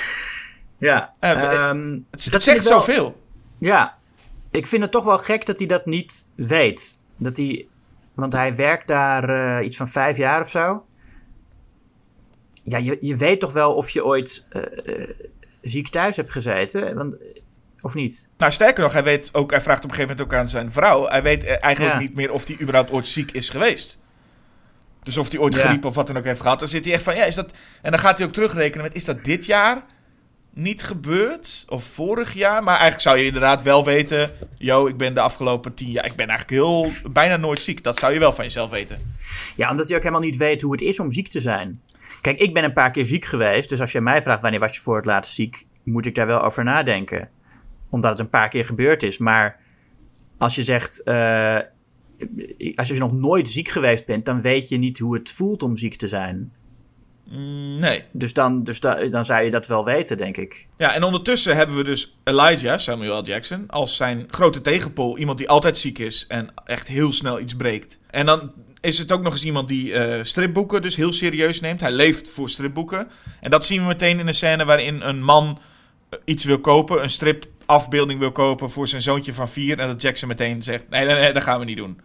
Ja. 0.79 1.15
Eh, 1.19 1.31
ehm, 1.31 1.99
Het, 2.11 2.29
dat 2.31 2.43
zegt 2.43 2.69
wel- 2.69 2.79
zoveel. 2.81 3.23
Ja, 3.59 3.97
ik 4.51 4.67
vind 4.67 4.83
het 4.83 4.91
toch 4.91 5.05
wel 5.05 5.19
gek 5.19 5.47
dat 5.47 5.59
hij 5.59 5.67
dat 5.67 5.87
niet 5.87 6.27
weet. 6.35 7.00
Dat 7.21 7.37
hij, 7.37 7.67
want 8.15 8.33
hij 8.33 8.57
werkt 8.57 8.89
daar 8.89 9.29
eh, 9.29 9.67
iets 9.67 9.77
van 9.77 9.89
vijf 9.89 10.17
jaar 10.17 10.41
of 10.41 10.49
zo. 10.49 10.85
Ja, 12.63 12.79
je, 12.79 12.99
je 13.01 13.17
weet 13.17 13.41
toch 13.41 13.53
wel 13.53 13.75
of 13.75 13.91
je 13.91 14.05
ooit 14.05 14.47
eh, 14.51 15.03
eh, 15.03 15.09
ziek 15.61 15.89
thuis 15.89 16.17
hebt 16.17 16.33
gezeten? 16.33 16.97
Want, 16.97 17.17
of 17.81 17.95
niet? 17.95 18.29
Nou, 18.37 18.53
sterker 18.53 18.83
nog, 18.83 18.93
hij, 18.93 19.03
weet 19.03 19.35
ook, 19.35 19.51
hij 19.51 19.61
vraagt 19.61 19.85
op 19.85 19.91
een 19.91 19.95
gegeven 19.97 20.17
moment 20.17 20.35
ook 20.35 20.41
aan 20.41 20.49
zijn 20.49 20.73
vrouw. 20.73 21.07
Hij 21.07 21.23
weet 21.23 21.45
eigenlijk 21.45 21.95
Ja. 21.95 21.99
niet 22.01 22.15
meer 22.15 22.33
of 22.33 22.47
hij 22.47 22.57
überhaupt 22.61 22.91
ooit 22.91 23.09
ziek 23.09 23.31
is 23.31 23.49
geweest. 23.51 23.99
Dus 25.03 25.17
of 25.17 25.31
hij 25.31 25.39
ooit 25.39 25.55
Ja. 25.55 25.61
griep 25.61 25.85
of 25.85 25.95
wat 25.95 26.07
dan 26.07 26.17
ook 26.17 26.25
heeft 26.25 26.41
gehad. 26.41 26.59
Dan 26.59 26.69
zit 26.69 26.85
hij 26.85 26.95
echt 26.95 27.03
van, 27.03 27.17
ja, 27.17 27.25
is 27.25 27.35
dat... 27.35 27.53
En 27.83 27.91
dan 27.91 28.01
gaat 28.01 28.19
hij 28.19 28.27
ook 28.27 28.33
terugrekenen 28.33 28.85
met, 28.85 28.95
is 28.95 29.05
dat 29.05 29.25
dit 29.25 29.47
jaar 29.47 29.83
niet 30.55 30.83
gebeurd? 30.83 31.65
Of 31.69 31.85
vorig 31.85 32.35
jaar? 32.35 32.63
Maar 32.63 32.75
eigenlijk 32.75 33.03
zou 33.03 33.19
je 33.19 33.27
inderdaad 33.27 33.63
wel 33.63 33.85
weten... 33.85 34.31
Yo, 34.57 34.87
ik 34.87 34.97
ben 34.97 35.15
de 35.15 35.21
afgelopen 35.21 35.75
tien 35.75 35.91
jaar... 35.91 36.05
Ik 36.05 36.17
ben 36.17 36.29
eigenlijk 36.29 36.61
heel... 36.61 36.91
Bijna 37.13 37.37
nooit 37.37 37.59
ziek. 37.59 37.85
Dat 37.85 37.99
zou 37.99 38.13
je 38.13 38.19
wel 38.19 38.33
van 38.33 38.45
jezelf 38.45 38.71
weten. 38.71 39.13
Ja, 39.57 39.71
omdat 39.71 39.87
hij 39.89 39.97
ook 39.97 40.03
helemaal 40.03 40.25
niet 40.25 40.37
weet 40.37 40.63
hoe 40.63 40.73
het 40.73 40.81
is 40.81 41.01
om 41.01 41.13
ziek 41.13 41.29
te 41.29 41.41
zijn. 41.41 41.81
Kijk, 42.21 42.39
ik 42.39 42.55
ben 42.55 42.65
een 42.65 42.73
paar 42.73 42.91
keer 42.91 43.07
ziek 43.07 43.25
geweest. 43.25 43.69
Dus 43.69 43.81
als 43.81 43.93
je 43.93 44.01
mij 44.01 44.23
vraagt 44.23 44.43
wanneer 44.43 44.61
was 44.61 44.75
je 44.75 44.81
voor 44.81 44.97
het 44.97 45.05
laatst 45.05 45.35
ziek, 45.35 45.67
moet 45.83 46.07
ik 46.07 46.15
daar 46.15 46.27
wel 46.27 46.43
over 46.43 46.65
nadenken. 46.65 47.29
Omdat 47.91 48.11
het 48.11 48.21
een 48.21 48.31
paar 48.31 48.49
keer 48.49 48.65
gebeurd 48.65 49.03
is. 49.03 49.19
Maar 49.19 49.61
als 50.39 50.55
je 50.55 50.65
zegt, 50.65 51.03
eh, 51.03 51.59
als 52.75 52.89
je 52.89 52.99
nog 52.99 53.13
nooit 53.13 53.49
ziek 53.49 53.69
geweest 53.69 54.07
bent, 54.07 54.25
dan 54.25 54.43
weet 54.43 54.69
je 54.69 54.77
niet 54.77 54.99
hoe 54.99 55.15
het 55.15 55.31
voelt 55.31 55.63
om 55.63 55.77
ziek 55.77 55.97
te 55.97 56.09
zijn. 56.09 56.53
Mm, 57.31 57.79
nee. 57.81 58.03
Dus, 58.13 58.33
dan, 58.33 58.65
dus 58.65 58.81
da- 58.81 59.05
dan 59.05 59.25
zou 59.25 59.43
je 59.43 59.51
dat 59.51 59.67
wel 59.67 59.85
weten, 59.85 60.17
denk 60.17 60.37
ik. 60.37 60.67
Ja, 60.77 60.95
en 60.95 61.03
ondertussen 61.03 61.57
hebben 61.57 61.77
we 61.77 61.85
dus 61.85 62.17
Elijah, 62.25 62.79
Samuel 62.79 63.21
L. 63.21 63.25
Jackson, 63.25 63.65
als 63.69 63.97
zijn 63.97 64.27
grote 64.31 64.61
tegenpol. 64.61 65.19
Iemand 65.19 65.39
die 65.39 65.49
altijd 65.49 65.79
ziek 65.79 65.99
is 65.99 66.25
en 66.29 66.49
echt 66.65 66.89
heel 66.89 67.13
snel 67.13 67.41
iets 67.41 67.55
breekt. 67.57 67.99
En 68.11 68.27
dan 68.27 68.53
is 68.81 68.99
het 68.99 69.13
ook 69.13 69.23
nog 69.23 69.33
eens 69.33 69.45
iemand 69.45 69.69
die 69.69 69.93
eh, 69.95 70.25
stripboeken 70.25 70.83
dus 70.83 70.97
heel 70.97 71.13
serieus 71.13 71.61
neemt. 71.61 71.81
Hij 71.81 71.91
leeft 71.93 72.31
voor 72.31 72.51
stripboeken. 72.51 73.09
En 73.41 73.51
dat 73.51 73.67
zien 73.67 73.81
we 73.81 73.87
meteen 73.87 74.19
in 74.19 74.27
een 74.27 74.35
scène 74.35 74.65
waarin 74.65 75.01
een 75.01 75.23
man 75.23 75.59
eh, 76.09 76.19
iets 76.25 76.45
wil 76.45 76.59
kopen, 76.59 77.03
een 77.03 77.11
stripafbeelding 77.11 78.19
wil 78.19 78.33
kopen 78.33 78.71
voor 78.71 78.89
zijn 78.89 79.03
zoontje 79.03 79.35
van 79.35 79.49
vier. 79.49 79.79
En 79.79 79.87
dat 79.87 80.03
Jackson 80.03 80.29
meteen 80.29 80.63
zegt, 80.63 80.89
nee, 80.89 81.05
nee, 81.05 81.15
nee, 81.15 81.33
dat 81.33 81.43
gaan 81.43 81.59
we 81.59 81.65
niet 81.65 81.77
doen. 81.77 82.01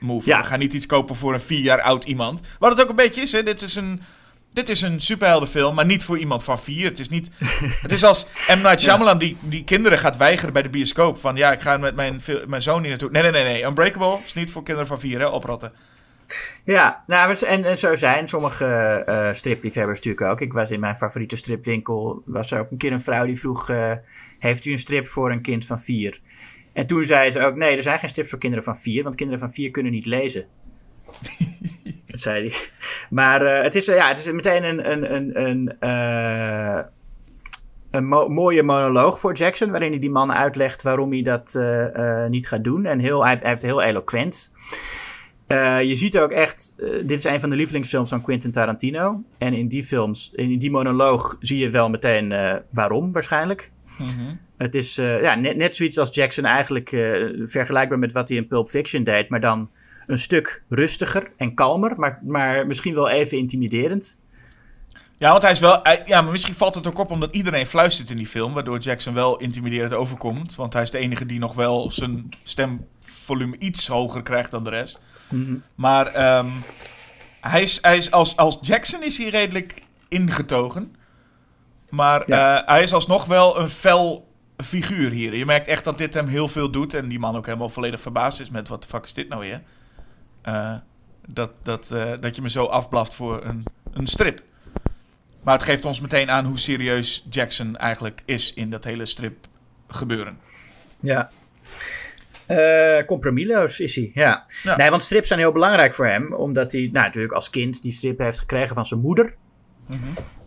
Move. 0.00 0.28
Ja. 0.28 0.40
We 0.40 0.46
gaan 0.46 0.58
niet 0.58 0.72
iets 0.72 0.86
kopen 0.86 1.16
voor 1.16 1.34
een 1.34 1.40
vier 1.40 1.60
jaar 1.60 1.80
oud 1.80 2.04
iemand. 2.04 2.40
Wat 2.58 2.70
het 2.70 2.80
ook 2.82 2.88
een 2.88 2.96
beetje 2.96 3.22
is, 3.22 3.32
hè. 3.32 3.42
Dit 3.42 3.62
is 3.62 3.74
een... 3.74 4.02
Dit 4.56 4.68
is 4.68 4.80
een 4.80 5.00
superheldenfilm, 5.00 5.74
maar 5.74 5.86
niet 5.86 6.04
voor 6.04 6.18
iemand 6.18 6.44
van 6.44 6.58
vier. 6.58 6.84
Het 6.84 6.98
is 6.98 7.08
niet... 7.08 7.30
Het 7.82 7.92
is 7.92 8.04
als 8.04 8.26
M. 8.48 8.62
Night 8.62 8.80
Shyamalan 8.80 9.18
die, 9.18 9.36
die 9.40 9.64
kinderen 9.64 9.98
gaat 9.98 10.16
weigeren 10.16 10.52
bij 10.52 10.62
de 10.62 10.68
bioscoop. 10.68 11.18
Van 11.18 11.36
ja, 11.36 11.52
ik 11.52 11.60
ga 11.60 11.76
met 11.76 11.96
mijn, 11.96 12.20
mijn 12.46 12.62
zoon 12.62 12.80
hier 12.80 12.88
naartoe. 12.88 13.10
Nee, 13.10 13.22
nee, 13.22 13.30
nee, 13.30 13.44
nee. 13.44 13.64
Unbreakable 13.64 14.18
is 14.24 14.34
niet 14.34 14.50
voor 14.50 14.62
kinderen 14.62 14.88
van 14.88 15.00
vier, 15.00 15.18
hè. 15.18 15.26
Oprotten. 15.26 15.72
Ja, 16.64 17.04
nou, 17.06 17.36
en, 17.46 17.64
en 17.64 17.78
zo 17.78 17.94
zijn 17.94 18.28
sommige 18.28 18.64
eh 19.06 19.32
stripliefhebbers 19.32 19.98
natuurlijk 19.98 20.30
ook. 20.30 20.40
Ik 20.40 20.52
was 20.52 20.70
in 20.70 20.80
mijn 20.80 20.96
favoriete 20.96 21.36
stripwinkel, 21.36 22.22
was 22.26 22.50
er 22.50 22.60
ook 22.60 22.70
een 22.70 22.76
keer 22.76 22.92
een 22.92 23.00
vrouw 23.00 23.26
die 23.26 23.40
vroeg... 23.40 23.68
eh, 23.68 23.92
heeft 24.38 24.64
u 24.64 24.72
een 24.72 24.78
strip 24.78 25.08
voor 25.08 25.30
een 25.30 25.42
kind 25.42 25.66
van 25.66 25.80
vier? 25.80 26.20
En 26.72 26.86
toen 26.86 27.04
zei 27.04 27.32
ze 27.32 27.40
ook, 27.40 27.54
nee, 27.54 27.76
er 27.76 27.82
zijn 27.82 27.98
geen 27.98 28.08
strips 28.08 28.30
voor 28.30 28.38
kinderen 28.38 28.64
van 28.64 28.78
vier, 28.78 29.02
want 29.02 29.14
kinderen 29.14 29.40
van 29.40 29.52
vier 29.52 29.70
kunnen 29.70 29.92
niet 29.92 30.06
lezen. 30.06 30.46
dat 32.16 32.34
zei 32.34 32.48
hij. 32.48 32.58
Maar 33.10 33.42
eh, 33.42 33.62
het, 33.62 33.74
is, 33.74 33.88
eh, 33.88 33.96
ja, 33.96 34.08
het 34.08 34.18
is 34.18 34.32
meteen 34.32 34.64
een, 34.64 34.90
een, 34.90 35.14
een, 35.14 35.44
een, 35.44 35.76
eh, 35.80 36.84
een 37.90 38.06
mo- 38.06 38.28
mooie 38.28 38.62
monoloog 38.62 39.20
voor 39.20 39.34
Jackson, 39.34 39.70
waarin 39.70 39.90
hij 39.90 40.00
die 40.00 40.10
man 40.10 40.34
uitlegt 40.34 40.82
waarom 40.82 41.12
hij 41.12 41.22
dat 41.22 41.58
niet 42.28 42.48
gaat 42.48 42.64
doen. 42.64 42.84
En 42.84 42.98
heel, 42.98 43.24
hij, 43.24 43.36
hij 43.40 43.48
heeft 43.50 43.62
heel 43.62 43.82
eloquent. 43.82 44.52
Je 45.82 45.92
ziet 45.94 46.18
ook 46.18 46.30
echt, 46.30 46.74
dit 47.04 47.10
is 47.18 47.24
een 47.24 47.40
van 47.40 47.50
de 47.50 47.56
lievelingsfilms 47.56 48.10
van 48.10 48.22
Quentin 48.22 48.50
Tarantino. 48.50 49.22
En 49.38 49.54
in 49.54 49.68
die 49.68 49.84
films, 49.84 50.30
in 50.34 50.58
die 50.58 50.70
monoloog 50.70 51.36
zie 51.40 51.58
je 51.58 51.70
wel 51.70 51.90
meteen 51.90 52.34
waarom 52.70 53.12
waarschijnlijk. 53.12 53.70
Het 54.56 54.74
is 54.74 54.94
ja, 54.96 55.34
net, 55.34 55.56
net 55.56 55.76
zoiets 55.76 55.98
als 55.98 56.14
Jackson 56.14 56.44
eigenlijk 56.44 56.88
vergelijkbaar 57.44 57.98
met 57.98 58.12
wat 58.12 58.28
hij 58.28 58.38
in 58.38 58.46
Pulp 58.46 58.68
Fiction 58.68 59.04
deed, 59.04 59.28
maar 59.28 59.40
dan 59.40 59.70
een 60.06 60.18
stuk 60.18 60.62
rustiger 60.68 61.32
en 61.36 61.54
kalmer, 61.54 61.92
maar, 61.96 62.20
maar 62.22 62.66
misschien 62.66 62.94
wel 62.94 63.08
even 63.08 63.38
intimiderend. 63.38 64.20
Ja, 65.18 65.30
want 65.30 65.42
hij 65.42 65.50
is 65.50 65.60
wel... 65.60 65.80
hij- 65.82 66.02
ja, 66.06 66.22
maar 66.22 66.32
misschien 66.32 66.54
valt 66.54 66.74
het 66.74 66.86
ook 66.86 66.98
op 66.98 67.10
omdat 67.10 67.34
iedereen 67.34 67.66
fluistert 67.66 68.10
in 68.10 68.16
die 68.16 68.26
film. 68.26 68.52
Waardoor 68.54 68.78
Jackson 68.78 69.14
wel 69.14 69.36
intimiderend 69.38 69.92
overkomt. 69.92 70.54
Want 70.54 70.72
hij 70.72 70.82
is 70.82 70.90
de 70.90 70.98
enige 70.98 71.26
die 71.26 71.38
nog 71.38 71.54
wel 71.54 71.90
zijn 71.90 72.28
stemvolume 72.42 73.58
iets 73.58 73.86
hoger 73.86 74.22
krijgt 74.22 74.50
dan 74.50 74.64
de 74.64 74.70
rest. 74.70 75.00
Maar 75.74 76.06
ehm, 76.06 76.46
hij 77.40 77.62
is, 77.62 77.78
hij 77.82 77.96
is 77.96 78.10
als, 78.10 78.36
als 78.36 78.58
Jackson 78.60 79.02
is 79.02 79.18
hij 79.18 79.28
redelijk 79.28 79.82
ingetogen. 80.08 80.94
Maar 81.90 82.22
Ja. 82.26 82.60
eh, 82.62 82.68
hij 82.68 82.82
is 82.82 82.92
alsnog 82.92 83.24
wel 83.24 83.60
een 83.60 83.68
fel 83.70 84.28
figuur 84.56 85.10
hier. 85.10 85.36
Je 85.36 85.44
merkt 85.46 85.68
echt 85.68 85.84
dat 85.84 85.98
dit 85.98 86.14
hem 86.14 86.26
heel 86.26 86.48
veel 86.48 86.70
doet. 86.70 86.94
En 86.94 87.08
die 87.08 87.18
man 87.18 87.36
ook 87.36 87.46
helemaal 87.46 87.68
volledig 87.68 88.00
verbaasd 88.00 88.40
is 88.40 88.50
met 88.50 88.68
wat 88.68 88.82
de 88.82 88.88
fuck 88.88 89.04
is 89.04 89.14
dit 89.14 89.28
nou 89.28 89.40
weer? 89.40 89.62
Eh, 90.46 90.74
dat, 91.28 91.50
dat, 91.62 91.90
eh, 91.90 92.12
dat 92.20 92.36
je 92.36 92.42
me 92.42 92.50
zo 92.50 92.64
afblaft 92.64 93.14
voor 93.14 93.44
een, 93.44 93.64
een 93.92 94.06
strip. 94.06 94.42
Maar 95.42 95.54
het 95.54 95.62
geeft 95.62 95.84
ons 95.84 96.00
meteen 96.00 96.30
aan 96.30 96.44
hoe 96.44 96.58
serieus 96.58 97.26
Jackson 97.30 97.76
eigenlijk 97.76 98.22
is 98.24 98.54
in 98.54 98.70
dat 98.70 98.84
hele 98.84 99.06
strip 99.06 99.46
gebeuren. 99.88 100.38
Ja. 101.00 101.30
Eh 102.46 103.06
compromisloos 103.06 103.80
is 103.80 103.96
hij, 103.96 104.10
ja. 104.14 104.44
Ja. 104.62 104.76
Nee, 104.76 104.90
want 104.90 105.02
strips 105.02 105.28
zijn 105.28 105.40
heel 105.40 105.52
belangrijk 105.52 105.94
voor 105.94 106.06
hem, 106.06 106.34
omdat 106.34 106.72
hij 106.72 106.80
nou, 106.80 107.04
natuurlijk 107.06 107.34
als 107.34 107.50
kind 107.50 107.82
die 107.82 107.92
strip 107.92 108.18
heeft 108.18 108.38
gekregen 108.38 108.74
van 108.74 108.86
zijn 108.86 109.00
moeder. 109.00 109.34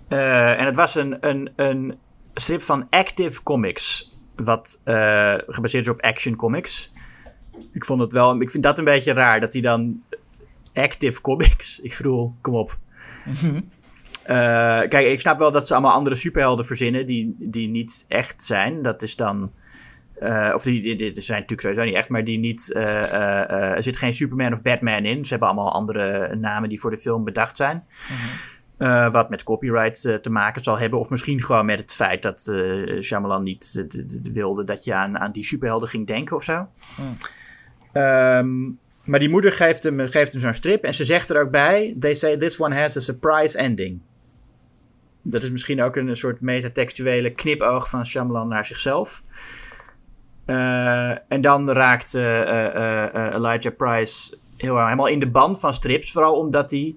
Eh, 0.07 0.59
en 0.59 0.65
het 0.65 0.75
was 0.75 0.95
een, 0.95 1.17
een, 1.27 1.51
een 1.55 1.97
strip 2.33 2.61
van 2.61 2.87
Active 2.89 3.43
Comics, 3.43 4.17
wat 4.35 4.81
gebaseerd 5.47 5.85
is 5.85 5.91
op 5.91 6.01
Action 6.01 6.35
Comics. 6.35 6.91
Ik 7.73 7.85
vond 7.85 8.01
het 8.01 8.11
wel, 8.11 8.41
ik 8.41 8.51
vind 8.51 8.63
dat 8.63 8.77
een 8.77 8.83
beetje 8.83 9.13
raar 9.13 9.39
dat 9.39 9.53
hij 9.53 9.61
dan 9.61 10.03
Active 10.73 11.21
Comics, 11.21 11.79
ik 11.79 11.95
bedoel, 11.97 12.33
kom 12.41 12.55
op. 12.55 12.77
Eh, 14.23 14.35
kijk, 14.79 15.07
ik 15.07 15.19
snap 15.19 15.39
wel 15.39 15.51
dat 15.51 15.67
ze 15.67 15.73
allemaal 15.73 15.93
andere 15.93 16.15
superhelden 16.15 16.65
verzinnen 16.65 17.05
die, 17.05 17.35
die 17.39 17.67
niet 17.67 18.05
echt 18.07 18.43
zijn. 18.43 18.81
Dat 18.81 19.01
is 19.01 19.15
dan. 19.15 19.51
eh, 20.19 20.51
of 20.55 20.63
die, 20.63 20.81
die, 20.81 20.95
die 20.95 21.21
zijn 21.21 21.39
natuurlijk 21.41 21.61
sowieso 21.61 21.83
niet 21.83 21.95
echt, 21.95 22.09
maar 22.09 22.23
die 22.23 22.37
niet. 22.37 22.71
eh, 22.73 23.51
er 23.75 23.83
zit 23.83 23.97
geen 23.97 24.13
Superman 24.13 24.53
of 24.53 24.61
Batman 24.61 25.05
in. 25.05 25.23
Ze 25.23 25.29
hebben 25.29 25.47
allemaal 25.47 25.73
andere 25.73 26.35
namen 26.35 26.69
die 26.69 26.79
voor 26.79 26.91
de 26.91 26.97
film 26.99 27.23
bedacht 27.23 27.57
zijn. 27.57 27.83
Eh, 28.77 29.11
wat 29.11 29.29
met 29.29 29.43
copyright 29.43 30.01
te 30.21 30.29
maken 30.29 30.63
zal 30.63 30.79
hebben. 30.79 30.99
Of 30.99 31.09
misschien 31.09 31.43
gewoon 31.43 31.65
met 31.65 31.79
het 31.79 31.95
feit 31.95 32.23
dat 32.23 32.47
eh 32.47 33.01
Shyamalan 33.01 33.43
niet 33.43 33.85
wilde 34.33 34.63
dat 34.63 34.83
je 34.83 34.93
aan, 34.93 35.19
aan 35.19 35.31
die 35.31 35.43
superhelden 35.45 35.89
ging 35.89 36.07
denken 36.07 36.35
of 36.35 36.43
zo. 36.43 36.67
Ehm, 37.91 38.69
maar 39.03 39.19
die 39.19 39.29
moeder 39.29 39.51
geeft 39.51 39.83
hem, 39.83 39.99
geeft 39.99 40.31
hem 40.31 40.41
zo'n 40.41 40.53
strip 40.53 40.83
en 40.83 40.93
ze 40.93 41.05
zegt 41.05 41.29
er 41.29 41.41
ook 41.41 41.51
bij: 41.51 41.95
They 41.99 42.13
say 42.13 42.37
this 42.37 42.61
one 42.61 42.75
has 42.75 42.97
a 42.97 42.99
surprise 42.99 43.57
ending. 43.57 43.99
Dat 45.21 45.43
is 45.43 45.51
misschien 45.51 45.81
ook 45.81 45.95
een, 45.95 46.15
soort 46.15 46.41
metatextuele 46.41 47.29
knipoog 47.29 47.89
van 47.89 48.05
Shyamalan 48.05 48.47
naar 48.47 48.65
zichzelf. 48.65 49.23
Eh, 50.45 51.09
en 51.09 51.41
dan 51.41 51.69
raakt 51.69 52.13
eh, 52.13 53.05
eh, 53.05 53.33
Elijah 53.33 53.75
Price 53.75 54.37
heel, 54.57 54.83
helemaal 54.83 55.07
in 55.07 55.19
de 55.19 55.29
band 55.29 55.59
van 55.59 55.73
strips. 55.73 56.11
Vooral 56.11 56.35
omdat 56.35 56.71
hij 56.71 56.95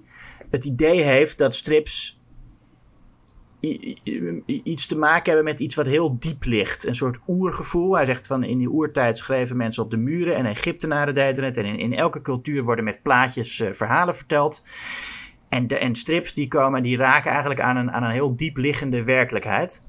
het 0.49 0.65
idee 0.65 1.01
heeft 1.01 1.37
dat 1.37 1.55
strips 1.55 2.17
iets 4.63 4.85
te 4.87 4.97
maken 4.97 5.25
hebben 5.25 5.43
met 5.43 5.59
iets 5.59 5.75
wat 5.75 5.85
heel 5.85 6.19
diep 6.19 6.43
ligt. 6.43 6.87
Een 6.87 6.95
soort 6.95 7.19
oergevoel. 7.27 7.95
Hij 7.95 8.05
zegt 8.05 8.27
van 8.27 8.43
in 8.43 8.57
die 8.57 8.69
oertijd 8.69 9.17
schreven 9.17 9.57
mensen 9.57 9.83
op 9.83 9.91
de 9.91 9.97
muren 9.97 10.35
en 10.35 10.45
Egyptenaren 10.45 11.13
deden 11.13 11.43
het. 11.43 11.57
En 11.57 11.65
in, 11.65 11.93
elke 11.93 12.21
cultuur 12.21 12.63
worden 12.63 12.83
met 12.83 13.01
plaatjes 13.01 13.59
eh, 13.59 13.73
verhalen 13.73 14.15
verteld. 14.15 14.65
En, 15.49 15.67
de, 15.67 15.77
en 15.77 15.95
strips 15.95 16.33
die 16.33 16.47
komen, 16.47 16.83
die 16.83 16.97
raken 16.97 17.31
eigenlijk 17.31 17.61
aan 17.61 17.75
een, 17.75 17.91
aan 17.91 18.03
een 18.03 18.11
heel 18.11 18.35
diep 18.35 18.57
liggende 18.57 19.03
werkelijkheid. 19.03 19.87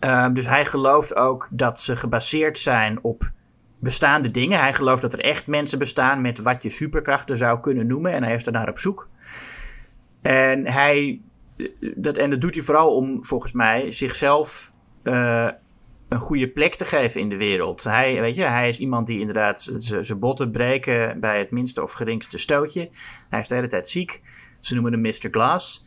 Ehm, 0.00 0.32
dus 0.32 0.46
hij 0.46 0.64
gelooft 0.64 1.14
ook 1.14 1.48
dat 1.50 1.80
ze 1.80 1.96
gebaseerd 1.96 2.58
zijn 2.58 3.02
op 3.02 3.30
bestaande 3.80 4.30
dingen. 4.30 4.58
Hij 4.58 4.74
gelooft 4.74 5.02
dat 5.02 5.12
er 5.12 5.20
echt 5.20 5.46
mensen 5.46 5.78
bestaan 5.78 6.20
met 6.20 6.38
wat 6.38 6.62
je 6.62 6.70
superkrachten 6.70 7.36
zou 7.36 7.60
kunnen 7.60 7.86
noemen. 7.86 8.12
En 8.12 8.22
hij 8.22 8.34
is 8.34 8.46
er 8.46 8.52
naar 8.52 8.68
op 8.68 8.78
zoek. 8.78 9.08
En 10.22 10.66
hij 10.66 11.20
dat, 11.96 12.16
en 12.16 12.30
dat 12.30 12.40
doet 12.40 12.54
hij 12.54 12.62
vooral 12.62 12.94
om, 12.94 13.24
volgens 13.24 13.52
mij, 13.52 13.92
zichzelf 13.92 14.72
eh, 15.02 15.48
een 16.08 16.20
goede 16.20 16.48
plek 16.48 16.74
te 16.74 16.84
geven 16.84 17.20
in 17.20 17.28
de 17.28 17.36
wereld. 17.36 17.84
Hij, 17.84 18.20
weet 18.20 18.34
je, 18.34 18.44
hij 18.44 18.68
is 18.68 18.78
iemand 18.78 19.06
die 19.06 19.20
inderdaad 19.20 19.70
zijn 19.78 20.18
botten 20.18 20.50
breken 20.50 21.20
bij 21.20 21.38
het 21.38 21.50
minste 21.50 21.82
of 21.82 21.92
geringste 21.92 22.38
stootje. 22.38 22.88
Hij 23.28 23.40
is 23.40 23.48
de 23.48 23.54
hele 23.54 23.66
tijd 23.66 23.88
ziek. 23.88 24.22
Ze 24.60 24.74
noemen 24.74 24.92
hem 24.92 25.00
Mr. 25.00 25.28
Glass. 25.30 25.86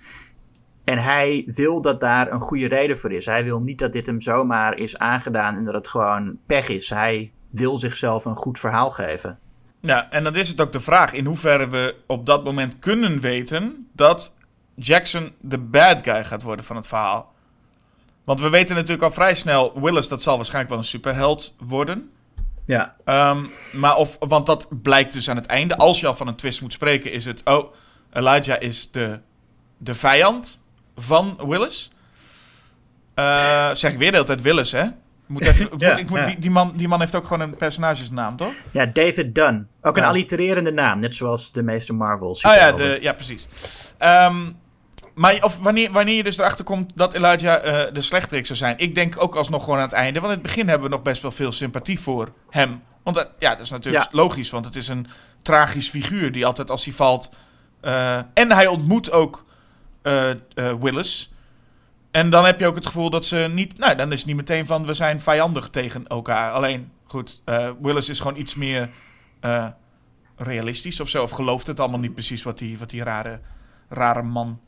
En 0.84 0.98
hij 0.98 1.44
wil 1.46 1.82
dat 1.82 2.00
daar 2.00 2.32
een 2.32 2.42
goede 2.42 2.68
reden 2.68 2.98
voor 2.98 3.12
is. 3.12 3.26
Hij 3.26 3.44
wil 3.44 3.62
niet 3.62 3.80
dat 3.80 3.94
dit 3.94 4.06
hem 4.06 4.22
zomaar 4.22 4.78
is 4.78 4.98
aangedaan 4.98 5.56
en 5.56 5.66
dat 5.66 5.74
het 5.74 5.88
gewoon 5.88 6.38
pech 6.46 6.70
is. 6.70 6.90
Hij 6.90 7.32
wil 7.50 7.78
zichzelf 7.78 8.26
een 8.26 8.36
goed 8.36 8.60
verhaal 8.60 8.92
geven. 8.92 9.40
Ja, 9.80 10.12
en 10.12 10.24
dan 10.24 10.36
is 10.36 10.50
het 10.50 10.62
ook 10.62 10.72
de 10.72 10.80
vraag 10.80 11.14
in 11.14 11.26
hoeverre 11.26 11.68
we 11.68 11.96
op 12.08 12.26
dat 12.26 12.44
moment 12.44 12.80
kunnen 12.80 13.20
weten 13.20 13.88
dat 13.94 14.36
Jackson 14.76 15.32
de 15.42 15.58
bad 15.58 16.02
guy 16.04 16.24
gaat 16.26 16.42
worden 16.42 16.66
van 16.66 16.76
het 16.76 16.88
verhaal. 16.88 17.34
Want 18.24 18.40
we 18.42 18.50
weten 18.50 18.76
natuurlijk 18.76 19.04
al 19.04 19.12
vrij 19.12 19.36
snel, 19.36 19.82
Willis 19.82 20.08
dat 20.08 20.22
zal 20.22 20.36
waarschijnlijk 20.36 20.70
wel 20.70 20.80
een 20.80 20.88
superheld 20.90 21.56
worden. 21.60 22.12
Ja, 22.66 22.96
Ehm, 23.06 23.44
maar 23.72 23.96
of, 23.96 24.18
want 24.20 24.46
dat 24.46 24.68
blijkt 24.82 25.14
dus 25.14 25.30
aan 25.30 25.36
het 25.36 25.46
einde. 25.46 25.78
Als 25.78 26.00
je 26.00 26.08
al 26.08 26.14
van 26.16 26.28
een 26.28 26.36
twist 26.36 26.62
moet 26.62 26.74
spreken, 26.74 27.12
is 27.12 27.26
het, 27.26 27.42
oh, 27.44 27.74
Elijah 28.14 28.62
is 28.62 28.92
de, 28.92 29.20
de 29.78 29.96
vijand 29.96 30.64
van 30.96 31.40
Willis. 31.48 31.92
Eh, 33.14 33.70
zeg 33.74 33.92
ik 33.92 33.98
weer 33.98 34.10
de 34.12 34.16
hele 34.16 34.28
tijd 34.28 34.42
Willis, 34.42 34.72
hè? 34.72 34.86
Moet 35.26 35.46
even, 35.48 35.68
moet- 35.72 35.82
Ja, 35.82 35.96
ik 35.98 36.10
moet, 36.10 36.20
ja. 36.20 36.26
die, 36.26 36.40
die, 36.40 36.50
man, 36.52 36.74
die 36.76 36.88
man 36.88 37.00
heeft 37.00 37.16
ook 37.16 37.24
gewoon 37.28 37.40
een 37.42 37.56
personagesnaam, 37.58 38.36
toch? 38.38 38.54
ja 38.72 38.86
David 38.86 39.36
Dunn. 39.36 39.68
Ook 39.82 39.98
een 39.98 40.04
allitererende 40.04 40.72
naam, 40.72 41.00
net 41.00 41.16
zoals 41.16 41.52
de 41.52 41.64
meeste 41.64 41.94
Marvel 41.94 42.30
Oh 42.30 42.38
ja, 42.42 42.72
de, 42.72 42.98
ja 43.02 43.14
precies. 43.14 43.48
Ehm, 43.98 44.36
maar 45.14 45.44
of 45.44 45.58
wanneer, 45.60 45.92
wanneer 45.92 46.16
je 46.16 46.24
dus 46.24 46.38
erachter 46.38 46.66
komt 46.66 46.92
dat 46.96 47.14
Elijah 47.14 47.86
eh, 47.88 47.94
de 47.94 48.02
slechterik 48.02 48.46
zou 48.46 48.58
zijn. 48.58 48.78
Ik 48.78 48.96
denk 48.96 49.22
ook 49.24 49.36
alsnog 49.36 49.64
gewoon 49.64 49.78
aan 49.80 49.84
het 49.86 49.94
einde. 49.94 50.20
Want 50.20 50.34
in 50.34 50.40
het 50.40 50.48
begin 50.48 50.68
hebben 50.68 50.90
we 50.90 50.96
nog 50.96 51.04
best 51.04 51.22
wel 51.22 51.32
veel 51.32 51.52
sympathie 51.52 52.00
voor 52.00 52.32
hem. 52.50 52.84
Want 53.04 53.16
dat, 53.16 53.30
ja, 53.40 53.50
dat 53.56 53.66
is 53.66 53.72
natuurlijk 53.72 54.04
Ja. 54.04 54.10
logisch. 54.18 54.50
Want 54.50 54.66
het 54.66 54.76
is 54.76 54.88
een 54.88 55.08
tragisch 55.42 55.90
figuur 55.90 56.32
die 56.32 56.46
altijd 56.46 56.70
als 56.70 56.86
hij 56.86 56.94
valt... 56.94 57.30
eh, 57.82 58.16
en 58.34 58.52
hij 58.52 58.68
ontmoet 58.68 59.12
ook 59.12 59.46
eh, 60.02 60.30
eh, 60.30 60.38
Willis. 60.82 61.34
En 62.12 62.30
dan 62.30 62.46
heb 62.46 62.60
je 62.60 62.68
ook 62.68 62.76
het 62.76 62.86
gevoel 62.86 63.10
dat 63.10 63.26
ze 63.26 63.50
niet... 63.54 63.78
Nou, 63.78 63.96
dan 63.96 64.12
is 64.12 64.18
het 64.18 64.28
niet 64.28 64.36
meteen 64.36 64.66
van 64.66 64.86
we 64.86 64.94
zijn 64.94 65.22
vijandig 65.22 65.70
tegen 65.70 66.08
elkaar. 66.08 66.52
Alleen, 66.52 66.92
goed, 67.06 67.42
eh, 67.46 67.70
Willis 67.82 68.10
is 68.10 68.20
gewoon 68.20 68.38
iets 68.38 68.56
meer... 68.56 68.90
eh, 69.40 69.68
realistisch 70.36 71.00
of 71.00 71.10
zo. 71.10 71.24
Of 71.24 71.32
gelooft 71.32 71.68
het 71.68 71.80
allemaal 71.80 72.00
niet 72.00 72.14
precies 72.14 72.44
wat 72.44 72.58
die, 72.58 72.78
wat 72.80 72.90
die 72.90 73.04
rare, 73.04 73.40
rare 73.90 74.22
man 74.24 74.60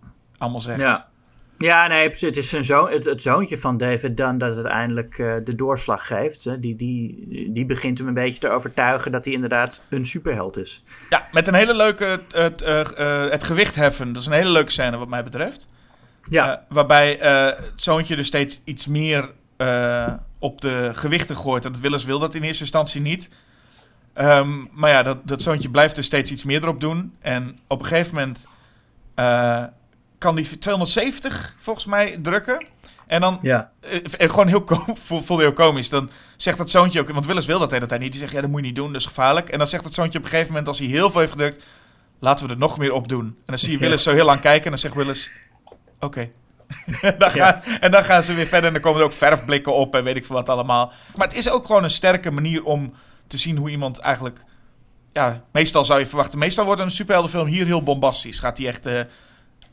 allemaal 0.43 0.61
zegt. 0.61 0.81
Ja. 0.81 1.11
Ja, 1.57 1.87
nee, 1.87 2.09
het 2.09 2.37
is 2.37 2.49
zijn 2.49 2.65
zoon, 2.65 2.91
het, 2.91 3.05
het 3.05 3.21
zoontje 3.21 3.57
van 3.57 3.77
David 3.77 4.17
Dunn 4.17 4.37
dat 4.37 4.55
uiteindelijk 4.55 5.17
eh, 5.17 5.33
de 5.43 5.55
doorslag 5.55 6.07
geeft. 6.07 6.43
Hè. 6.43 6.59
Die, 6.59 6.75
die, 6.75 7.49
die 7.51 7.65
begint 7.65 7.97
hem 7.97 8.07
een 8.07 8.13
beetje 8.13 8.39
te 8.39 8.49
overtuigen 8.49 9.11
dat 9.11 9.25
hij 9.25 9.33
inderdaad 9.33 9.83
een 9.89 10.05
superheld 10.05 10.57
is. 10.57 10.83
Ja, 11.09 11.27
met 11.31 11.47
een 11.47 11.53
hele 11.53 11.73
leuke... 11.75 12.21
Het, 12.31 12.61
eh, 12.61 12.79
eh, 13.25 13.31
het 13.31 13.43
gewicht 13.43 13.75
heffen. 13.75 14.13
Dat 14.13 14.21
is 14.21 14.27
een 14.27 14.33
hele 14.33 14.49
leuke 14.49 14.71
scène 14.71 14.97
wat 14.97 15.07
mij 15.09 15.23
betreft. 15.23 15.65
Ja, 16.29 16.51
Eh, 16.51 16.57
waarbij 16.69 17.19
eh, 17.19 17.45
het 17.45 17.71
zoontje 17.75 18.15
dus 18.15 18.27
steeds 18.27 18.61
iets 18.63 18.87
meer 18.87 19.31
eh, 19.57 20.13
op 20.39 20.61
de 20.61 20.89
gewichten 20.93 21.35
gooit. 21.37 21.65
En 21.65 21.71
dat 21.71 21.81
Willis 21.81 22.03
wil 22.05 22.19
dat 22.19 22.35
in 22.35 22.43
eerste 22.43 22.61
instantie 22.63 23.01
niet. 23.01 23.29
Ehm, 24.13 24.49
maar 24.71 24.89
ja, 24.89 25.03
dat, 25.03 25.17
dat 25.27 25.41
zoontje 25.41 25.69
blijft 25.69 25.95
dus 25.95 26.05
steeds 26.05 26.31
iets 26.31 26.43
meer 26.43 26.61
erop 26.63 26.81
doen. 26.81 27.13
En 27.21 27.59
op 27.67 27.79
een 27.79 27.85
gegeven 27.85 28.13
moment 28.15 28.45
eh, 29.15 29.63
kan 30.23 30.35
die 30.35 30.57
270 30.57 31.55
volgens 31.57 31.85
mij 31.85 32.19
drukken. 32.21 32.65
En 33.07 33.21
dan 33.21 33.37
ja. 33.41 33.71
Eh, 33.79 33.99
eh, 34.17 34.29
gewoon 34.29 34.47
heel 34.47 34.65
voelde 35.23 35.43
heel 35.43 35.53
komisch. 35.53 35.89
Dan 35.89 36.09
zegt 36.37 36.57
dat 36.57 36.71
zoontje 36.71 36.99
ook, 36.99 37.09
want 37.09 37.25
Willis 37.25 37.45
wil 37.45 37.59
dat 37.59 37.71
hele 37.71 37.85
tijd 37.85 38.01
niet. 38.01 38.11
Die 38.11 38.19
zegt, 38.19 38.33
ja, 38.33 38.41
dat 38.41 38.49
moet 38.49 38.59
je 38.59 38.65
niet 38.65 38.75
doen, 38.75 38.91
dat 38.91 39.01
is 39.01 39.07
gevaarlijk. 39.07 39.49
En 39.49 39.57
dan 39.57 39.67
zegt 39.67 39.83
dat 39.83 39.93
zoontje 39.93 40.17
op 40.17 40.23
een 40.23 40.29
gegeven 40.29 40.51
moment, 40.51 40.67
als 40.67 40.79
hij 40.79 40.87
heel 40.87 41.09
veel 41.09 41.19
heeft 41.19 41.31
gedrukt, 41.31 41.63
laten 42.19 42.47
we 42.47 42.53
er 42.53 42.59
nog 42.59 42.77
meer 42.77 42.93
op 42.93 43.07
doen. 43.07 43.25
En 43.25 43.35
dan 43.43 43.57
zie 43.57 43.71
je 43.71 43.73
Ja. 43.73 43.79
Willis 43.79 44.03
zo 44.03 44.13
heel 44.13 44.25
lang 44.25 44.39
kijken 44.39 44.63
en 44.63 44.69
dan 44.69 44.79
zegt 44.79 44.95
Willis, 44.95 45.29
oké. 45.99 46.29
Ja. 47.33 47.63
En 47.79 47.91
dan 47.91 48.03
gaan 48.03 48.23
ze 48.23 48.33
weer 48.33 48.45
verder 48.45 48.67
en 48.67 48.73
dan 48.73 48.81
komen 48.81 48.99
er 48.99 49.05
ook 49.05 49.13
verfblikken 49.13 49.73
op 49.73 49.95
en 49.95 50.03
weet 50.03 50.15
ik 50.15 50.25
veel 50.25 50.35
wat 50.35 50.49
allemaal. 50.49 50.91
Maar 51.15 51.27
het 51.27 51.37
is 51.37 51.49
ook 51.49 51.65
gewoon 51.65 51.83
een 51.83 51.89
sterke 51.89 52.31
manier 52.31 52.63
om 52.63 52.93
te 53.27 53.37
zien 53.37 53.57
hoe 53.57 53.69
iemand 53.69 53.97
eigenlijk... 53.97 54.39
Ja, 55.13 55.43
meestal 55.51 55.85
zou 55.85 55.99
je 55.99 56.05
verwachten, 56.05 56.39
meestal 56.39 56.65
wordt 56.65 56.81
een 56.81 56.91
superheldenfilm 56.91 57.47
hier 57.47 57.65
heel 57.65 57.83
bombastisch. 57.83 58.39
Gaat 58.39 58.57
hij 58.57 58.67
echt 58.67 58.85
eh, 58.85 59.01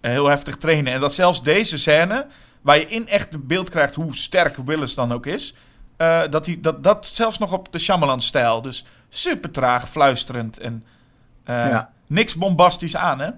heel 0.00 0.26
heftig 0.26 0.56
trainen. 0.56 0.92
En 0.92 1.00
dat 1.00 1.14
zelfs 1.14 1.42
deze 1.42 1.78
scène, 1.78 2.26
waar 2.60 2.78
je 2.78 2.86
in 2.86 3.08
echt 3.08 3.46
beeld 3.46 3.70
krijgt 3.70 3.94
hoe 3.94 4.16
sterk 4.16 4.56
Willis 4.56 4.94
dan 4.94 5.12
ook 5.12 5.26
is... 5.26 5.54
eh, 5.96 6.22
dat, 6.30 6.46
hij, 6.46 6.58
dat, 6.60 6.84
dat 6.84 7.06
zelfs 7.06 7.38
nog 7.38 7.52
op 7.52 7.72
de 7.72 7.78
Shyamalan-stijl. 7.78 8.62
Dus 8.62 8.84
super 9.08 9.50
traag, 9.50 9.88
fluisterend 9.90 10.58
en 10.58 10.84
eh, 11.44 11.54
Ja. 11.54 11.92
niks 12.06 12.34
bombastisch 12.34 12.96
aan, 12.96 13.20
hè? 13.20 13.30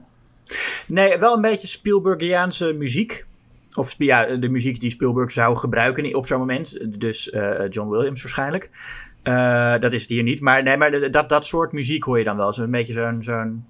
Nee, 0.86 1.18
wel 1.18 1.34
een 1.34 1.40
beetje 1.40 1.66
Spielbergiaanse 1.66 2.72
muziek. 2.72 3.26
Of 3.74 3.94
ja, 3.98 4.24
de 4.36 4.48
muziek 4.48 4.80
die 4.80 4.90
Spielberg 4.90 5.30
zou 5.30 5.56
gebruiken 5.56 6.14
op 6.14 6.26
zo'n 6.26 6.38
moment. 6.38 6.78
Dus 7.00 7.30
eh, 7.30 7.68
John 7.70 7.88
Williams 7.90 8.22
waarschijnlijk. 8.22 8.70
Eh, 9.22 9.74
dat 9.78 9.92
is 9.92 10.00
het 10.00 10.10
hier 10.10 10.22
niet. 10.22 10.40
Maar, 10.40 10.62
nee, 10.62 10.76
maar 10.76 11.10
dat, 11.10 11.28
dat 11.28 11.46
soort 11.46 11.72
muziek 11.72 12.04
hoor 12.04 12.18
je 12.18 12.24
dan 12.24 12.36
wel. 12.36 12.52
Zo'n 12.52 12.70
beetje 12.70 12.92
zo'n 12.92 13.22
zo'n 13.22 13.66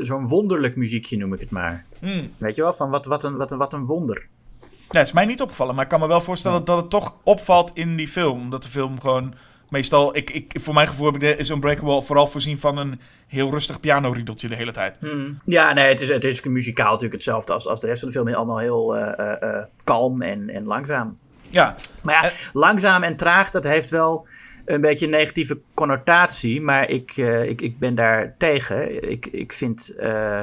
zo'n 0.00 0.28
wonderlijk 0.28 0.76
muziekje 0.76 1.16
noem 1.16 1.32
ik 1.32 1.40
het 1.40 1.50
maar. 1.50 1.84
Hmm. 1.98 2.32
Weet 2.38 2.54
je 2.54 2.62
wel, 2.62 2.72
van 2.72 2.90
wat, 2.90 3.06
wat, 3.06 3.24
een, 3.24 3.36
wat, 3.36 3.50
een, 3.50 3.58
wat 3.58 3.72
een 3.72 3.84
wonder. 3.84 4.26
Ja, 4.60 4.98
het 4.98 5.06
is 5.06 5.12
mij 5.12 5.24
niet 5.24 5.40
opgevallen, 5.40 5.74
maar 5.74 5.84
ik 5.84 5.90
kan 5.90 6.00
me 6.00 6.06
wel 6.06 6.20
voorstellen 6.20 6.64
dat 6.64 6.76
het 6.76 6.90
toch 6.90 7.14
opvalt 7.22 7.74
in 7.74 7.96
die 7.96 8.08
film. 8.08 8.40
Omdat 8.40 8.62
de 8.62 8.68
film 8.68 9.00
gewoon 9.00 9.34
meestal, 9.68 10.16
ik, 10.16 10.30
ik, 10.30 10.54
voor 10.60 10.74
mijn 10.74 10.88
gevoel 10.88 11.12
heb 11.12 11.22
ik 11.22 11.38
is 11.38 11.50
Unbreakable 11.50 12.02
vooral 12.02 12.26
voorzien 12.26 12.58
van 12.58 12.76
een 12.76 13.00
heel 13.26 13.50
rustig 13.50 13.80
pianoriedeltje 13.80 14.48
de 14.48 14.54
hele 14.54 14.72
tijd. 14.72 14.98
Ja, 15.44 15.72
nee, 15.72 15.88
het 15.88 16.00
is, 16.00 16.08
het 16.08 16.24
is 16.24 16.42
muzikaal 16.42 16.86
natuurlijk 16.86 17.12
hetzelfde 17.12 17.52
als, 17.52 17.66
als 17.66 17.80
de 17.80 17.86
rest 17.86 18.00
van 18.00 18.08
de 18.08 18.14
film. 18.14 18.34
Allemaal 18.34 18.58
heel 18.58 18.96
eh, 18.96 19.18
eh, 19.18 19.42
eh, 19.42 19.64
kalm 19.84 20.22
en, 20.22 20.50
en 20.50 20.66
langzaam. 20.66 21.18
Ja, 21.50 21.76
Maar 22.02 22.24
ja, 22.24 22.30
langzaam 22.52 23.02
en 23.02 23.16
traag, 23.16 23.50
dat 23.50 23.64
heeft 23.64 23.90
wel 23.90 24.26
een 24.74 24.80
beetje 24.80 25.04
een 25.04 25.10
negatieve 25.10 25.58
connotatie. 25.74 26.60
Maar 26.60 26.88
ik, 26.88 27.12
eh, 27.16 27.44
ik, 27.48 27.60
ik 27.60 27.78
ben 27.78 27.94
daar 27.94 28.34
tegen. 28.38 29.10
Ik, 29.10 29.26
ik 29.26 29.52
vind 29.52 29.94
eh, 29.98 30.42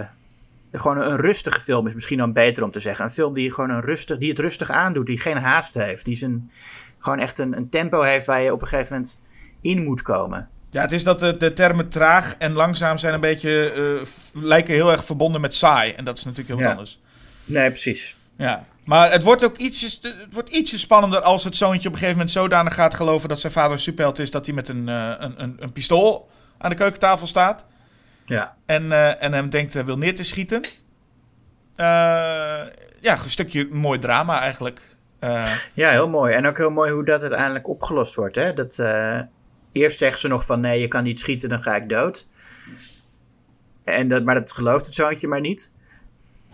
gewoon 0.72 0.98
een 1.02 1.18
rustige 1.18 1.60
film 1.60 1.88
is 1.88 1.94
misschien 1.94 2.18
dan 2.18 2.34
beter 2.34 2.64
om 2.64 2.72
te 2.72 2.80
zeggen. 2.80 3.06
Een 3.06 3.12
film 3.12 3.34
die, 3.34 3.52
gewoon 3.52 3.70
een 3.70 3.82
rustig, 3.82 4.18
die 4.18 4.30
het 4.30 4.40
rustig 4.40 4.70
aandoet, 4.70 5.06
die 5.06 5.20
geen 5.20 5.38
haast 5.38 5.74
heeft. 5.74 6.06
Die 6.06 6.16
zijn, 6.16 6.52
gewoon 7.00 7.20
echt 7.20 7.40
een, 7.40 7.58
een 7.58 7.70
tempo 7.70 8.02
heeft 8.02 8.26
waar 8.26 8.42
je 8.42 8.54
op 8.54 8.62
een 8.62 8.68
gegeven 8.68 8.94
moment 8.94 9.22
in 9.62 9.84
moet 9.84 10.02
komen. 10.02 10.50
ja 10.70 10.82
het 10.82 10.92
is 10.92 11.04
dat 11.04 11.20
de, 11.20 11.38
de 11.38 11.54
termen 11.54 11.90
traag 11.90 12.36
en 12.38 12.54
langzaam 12.54 12.98
zijn 12.98 13.14
een 13.14 13.20
beetje, 13.20 13.72
eh, 13.72 14.42
lijken 14.44 14.74
heel 14.74 14.92
erg 14.92 15.06
verbonden 15.06 15.42
met 15.42 15.54
saai. 15.56 15.92
En 15.92 16.06
dat 16.06 16.18
is 16.18 16.24
natuurlijk 16.24 16.56
heel 16.56 16.66
Ja. 16.66 16.72
anders. 16.72 17.00
Nee, 17.46 17.70
precies. 17.70 18.16
Ja, 18.38 18.66
maar 18.86 19.12
het 19.12 19.24
wordt 19.24 19.44
ook 19.44 19.58
ietsjes, 19.58 20.00
het 20.02 20.34
wordt 20.34 20.50
ietsje 20.50 20.78
spannender 20.78 21.22
als 21.22 21.44
het 21.44 21.58
zoontje 21.58 21.88
op 21.88 21.94
een 21.94 22.00
gegeven 22.00 22.18
moment 22.18 22.32
zodanig 22.32 22.74
gaat 22.74 22.94
geloven 22.94 23.30
dat 23.30 23.40
zijn 23.40 23.54
vader 23.54 23.72
een 23.72 23.80
superheld 23.80 24.20
is, 24.20 24.32
dat 24.32 24.46
hij 24.46 24.56
met 24.56 24.70
een, 24.70 24.90
eh, 24.90 25.14
een, 25.18 25.44
een, 25.44 25.56
een 25.60 25.72
pistool 25.72 26.30
aan 26.58 26.70
de 26.70 26.76
keukentafel 26.76 27.28
staat. 27.28 27.66
Ja. 28.26 28.56
En, 28.66 28.92
eh, 28.92 29.24
en 29.24 29.34
hem 29.34 29.50
denkt 29.50 29.76
eh, 29.76 29.84
wil 29.84 29.98
neer 29.98 30.16
te 30.16 30.24
schieten. 30.24 30.62
Ja, 31.76 33.24
een 33.24 33.30
stukje 33.30 33.68
mooi 33.72 34.00
drama 34.00 34.40
eigenlijk. 34.40 34.82
Ja, 35.74 35.90
heel 35.90 36.10
mooi. 36.10 36.34
En 36.34 36.46
ook 36.46 36.58
heel 36.58 36.70
mooi 36.70 36.92
hoe 36.92 37.06
dat 37.06 37.22
uiteindelijk 37.22 37.68
opgelost 37.68 38.16
wordt. 38.16 38.36
Hè? 38.36 38.54
Dat, 38.54 38.80
eerst 39.72 39.98
zegt 39.98 40.20
ze 40.20 40.28
nog 40.28 40.46
van 40.46 40.60
nee, 40.60 40.80
je 40.80 40.88
kan 40.88 41.04
niet 41.04 41.20
schieten, 41.20 41.50
dan 41.50 41.64
ga 41.64 41.76
ik 41.76 41.90
dood. 41.90 42.28
En 43.84 44.08
dat, 44.08 44.24
maar 44.24 44.36
dat 44.36 44.52
gelooft 44.52 44.86
het 44.86 44.94
zoontje 44.94 45.28
maar 45.28 45.40
niet. 45.40 45.74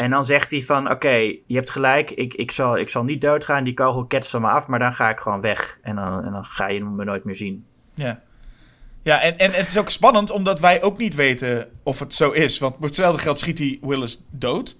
En 0.02 0.10
dan 0.10 0.26
zegt 0.26 0.52
hij 0.52 0.62
van 0.62 0.92
oké, 0.92 1.16
je 1.46 1.56
hebt 1.56 1.70
gelijk, 1.70 2.12
ik, 2.12 2.34
ik, 2.34 2.52
zal, 2.52 2.78
ik 2.78 2.90
zal 2.90 3.04
niet 3.04 3.22
doodgaan, 3.22 3.64
die 3.64 3.74
kogel 3.74 4.06
ketst 4.06 4.32
van 4.32 4.42
me 4.42 4.48
af, 4.48 4.68
maar 4.68 4.80
dan 4.80 4.94
ga 4.94 5.10
ik 5.10 5.20
gewoon 5.20 5.42
weg. 5.42 5.80
En 5.82 5.96
dan, 5.96 6.24
en 6.24 6.32
dan 6.32 6.46
ga 6.46 6.68
je 6.68 6.84
me 6.84 7.04
nooit 7.04 7.24
meer 7.24 7.36
zien. 7.36 7.66
ja, 7.94 8.22
ja 9.02 9.22
en, 9.22 9.38
en 9.38 9.52
het 9.52 9.68
is 9.68 9.78
ook 9.78 9.90
spannend 9.90 10.32
omdat 10.32 10.60
wij 10.60 10.82
ook 10.82 10.98
niet 10.98 11.16
weten 11.16 11.70
of 11.84 12.00
het 12.00 12.14
zo 12.14 12.32
is. 12.32 12.60
Want 12.60 12.76
voor 12.76 12.86
hetzelfde 12.86 13.22
geld 13.22 13.40
schiet 13.40 13.58
hij 13.58 13.80
Willis 13.82 14.24
dood. 14.30 14.78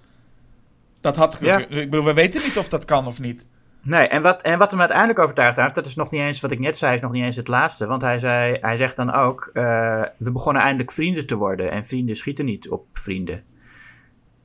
Dat 1.00 1.16
had 1.16 1.38
Ja. 1.40 1.58
Ik 1.58 1.90
bedoel, 1.90 2.04
we 2.04 2.12
weten 2.12 2.42
niet 2.42 2.58
of 2.58 2.68
dat 2.68 2.84
kan 2.84 3.06
of 3.06 3.18
niet. 3.18 3.46
Nee, 3.82 4.08
en 4.08 4.22
wat, 4.22 4.42
en 4.42 4.58
wat 4.58 4.70
hem 4.70 4.80
uiteindelijk 4.80 5.18
overtuigd 5.18 5.56
heeft, 5.56 5.74
dat 5.74 5.86
is 5.86 5.94
nog 5.94 6.10
niet 6.10 6.20
eens 6.20 6.40
wat 6.40 6.50
ik 6.50 6.58
net 6.58 6.78
zei, 6.78 6.94
is 6.94 7.00
nog 7.00 7.12
niet 7.12 7.24
eens 7.24 7.36
het 7.36 7.48
laatste. 7.48 7.86
Want 7.86 8.02
hij, 8.02 8.18
zei, 8.18 8.58
hij 8.60 8.76
zegt 8.76 8.96
dan 8.96 9.12
ook, 9.12 9.50
eh, 9.52 10.02
we 10.18 10.32
begonnen 10.32 10.62
eindelijk 10.62 10.92
vrienden 10.92 11.26
te 11.26 11.36
worden. 11.36 11.70
En 11.70 11.84
vrienden 11.84 12.16
schieten 12.16 12.44
niet 12.44 12.70
op 12.70 12.86
vrienden. 12.92 13.50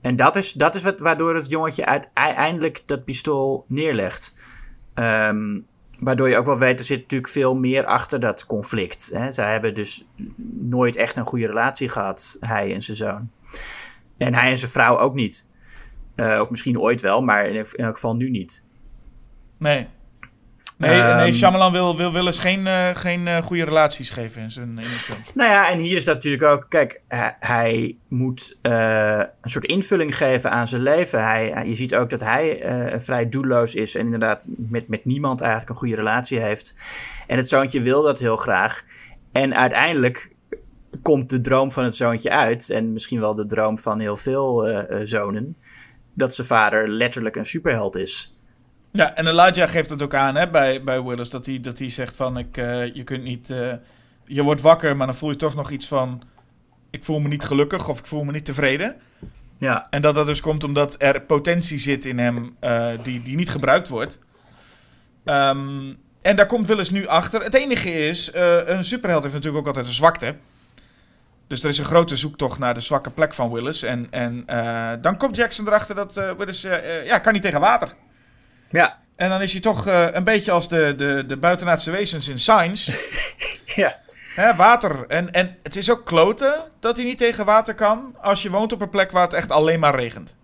En 0.01 0.15
dat 0.15 0.35
is, 0.35 0.51
dat 0.53 0.75
is 0.75 0.83
wat, 0.83 0.99
waardoor 0.99 1.35
het 1.35 1.49
jongetje 1.49 1.85
uiteindelijk 1.85 2.81
dat 2.85 3.05
pistool 3.05 3.65
neerlegt. 3.67 4.41
Ehm, 4.93 5.59
waardoor 5.99 6.29
je 6.29 6.37
ook 6.37 6.45
wel 6.45 6.57
weet, 6.57 6.79
er 6.79 6.85
zit 6.85 7.01
natuurlijk 7.01 7.31
veel 7.31 7.55
meer 7.55 7.85
achter 7.85 8.19
dat 8.19 8.45
conflict. 8.45 9.09
Hè? 9.13 9.31
Zij 9.31 9.51
hebben 9.51 9.75
dus 9.75 10.05
nooit 10.59 10.95
echt 10.95 11.17
een 11.17 11.25
goede 11.25 11.47
relatie 11.47 11.89
gehad, 11.89 12.37
hij 12.39 12.73
en 12.73 12.83
zijn 12.83 12.97
zoon. 12.97 13.29
En 14.17 14.33
hij 14.33 14.51
en 14.51 14.57
zijn 14.57 14.71
vrouw 14.71 14.97
ook 14.97 15.13
niet. 15.13 15.47
Eh, 16.15 16.39
of 16.41 16.49
misschien 16.49 16.79
ooit 16.79 17.01
wel, 17.01 17.21
maar 17.21 17.45
in, 17.47 17.55
elk- 17.55 17.73
in 17.73 17.85
elk 17.85 17.93
geval 17.93 18.15
nu 18.15 18.29
niet. 18.29 18.65
Nee. 19.57 19.87
Nee, 20.77 21.01
nee 21.01 21.33
Shyamalan 21.33 21.71
wil, 21.71 21.97
wil 21.97 22.11
Willis 22.11 22.39
geen, 22.39 22.67
eh, 22.67 22.95
geen 22.95 23.27
eh, 23.27 23.41
goede 23.41 23.63
relaties 23.63 24.09
geven 24.09 24.41
in 24.41 24.51
zijn 24.51 24.69
in. 24.77 24.85
Nou 25.33 25.49
ja, 25.49 25.69
en 25.69 25.79
hier 25.79 25.95
is 25.95 26.03
dat 26.03 26.15
natuurlijk 26.15 26.43
ook. 26.43 26.65
Kijk, 26.69 27.01
hij, 27.07 27.35
hij 27.39 27.97
moet 28.07 28.57
eh, 28.61 29.17
een 29.17 29.49
soort 29.49 29.65
invulling 29.65 30.17
geven 30.17 30.51
aan 30.51 30.67
zijn 30.67 30.81
leven. 30.81 31.23
Hij, 31.23 31.67
je 31.67 31.75
ziet 31.75 31.95
ook 31.95 32.09
dat 32.09 32.19
hij 32.19 32.61
eh, 32.61 32.99
vrij 32.99 33.29
doelloos 33.29 33.75
is 33.75 33.95
en 33.95 34.05
inderdaad 34.05 34.47
met, 34.57 34.87
met 34.87 35.05
niemand 35.05 35.41
eigenlijk 35.41 35.69
een 35.71 35.77
goede 35.77 35.95
relatie 35.95 36.39
heeft. 36.39 36.75
En 37.27 37.37
het 37.37 37.49
zoontje 37.49 37.81
wil 37.81 38.01
dat 38.01 38.19
heel 38.19 38.37
graag. 38.37 38.83
En 39.31 39.55
uiteindelijk 39.55 40.31
komt 41.01 41.29
de 41.29 41.41
droom 41.41 41.71
van 41.71 41.83
het 41.83 41.95
zoontje 41.95 42.29
uit. 42.29 42.69
En 42.69 42.93
misschien 42.93 43.19
wel 43.19 43.35
de 43.35 43.45
droom 43.45 43.79
van 43.79 43.99
heel 43.99 44.15
veel 44.15 44.67
zonen. 45.03 45.57
Dat 46.13 46.35
zijn 46.35 46.47
vader 46.47 46.89
letterlijk 46.89 47.35
een 47.35 47.45
superheld 47.45 47.95
is. 47.95 48.36
Ja, 48.91 49.15
en 49.15 49.27
Elijah 49.27 49.69
geeft 49.69 49.89
het 49.89 50.01
ook 50.01 50.13
aan 50.13 50.35
hè, 50.35 50.49
bij, 50.49 50.83
bij 50.83 51.03
Willis. 51.03 51.29
Dat 51.29 51.45
hij, 51.45 51.61
dat 51.61 51.79
hij 51.79 51.89
zegt 51.89 52.15
van, 52.15 52.37
ik, 52.37 52.57
eh, 52.57 52.95
je 52.95 53.03
kunt 53.03 53.23
niet... 53.23 53.49
eh, 53.49 53.73
je 54.25 54.43
wordt 54.43 54.61
wakker, 54.61 54.97
maar 54.97 55.07
dan 55.07 55.15
voel 55.15 55.29
je 55.29 55.35
toch 55.35 55.55
nog 55.55 55.71
iets 55.71 55.87
van... 55.87 56.21
Ik 56.89 57.03
voel 57.03 57.19
me 57.19 57.27
niet 57.27 57.43
gelukkig 57.43 57.89
of 57.89 57.99
ik 57.99 58.05
voel 58.05 58.23
me 58.23 58.31
niet 58.31 58.45
tevreden. 58.45 58.95
Ja, 59.57 59.87
En 59.89 60.01
dat 60.01 60.15
dat 60.15 60.25
dus 60.25 60.41
komt 60.41 60.63
omdat 60.63 60.95
er 60.97 61.21
potentie 61.21 61.77
zit 61.77 62.05
in 62.05 62.19
hem 62.19 62.55
eh, 62.59 62.89
die, 63.03 63.23
die 63.23 63.35
niet 63.35 63.49
gebruikt 63.49 63.87
wordt. 63.87 64.19
Ehm, 65.25 65.93
en 66.21 66.35
daar 66.35 66.45
komt 66.45 66.67
Willis 66.67 66.89
nu 66.89 67.07
achter. 67.07 67.43
Het 67.43 67.53
enige 67.53 67.91
is, 68.07 68.31
een 68.65 68.83
superheld 68.83 69.21
heeft 69.21 69.35
natuurlijk 69.35 69.61
ook 69.61 69.67
altijd 69.67 69.85
een 69.85 69.97
zwakte. 69.97 70.35
Dus 71.47 71.63
er 71.63 71.69
is 71.69 71.77
een 71.77 71.85
grote 71.85 72.15
zoektocht 72.15 72.59
naar 72.59 72.73
de 72.73 72.79
zwakke 72.79 73.09
plek 73.09 73.33
van 73.33 73.51
Willis. 73.51 73.83
En, 73.83 74.07
en 74.11 74.45
dan 75.01 75.17
komt 75.17 75.35
Jackson 75.35 75.67
erachter 75.67 75.95
dat 75.95 76.13
Willis, 76.37 76.61
ja, 77.05 77.19
kan 77.19 77.33
niet 77.33 77.41
tegen 77.41 77.59
water. 77.59 77.93
Ja, 78.69 78.97
En 79.15 79.29
dan 79.29 79.41
is 79.41 79.51
hij 79.51 79.61
toch 79.61 79.87
eh, 79.87 80.07
een 80.11 80.23
beetje 80.23 80.51
als 80.51 80.69
de, 80.69 80.93
de, 80.97 81.23
de 81.27 81.37
buitenaardse 81.37 81.91
wezens 81.91 82.27
in 82.27 82.39
Science. 82.39 82.91
ja. 83.81 83.99
Hè, 84.35 84.55
water. 84.55 85.05
En, 85.07 85.33
en 85.33 85.57
het 85.63 85.75
is 85.75 85.91
ook 85.91 86.05
kloten 86.05 86.71
dat 86.79 86.95
hij 86.95 87.05
niet 87.05 87.17
tegen 87.17 87.45
water 87.45 87.75
kan 87.75 88.15
als 88.21 88.41
je 88.41 88.49
woont 88.49 88.73
op 88.73 88.81
een 88.81 88.89
plek 88.89 89.11
waar 89.11 89.23
het 89.23 89.33
echt 89.33 89.51
alleen 89.51 89.79
maar 89.79 89.95
regent. 89.95 90.35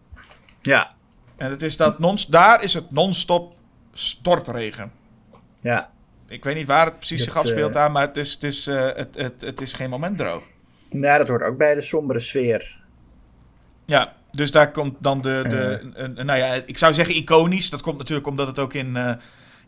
ja. 0.62 0.92
En 1.38 1.50
het 1.50 1.62
is 1.62 1.78
dat 1.78 2.00
non 2.00 2.18
daar 2.30 2.64
is 2.64 2.74
het 2.74 2.92
non-stop 2.92 3.54
stortregen. 3.94 4.92
ja. 5.60 5.92
Ik 6.28 6.44
weet 6.44 6.56
niet 6.56 6.68
waar 6.68 6.86
het 6.86 6.98
precies 6.98 7.26
Dat, 7.26 7.28
zich 7.28 7.36
afspeelt 7.36 7.70
eh, 7.70 7.76
daar, 7.76 7.92
maar 7.92 8.08
het 8.08 8.18
is, 8.18 8.34
het, 8.34 8.44
is, 8.44 8.68
eh, 8.68 8.86
het, 8.96 9.16
het, 9.16 9.42
het 9.42 9.62
is 9.62 9.74
geen 9.74 9.90
moment 9.90 10.18
droog. 10.18 10.44
Nou, 10.90 11.18
dat 11.18 11.28
hoort 11.28 11.42
ook 11.42 11.58
bij 11.58 11.76
de 11.76 11.82
sombere 11.82 12.20
sfeer. 12.20 12.80
Ja, 13.86 14.14
dus 14.36 14.52
daar 14.52 14.72
komt 14.72 14.96
dan 15.00 15.22
de, 15.22 15.42
de 15.50 15.92
een- 15.94 16.26
nou 16.26 16.40
ja, 16.40 16.54
ik 16.66 16.78
zou 16.78 16.94
zeggen 16.94 17.16
iconisch. 17.16 17.70
Dat 17.70 17.82
komt 17.82 17.98
natuurlijk 17.98 18.28
omdat 18.28 18.48
het 18.48 18.60
ook 18.60 18.74
in, 18.74 18.96
eh, 18.98 19.12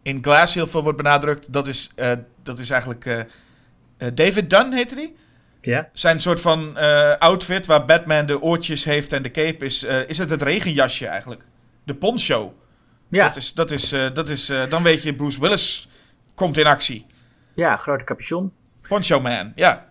in 0.01 0.23
Glass 0.23 0.53
heel 0.53 0.67
veel 0.67 0.83
wordt 0.83 0.97
benadrukt. 0.97 1.53
Dat 1.53 1.67
is, 1.67 1.91
eh, 1.95 2.11
dat 2.43 2.59
is 2.59 2.69
eigenlijk 2.69 3.05
eh, 3.05 3.19
eh, 3.19 4.07
David 4.13 4.49
Dunn 4.49 4.73
heette 4.73 4.95
die. 4.95 5.15
Ja? 5.61 5.89
Zijn 5.93 6.21
soort 6.21 6.39
van 6.41 6.77
eh, 6.77 7.11
outfit 7.17 7.65
waar 7.65 7.85
Batman 7.85 8.25
de 8.25 8.41
oortjes 8.41 8.83
heeft 8.83 9.13
en 9.13 9.23
de 9.23 9.31
cape 9.31 9.65
is, 9.65 9.83
eh, 9.83 10.09
is 10.09 10.17
het 10.17 10.29
het 10.29 10.41
regenjasje 10.41 11.07
eigenlijk. 11.07 11.41
De 11.83 11.95
poncho. 11.95 12.53
Ja, 13.09 13.27
Dat 13.27 13.35
is, 13.35 13.53
dat 13.53 13.71
is, 13.71 13.91
eh, 13.91 14.13
dat 14.13 14.29
is 14.29 14.49
eh, 14.49 14.69
dan 14.69 14.83
weet 14.83 15.03
je 15.03 15.13
Bruce 15.15 15.39
Willis 15.39 15.89
komt 16.35 16.57
in 16.57 16.65
actie. 16.65 17.05
ja 17.55 17.77
grote 17.77 18.03
capuchon. 18.03 18.51
Poncho 18.87 19.19
Man, 19.19 19.51
ja. 19.55 19.85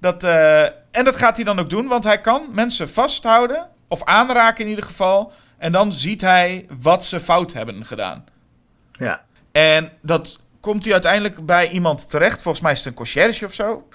Dat, 0.00 0.24
eh, 0.24 0.62
en 0.64 1.04
dat 1.04 1.16
gaat 1.16 1.36
hij 1.36 1.44
dan 1.44 1.58
ook 1.58 1.70
doen, 1.70 1.86
want 1.86 2.04
hij 2.04 2.20
kan 2.20 2.46
mensen 2.52 2.88
vasthouden, 2.88 3.68
of 3.88 4.04
aanraken 4.04 4.64
in 4.64 4.70
ieder 4.70 4.84
geval. 4.84 5.32
En 5.58 5.72
dan 5.72 5.92
ziet 5.92 6.20
hij 6.20 6.66
wat 6.80 7.04
ze 7.04 7.20
fout 7.20 7.52
hebben 7.52 7.86
gedaan. 7.86 8.24
Ja. 8.92 9.24
En 9.52 9.92
dat 10.02 10.38
komt 10.60 10.84
hij 10.84 10.92
uiteindelijk 10.92 11.46
bij 11.46 11.68
iemand 11.68 12.10
terecht. 12.10 12.42
Volgens 12.42 12.62
mij 12.62 12.72
is 12.72 12.78
het 12.78 12.86
een 12.86 12.94
conciërge 12.94 13.44
of 13.44 13.52
zo. 13.52 13.88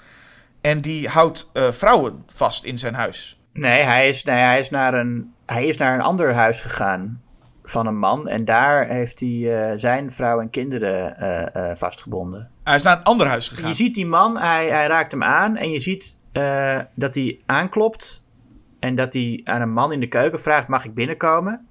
En 0.60 0.80
die 0.80 1.08
houdt 1.08 1.50
eh, 1.52 1.72
vrouwen 1.72 2.24
vast 2.26 2.64
in 2.64 2.78
zijn 2.78 2.94
huis. 2.94 3.40
Nee, 3.52 3.82
hij 3.82 4.08
is, 4.08 4.24
nee 4.24 4.42
hij, 4.42 4.58
is 4.58 4.70
naar 4.70 4.94
een, 4.94 5.34
hij 5.46 5.66
is 5.66 5.76
naar 5.76 5.94
een 5.94 6.02
ander 6.02 6.34
huis 6.34 6.60
gegaan 6.60 7.22
van 7.62 7.86
een 7.86 7.98
man. 7.98 8.28
En 8.28 8.44
daar 8.44 8.86
heeft 8.86 9.20
hij 9.20 9.70
eh, 9.70 9.78
zijn 9.78 10.10
vrouw 10.10 10.40
en 10.40 10.50
kinderen 10.50 11.16
eh, 11.16 11.76
vastgebonden. 11.76 12.50
Hij 12.64 12.74
is 12.74 12.82
naar 12.82 12.96
een 12.96 13.04
ander 13.04 13.26
huis 13.26 13.48
gegaan. 13.48 13.68
Je 13.68 13.74
ziet 13.74 13.94
die 13.94 14.06
man, 14.06 14.38
hij, 14.38 14.68
hij 14.68 14.86
raakt 14.86 15.12
hem 15.12 15.22
aan. 15.22 15.56
En 15.56 15.70
je 15.70 15.80
ziet 15.80 16.18
dat 16.94 17.14
hij 17.14 17.40
aanklopt. 17.46 18.21
En 18.82 18.94
dat 18.94 19.12
hij 19.12 19.40
aan 19.44 19.60
een 19.60 19.72
man 19.72 19.92
in 19.92 20.00
de 20.00 20.08
keuken 20.08 20.40
vraagt: 20.40 20.68
Mag 20.68 20.84
ik 20.84 20.94
binnenkomen? 20.94 21.66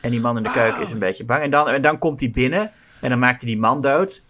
En 0.00 0.10
die 0.10 0.20
man 0.20 0.36
in 0.36 0.42
de 0.42 0.50
keuken 0.50 0.82
is 0.82 0.90
een 0.90 0.98
beetje 0.98 1.24
bang. 1.24 1.42
En 1.42 1.50
dan, 1.50 1.68
en 1.68 1.82
dan 1.82 1.98
komt 1.98 2.20
hij 2.20 2.30
binnen. 2.30 2.70
En 3.00 3.08
dan 3.08 3.18
maakt 3.18 3.40
hij 3.42 3.50
die 3.50 3.60
man 3.60 3.80
dood. 3.80 4.24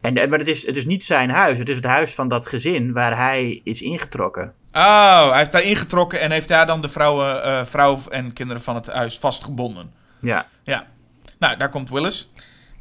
En, 0.00 0.16
en- 0.16 0.28
maar 0.28 0.38
het 0.38 0.48
is, 0.48 0.66
het 0.66 0.76
is 0.76 0.84
niet 0.86 1.04
zijn 1.04 1.30
huis. 1.30 1.58
Het 1.58 1.68
is 1.68 1.76
het 1.76 1.84
huis 1.84 2.14
van 2.14 2.28
dat 2.28 2.46
gezin 2.46 2.92
waar 2.92 3.16
hij 3.16 3.60
is 3.64 3.82
ingetrokken. 3.82 4.54
Oh, 4.72 5.30
hij 5.32 5.42
is 5.42 5.50
daar 5.50 5.62
ingetrokken 5.62 6.20
en 6.20 6.30
heeft 6.30 6.48
daar 6.48 6.66
dan 6.66 6.80
de 6.82 6.88
vrouwen, 6.88 7.42
eh, 7.44 7.64
vrouw 7.64 7.98
en 8.10 8.32
kinderen 8.32 8.62
van 8.62 8.74
het 8.74 8.86
huis 8.86 9.18
vastgebonden. 9.18 9.92
Ja, 10.20 10.46
Ja. 10.64 10.86
Nou, 11.38 11.56
daar 11.56 11.68
komt 11.68 11.90
Willis. 11.90 12.30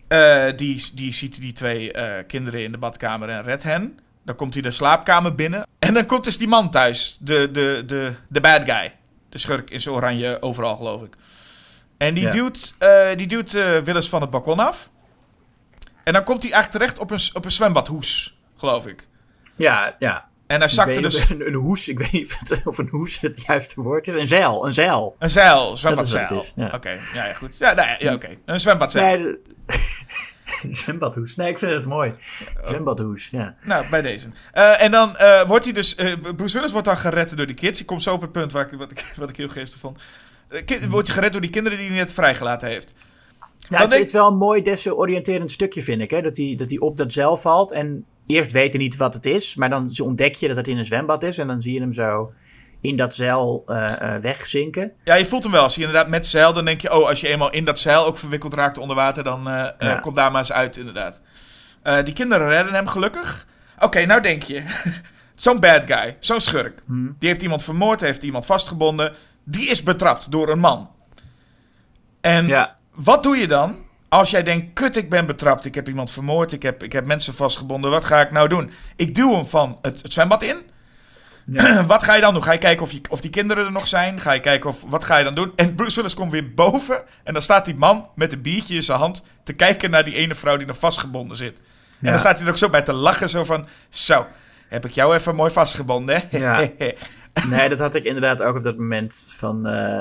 Eh, 0.07 0.45
die, 0.55 0.91
die 0.95 1.13
ziet 1.13 1.41
die 1.41 1.53
twee 1.53 1.91
eh, 1.91 2.23
kinderen 2.27 2.63
in 2.63 2.71
de 2.71 2.77
badkamer 2.77 3.29
en 3.29 3.43
redt 3.43 3.63
hen. 3.63 3.99
Dan 4.25 4.35
komt 4.35 4.53
hij 4.53 4.61
de 4.63 4.71
slaapkamer 4.71 5.35
binnen. 5.35 5.67
En 5.79 5.93
dan 5.93 6.05
komt 6.05 6.23
dus 6.23 6.37
die 6.37 6.47
man 6.47 6.69
thuis. 6.71 7.17
De, 7.19 7.51
de, 7.51 7.83
de, 7.85 8.13
de 8.27 8.41
bad 8.41 8.61
guy. 8.65 8.93
De 9.29 9.37
schurk 9.37 9.69
is 9.69 9.87
oranje 9.87 10.41
overal, 10.41 10.75
geloof 10.75 11.01
ik. 11.03 11.15
En 11.97 12.13
die 12.13 12.23
Ja. 12.23 12.29
duwt, 12.29 12.73
eh, 12.77 13.07
die 13.17 13.27
duwt 13.27 13.53
eh, 13.53 13.77
Willis 13.79 14.09
van 14.09 14.21
het 14.21 14.29
balkon 14.29 14.59
af. 14.59 14.89
En 16.03 16.13
dan 16.13 16.23
komt 16.23 16.43
hij 16.43 16.51
eigenlijk 16.51 16.83
terecht 16.83 16.99
op 16.99 17.11
een, 17.11 17.29
op 17.33 17.45
een 17.45 17.51
zwembadhoes, 17.51 18.37
geloof 18.57 18.85
ik. 18.87 19.07
ja, 19.55 19.95
ja. 19.99 20.31
En 20.47 20.59
hij 20.59 20.69
zakte 20.69 21.01
dus... 21.01 21.29
een, 21.29 21.47
een 21.47 21.53
hoes, 21.53 21.87
ik 21.87 21.97
weet 21.99 22.11
niet 22.11 22.39
of, 22.65 22.77
een 22.77 22.87
hoes 22.89 23.19
het 23.19 23.45
juiste 23.45 23.81
woord 23.81 24.07
is. 24.07 24.13
Een 24.13 24.27
zeil, 24.27 24.65
een 24.65 24.73
zeil. 24.73 25.15
Een 25.19 25.29
zeil, 25.29 25.77
zwembadzeil. 25.77 26.37
is, 26.37 26.53
ja. 26.55 26.71
Oké, 26.73 26.89
ja, 26.89 27.25
ja, 27.25 27.33
goed. 27.33 27.57
Ja, 27.57 27.73
nou 27.73 27.87
ja, 27.87 27.95
ja, 27.99 28.13
oké. 28.13 28.29
Een 28.45 28.59
zwembadzeil. 28.59 29.17
Nee, 29.17 29.37
zwembadhoes. 30.69 31.35
Nee, 31.35 31.49
ik 31.49 31.57
vind 31.57 31.71
het 31.73 31.85
mooi. 31.85 32.13
Zwembadhoes, 32.63 33.29
ja. 33.29 33.55
Nou, 33.63 33.89
bij 33.89 34.01
deze. 34.01 34.27
Eh, 34.51 34.81
en 34.81 34.91
dan 34.91 35.15
eh, 35.15 35.47
wordt 35.47 35.63
hij 35.65 35.73
dus... 35.73 35.95
eh, 35.95 36.13
Bruce 36.35 36.55
Willis 36.57 36.71
wordt 36.71 36.87
dan 36.87 36.97
gered 36.97 37.37
door 37.37 37.45
die 37.45 37.55
kids. 37.55 37.79
Ik 37.79 37.85
kom 37.85 37.99
zo 37.99 38.13
op 38.13 38.21
het 38.21 38.31
punt 38.31 38.51
waar 38.51 38.71
ik, 38.71 38.77
wat, 38.77 38.91
ik, 38.91 39.13
wat 39.19 39.29
ik 39.29 39.35
heel 39.35 39.49
geestig 39.49 39.79
vond. 39.79 39.99
Kind- 40.65 40.85
wordt 40.85 41.07
hij 41.07 41.15
gered 41.15 41.31
door 41.31 41.41
die 41.41 41.49
kinderen 41.49 41.77
die 41.77 41.87
hij 41.87 41.97
net 41.97 42.11
vrijgelaten 42.11 42.67
heeft. 42.67 42.93
Ja, 43.39 43.45
Dan 43.69 43.79
het, 43.79 43.89
denk- 43.89 44.01
het 44.01 44.09
is 44.09 44.15
wel 44.19 44.27
een 44.27 44.37
mooi 44.37 44.61
desoriënterend 44.61 45.51
stukje, 45.51 45.81
vind 45.83 46.01
ik. 46.01 46.09
Hè? 46.11 46.21
Dat, 46.21 46.37
hij, 46.37 46.55
dat 46.57 46.69
hij 46.69 46.79
op 46.79 46.97
dat 46.97 47.13
zeil 47.13 47.37
valt 47.37 47.71
en 47.71 48.05
eerst 48.27 48.51
weet 48.51 48.73
hij 48.73 48.81
niet 48.81 48.97
wat 48.97 49.13
het 49.13 49.25
is. 49.25 49.55
Maar 49.55 49.69
dan 49.69 49.91
ontdek 50.03 50.35
je 50.35 50.47
dat 50.47 50.57
het 50.57 50.67
in 50.67 50.77
een 50.77 50.85
zwembad 50.85 51.23
is. 51.23 51.37
En 51.37 51.47
dan 51.47 51.61
zie 51.61 51.73
je 51.73 51.79
hem 51.79 51.93
zo 51.93 52.33
in 52.83 52.97
dat 52.97 53.15
zeil 53.15 53.63
eh, 53.65 54.15
eh, 54.15 54.21
wegzinken. 54.21 54.91
Ja, 55.03 55.15
je 55.15 55.25
voelt 55.25 55.43
hem 55.43 55.51
wel. 55.51 55.63
Als 55.63 55.75
je 55.75 55.81
inderdaad 55.81 56.07
met 56.07 56.25
zeil, 56.25 56.53
dan 56.53 56.65
denk 56.65 56.81
je... 56.81 56.93
Oh, 56.93 57.07
als 57.07 57.21
je 57.21 57.27
eenmaal 57.27 57.51
in 57.51 57.65
dat 57.65 57.79
zeil 57.79 58.05
ook 58.05 58.17
verwikkeld 58.17 58.53
raakt 58.53 58.77
onder 58.77 58.95
water... 58.95 59.23
dan 59.23 59.43
Ja. 59.79 59.99
komt 60.01 60.15
daar 60.15 60.31
maar 60.31 60.39
eens 60.41 60.51
uit, 60.51 60.77
inderdaad. 60.77 61.21
Die 62.03 62.13
kinderen 62.13 62.47
redden 62.47 62.73
hem 62.73 62.87
gelukkig. 62.87 63.45
Oké, 63.79 64.05
nou 64.05 64.21
denk 64.21 64.43
je... 64.43 64.63
Zo'n 65.35 65.59
bad 65.59 65.85
guy, 65.85 66.17
zo'n 66.19 66.39
schurk. 66.39 66.81
Hmm. 66.85 67.15
Die 67.19 67.29
heeft 67.29 67.41
iemand 67.41 67.63
vermoord, 67.63 68.01
heeft 68.01 68.23
iemand 68.23 68.45
vastgebonden. 68.45 69.13
Die 69.43 69.69
is 69.69 69.83
betrapt 69.83 70.31
door 70.31 70.49
een 70.49 70.59
man. 70.59 70.89
En 72.21 72.47
Ja, 72.47 72.77
Wat 72.93 73.23
doe 73.23 73.37
je 73.37 73.47
dan 73.47 73.75
als 74.09 74.29
jij 74.29 74.43
denkt, 74.43 74.73
kut, 74.73 74.95
ik 74.97 75.09
ben 75.09 75.25
betrapt, 75.25 75.65
ik 75.65 75.75
heb 75.75 75.87
iemand 75.87 76.11
vermoord, 76.11 76.51
ik 76.51 76.63
heb, 76.63 76.83
ik 76.83 76.91
heb 76.91 77.05
mensen 77.05 77.33
vastgebonden, 77.33 77.91
wat 77.91 78.03
ga 78.03 78.21
ik 78.21 78.31
nou 78.31 78.47
doen? 78.47 78.71
Ik 78.95 79.15
duw 79.15 79.35
hem 79.35 79.45
van 79.47 79.77
het, 79.81 80.01
het 80.01 80.13
zwembad 80.13 80.43
in. 80.43 80.57
wat 81.87 82.03
ga 82.03 82.15
je 82.15 82.21
dan 82.21 82.33
doen? 82.33 82.43
Ga 82.43 82.51
je 82.51 82.57
kijken 82.57 82.85
of, 82.85 82.91
je, 82.91 83.01
of 83.09 83.21
die 83.21 83.29
kinderen 83.29 83.65
er 83.65 83.71
nog 83.71 83.87
zijn? 83.87 84.21
Ga 84.21 84.31
je 84.31 84.39
kijken 84.39 84.69
of, 84.69 84.83
wat 84.87 85.03
ga 85.03 85.17
je 85.17 85.23
dan 85.23 85.35
doen? 85.35 85.51
En 85.55 85.75
Bruce 85.75 85.95
Willis 85.95 86.13
komt 86.13 86.31
weer 86.31 86.53
boven 86.53 87.01
en 87.23 87.33
dan 87.33 87.41
staat 87.41 87.65
die 87.65 87.75
man 87.75 88.09
met 88.15 88.31
een 88.31 88.41
biertje 88.41 88.75
in 88.75 88.83
zijn 88.83 88.99
hand 88.99 89.23
te 89.43 89.53
kijken 89.53 89.89
naar 89.89 90.03
die 90.03 90.15
ene 90.15 90.35
vrouw 90.35 90.57
die 90.57 90.67
nog 90.67 90.77
vastgebonden 90.79 91.37
zit. 91.37 91.61
En 92.01 92.09
dan 92.09 92.19
staat 92.19 92.37
hij 92.37 92.45
er 92.45 92.51
ook 92.51 92.57
zo 92.57 92.69
bij 92.69 92.81
te 92.81 92.93
lachen, 92.93 93.29
zo 93.29 93.43
van, 93.43 93.67
zo, 93.89 94.25
heb 94.67 94.85
ik 94.85 94.91
jou 94.91 95.15
even 95.15 95.35
mooi 95.35 95.51
vastgebonden, 95.51 96.15
hè? 96.29 96.37
Ja. 96.37 96.69
nee, 97.49 97.69
dat 97.69 97.79
had 97.79 97.95
ik 97.95 98.03
inderdaad 98.03 98.41
ook 98.41 98.55
op 98.55 98.63
dat 98.63 98.77
moment 98.77 99.35
van... 99.37 99.67
eh, 99.67 99.99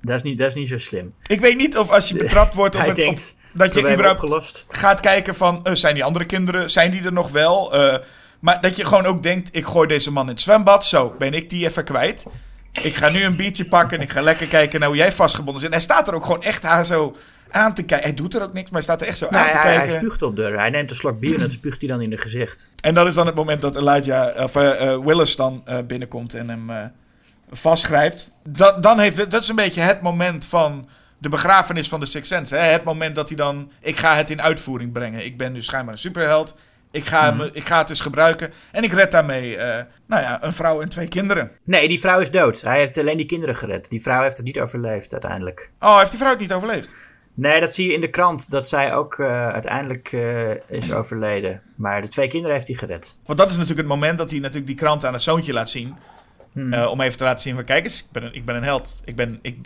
dat, 0.00 0.16
is 0.16 0.22
niet, 0.22 0.38
dat 0.38 0.46
is 0.46 0.54
niet 0.54 0.68
zo 0.68 0.78
slim. 0.78 1.14
ik 1.26 1.40
weet 1.40 1.56
niet 1.56 1.78
of 1.78 1.90
als 1.90 2.08
je 2.08 2.16
betrapt 2.24 2.54
wordt 2.54 2.74
op 2.74 2.80
het... 2.80 2.90
op- 2.90 2.96
denkt, 2.96 3.36
dat 3.52 3.74
je 3.74 3.80
überhaupt 3.80 4.22
opgelost. 4.22 4.66
gaat 4.68 5.00
kijken 5.00 5.34
van, 5.34 5.64
eh, 5.64 5.74
zijn 5.74 5.94
die 5.94 6.04
andere 6.04 6.24
kinderen, 6.26 6.70
zijn 6.70 6.90
die 6.90 7.02
er 7.02 7.12
nog 7.12 7.30
wel? 7.30 7.72
Eh, 7.74 7.98
maar 8.38 8.60
dat 8.60 8.76
je 8.76 8.84
gewoon 8.84 9.06
ook 9.06 9.22
denkt, 9.22 9.56
ik 9.56 9.66
gooi 9.66 9.88
deze 9.88 10.12
man 10.12 10.24
in 10.24 10.30
het 10.30 10.40
zwembad, 10.40 10.84
zo, 10.84 11.14
ben 11.18 11.34
ik 11.34 11.50
die 11.50 11.66
even 11.66 11.84
kwijt. 11.84 12.26
Ik 12.82 12.94
ga 12.94 13.08
nu 13.08 13.24
een 13.24 13.36
biertje 13.36 13.64
pakken 13.64 13.96
en 13.96 14.02
ik 14.02 14.10
ga 14.10 14.20
lekker 14.20 14.46
kijken 14.46 14.80
naar 14.80 14.88
hoe 14.88 14.98
jij 14.98 15.12
vastgebonden 15.12 15.60
zit. 15.60 15.70
En 15.70 15.76
hij 15.76 15.84
staat 15.84 16.08
er 16.08 16.14
ook 16.14 16.24
gewoon 16.24 16.42
echt 16.42 16.62
haar 16.62 16.86
zo 16.86 17.16
aan 17.50 17.74
te 17.74 17.82
kijken. 17.82 18.06
Hij 18.06 18.16
doet 18.16 18.34
er 18.34 18.42
ook 18.42 18.52
niks, 18.52 18.70
maar 18.70 18.82
hij 18.82 18.82
staat 18.82 19.00
er 19.00 19.06
echt 19.06 19.18
zo 19.18 19.26
Nou, 19.30 19.44
aan 19.44 19.50
te 19.50 19.56
hij, 19.56 19.66
hij 19.66 19.76
kijken. 19.76 19.96
spuugt 19.96 20.22
op 20.22 20.36
de... 20.36 20.42
Hij 20.42 20.70
neemt 20.70 20.90
een 20.90 20.96
slok 20.96 21.20
bier 21.20 21.34
en 21.34 21.40
dat 21.40 21.52
spuugt 21.52 21.80
hij 21.80 21.88
dan 21.88 22.00
in 22.00 22.10
de 22.10 22.16
gezicht. 22.16 22.68
En 22.80 22.94
dat 22.94 23.06
is 23.06 23.14
dan 23.14 23.26
het 23.26 23.34
moment 23.34 23.62
dat 23.62 23.76
Elijah, 23.76 24.42
of 24.42 24.56
eh, 24.56 24.92
eh, 24.92 25.04
Willis 25.04 25.36
dan 25.36 25.62
eh, 25.64 25.78
binnenkomt 25.86 26.34
en 26.34 26.48
hem, 26.48 26.92
vastgrijpt. 27.50 28.30
Dat, 28.48 28.82
dan 28.82 28.98
heeft, 28.98 29.30
dat 29.30 29.42
is 29.42 29.48
een 29.48 29.56
beetje 29.56 29.80
het 29.80 30.00
moment 30.00 30.44
van 30.44 30.88
de 31.18 31.28
begrafenis 31.28 31.88
van 31.88 32.00
de 32.00 32.06
Sixth 32.06 32.32
Sense. 32.32 32.54
Hè? 32.54 32.62
Het 32.62 32.84
moment 32.84 33.14
dat 33.14 33.28
hij 33.28 33.36
dan, 33.36 33.70
ik 33.80 33.96
ga 33.96 34.16
het 34.16 34.30
in 34.30 34.42
uitvoering 34.42 34.92
brengen. 34.92 35.24
Ik 35.24 35.36
ben 35.36 35.54
dus 35.54 35.66
schijnbaar 35.66 35.94
een 35.94 36.00
superheld. 36.00 36.56
Ik 36.98 37.06
ga, 37.06 37.30
Mhm. 37.30 37.48
ik 37.52 37.66
ga 37.66 37.78
het 37.78 37.86
dus 37.88 38.00
gebruiken. 38.00 38.52
En 38.72 38.82
ik 38.84 38.92
red 38.92 39.10
daarmee, 39.10 39.56
eh, 39.56 39.84
nou 40.06 40.22
ja, 40.22 40.44
een 40.44 40.52
vrouw 40.52 40.80
en 40.80 40.88
twee 40.88 41.08
kinderen. 41.08 41.50
Nee, 41.64 41.88
die 41.88 42.00
vrouw 42.00 42.20
is 42.20 42.30
dood. 42.30 42.60
Hij 42.60 42.78
heeft 42.78 42.98
alleen 42.98 43.16
die 43.16 43.26
kinderen 43.26 43.56
gered. 43.56 43.90
Die 43.90 44.02
vrouw 44.02 44.22
heeft 44.22 44.36
het 44.36 44.46
niet 44.46 44.60
overleefd 44.60 45.12
uiteindelijk. 45.12 45.70
Oh, 45.80 45.98
heeft 45.98 46.10
die 46.10 46.18
vrouw 46.18 46.30
het 46.30 46.40
niet 46.40 46.52
overleefd? 46.52 46.94
Nee, 47.34 47.60
dat 47.60 47.74
zie 47.74 47.86
je 47.88 47.94
in 47.94 48.00
de 48.00 48.10
krant. 48.10 48.50
Dat 48.50 48.68
zij 48.68 48.94
ook 48.94 49.18
eh, 49.18 49.48
uiteindelijk 49.48 50.12
eh, 50.12 50.50
is 50.68 50.92
overleden. 50.92 51.62
Maar 51.76 52.02
de 52.02 52.08
twee 52.08 52.28
kinderen 52.28 52.56
heeft 52.56 52.68
hij 52.68 52.76
gered. 52.76 53.18
Want 53.26 53.38
dat 53.38 53.46
is 53.50 53.56
natuurlijk 53.56 53.88
het 53.88 53.96
moment 53.96 54.18
dat 54.18 54.30
hij 54.30 54.38
natuurlijk 54.38 54.66
die 54.66 54.76
krant 54.76 55.04
aan 55.04 55.12
het 55.12 55.22
zoontje 55.22 55.52
laat 55.52 55.70
zien. 55.70 55.96
Hmm. 56.52 56.74
Om 56.74 57.00
even 57.00 57.18
te 57.18 57.24
laten 57.24 57.42
zien 57.42 57.54
van, 57.54 57.64
kijk 57.64 57.84
eens, 57.84 58.00
ik 58.00 58.12
ben 58.12 58.22
een, 58.22 58.34
ik 58.34 58.44
ben 58.44 58.56
een 58.56 58.62
held. 58.62 59.00
Ik 59.04 59.16
ben, 59.16 59.38
ik, 59.42 59.56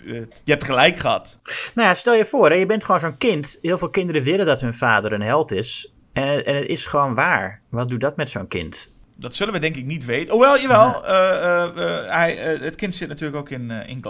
je 0.45 0.53
hebt 0.53 0.64
gelijk 0.64 0.97
gehad. 0.99 1.39
Nou 1.74 1.89
ja, 1.89 1.95
stel 1.95 2.14
je 2.14 2.24
voor, 2.24 2.49
hè, 2.51 2.55
je 2.55 2.66
bent 2.66 2.85
gewoon 2.85 3.01
zo'n 3.01 3.16
kind. 3.16 3.59
Heel 3.62 3.78
veel 3.78 3.91
kinderen 3.91 4.22
willen 4.22 4.47
dat 4.47 4.61
hun 4.61 4.74
vader 4.74 5.12
een 5.12 5.22
held 5.22 5.51
is. 5.53 5.93
En, 6.13 6.45
en 6.45 6.57
het 6.57 6.67
is 6.67 6.87
gewoon 6.87 7.15
waar. 7.15 7.61
Wat 7.69 7.89
doet 7.89 8.01
dat 8.01 8.17
met 8.17 8.31
zo'n 8.31 8.49
kind? 8.49 8.97
Dat 9.15 9.37
zullen 9.37 9.53
we 9.53 9.59
denk 9.59 9.77
ik 9.77 9.85
niet 9.85 10.05
weten. 10.05 10.33
Hoewel, 10.33 10.59
jawel. 10.59 11.07
eh, 11.07 11.65
eh, 11.65 12.09
hij, 12.09 12.35
het 12.61 12.77
kind 12.77 12.95
zit 12.95 13.09
natuurlijk 13.09 13.39
ook 13.39 13.51
in, 13.51 13.71
in. 13.71 14.05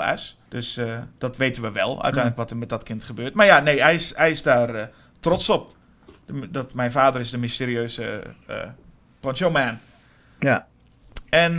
Dus 0.49 0.81
dat 1.19 1.37
weten 1.37 1.63
we 1.63 1.71
wel. 1.73 2.03
Uiteindelijk 2.03 2.37
wat 2.37 2.51
er 2.51 2.57
met 2.57 2.69
dat 2.69 2.83
kind 2.83 3.05
gebeurt. 3.05 3.35
Maar 3.35 3.47
ja, 3.47 3.61
nee, 3.61 3.81
hij 3.83 3.95
is, 3.95 4.17
hij 4.17 4.31
is 4.31 4.43
daar 4.43 4.91
trots 5.21 5.49
op. 5.49 5.75
Dat 6.51 6.75
mijn 6.75 6.93
vader 6.93 7.21
is 7.21 7.31
de 7.31 7.39
mysterieuze 7.39 8.23
Poncho 9.21 9.51
Man. 9.51 9.79
Ja. 10.39 10.67
En 11.29 11.55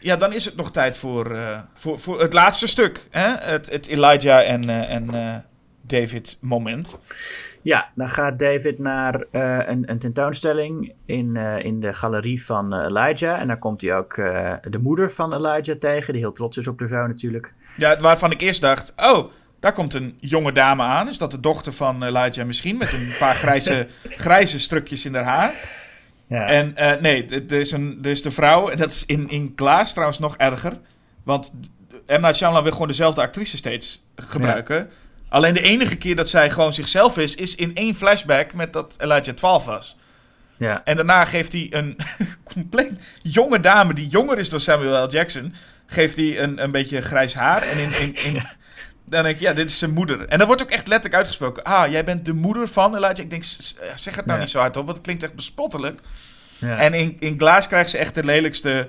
ja, 0.00 0.16
dan 0.18 0.32
is 0.32 0.44
het 0.44 0.56
nog 0.56 0.70
tijd 0.70 0.96
voor, 0.96 1.38
voor, 1.74 1.98
voor 1.98 2.20
het 2.20 2.32
laatste 2.32 2.66
stuk. 2.66 3.06
Hè? 3.10 3.28
Het, 3.28 3.70
het 3.70 3.86
Elijah 3.86 4.50
en, 4.50 4.70
en 4.88 5.10
David 5.86 6.36
moment. 6.40 6.98
Ja, 7.66 7.88
dan 7.94 8.08
gaat 8.08 8.38
David 8.38 8.78
naar 8.78 9.24
eh, 9.30 9.58
een, 9.66 9.90
een 9.90 9.98
tentoonstelling 9.98 10.92
in, 11.06 11.36
eh, 11.36 11.64
in 11.64 11.80
de 11.80 11.94
galerie 11.94 12.44
van 12.44 12.74
eh, 12.74 12.84
Elijah. 12.84 13.40
En 13.40 13.46
dan 13.46 13.58
komt 13.58 13.80
hij 13.80 13.96
ook 13.96 14.14
de 14.70 14.78
moeder 14.82 15.10
van 15.10 15.34
Elijah 15.34 15.78
tegen, 15.78 16.12
die 16.12 16.22
heel 16.22 16.32
trots 16.32 16.56
is 16.56 16.68
op 16.68 16.78
de 16.78 16.86
zoon 16.86 17.08
natuurlijk. 17.08 17.52
Ja, 17.76 18.00
waarvan 18.00 18.30
ik 18.30 18.40
eerst 18.40 18.60
dacht, 18.60 18.92
oh, 18.96 19.30
daar 19.60 19.72
komt 19.72 19.94
een 19.94 20.16
jonge 20.20 20.52
dame 20.52 20.82
aan. 20.82 21.08
Is 21.08 21.18
dat 21.18 21.30
de 21.30 21.40
dochter 21.40 21.72
van 21.72 22.02
Elijah 22.04 22.46
misschien? 22.46 22.76
Met 22.76 22.92
een 22.92 23.12
paar 23.18 23.34
grijze, 23.34 23.88
grijze 24.08 24.58
strukjes 24.58 25.04
in 25.04 25.14
haar 25.14 25.24
haar. 25.24 25.52
Ja. 26.26 26.46
En 26.46 26.74
nee, 27.00 27.26
er 27.48 27.52
is, 27.52 27.72
een, 27.72 27.98
er 28.02 28.10
is 28.10 28.22
de 28.22 28.30
vrouw, 28.30 28.68
en 28.68 28.78
dat 28.78 28.90
is 28.90 29.06
in, 29.06 29.28
in 29.28 29.54
Klaas 29.54 29.92
trouwens 29.92 30.18
nog 30.18 30.36
erger. 30.36 30.78
Want 31.22 31.52
M. 32.06 32.20
Night 32.20 32.36
Shyamalan 32.36 32.62
wil 32.62 32.72
gewoon 32.72 32.88
dezelfde 32.88 33.20
actrice 33.20 33.56
steeds 33.56 34.02
gebruiken. 34.16 34.90
Alleen 35.28 35.54
de 35.54 35.60
enige 35.62 35.96
keer 35.96 36.16
dat 36.16 36.28
zij 36.28 36.50
gewoon 36.50 36.72
zichzelf 36.74 37.18
is, 37.18 37.34
is 37.34 37.54
in 37.54 37.74
één 37.74 37.94
flashback 37.94 38.54
met 38.54 38.72
dat 38.72 38.94
Elijah 38.98 39.34
12 39.34 39.64
was. 39.64 39.96
ja. 40.56 40.84
En 40.84 40.96
daarna 40.96 41.24
geeft 41.24 41.52
hij 41.52 41.66
een 41.70 41.96
compleet 42.54 42.90
jonge 43.22 43.60
dame, 43.60 43.94
die 43.94 44.08
jonger 44.08 44.38
is 44.38 44.48
dan 44.48 44.60
Samuel 44.60 45.04
L. 45.06 45.10
Jackson, 45.10 45.54
geeft 45.86 46.16
hij 46.16 46.40
een, 46.42 46.62
een 46.62 46.70
beetje 46.70 47.00
grijs 47.00 47.34
haar. 47.34 47.62
En 47.62 47.78
in, 47.78 47.90
in, 48.00 48.14
in, 48.24 48.32
dan 49.08 49.22
denk 49.22 49.34
ik, 49.34 49.40
ja, 49.40 49.52
dit 49.52 49.70
is 49.70 49.78
zijn 49.78 49.90
moeder. 49.92 50.28
En 50.28 50.38
dat 50.38 50.46
wordt 50.46 50.62
ook 50.62 50.70
echt 50.70 50.86
letterlijk 50.86 51.14
uitgesproken. 51.14 51.62
Ah, 51.62 51.90
jij 51.90 52.04
bent 52.04 52.24
de 52.24 52.32
moeder 52.32 52.68
van 52.68 52.94
Elijah. 52.96 53.18
Ik 53.18 53.30
denk, 53.30 53.42
s- 53.44 53.76
zeg 53.94 54.16
het 54.16 54.26
nou 54.26 54.38
Ja. 54.38 54.44
niet 54.44 54.52
zo 54.52 54.58
hard 54.58 54.76
op, 54.76 54.84
want 54.84 54.96
het 54.96 55.04
klinkt 55.06 55.22
echt 55.22 55.34
bespottelijk. 55.34 56.00
ja. 56.58 56.78
En 56.78 56.94
in, 56.94 57.16
in 57.18 57.38
Glass 57.38 57.66
krijgt 57.66 57.90
ze 57.90 57.98
echt 57.98 58.14
de 58.14 58.24
lelijkste 58.24 58.88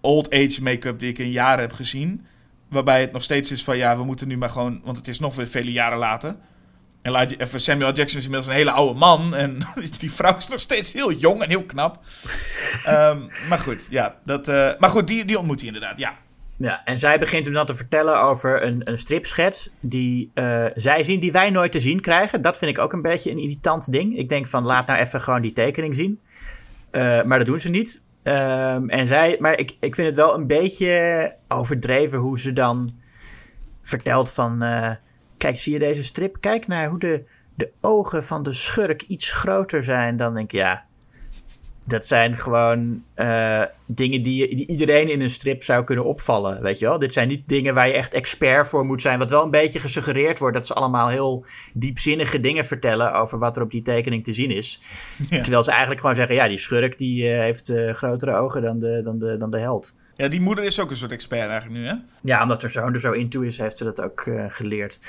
old 0.00 0.32
age 0.34 0.62
make-up 0.62 0.98
die 0.98 1.08
ik 1.10 1.18
in 1.18 1.30
jaren 1.30 1.60
heb 1.60 1.72
gezien. 1.72 2.26
Waarbij 2.68 3.00
het 3.00 3.12
nog 3.12 3.22
steeds 3.22 3.50
is 3.50 3.64
van, 3.64 3.76
ja, 3.76 3.96
we 3.96 4.04
moeten 4.04 4.28
nu 4.28 4.36
maar 4.36 4.50
gewoon... 4.50 4.80
Want 4.84 4.96
het 4.96 5.08
is 5.08 5.18
nog 5.18 5.34
weer 5.34 5.46
vele 5.46 5.72
jaren 5.72 5.98
later. 5.98 6.36
Even 7.02 7.60
Samuel 7.60 7.92
Jackson 7.92 8.18
is 8.18 8.24
inmiddels 8.24 8.46
een 8.46 8.58
hele 8.58 8.70
oude 8.70 8.98
man. 8.98 9.34
En 9.34 9.58
die 9.98 10.12
vrouw 10.12 10.36
is 10.36 10.48
nog 10.48 10.60
steeds 10.60 10.92
heel 10.92 11.12
jong 11.12 11.42
en 11.42 11.48
heel 11.48 11.64
knap. 11.64 11.98
Ehm, 12.84 13.18
maar 13.48 13.58
goed, 13.58 13.86
ja. 13.90 14.16
Dat, 14.24 14.48
eh, 14.48 14.70
maar 14.78 14.90
goed, 14.90 15.06
die, 15.06 15.24
die 15.24 15.38
ontmoet 15.38 15.58
hij 15.58 15.66
inderdaad, 15.66 15.98
ja. 15.98 16.16
Ja, 16.56 16.84
en 16.84 16.98
zij 16.98 17.18
begint 17.18 17.44
hem 17.44 17.54
dan 17.54 17.66
te 17.66 17.76
vertellen 17.76 18.20
over 18.20 18.62
een, 18.62 18.80
een 18.84 18.98
stripschets 18.98 19.70
die 19.80 20.30
eh, 20.34 20.66
zij 20.74 21.02
zien, 21.02 21.20
die 21.20 21.32
wij 21.32 21.50
nooit 21.50 21.72
te 21.72 21.80
zien 21.80 22.00
krijgen. 22.00 22.42
Dat 22.42 22.58
vind 22.58 22.70
ik 22.70 22.78
ook 22.78 22.92
een 22.92 23.02
beetje 23.02 23.30
een 23.30 23.38
irritant 23.38 23.92
ding. 23.92 24.18
Ik 24.18 24.28
denk 24.28 24.46
van, 24.46 24.64
laat 24.64 24.86
nou 24.86 24.98
even 24.98 25.20
gewoon 25.20 25.42
die 25.42 25.52
tekening 25.52 25.94
zien. 25.94 26.20
Eh, 26.90 27.22
maar 27.22 27.38
dat 27.38 27.46
doen 27.46 27.60
ze 27.60 27.68
niet. 27.68 28.04
Ehm, 28.24 28.88
en 28.88 29.06
zij, 29.06 29.36
maar 29.40 29.58
ik, 29.58 29.76
ik 29.80 29.94
vind 29.94 30.06
het 30.06 30.16
wel 30.16 30.34
een 30.34 30.46
beetje 30.46 31.34
overdreven 31.48 32.18
hoe 32.18 32.38
ze 32.40 32.52
dan 32.52 32.90
vertelt 33.82 34.32
van... 34.32 34.62
eh, 34.62 34.90
kijk, 35.36 35.58
zie 35.58 35.72
je 35.72 35.78
deze 35.78 36.02
strip? 36.04 36.36
Kijk 36.40 36.66
naar 36.66 36.88
hoe 36.88 36.98
de, 36.98 37.24
de 37.54 37.70
ogen 37.80 38.24
van 38.24 38.42
de 38.42 38.52
schurk 38.52 39.02
iets 39.02 39.32
groter 39.32 39.84
zijn. 39.84 40.16
Dan 40.16 40.34
denk 40.34 40.52
ik, 40.52 40.58
ja, 40.58 40.84
dat 41.86 42.06
zijn 42.06 42.38
gewoon 42.38 43.02
eh, 43.14 43.62
dingen 43.86 44.22
die, 44.22 44.56
die 44.56 44.66
iedereen 44.66 45.10
in 45.10 45.20
een 45.20 45.30
strip 45.30 45.62
zou 45.62 45.84
kunnen 45.84 46.04
opvallen, 46.04 46.62
weet 46.62 46.78
je 46.78 46.84
wel. 46.84 46.98
Dit 46.98 47.12
zijn 47.12 47.28
niet 47.28 47.48
dingen 47.48 47.74
waar 47.74 47.86
je 47.86 47.92
echt 47.92 48.14
expert 48.14 48.68
voor 48.68 48.84
moet 48.84 49.02
zijn. 49.02 49.18
Wat 49.18 49.30
wel 49.30 49.44
een 49.44 49.50
beetje 49.50 49.80
gesuggereerd 49.80 50.38
wordt 50.38 50.54
dat 50.56 50.66
ze 50.66 50.74
allemaal 50.74 51.08
heel 51.08 51.44
diepzinnige 51.72 52.40
dingen 52.40 52.64
vertellen 52.64 53.14
over 53.14 53.38
wat 53.38 53.56
er 53.56 53.62
op 53.62 53.70
die 53.70 53.82
tekening 53.82 54.24
te 54.24 54.32
zien 54.32 54.50
is. 54.50 54.80
Ja. 55.30 55.40
Terwijl 55.40 55.62
ze 55.62 55.70
eigenlijk 55.70 56.00
gewoon 56.00 56.16
zeggen, 56.16 56.34
ja, 56.34 56.48
die 56.48 56.56
schurk 56.56 56.98
die 56.98 57.28
eh, 57.28 57.38
heeft 57.38 57.68
eh, 57.68 57.92
grotere 57.92 58.34
ogen 58.34 58.62
dan 58.62 58.78
de, 58.78 59.00
dan, 59.04 59.18
de, 59.18 59.36
dan 59.36 59.50
de 59.50 59.58
held. 59.58 59.96
Ja, 60.16 60.28
die 60.28 60.40
moeder 60.40 60.64
is 60.64 60.80
ook 60.80 60.90
een 60.90 60.96
soort 60.96 61.12
expert 61.12 61.48
eigenlijk 61.50 61.80
nu, 61.80 61.86
hè? 61.86 61.94
Ja, 62.22 62.42
omdat 62.42 62.62
haar 62.62 62.70
zoon 62.70 62.94
er 62.94 63.00
zo 63.00 63.12
into 63.12 63.40
is, 63.40 63.58
heeft 63.58 63.76
ze 63.76 63.84
dat 63.84 64.00
ook 64.00 64.30
geleerd. 64.48 65.00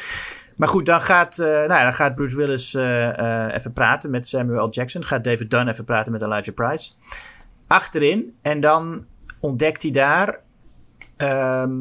Maar 0.56 0.68
goed, 0.68 0.86
dan 0.86 1.02
gaat, 1.02 1.40
eh, 1.40 1.48
nou 1.48 1.74
ja, 1.74 1.84
dan 1.84 1.94
gaat 1.94 2.16
Bruce 2.16 2.36
Willis 2.36 2.74
eh, 2.74 3.46
eh, 3.46 3.54
even 3.54 3.74
praten 3.74 4.12
met 4.12 4.28
Samuel 4.28 4.66
L. 4.66 4.70
Jackson. 4.70 5.06
Gaat 5.06 5.24
David 5.24 5.52
Dunn 5.52 5.68
even 5.68 5.86
praten 5.86 6.12
met 6.12 6.22
Elijah 6.22 6.54
Price. 6.56 6.92
Achterin. 7.68 8.36
En 8.42 8.60
dan 8.60 9.06
ontdekt 9.40 9.82
hij 9.82 9.92
daar 9.92 10.40
ehm, 11.18 11.74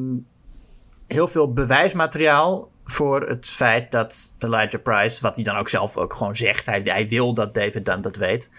heel 1.07 1.29
veel 1.29 1.53
bewijsmateriaal 1.53 2.71
voor 2.85 3.23
het 3.23 3.47
feit 3.47 3.93
dat 3.93 4.35
Elijah 4.39 4.83
Price, 4.83 5.23
wat 5.23 5.35
hij 5.35 5.45
dan 5.45 5.57
ook 5.57 5.69
zelf 5.69 5.97
ook 5.97 6.13
gewoon 6.13 6.37
zegt, 6.37 6.67
hij, 6.67 6.81
hij 6.85 7.09
wil 7.09 7.35
dat 7.35 7.55
David 7.55 7.87
Dunn 7.87 8.01
dat 8.01 8.17
weet, 8.17 8.51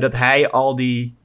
dat 0.00 0.16
hij 0.16 0.50
al 0.50 0.76
die 0.76 1.16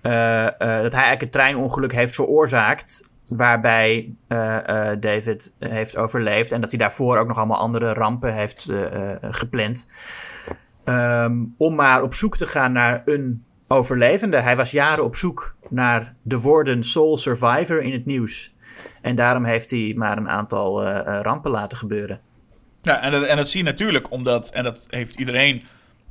eh, 0.00 0.44
dat 0.82 0.92
hij 0.92 1.02
eigenlijk 1.02 1.22
een 1.22 1.30
treinongeluk 1.30 1.92
heeft 1.92 2.14
veroorzaakt. 2.14 3.10
Waarbij 3.28 4.14
eh, 4.28 4.90
eh, 4.90 5.00
David 5.00 5.54
heeft 5.58 5.96
overleefd. 5.96 6.52
En 6.52 6.60
dat 6.60 6.70
hij 6.70 6.78
daarvoor 6.78 7.18
ook 7.18 7.28
nog 7.28 7.36
allemaal 7.36 7.58
andere 7.58 7.92
rampen 7.92 8.34
heeft 8.34 8.68
eh, 8.68 9.12
gepland. 9.20 9.90
Ehm, 10.84 11.44
om 11.56 11.74
maar 11.74 12.02
op 12.02 12.14
zoek 12.14 12.36
te 12.36 12.46
gaan 12.46 12.72
naar 12.72 13.02
een 13.04 13.44
overlevende. 13.68 14.40
Hij 14.40 14.56
was 14.56 14.70
jaren 14.70 15.04
op 15.04 15.16
zoek 15.16 15.56
naar 15.68 16.14
de 16.22 16.40
woorden 16.40 16.84
Soul 16.84 17.16
Survivor 17.16 17.82
in 17.82 17.92
het 17.92 18.06
nieuws. 18.06 18.54
En 19.02 19.16
daarom 19.16 19.44
heeft 19.44 19.70
hij 19.70 19.92
maar 19.96 20.16
een 20.16 20.28
aantal 20.28 20.84
rampen 21.22 21.50
laten 21.50 21.78
gebeuren. 21.78 22.20
Ja, 22.82 23.02
en 23.02 23.12
dat, 23.12 23.24
en 23.24 23.36
dat 23.36 23.48
zie 23.48 23.60
je 23.60 23.66
natuurlijk 23.66 24.10
omdat, 24.10 24.50
en 24.50 24.62
dat 24.62 24.86
heeft 24.88 25.16
iedereen 25.16 25.62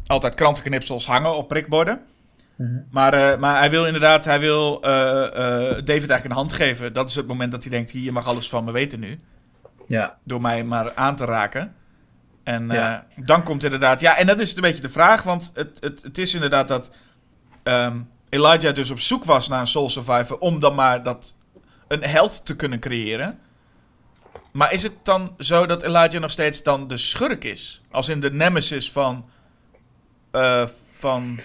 altijd 0.08 0.36
krantenknipsels 0.36 1.06
hangen 1.06 1.36
op 1.36 1.48
prikborden. 1.48 2.02
Maar, 2.92 3.14
eh, 3.14 3.38
maar 3.40 3.58
hij 3.58 3.70
wil 3.70 3.86
inderdaad, 3.86 4.26
hij 4.26 4.40
wil 4.40 4.82
eh, 4.82 5.26
eh, 5.26 5.32
David 5.72 5.90
eigenlijk 5.90 6.26
een 6.26 6.32
hand 6.32 6.54
geven. 6.54 6.94
Dat 6.94 7.10
is 7.10 7.16
het 7.16 7.28
moment 7.28 7.52
dat 7.52 7.64
hij 7.64 7.72
denkt, 7.72 7.92
hier, 7.92 8.04
je 8.04 8.12
mag 8.12 8.28
alles 8.28 8.50
van 8.50 8.64
me 8.64 8.72
weten 8.72 9.00
nu. 9.00 9.20
Ja. 9.88 10.18
Door 10.24 10.42
mij 10.42 10.64
maar 10.64 10.96
aan 10.96 11.16
te 11.16 11.26
raken. 11.26 11.76
En 12.44 12.68
Ja. 12.68 13.06
dan 13.16 13.44
komt 13.44 13.64
inderdaad, 13.64 14.00
ja, 14.00 14.18
en 14.18 14.28
dat 14.28 14.40
is 14.40 14.56
een 14.56 14.62
beetje 14.62 14.82
de 14.82 14.90
vraag. 14.90 15.24
Want 15.24 15.52
het, 15.54 15.78
het, 15.80 16.04
het 16.04 16.18
is 16.18 16.34
inderdaad 16.34 16.68
dat 16.68 16.92
ehm, 17.64 17.98
Elijah 18.30 18.76
dus 18.76 18.92
op 18.92 19.00
zoek 19.00 19.24
was 19.24 19.48
naar 19.48 19.60
een 19.60 19.68
Soul 19.68 19.90
Survivor. 19.90 20.38
Om 20.38 20.60
dan 20.60 20.76
maar 20.76 21.04
dat, 21.04 21.36
een 21.88 22.04
held 22.04 22.46
te 22.46 22.56
kunnen 22.56 22.80
creëren. 22.80 23.40
Maar 24.52 24.74
is 24.74 24.84
het 24.84 24.96
dan 25.04 25.36
zo 25.38 25.66
dat 25.66 25.84
Elijah 25.84 26.22
nog 26.22 26.32
steeds 26.32 26.64
dan 26.64 26.88
de 26.88 26.98
schurk 26.98 27.44
is? 27.44 27.82
Als 27.92 28.10
in 28.10 28.20
de 28.20 28.32
nemesis 28.34 28.92
van, 28.92 29.26
van 30.92 31.40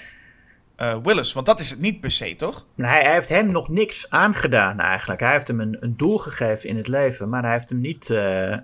eh, 0.82 0.96
Willis. 1.02 1.32
Want 1.32 1.46
dat 1.46 1.60
is 1.60 1.70
het 1.70 1.80
niet 1.80 2.00
per 2.00 2.10
se, 2.10 2.36
toch? 2.36 2.66
Nou, 2.74 2.92
Hij, 2.92 3.02
hij 3.02 3.12
heeft 3.12 3.28
hem 3.28 3.50
nog 3.50 3.68
niks 3.68 4.10
aangedaan 4.10 4.80
eigenlijk. 4.80 5.20
Hij 5.20 5.32
heeft 5.32 5.48
hem 5.48 5.60
een, 5.60 5.76
een 5.80 5.96
doel 5.96 6.18
gegeven 6.18 6.68
in 6.68 6.76
het 6.76 6.88
leven. 6.88 7.28
Maar 7.28 7.42
hij 7.42 7.52
heeft 7.52 7.68
hem 7.68 7.80
niet... 7.80 8.10
eh, 8.10 8.56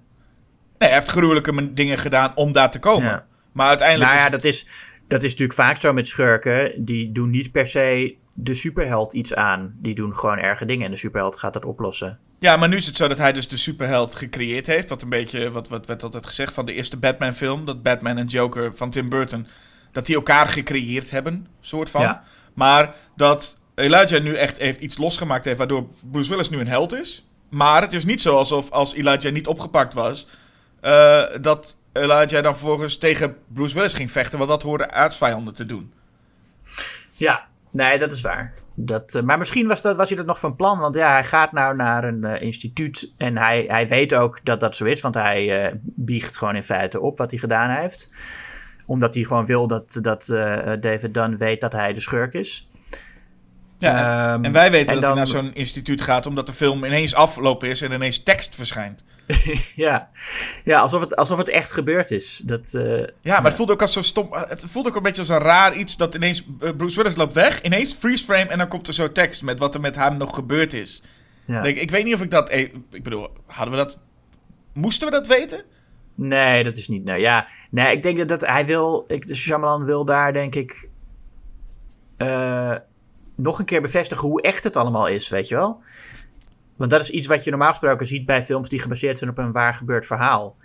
Nee, 0.78 0.88
hij 0.88 0.98
heeft 0.98 1.08
gruwelijke 1.08 1.72
dingen 1.72 1.98
gedaan 1.98 2.32
om 2.34 2.52
daar 2.52 2.70
te 2.70 2.78
komen. 2.78 3.08
Ja. 3.08 3.26
Maar 3.52 3.68
uiteindelijk 3.68 4.10
Nou 4.10 4.20
is 4.22 4.26
ja, 4.26 4.30
dat 4.32 4.44
is, 4.44 4.66
dat 5.08 5.22
is 5.22 5.30
natuurlijk 5.30 5.58
vaak 5.58 5.80
zo 5.80 5.92
met 5.92 6.08
schurken. 6.08 6.84
Die 6.84 7.12
doen 7.12 7.30
niet 7.30 7.52
per 7.52 7.66
se 7.66 8.16
de 8.32 8.54
superheld 8.54 9.12
iets 9.12 9.34
aan. 9.34 9.74
Die 9.78 9.94
doen 9.94 10.14
gewoon 10.14 10.38
erge 10.38 10.64
dingen 10.64 10.84
en 10.84 10.90
de 10.90 10.96
superheld 10.96 11.36
gaat 11.36 11.52
dat 11.52 11.64
oplossen. 11.64 12.18
Ja, 12.38 12.56
maar 12.56 12.68
nu 12.68 12.76
is 12.76 12.86
het 12.86 12.96
zo 12.96 13.08
dat 13.08 13.18
hij 13.18 13.32
dus 13.32 13.48
de 13.48 13.56
superheld 13.56 14.14
gecreëerd 14.14 14.66
heeft. 14.66 14.88
Wat 14.88 15.02
een 15.02 15.08
beetje, 15.08 15.50
wat, 15.50 15.68
wat 15.68 15.86
werd 15.86 16.02
altijd 16.02 16.26
gezegd 16.26 16.52
van 16.52 16.66
de 16.66 16.72
eerste 16.72 16.96
Batman 16.96 17.34
film. 17.34 17.64
Dat 17.64 17.82
Batman 17.82 18.18
en 18.18 18.26
Joker 18.26 18.74
van 18.74 18.90
Tim 18.90 19.08
Burton, 19.08 19.46
dat 19.92 20.06
die 20.06 20.14
elkaar 20.14 20.48
gecreëerd 20.48 21.10
hebben, 21.10 21.46
soort 21.60 21.90
van. 21.90 22.00
Ja. 22.00 22.22
Maar 22.54 22.94
dat 23.16 23.58
Elijah 23.74 24.22
nu 24.22 24.34
echt 24.34 24.58
heeft 24.58 24.80
iets 24.80 24.98
losgemaakt 24.98 25.44
heeft, 25.44 25.58
waardoor 25.58 25.88
Bruce 26.10 26.30
Willis 26.30 26.50
nu 26.50 26.60
een 26.60 26.68
held 26.68 26.92
is. 26.92 27.28
Maar 27.48 27.82
het 27.82 27.92
is 27.92 28.04
niet 28.04 28.22
zo 28.22 28.36
alsof 28.36 28.70
als 28.70 28.94
Elijah 28.94 29.32
niet 29.32 29.46
opgepakt 29.46 29.94
was, 29.94 30.28
eh, 30.80 31.22
dat 31.40 31.76
Elijah 31.92 32.42
dan 32.42 32.56
vervolgens 32.56 32.98
tegen 32.98 33.36
Bruce 33.48 33.74
Willis 33.74 33.94
ging 33.94 34.12
vechten, 34.12 34.38
want 34.38 34.50
dat 34.50 34.62
hoorde 34.62 34.90
aardsvijanden 34.90 35.54
te 35.54 35.66
doen. 35.66 35.92
Ja, 37.12 37.46
nee, 37.70 37.98
dat 37.98 38.12
is 38.12 38.20
waar. 38.20 38.54
Dat, 38.80 39.14
eh, 39.14 39.22
maar 39.22 39.38
misschien 39.38 39.66
was, 39.66 39.82
dat, 39.82 39.96
was 39.96 40.08
hij 40.08 40.16
dat 40.16 40.26
nog 40.26 40.38
van 40.38 40.56
plan. 40.56 40.78
Want 40.78 40.94
ja, 40.94 41.10
hij 41.10 41.24
gaat 41.24 41.52
nou 41.52 41.76
naar 41.76 42.04
een 42.04 42.24
eh, 42.24 42.42
instituut. 42.42 43.12
En 43.16 43.36
hij, 43.36 43.64
hij 43.68 43.88
weet 43.88 44.14
ook 44.14 44.40
dat 44.42 44.60
dat 44.60 44.76
zo 44.76 44.84
is. 44.84 45.00
Want 45.00 45.14
hij 45.14 45.66
eh, 45.66 45.74
biegt 45.82 46.36
gewoon 46.36 46.56
in 46.56 46.62
feite 46.62 47.00
op 47.00 47.18
wat 47.18 47.30
hij 47.30 47.40
gedaan 47.40 47.70
heeft. 47.70 48.10
Omdat 48.88 49.14
hij 49.14 49.24
gewoon 49.24 49.46
wil 49.46 49.66
dat, 49.66 49.98
dat 50.02 50.28
eh, 50.28 50.72
David 50.80 51.14
Dunn 51.14 51.36
weet 51.36 51.60
dat 51.60 51.72
hij 51.72 51.92
de 51.92 52.00
schurk 52.00 52.34
is. 52.34 52.68
Ja, 53.78 54.32
Ehm, 54.32 54.44
en 54.44 54.52
wij 54.52 54.70
weten 54.70 54.88
en 54.88 54.94
dat 54.94 55.04
hij 55.04 55.14
naar 55.14 55.26
zo'n 55.26 55.54
instituut 55.54 56.02
gaat 56.02 56.26
omdat 56.26 56.46
de 56.46 56.52
film 56.52 56.84
ineens 56.84 57.14
afgelopen 57.14 57.68
is 57.68 57.82
en 57.82 57.92
ineens 57.92 58.22
tekst 58.22 58.54
verschijnt. 58.54 59.04
ja, 59.74 60.08
ja 60.64 60.80
alsof, 60.80 61.00
het, 61.00 61.16
alsof 61.16 61.38
het 61.38 61.48
echt 61.48 61.72
gebeurd 61.72 62.10
is. 62.10 62.40
Dat, 62.44 62.74
eh, 62.74 62.82
Ja, 63.20 63.34
maar 63.34 63.44
het 63.44 63.54
voelde 63.54 63.72
ook 63.72 63.82
als 63.82 63.92
zo 63.92 64.02
stom. 64.02 64.28
Het 64.32 64.64
voelde 64.68 64.88
ook 64.88 64.96
een 64.96 65.02
beetje 65.02 65.20
als 65.20 65.30
een 65.30 65.38
raar 65.38 65.76
iets 65.76 65.96
dat 65.96 66.14
ineens 66.14 66.44
eh, 66.60 66.70
Bruce 66.76 66.96
Willis 66.96 67.16
loopt 67.16 67.34
weg, 67.34 67.62
ineens 67.62 67.94
freeze 67.94 68.24
frame 68.24 68.44
en 68.50 68.58
dan 68.58 68.68
komt 68.68 68.86
er 68.86 68.94
zo 68.94 69.12
tekst 69.12 69.42
met 69.42 69.58
wat 69.58 69.74
er 69.74 69.80
met 69.80 69.96
hem 69.96 70.16
nog 70.16 70.34
gebeurd 70.34 70.72
is. 70.72 71.02
ja. 71.44 71.62
Ik, 71.62 71.76
ik 71.76 71.90
weet 71.90 72.04
niet 72.04 72.14
of 72.14 72.22
ik 72.22 72.30
dat. 72.30 72.48
eh, 72.50 72.60
Ik 72.90 73.02
bedoel, 73.02 73.28
hadden 73.46 73.74
we 73.76 73.80
dat. 73.80 73.98
Moesten 74.72 75.06
we 75.06 75.12
dat 75.12 75.26
weten? 75.26 75.62
Nee, 76.20 76.64
dat 76.64 76.76
is 76.76 76.88
niet. 76.88 77.04
Nou 77.04 77.18
ja, 77.20 77.46
nee, 77.70 77.92
ik 77.96 78.02
denk 78.02 78.18
dat, 78.18 78.28
dat 78.28 78.46
hij 78.46 78.66
wil. 78.66 79.04
Ik, 79.08 79.26
de 79.26 79.34
Shyamalan 79.34 79.84
wil 79.84 80.04
daar, 80.04 80.32
denk 80.32 80.54
ik. 80.54 80.90
eh, 82.16 82.74
nog 83.36 83.58
een 83.58 83.64
keer 83.64 83.82
bevestigen 83.82 84.28
hoe 84.28 84.42
echt 84.42 84.64
het 84.64 84.76
allemaal 84.76 85.06
is, 85.08 85.28
weet 85.28 85.48
je 85.48 85.54
wel? 85.54 85.82
Want 86.76 86.90
dat 86.90 87.00
is 87.00 87.10
iets 87.10 87.26
wat 87.26 87.44
je 87.44 87.50
normaal 87.50 87.68
gesproken 87.68 88.06
ziet 88.06 88.26
bij 88.26 88.42
films 88.42 88.68
die 88.68 88.80
gebaseerd 88.80 89.18
zijn 89.18 89.30
op 89.30 89.38
een 89.38 89.52
waar 89.52 89.74
gebeurd 89.74 90.06
verhaal. 90.06 90.56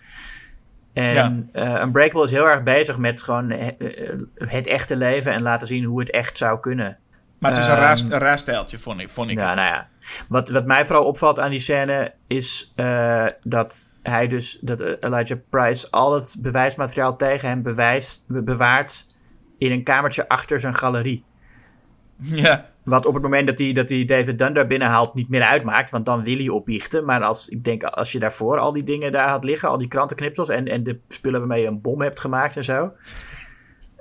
En 0.93 1.49
eh, 1.51 1.81
Unbreakable 1.81 2.23
is 2.23 2.31
heel 2.31 2.47
erg 2.49 2.63
bezig 2.63 2.97
met 2.97 3.21
gewoon 3.21 3.49
eh, 3.51 3.67
het 4.35 4.67
echte 4.67 4.95
leven 4.95 5.31
en 5.33 5.41
laten 5.41 5.67
zien 5.67 5.83
hoe 5.83 5.99
het 5.99 6.09
echt 6.09 6.37
zou 6.37 6.59
kunnen. 6.59 6.97
Maar 7.39 7.51
het 7.51 7.59
is 7.59 7.67
een, 7.67 7.75
raar, 7.75 7.97
Ehm, 7.97 8.11
een 8.11 8.19
raar 8.19 8.37
stijltje, 8.37 8.79
vond 8.79 8.99
ik. 8.99 9.09
Vond 9.09 9.29
ik 9.29 9.37
Ja, 9.37 9.55
nou 9.55 9.67
ja. 9.67 9.87
Wat, 10.27 10.49
wat 10.49 10.65
mij 10.65 10.85
vooral 10.85 11.05
opvalt 11.05 11.39
aan 11.39 11.49
die 11.49 11.59
scène 11.59 12.13
is 12.27 12.73
dat 13.43 13.91
hij 14.03 14.27
dus, 14.27 14.57
dat 14.61 14.81
eh, 14.81 14.93
Elijah 14.99 15.39
Price 15.49 15.91
al 15.91 16.13
het 16.13 16.35
bewijsmateriaal 16.39 17.15
tegen 17.15 17.49
hem 17.49 17.61
bewijst, 17.61 18.23
be- 18.27 18.43
bewaart 18.43 19.07
in 19.57 19.71
een 19.71 19.83
kamertje 19.83 20.27
achter 20.27 20.59
zijn 20.59 20.75
galerie. 20.75 21.23
ja. 22.17 22.71
Wat 22.83 23.05
op 23.05 23.13
het 23.13 23.23
moment 23.23 23.47
dat 23.47 23.59
hij, 23.59 23.73
dat 23.73 23.89
hij 23.89 24.05
David 24.05 24.39
Dunn 24.39 24.53
daar 24.53 24.67
binnenhaalt 24.67 25.13
niet 25.13 25.29
meer 25.29 25.41
uitmaakt, 25.41 25.89
want 25.91 26.05
dan 26.05 26.23
wil 26.23 26.37
hij 26.37 26.49
opbiechten. 26.49 27.05
Maar 27.05 27.21
als, 27.23 27.49
ik 27.49 27.63
denk, 27.63 27.83
als 27.83 28.11
je 28.11 28.19
daarvoor 28.19 28.57
al 28.57 28.73
die 28.73 28.83
dingen 28.83 29.11
daar 29.11 29.29
had 29.29 29.43
liggen, 29.43 29.69
al 29.69 29.77
die 29.77 29.87
krantenknipsels 29.87 30.49
en, 30.49 30.67
en 30.67 30.83
de 30.83 30.99
spullen 31.07 31.39
waarmee 31.39 31.61
je 31.61 31.67
een 31.67 31.81
bom 31.81 32.01
hebt 32.01 32.19
gemaakt 32.19 32.57
en 32.57 32.63
zo. 32.63 32.91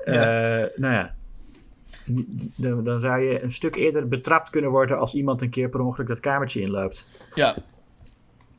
eh, 0.04 0.68
nou 0.76 0.94
ja, 0.94 1.14
dan, 2.56 2.84
dan 2.84 3.00
zou 3.00 3.20
je 3.22 3.42
een 3.42 3.50
stuk 3.50 3.74
eerder 3.76 4.08
betrapt 4.08 4.50
kunnen 4.50 4.70
worden 4.70 4.98
als 4.98 5.14
iemand 5.14 5.42
een 5.42 5.50
keer 5.50 5.68
per 5.68 5.80
ongeluk 5.80 6.08
dat 6.08 6.20
kamertje 6.20 6.60
inloopt. 6.60 7.08
Ja. 7.34 7.56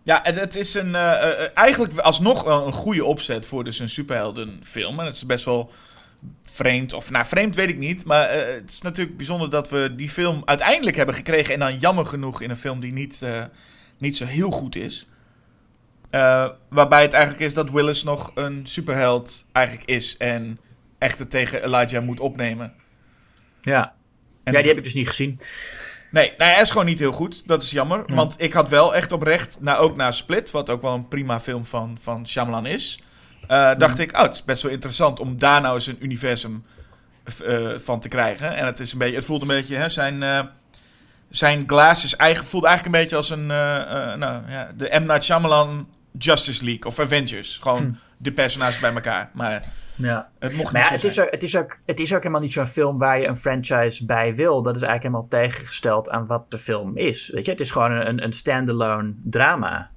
Ja, 0.04 0.20
het, 0.24 0.40
het 0.40 0.56
is 0.56 0.74
een, 0.74 0.96
eh, 0.96 1.44
eh, 1.44 1.50
eigenlijk 1.54 1.98
alsnog 1.98 2.44
wel 2.44 2.68
een 2.68 2.74
goede 2.74 3.06
opzet 3.06 3.46
voor 3.46 3.64
dus 3.64 3.80
een 3.80 3.90
superheldenfilm. 3.90 5.00
En 5.00 5.06
het 5.06 5.16
is 5.16 5.26
best 5.26 5.46
wel 5.46 5.72
vreemd, 6.44 6.94
of 6.94 7.12
nou 7.12 7.26
vreemd 7.26 7.56
weet 7.56 7.70
ik 7.70 7.78
niet. 7.78 8.06
Maar 8.06 8.28
eh, 8.30 8.54
het 8.54 8.70
is 8.70 8.82
natuurlijk 8.82 9.18
bijzonder 9.18 9.50
dat 9.50 9.70
we 9.70 9.94
die 9.96 10.10
film 10.10 10.42
uiteindelijk 10.46 10.96
hebben 10.96 11.16
gekregen. 11.16 11.54
En 11.54 11.60
dan 11.60 11.78
jammer 11.78 12.06
genoeg 12.06 12.42
in 12.42 12.50
een 12.50 12.56
film 12.56 12.80
die 12.80 12.94
niet, 12.94 13.22
eh, 13.22 13.44
niet 13.98 14.18
zo 14.18 14.26
heel 14.26 14.52
goed 14.52 14.76
is. 14.76 15.08
Eh, 16.10 16.50
waarbij 16.70 17.02
het 17.02 17.14
eigenlijk 17.14 17.44
is 17.44 17.54
dat 17.54 17.70
Willis 17.70 18.04
nog 18.04 18.32
een 18.36 18.62
superheld 18.64 19.46
eigenlijk 19.52 19.90
is. 19.90 20.18
En 20.18 20.60
echt 20.98 21.20
het 21.20 21.30
tegen 21.30 21.64
Elijah 21.64 22.04
moet 22.04 22.20
opnemen. 22.20 22.74
Ja. 23.62 23.96
En 24.44 24.54
ja, 24.54 24.60
die 24.60 24.68
heb 24.68 24.78
ik 24.78 24.84
dus 24.84 24.94
niet 24.94 25.08
gezien. 25.08 25.40
Nee, 26.14 26.34
nou, 26.38 26.52
hij 26.52 26.62
is 26.62 26.72
gewoon 26.72 26.86
niet 26.86 27.00
heel 27.00 27.12
goed. 27.12 27.48
Dat 27.48 27.64
is 27.64 27.72
jammer. 27.72 28.04
Want 28.08 28.36
ik 28.38 28.54
had 28.54 28.70
wel 28.70 28.96
echt 28.96 29.12
oprecht, 29.12 29.58
nou, 29.60 29.78
ook 29.78 29.96
na 29.96 30.12
Split, 30.12 30.52
wat 30.52 30.70
ook 30.70 30.82
wel 30.82 30.94
een 30.94 31.08
prima 31.08 31.40
film 31.40 31.66
van, 31.66 31.98
van 32.02 32.28
Shyamalan 32.28 32.66
is, 32.66 33.00
eh, 33.48 33.72
dacht 33.78 34.00
ik, 34.00 34.16
oh, 34.16 34.22
het 34.22 34.34
is 34.34 34.44
best 34.44 34.64
wel 34.64 34.72
interessant 34.72 35.20
om 35.20 35.40
daar 35.40 35.62
nou 35.62 35.76
eens 35.76 35.88
een 35.88 35.98
universum 36.00 36.66
eh, 37.46 37.70
van 37.84 38.00
te 38.00 38.08
krijgen. 38.08 38.56
En 38.56 38.66
het, 38.66 38.80
is 38.80 38.92
een 38.92 38.98
beetje, 38.98 39.16
het 39.16 39.26
voelt 39.26 39.42
een 39.42 39.48
beetje, 39.48 39.76
hè, 39.76 39.90
zijn, 39.90 40.24
eh, 40.24 40.40
zijn 41.30 41.64
glaas 41.68 42.04
is 42.04 42.16
eigen, 42.16 42.46
voelt 42.46 42.64
eigenlijk 42.64 42.96
een 42.96 43.02
beetje 43.02 43.16
als 43.18 43.30
een, 43.30 43.46
nou, 43.46 44.42
ja, 44.50 44.72
de 44.78 45.00
M. 45.00 45.06
Night 45.06 45.24
Shyamalan 45.24 45.88
Justice 46.18 46.64
League 46.64 46.86
of 46.86 47.00
Avengers. 47.00 47.58
Gewoon 47.62 47.98
de 48.18 48.32
personages 48.32 48.80
bij 48.80 48.94
elkaar. 48.94 49.30
Maar 49.34 49.64
Ja. 49.96 50.30
het 50.40 50.56
mocht 50.56 50.74
Maar 50.74 50.82
ja, 50.82 50.90
het 50.90 51.04
is, 51.04 51.20
ook, 51.20 51.32
het, 51.32 51.44
is 51.44 51.58
ook, 51.58 51.78
het 51.86 52.00
is 52.00 52.14
ook 52.14 52.20
helemaal 52.20 52.42
niet 52.42 52.54
zo'n 52.54 52.66
film 52.66 52.98
waar 52.98 53.20
je 53.20 53.28
een 53.28 53.38
franchise 53.38 54.06
bij 54.06 54.36
wil. 54.36 54.62
Dat 54.62 54.76
is 54.76 54.82
eigenlijk 54.82 55.16
helemaal 55.16 55.48
tegengesteld 55.48 56.10
aan 56.10 56.28
wat 56.28 56.52
de 56.52 56.58
film 56.58 56.98
is. 56.98 57.30
Weet 57.34 57.46
je, 57.46 57.52
het 57.52 57.60
is 57.60 57.72
gewoon 57.72 57.92
een, 57.92 58.24
een 58.24 58.34
standalone 58.34 59.14
drama. 59.24 59.92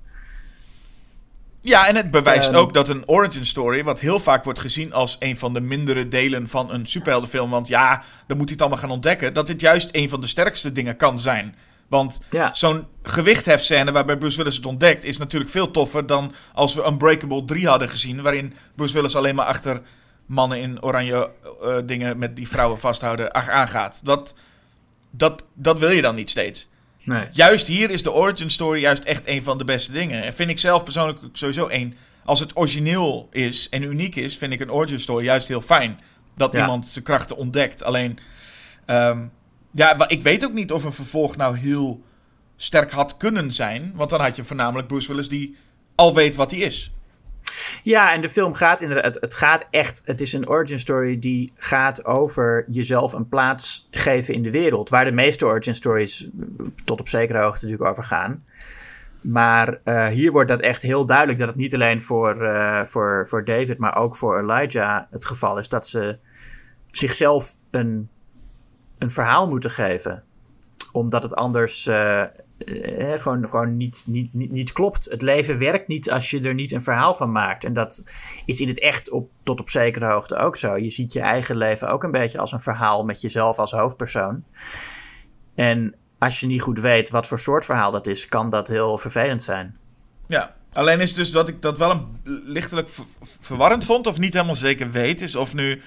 Ja, 1.66 1.86
en 1.86 1.96
het 1.96 2.10
bewijst 2.10 2.48
Ehm, 2.48 2.56
ook 2.56 2.74
dat 2.74 2.88
een 2.88 3.08
origin 3.08 3.44
story, 3.44 3.84
wat 3.84 4.00
heel 4.00 4.20
vaak 4.20 4.44
wordt 4.44 4.60
gezien 4.60 4.92
als 4.92 5.16
een 5.18 5.36
van 5.36 5.52
de 5.52 5.60
mindere 5.60 6.08
delen 6.08 6.48
van 6.48 6.72
een 6.72 6.86
superheldenfilm, 6.86 7.50
want 7.50 7.68
ja, 7.68 8.02
dan 8.26 8.36
moet 8.36 8.46
hij 8.46 8.52
het 8.52 8.60
allemaal 8.60 8.78
gaan 8.78 8.90
ontdekken, 8.90 9.34
dat 9.34 9.46
dit 9.46 9.60
juist 9.60 9.88
een 9.92 10.08
van 10.08 10.20
de 10.20 10.26
sterkste 10.26 10.72
dingen 10.72 10.96
kan 10.96 11.18
zijn. 11.18 11.54
Want 11.88 12.20
Ja. 12.30 12.54
zo'n 12.54 12.86
gewichthefscène 13.02 13.92
waarbij 13.92 14.16
Bruce 14.16 14.36
Willis 14.36 14.56
het 14.56 14.66
ontdekt, 14.66 15.04
is 15.04 15.16
natuurlijk 15.16 15.50
veel 15.50 15.70
toffer 15.70 16.06
dan 16.06 16.34
als 16.54 16.74
we 16.74 16.86
Unbreakable 16.86 17.44
3 17.44 17.68
hadden 17.68 17.88
gezien, 17.88 18.22
waarin 18.22 18.54
Bruce 18.74 18.94
Willis 18.94 19.16
alleen 19.16 19.34
maar 19.34 19.46
achter 19.46 19.80
mannen 20.26 20.60
in 20.60 20.82
oranje 20.82 21.30
eh, 21.62 21.76
dingen 21.84 22.18
met 22.18 22.36
die 22.36 22.48
vrouwen 22.48 22.78
vasthouden 22.78 23.32
ach, 23.32 23.48
aangaat. 23.48 24.00
Dat, 24.04 24.34
dat, 25.10 25.44
dat 25.54 25.78
wil 25.78 25.90
je 25.90 26.02
dan 26.02 26.14
niet 26.14 26.30
steeds. 26.30 26.68
Nee. 27.02 27.26
Juist 27.32 27.66
hier 27.66 27.90
is 27.90 28.02
de 28.02 28.12
origin 28.12 28.50
story 28.50 28.80
juist 28.80 29.02
echt 29.04 29.22
een 29.26 29.42
van 29.42 29.58
de 29.58 29.64
beste 29.64 29.92
dingen. 29.92 30.22
En 30.22 30.34
vind 30.34 30.50
ik 30.50 30.58
zelf 30.58 30.82
persoonlijk 30.84 31.18
sowieso 31.32 31.68
een. 31.70 31.96
Als 32.24 32.40
het 32.40 32.56
origineel 32.56 33.28
is 33.32 33.68
en 33.68 33.82
uniek 33.82 34.16
is, 34.16 34.36
vind 34.36 34.52
ik 34.52 34.60
een 34.60 34.72
origin 34.72 35.00
story 35.00 35.24
juist 35.24 35.48
heel 35.48 35.60
fijn. 35.60 36.00
Dat 36.36 36.52
Ja. 36.52 36.60
iemand 36.60 36.86
zijn 36.86 37.04
krachten 37.04 37.36
ontdekt. 37.36 37.82
Alleen, 37.82 38.18
ehm, 38.86 39.18
ja, 39.76 40.08
ik 40.08 40.22
weet 40.22 40.44
ook 40.44 40.52
niet 40.52 40.72
of 40.72 40.84
een 40.84 40.92
vervolg 40.92 41.36
nou 41.36 41.58
heel 41.58 42.02
sterk 42.56 42.90
had 42.90 43.16
kunnen 43.16 43.52
zijn. 43.52 43.92
Want 43.94 44.10
dan 44.10 44.20
had 44.20 44.36
je 44.36 44.44
voornamelijk 44.44 44.88
Bruce 44.88 45.08
Willis 45.08 45.28
die 45.28 45.56
al 45.94 46.14
weet 46.14 46.36
wat 46.36 46.50
hij 46.50 46.60
is. 46.60 46.90
Ja, 47.82 48.12
en 48.12 48.20
de 48.20 48.28
film 48.28 48.54
gaat 48.54 48.80
inderdaad. 48.80 49.18
Het, 49.20 49.34
gaat 49.34 49.66
echt. 49.70 50.02
Het 50.04 50.20
is 50.20 50.32
een 50.32 50.48
origin 50.48 50.78
story 50.78 51.18
die 51.18 51.52
gaat 51.54 52.04
over 52.04 52.64
jezelf 52.68 53.12
een 53.12 53.28
plaats 53.28 53.88
geven 53.90 54.34
in 54.34 54.42
de 54.42 54.50
wereld. 54.50 54.88
Waar 54.88 55.04
de 55.04 55.12
meeste 55.12 55.46
origin 55.46 55.74
stories 55.74 56.28
tot 56.84 57.00
op 57.00 57.08
zekere 57.08 57.38
hoogte 57.38 57.64
natuurlijk 57.64 57.90
over 57.90 58.04
gaan. 58.04 58.44
Maar 59.20 59.80
eh, 59.84 60.06
hier 60.06 60.32
wordt 60.32 60.48
dat 60.48 60.60
echt 60.60 60.82
heel 60.82 61.06
duidelijk 61.06 61.38
dat 61.38 61.48
het 61.48 61.56
niet 61.56 61.74
alleen 61.74 62.02
voor, 62.02 62.42
eh, 62.42 62.84
voor, 62.84 63.26
voor 63.28 63.44
David, 63.44 63.78
maar 63.78 63.96
ook 63.96 64.16
voor 64.16 64.38
Elijah 64.38 65.02
het 65.10 65.24
geval 65.24 65.58
is 65.58 65.68
dat 65.68 65.88
ze 65.88 66.18
zichzelf 66.90 67.58
een, 67.70 68.08
een 68.98 69.10
verhaal 69.10 69.48
moeten 69.48 69.70
geven. 69.70 70.24
Omdat 70.92 71.22
het 71.22 71.34
anders 71.34 71.86
eh, 71.86 72.22
eh, 72.22 73.20
gewoon, 73.20 73.48
gewoon 73.48 73.76
niet, 73.76 74.04
niet, 74.06 74.34
niet, 74.34 74.50
niet 74.50 74.72
klopt. 74.72 75.04
Het 75.04 75.22
leven 75.22 75.58
werkt 75.58 75.88
niet 75.88 76.10
als 76.10 76.30
je 76.30 76.40
er 76.40 76.54
niet 76.54 76.72
een 76.72 76.82
verhaal 76.82 77.14
van 77.14 77.32
maakt. 77.32 77.64
En 77.64 77.72
dat 77.72 78.10
is 78.44 78.60
in 78.60 78.68
het 78.68 78.80
echt 78.80 79.10
op, 79.10 79.30
tot 79.42 79.60
op 79.60 79.70
zekere 79.70 80.06
hoogte 80.06 80.36
ook 80.36 80.56
zo. 80.56 80.76
Je 80.76 80.90
ziet 80.90 81.12
je 81.12 81.20
eigen 81.20 81.56
leven 81.56 81.88
ook 81.88 82.02
een 82.02 82.10
beetje 82.10 82.38
als 82.38 82.52
een 82.52 82.60
verhaal 82.60 83.04
met 83.04 83.20
jezelf 83.20 83.58
als 83.58 83.72
hoofdpersoon. 83.72 84.44
En 85.54 85.94
als 86.18 86.40
je 86.40 86.46
niet 86.46 86.62
goed 86.62 86.80
weet 86.80 87.10
wat 87.10 87.26
voor 87.26 87.38
soort 87.38 87.64
verhaal 87.64 87.90
dat 87.90 88.06
is, 88.06 88.26
kan 88.26 88.50
dat 88.50 88.68
heel 88.68 88.98
vervelend 88.98 89.42
zijn. 89.42 89.76
Ja, 90.26 90.54
alleen 90.72 91.00
is 91.00 91.14
dus 91.14 91.30
dat 91.30 91.48
ik 91.48 91.62
dat 91.62 91.78
wel 91.78 91.90
een 91.90 92.20
lichtelijk 92.44 92.88
ver- 92.88 93.04
verwarrend 93.40 93.84
vond, 93.84 94.06
of 94.06 94.18
niet 94.18 94.32
helemaal 94.32 94.56
zeker 94.56 94.90
weet, 94.90 95.20
is 95.20 95.34
of 95.34 95.54
nu 95.54 95.82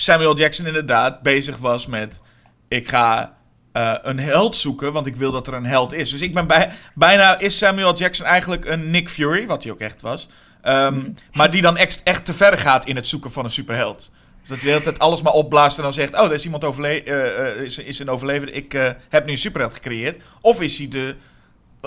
Samuel 0.00 0.36
Jackson 0.36 0.66
inderdaad 0.66 1.22
bezig 1.22 1.56
was 1.56 1.86
met: 1.86 2.20
ik 2.68 2.88
ga 2.88 3.36
eh, 3.72 3.94
een 4.02 4.18
held 4.18 4.56
zoeken, 4.56 4.92
want 4.92 5.06
ik 5.06 5.16
wil 5.16 5.30
dat 5.32 5.46
er 5.46 5.54
een 5.54 5.66
held 5.66 5.92
is. 5.92 6.10
Dus 6.10 6.20
ik 6.20 6.34
ben 6.34 6.46
bij, 6.46 6.70
bijna 6.94 7.38
is 7.38 7.58
Samuel 7.58 7.94
Jackson 7.94 8.26
eigenlijk 8.26 8.64
een 8.64 8.90
Nick 8.90 9.08
Fury, 9.08 9.46
wat 9.46 9.62
hij 9.62 9.72
ook 9.72 9.80
echt 9.80 10.00
was, 10.02 10.28
Ehm, 10.62 11.00
maar 11.32 11.50
die 11.50 11.62
dan 11.62 11.76
echt, 11.76 12.02
echt 12.02 12.24
te 12.24 12.34
ver 12.34 12.58
gaat 12.58 12.86
in 12.86 12.96
het 12.96 13.06
zoeken 13.06 13.32
van 13.32 13.44
een 13.44 13.50
superheld. 13.50 14.12
Dus 14.40 14.48
dat 14.48 14.56
hij 14.56 14.66
de 14.66 14.72
hele 14.72 14.82
tijd 14.84 14.98
alles 14.98 15.22
maar 15.22 15.32
opblaast 15.32 15.76
en 15.76 15.82
dan 15.82 15.92
zegt: 15.92 16.14
Oh, 16.14 16.26
er 16.26 16.32
is 16.32 16.44
iemand 16.44 16.64
overle 16.64 17.02
eh, 17.02 17.46
eh, 17.46 17.62
is, 17.62 17.78
is 17.78 17.98
een 17.98 18.10
overlevende. 18.10 18.52
Ik 18.52 18.94
heb 19.08 19.24
nu 19.24 19.30
een 19.32 19.38
superheld 19.38 19.74
gecreëerd. 19.74 20.22
Of 20.40 20.60
is 20.60 20.78
hij 20.78 20.88
de 20.88 21.14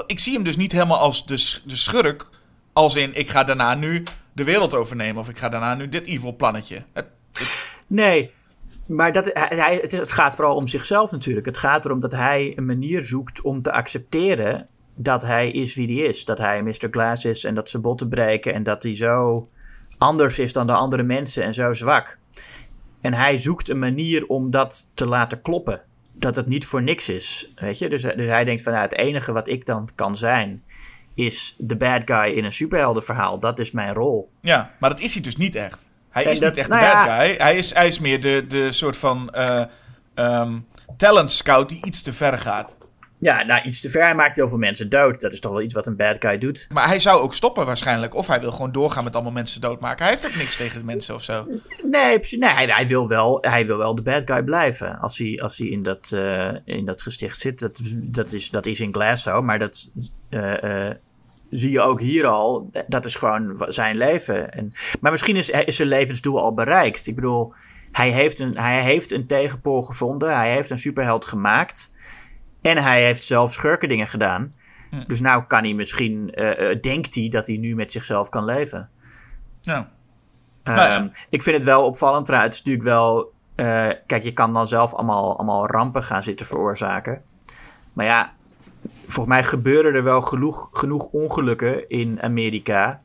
ik 0.08 0.20
zie 0.20 0.34
hem 0.34 0.44
dus 0.44 0.56
niet 0.58 0.72
helemaal 0.72 0.98
als 1.00 1.26
de, 1.26 1.60
de 1.66 1.76
schurk. 1.76 2.26
Als 2.74 2.96
in, 2.96 3.16
ik 3.16 3.30
ga 3.30 3.44
daarna 3.44 3.74
nu 3.76 4.04
de 4.34 4.44
wereld 4.44 4.74
overnemen. 4.74 5.22
Of 5.22 5.30
ik 5.30 5.38
ga 5.38 5.50
daarna 5.50 5.76
nu 5.76 5.90
dit 5.90 6.06
evil 6.06 6.36
plannetje. 6.36 6.84
Het- 6.94 7.08
Nee. 7.92 8.32
Maar 8.86 9.12
dat, 9.12 9.30
hij, 9.34 9.80
het, 9.82 10.12
gaat 10.12 10.36
vooral 10.36 10.56
om 10.56 10.68
zichzelf 10.68 11.12
natuurlijk. 11.12 11.46
Het 11.46 11.58
gaat 11.58 11.86
erom 11.86 12.00
dat 12.00 12.12
hij 12.12 12.54
een 12.56 12.66
manier 12.66 13.04
zoekt 13.04 13.42
om 13.42 13.62
te 13.62 13.72
accepteren 13.72 14.68
dat 14.96 15.22
hij 15.22 15.52
is 15.52 15.76
wie 15.76 15.98
hij 15.98 16.08
is. 16.08 16.26
Dat 16.26 16.38
hij 16.38 16.64
Mr. 16.64 16.88
Glass 16.92 17.26
is 17.26 17.44
en 17.44 17.56
dat 17.56 17.70
zijn 17.70 17.82
botten 17.82 18.10
breken 18.10 18.54
en 18.54 18.64
dat 18.64 18.84
hij 18.84 18.96
zo 18.96 19.48
anders 19.98 20.40
is 20.40 20.54
dan 20.54 20.68
de 20.68 20.74
andere 20.74 21.04
mensen 21.04 21.44
en 21.44 21.54
zo 21.54 21.74
zwak. 21.74 22.18
En 23.02 23.14
hij 23.14 23.38
zoekt 23.38 23.70
een 23.70 23.80
manier 23.80 24.26
om 24.28 24.52
dat 24.52 24.90
te 24.94 25.06
laten 25.06 25.42
kloppen. 25.42 25.82
Dat 26.14 26.36
het 26.36 26.48
niet 26.48 26.66
voor 26.66 26.84
niks 26.84 27.10
is. 27.10 27.52
Weet 27.56 27.78
je? 27.78 27.90
Dus, 27.90 28.02
dus 28.02 28.28
hij 28.28 28.44
denkt 28.44 28.62
van 28.62 28.74
nou, 28.74 28.84
het 28.84 28.98
enige 28.98 29.32
wat 29.32 29.48
ik 29.48 29.66
dan 29.66 29.90
kan 29.96 30.18
zijn 30.18 30.64
is 31.14 31.56
de 31.58 31.76
bad 31.76 32.02
guy 32.06 32.34
in 32.34 32.44
een 32.44 32.52
superheldenverhaal. 32.52 33.40
Dat 33.40 33.60
is 33.60 33.72
mijn 33.72 33.94
rol. 33.94 34.30
Ja, 34.42 34.76
maar 34.80 34.90
dat 34.90 35.00
is 35.00 35.14
hij 35.14 35.24
dus 35.24 35.38
niet 35.38 35.56
echt. 35.56 35.91
Hij 36.12 36.26
En 36.26 36.32
is 36.32 36.40
dat- 36.40 36.50
niet 36.50 36.60
echt 36.60 36.70
nou 36.70 36.82
de 36.82 36.88
bad 36.88 37.06
ja. 37.06 37.18
guy. 37.18 37.36
Hij 37.38 37.56
is, 37.58 37.74
hij 37.74 37.88
is 37.88 38.00
meer 38.00 38.22
de, 38.22 38.46
de 38.48 38.72
soort 38.72 38.98
van 38.98 39.30
eh, 39.30 39.64
ehm, 40.14 40.58
talent 40.98 41.32
scout 41.32 41.70
die 41.70 41.86
iets 41.86 42.02
te 42.02 42.14
ver 42.14 42.38
gaat. 42.38 42.78
Ja, 43.20 43.44
nou 43.44 43.62
iets 43.64 43.82
te 43.82 43.90
ver. 43.90 44.04
Hij 44.04 44.16
maakt 44.16 44.36
heel 44.36 44.50
veel 44.50 44.58
mensen 44.58 44.90
dood. 44.90 45.22
Dat 45.22 45.32
is 45.32 45.40
toch 45.40 45.52
wel 45.52 45.62
iets 45.62 45.74
wat 45.74 45.88
een 45.88 45.96
bad 45.96 46.16
guy 46.20 46.38
doet. 46.38 46.68
Maar 46.74 46.88
hij 46.88 47.00
zou 47.00 47.22
ook 47.22 47.34
stoppen 47.34 47.66
waarschijnlijk. 47.66 48.16
Of 48.16 48.28
hij 48.28 48.40
wil 48.40 48.52
gewoon 48.52 48.72
doorgaan 48.72 49.04
met 49.04 49.14
allemaal 49.14 49.32
mensen 49.32 49.62
doodmaken. 49.62 50.06
Hij 50.06 50.14
heeft 50.14 50.26
ook 50.28 50.36
niks 50.36 50.56
tegen 50.56 50.80
de 50.80 50.86
mensen 50.86 51.16
of 51.16 51.24
zo. 51.24 51.48
Nee, 51.84 52.20
nee 52.30 52.50
hij, 52.50 52.66
hij 52.66 52.88
wil 52.88 53.08
wel, 53.08 53.38
hij 53.42 53.66
wil 53.66 53.78
wel 53.78 53.96
de 53.96 54.02
bad 54.02 54.22
guy 54.26 54.44
blijven. 54.44 55.00
Als 55.00 55.18
hij, 55.18 55.40
als 55.42 55.58
hij 55.58 55.68
in, 55.68 55.84
dat, 55.84 56.12
eh, 56.12 56.54
in 56.66 56.86
dat 56.86 57.02
gesticht 57.02 57.40
zit. 57.40 57.60
Dat, 57.60 57.80
dat, 57.94 58.32
is, 58.34 58.50
dat 58.50 58.66
is 58.66 58.80
in 58.80 58.94
Glass 58.94 59.24
zo. 59.24 59.42
Maar 59.42 59.60
dat 59.60 59.92
eh, 60.30 60.90
zie 61.52 61.72
je 61.72 61.82
ook 61.82 62.00
hier 62.00 62.26
al. 62.26 62.70
Dat 62.88 63.06
is 63.06 63.16
gewoon 63.16 63.66
zijn 63.68 63.98
leven. 63.98 64.52
En, 64.52 64.74
maar 65.00 65.12
misschien 65.12 65.36
is, 65.36 65.50
is 65.50 65.76
zijn 65.76 65.88
levensdoel 65.88 66.42
al 66.42 66.54
bereikt. 66.54 67.08
Ik 67.08 67.16
bedoel, 67.16 67.54
hij 67.92 68.10
heeft, 68.10 68.40
een, 68.40 68.58
hij 68.58 68.82
heeft 68.82 69.12
een 69.12 69.28
tegenpool 69.28 69.82
gevonden. 69.82 70.36
Hij 70.36 70.52
heeft 70.52 70.70
een 70.70 70.78
superheld 70.78 71.26
gemaakt. 71.26 71.96
En 72.62 72.78
hij 72.78 73.04
heeft 73.06 73.24
zelf 73.24 73.54
schurkendingen 73.54 74.08
gedaan. 74.08 74.54
Dus 75.08 75.20
nou 75.20 75.44
kan 75.44 75.64
hij 75.64 75.74
misschien, 75.74 76.34
eh, 76.34 76.72
eh, 76.72 76.82
denkt 76.82 77.16
hij 77.16 77.30
dat 77.30 77.48
hij 77.48 77.58
nu 77.58 77.76
met 77.76 77.92
zichzelf 77.92 78.30
kan 78.30 78.46
leven. 78.46 78.90
Ja. 79.62 79.90
Nou 80.62 80.78
ja. 80.80 80.96
Ehm, 80.96 81.08
ik 81.30 81.42
vind 81.42 81.56
het 81.56 81.66
wel 81.66 81.86
opvallend 81.86 82.26
trouwens. 82.26 82.58
Het 82.58 82.68
is 82.68 82.74
natuurlijk 82.74 82.98
wel. 82.98 83.32
eh, 83.56 83.90
kijk, 84.06 84.24
je 84.24 84.34
kan 84.34 84.54
dan 84.54 84.68
zelf 84.68 84.94
allemaal, 84.94 85.38
allemaal 85.38 85.68
rampen 85.68 86.04
gaan 86.04 86.24
zitten 86.24 86.46
veroorzaken. 86.46 87.22
Maar 87.94 88.06
ja, 88.06 88.34
volgens 89.12 89.36
mij 89.36 89.44
gebeuren 89.44 89.94
er 89.94 90.04
wel 90.04 90.22
genoeg, 90.22 91.06
ongelukken 91.06 91.88
in 91.90 92.22
Amerika. 92.22 93.02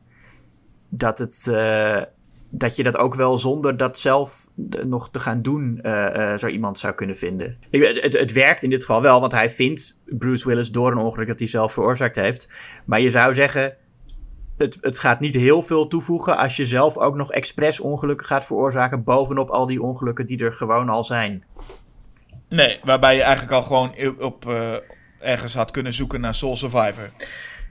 Dat, 0.89 1.17
het, 1.17 1.47
eh, 1.47 2.01
dat 2.49 2.75
je 2.75 2.83
dat 2.83 2.97
ook 2.97 3.15
wel 3.15 3.37
zonder 3.37 3.77
dat 3.77 3.99
zelf 3.99 4.49
nog 4.85 5.09
te 5.11 5.19
gaan 5.19 5.41
doen, 5.41 5.79
eh, 5.81 6.31
eh, 6.33 6.39
zo 6.39 6.47
iemand 6.47 6.79
zou 6.79 6.93
kunnen 6.93 7.17
vinden. 7.17 7.57
Ik- 7.69 8.01
Het, 8.03 8.19
het 8.19 8.31
werkt 8.31 8.63
in 8.63 8.69
dit 8.69 8.81
geval 8.81 9.01
wel, 9.01 9.19
want 9.19 9.31
hij 9.31 9.49
vindt 9.49 10.01
Bruce 10.05 10.47
Willis 10.47 10.71
door 10.71 10.91
een 10.91 10.97
ongeluk 10.97 11.27
dat 11.27 11.39
hij 11.39 11.47
zelf 11.47 11.73
veroorzaakt 11.73 12.15
heeft. 12.15 12.49
Maar 12.85 12.99
je 13.01 13.09
zou 13.09 13.35
zeggen, 13.35 13.75
het, 14.57 14.77
het 14.81 14.99
gaat 14.99 15.19
niet 15.19 15.35
heel 15.35 15.61
veel 15.61 15.87
toevoegen 15.87 16.37
als 16.37 16.55
je 16.55 16.65
zelf 16.65 16.97
ook 16.97 17.15
nog 17.15 17.31
expres 17.31 17.79
ongelukken 17.79 18.27
gaat 18.27 18.45
veroorzaken. 18.45 19.03
Bovenop 19.03 19.49
al 19.49 19.65
die 19.67 19.81
ongelukken 19.81 20.25
die 20.25 20.43
er 20.45 20.53
gewoon 20.53 20.89
al 20.89 21.03
zijn. 21.03 21.43
Nee, 22.49 22.79
waarbij 22.83 23.15
je 23.15 23.21
eigenlijk 23.21 23.53
al 23.53 23.63
gewoon 23.63 23.91
op, 24.19 24.45
ergens 25.19 25.53
had 25.53 25.71
kunnen 25.71 25.93
zoeken 25.93 26.21
naar 26.21 26.33
Soul 26.33 26.55
Survivor. 26.55 27.09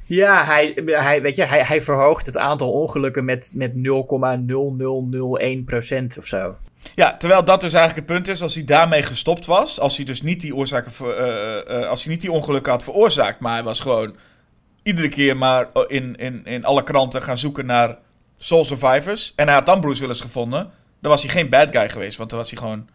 Ja, 0.04 0.44
hij, 0.44 0.82
hij, 0.86 1.22
weet 1.22 1.36
je, 1.36 1.44
hij, 1.44 1.62
hij 1.62 1.82
verhoogt 1.82 2.26
het 2.26 2.36
aantal 2.38 2.70
ongelukken 2.72 3.24
met, 3.24 3.52
met 3.56 3.72
0,0001% 3.72 3.78
of 6.18 6.26
zo. 6.26 6.56
Ja, 6.94 7.16
terwijl 7.16 7.44
dat 7.44 7.60
dus 7.60 7.72
eigenlijk 7.72 8.08
het 8.08 8.16
punt 8.16 8.28
is, 8.28 8.42
als 8.42 8.54
hij 8.54 8.64
daarmee 8.64 9.02
gestopt 9.02 9.46
was, 9.46 9.80
als 9.80 9.96
hij 9.96 10.06
dus 10.06 10.22
niet 10.22 10.40
die 10.40 10.54
oorzaken, 10.54 10.92
ver- 10.92 11.16
eh, 11.16 11.80
eh, 11.82 11.88
als 11.88 12.02
hij 12.04 12.12
niet 12.12 12.20
die 12.20 12.32
ongelukken 12.32 12.72
had 12.72 12.82
veroorzaakt, 12.82 13.40
maar 13.40 13.54
hij 13.54 13.62
was 13.62 13.80
gewoon 13.80 14.16
iedere 14.82 15.08
keer 15.08 15.36
maar 15.36 15.68
in, 15.86 16.16
in, 16.16 16.44
in 16.44 16.64
alle 16.64 16.82
kranten 16.82 17.22
gaan 17.22 17.38
zoeken 17.38 17.66
naar 17.66 17.96
Soul 18.38 18.64
Survivors, 18.64 19.32
en 19.36 19.46
hij 19.46 19.54
had 19.54 19.66
dan 19.66 19.80
Bruce 19.80 20.00
Willis 20.00 20.20
gevonden, 20.20 20.70
dan 21.00 21.10
was 21.10 21.22
hij 21.22 21.32
geen 21.32 21.48
bad 21.48 21.70
guy 21.70 21.88
geweest, 21.88 22.16
want 22.16 22.30
dan 22.30 22.38
was 22.38 22.50
hij 22.50 22.58
gewoon 22.58 22.88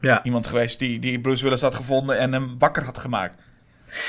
Ja. 0.00 0.24
iemand 0.24 0.46
geweest 0.46 0.78
die, 0.78 0.98
die 0.98 1.20
Bruce 1.20 1.44
Willis 1.44 1.60
had 1.60 1.74
gevonden 1.74 2.18
en 2.18 2.32
hem 2.32 2.54
wakker 2.58 2.84
had 2.84 2.98
gemaakt. 2.98 3.38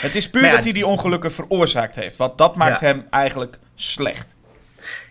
Het 0.01 0.15
is 0.15 0.29
puur 0.29 0.45
ja, 0.45 0.51
dat 0.51 0.63
hij 0.63 0.73
die 0.73 0.87
ongelukken 0.87 1.31
veroorzaakt 1.31 1.95
heeft, 1.95 2.17
want 2.17 2.37
dat 2.37 2.55
maakt 2.55 2.79
Ja. 2.79 2.85
hem 2.87 3.07
eigenlijk 3.09 3.59
slecht. 3.75 4.33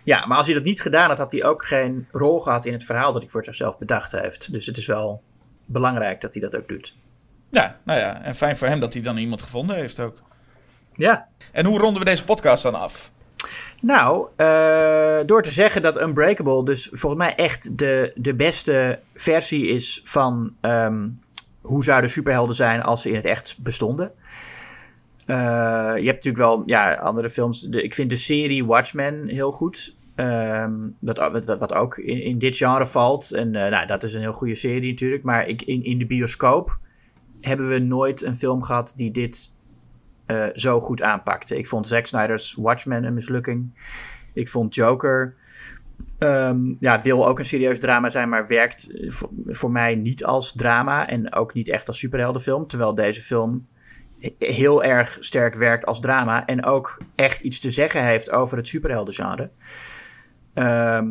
ja, 0.03 0.25
maar 0.25 0.37
als 0.37 0.45
hij 0.45 0.55
dat 0.55 0.63
niet 0.63 0.81
gedaan 0.81 1.09
had, 1.09 1.17
had 1.17 1.31
hij 1.31 1.43
ook 1.43 1.65
geen 1.65 2.07
rol 2.11 2.39
gehad 2.41 2.65
in 2.65 2.73
het 2.73 2.83
verhaal 2.83 3.11
dat 3.11 3.21
hij 3.21 3.31
voor 3.31 3.43
zichzelf 3.43 3.77
bedacht 3.77 4.11
heeft. 4.11 4.51
Dus 4.51 4.65
het 4.65 4.77
is 4.77 4.85
wel 4.85 5.21
belangrijk 5.65 6.21
dat 6.21 6.33
hij 6.33 6.41
dat 6.43 6.55
ook 6.57 6.67
doet. 6.67 6.95
Ja, 7.49 7.77
nou 7.83 7.99
ja, 7.99 8.21
en 8.21 8.35
fijn 8.35 8.57
voor 8.57 8.67
hem 8.67 8.79
dat 8.79 8.93
hij 8.93 9.01
dan 9.01 9.17
iemand 9.17 9.41
gevonden 9.41 9.75
heeft 9.75 9.99
ook. 9.99 10.21
Ja. 10.93 11.27
En 11.51 11.65
hoe 11.65 11.79
ronden 11.79 11.99
we 11.99 12.05
deze 12.09 12.23
podcast 12.23 12.63
dan 12.63 12.75
af? 12.75 13.11
Nou, 13.81 14.27
eh, 14.35 15.17
door 15.25 15.43
te 15.43 15.51
zeggen 15.51 15.81
dat 15.81 16.01
Unbreakable 16.01 16.65
dus 16.65 16.89
volgens 16.91 17.21
mij 17.21 17.35
echt 17.35 17.77
de, 17.77 18.11
de 18.15 18.35
beste 18.35 18.99
versie 19.13 19.67
is 19.67 20.01
van 20.03 20.55
ehm, 20.61 21.07
hoe 21.61 21.83
zouden 21.83 22.09
superhelden 22.09 22.55
zijn 22.55 22.81
als 22.81 23.01
ze 23.01 23.09
in 23.09 23.15
het 23.15 23.25
echt 23.25 23.55
bestonden. 23.59 24.11
Eh, 25.25 25.35
je 25.97 26.05
hebt 26.05 26.25
natuurlijk 26.25 26.37
wel 26.37 26.63
ja, 26.65 26.93
andere 26.93 27.29
films. 27.29 27.63
Ik 27.63 27.93
vind 27.93 28.09
de 28.09 28.15
serie 28.15 28.65
Watchmen 28.65 29.27
heel 29.27 29.51
goed. 29.51 29.95
Ehm, 30.15 30.73
wat, 30.99 31.73
ook 31.73 31.97
in, 31.97 32.39
dit 32.39 32.57
genre 32.57 32.85
valt. 32.85 33.31
En 33.31 33.55
eh, 33.55 33.71
nou, 33.71 33.87
dat 33.87 34.03
is 34.03 34.13
een 34.13 34.21
heel 34.21 34.33
goede 34.33 34.55
serie 34.55 34.91
natuurlijk. 34.91 35.23
Maar 35.23 35.47
ik, 35.47 35.61
in, 35.61 35.83
in 35.83 35.97
de 35.97 36.05
bioscoop 36.05 36.77
hebben 37.41 37.69
we 37.69 37.79
nooit 37.79 38.23
een 38.23 38.35
film 38.35 38.63
gehad 38.63 38.93
die 38.95 39.11
dit 39.11 39.53
eh, 40.25 40.45
zo 40.53 40.81
goed 40.81 41.01
aanpakte. 41.01 41.57
Ik 41.57 41.67
vond 41.67 41.87
Zack 41.87 42.05
Snyder's 42.05 42.53
Watchmen 42.53 43.03
een 43.03 43.13
mislukking. 43.13 43.69
Ik 44.33 44.49
vond 44.49 44.75
Joker. 44.75 45.35
ehm, 46.17 46.59
ja, 46.79 47.01
wil 47.01 47.27
ook 47.27 47.39
een 47.39 47.45
serieus 47.45 47.79
drama 47.79 48.09
zijn, 48.09 48.29
maar 48.29 48.47
werkt 48.47 48.91
voor, 49.45 49.71
mij 49.71 49.95
niet 49.95 50.25
als 50.25 50.53
drama 50.53 51.07
en 51.07 51.33
ook 51.33 51.53
niet 51.53 51.69
echt 51.69 51.87
als 51.87 51.97
superheldenfilm. 51.97 52.67
Terwijl 52.67 52.95
deze 52.95 53.21
film 53.21 53.67
heel 54.39 54.83
erg 54.83 55.17
sterk 55.19 55.55
werkt 55.55 55.85
als 55.85 55.99
drama 55.99 56.45
en 56.45 56.65
ook 56.65 56.97
echt 57.15 57.41
iets 57.41 57.59
te 57.59 57.69
zeggen 57.69 58.03
heeft 58.03 58.31
over 58.31 58.57
het 58.57 58.67
superheldengenre. 58.67 59.49
Ehm 60.53 61.07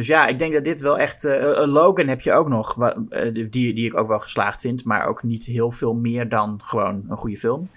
dus 0.00 0.08
ja, 0.08 0.26
ik 0.26 0.38
denk 0.38 0.52
dat 0.52 0.64
dit 0.64 0.80
wel 0.80 0.98
echt. 0.98 1.24
eh, 1.24 1.66
Logan 1.66 2.08
heb 2.08 2.20
je 2.20 2.32
ook 2.32 2.48
nog, 2.48 2.82
eh, 2.82 3.32
die, 3.32 3.48
die 3.50 3.84
ik 3.84 3.96
ook 3.96 4.08
wel 4.08 4.20
geslaagd 4.20 4.60
vind, 4.60 4.84
maar 4.84 5.06
ook 5.06 5.22
niet 5.22 5.44
heel 5.44 5.70
veel 5.70 5.94
meer 5.94 6.28
dan 6.28 6.60
gewoon 6.64 7.04
een 7.08 7.16
goede 7.16 7.36
film. 7.36 7.68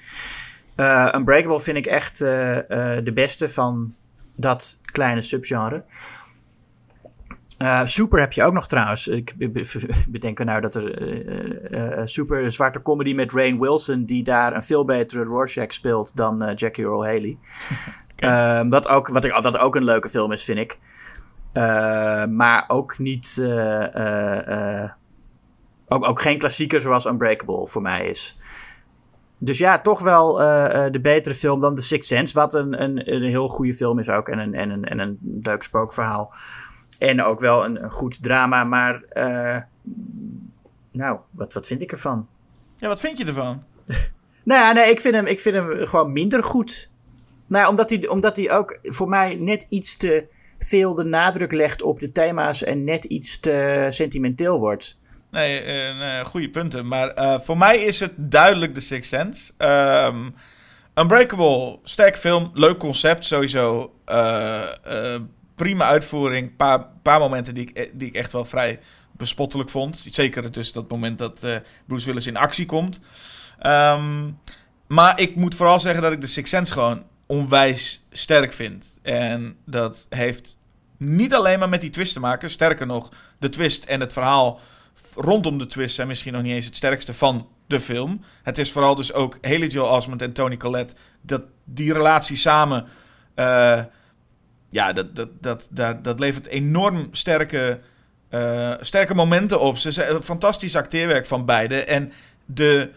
Eh, 0.75 1.13
Unbreakable 1.15 1.59
vind 1.59 1.77
ik 1.77 1.85
echt 1.85 2.17
de 2.17 3.11
beste 3.13 3.49
van 3.49 3.93
dat 4.35 4.79
kleine 4.91 5.21
subgenre. 5.21 5.83
Eh, 7.57 7.85
Super 7.85 8.19
heb 8.19 8.33
je 8.33 8.43
ook 8.43 8.53
nog 8.53 8.67
trouwens. 8.67 9.07
Ik 9.07 9.33
be- 9.37 9.49
be- 9.49 9.89
bedenk 10.07 10.39
er 10.39 10.45
nou 10.45 10.61
dat 10.61 10.75
er 10.75 10.97
eh, 10.97 11.99
eh, 11.99 12.05
Super, 12.07 12.51
zwarte 12.51 12.81
comedy 12.81 13.13
met 13.13 13.31
Rain 13.33 13.59
Wilson, 13.59 14.05
die 14.05 14.23
daar 14.23 14.55
een 14.55 14.63
veel 14.63 14.85
betere 14.85 15.23
Rorschach 15.23 15.73
speelt 15.73 16.15
dan 16.15 16.53
Jackie 16.55 16.83
Earl 16.83 17.05
Haley. 17.05 17.37
Ehm, 18.15 18.69
wat, 18.69 18.87
ook, 18.87 19.07
wat, 19.07 19.23
ik, 19.23 19.31
wat 19.31 19.57
ook 19.57 19.75
een 19.75 19.83
leuke 19.83 20.09
film 20.09 20.31
is, 20.31 20.43
vind 20.43 20.59
ik. 20.59 20.79
Eh, 21.53 22.25
maar 22.25 22.63
ook 22.67 22.97
niet. 22.97 23.43
ook, 25.87 26.07
ook 26.07 26.21
geen 26.21 26.37
klassieker 26.39 26.81
zoals 26.81 27.05
Unbreakable 27.05 27.67
voor 27.67 27.81
mij 27.81 28.07
is. 28.07 28.37
Dus 29.37 29.57
ja, 29.57 29.79
toch 29.79 29.99
wel 29.99 30.35
de 30.91 30.99
betere 31.01 31.35
film 31.35 31.59
dan 31.59 31.75
The 31.75 31.81
Sixth 31.81 32.07
Sense. 32.07 32.33
Wat 32.33 32.53
een, 32.53 32.83
een, 32.83 33.13
een 33.13 33.23
heel 33.23 33.47
goede 33.47 33.73
film 33.73 33.99
is 33.99 34.09
ook. 34.09 34.27
En 34.29 34.39
een, 34.39 34.53
en 34.53 34.69
een, 34.69 34.83
en 34.83 34.99
een 34.99 35.17
leuk 35.41 35.63
spookverhaal. 35.63 36.33
En 37.03 37.23
ook 37.23 37.39
wel 37.39 37.65
een, 37.65 37.83
een 37.83 37.91
goed 37.91 38.23
drama. 38.23 38.63
Maar 38.63 39.01
eh, 39.01 39.61
nou, 40.91 41.19
wat, 41.31 41.53
wat 41.53 41.67
vind 41.67 41.81
ik 41.81 41.91
ervan? 41.91 42.27
Ja, 42.77 42.87
wat 42.87 42.99
vind 42.99 43.17
je 43.17 43.25
ervan? 43.25 43.63
Nou 44.45 44.61
ja, 44.61 44.71
nee, 44.71 44.89
ik 44.89 44.99
vind 44.99 45.15
hem, 45.15 45.25
ik 45.25 45.39
vind 45.39 45.55
hem 45.55 45.87
gewoon 45.87 46.11
minder 46.11 46.43
goed. 46.43 46.91
Nou, 47.47 47.63
ja, 47.63 47.69
omdat 47.69 47.89
hij, 47.89 48.07
omdat 48.07 48.37
hij 48.37 48.51
ook 48.51 48.79
voor 48.83 49.09
mij 49.09 49.35
net 49.35 49.65
iets 49.69 49.97
te 49.97 50.25
veel 50.59 50.95
de 50.95 51.03
nadruk 51.03 51.51
legt 51.51 51.81
op 51.81 51.99
de 51.99 52.11
thema's 52.11 52.63
en 52.63 52.83
net 52.83 53.05
iets 53.05 53.39
te 53.39 53.87
sentimenteel 53.89 54.59
wordt. 54.59 55.01
Nee, 55.31 55.61
nee, 55.93 56.25
goede 56.25 56.49
punten. 56.49 56.87
Maar 56.87 57.07
eh, 57.07 57.39
voor 57.39 57.57
mij 57.57 57.77
is 57.77 57.99
het 57.99 58.13
duidelijk 58.17 58.73
The 58.73 58.81
Sixth 58.81 59.09
Sense. 59.09 59.51
Ehm, 59.57 60.29
Unbreakable, 60.95 61.79
sterk 61.83 62.17
film, 62.17 62.51
leuk 62.53 62.77
concept 62.77 63.25
sowieso. 63.25 63.93
Eh, 64.05 65.15
prima 65.55 65.85
uitvoering. 65.85 66.55
Paar, 66.55 66.87
paar 67.01 67.19
momenten 67.19 67.53
die 67.53 67.67
ik, 67.69 67.77
eh, 67.77 67.89
die 67.93 68.07
ik 68.07 68.15
echt 68.15 68.31
wel 68.31 68.45
vrij 68.45 68.79
bespottelijk 69.11 69.69
vond. 69.69 70.05
Zeker 70.11 70.51
dus 70.51 70.71
dat 70.71 70.89
moment 70.89 71.17
dat 71.17 71.43
eh, 71.43 71.55
Bruce 71.85 72.05
Willis 72.05 72.27
in 72.27 72.37
actie 72.37 72.65
komt. 72.65 72.99
Ehm, 73.59 74.29
maar 74.87 75.19
ik 75.19 75.35
moet 75.35 75.55
vooral 75.55 75.79
zeggen 75.79 76.01
dat 76.01 76.11
ik 76.11 76.21
The 76.21 76.27
Sixth 76.27 76.53
Sense 76.53 76.73
gewoon 76.73 77.03
onwijs 77.25 78.05
sterk 78.11 78.53
vind. 78.53 78.99
En 79.01 79.57
dat 79.65 80.05
heeft 80.09 80.55
niet 80.97 81.33
alleen 81.33 81.59
maar 81.59 81.69
met 81.69 81.81
die 81.81 81.89
twist 81.89 82.13
te 82.13 82.19
maken. 82.19 82.49
Sterker 82.49 82.85
nog, 82.85 83.09
de 83.39 83.49
twist 83.49 83.83
en 83.83 83.99
het 83.99 84.13
verhaal 84.13 84.59
rondom 85.15 85.57
de 85.57 85.65
twist 85.65 85.95
zijn 85.95 86.07
misschien 86.07 86.33
nog 86.33 86.41
niet 86.41 86.53
eens 86.53 86.65
het 86.65 86.75
sterkste 86.75 87.13
van 87.13 87.47
de 87.67 87.79
film. 87.79 88.23
Het 88.43 88.57
is 88.57 88.71
vooral 88.71 88.95
dus 88.95 89.13
ook 89.13 89.37
Haley 89.41 89.67
Joel 89.67 89.95
Osment 89.95 90.21
en 90.21 90.33
Tony 90.33 90.57
Collette. 90.57 90.93
Dat, 91.21 91.41
die 91.63 91.93
relatie 91.93 92.37
samen, 92.37 92.87
eh, 93.35 93.81
ja, 94.73 94.93
dat, 94.93 95.15
dat, 95.15 95.29
dat, 95.41 95.67
dat, 95.71 96.03
dat 96.03 96.19
levert 96.19 96.45
enorm 96.45 97.07
sterke, 97.11 97.79
eh, 98.29 98.73
sterke 98.79 99.13
momenten 99.13 99.59
op. 99.59 99.77
Ze 99.77 99.91
zijn 99.91 100.23
fantastisch 100.23 100.75
acteerwerk 100.75 101.25
van 101.25 101.45
beide. 101.45 101.83
En 101.83 102.13
de 102.45 102.89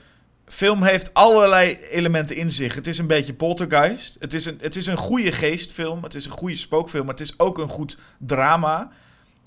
film 0.47 0.83
heeft 0.83 1.15
allerlei 1.15 1.79
elementen 1.91 2.37
in 2.37 2.53
zich. 2.53 2.75
Het 2.75 2.87
is 2.87 2.99
een 2.99 3.07
beetje 3.07 3.35
poltergeist. 3.35 4.17
Het 4.21 4.35
is 4.35 4.47
een, 4.47 4.59
het 4.61 4.77
is 4.77 4.87
een 4.87 4.97
goede 4.97 5.33
geestfilm. 5.33 6.03
Het 6.03 6.15
is 6.15 6.25
een 6.25 6.31
goede 6.31 6.57
spookfilm. 6.57 7.05
Maar 7.05 7.15
het 7.15 7.29
is 7.29 7.39
ook 7.39 7.59
een 7.59 7.69
goed 7.69 7.99
drama. 8.19 8.91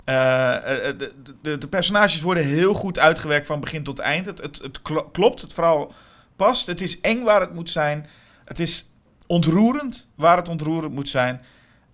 Eh, 0.04 0.88
eh, 0.88 0.98
de, 0.98 1.12
de, 1.42 1.58
de, 1.58 1.68
personages 1.68 2.20
worden 2.20 2.44
heel 2.44 2.74
goed 2.74 2.98
uitgewerkt 2.98 3.46
van 3.46 3.60
begin 3.60 3.82
tot 3.82 3.98
eind. 3.98 4.26
Het, 4.26 4.40
het, 4.40 4.58
het 4.58 4.82
klopt, 5.12 5.40
het 5.40 5.52
verhaal 5.52 5.92
past. 6.36 6.66
Het 6.66 6.80
is 6.80 7.00
eng 7.00 7.22
waar 7.22 7.40
het 7.40 7.54
moet 7.54 7.70
zijn. 7.70 8.06
Het 8.44 8.58
is 8.58 8.88
ontroerend 9.26 10.08
waar 10.14 10.36
het 10.36 10.48
ontroerend 10.48 10.92
moet 10.94 11.08
zijn. 11.08 11.40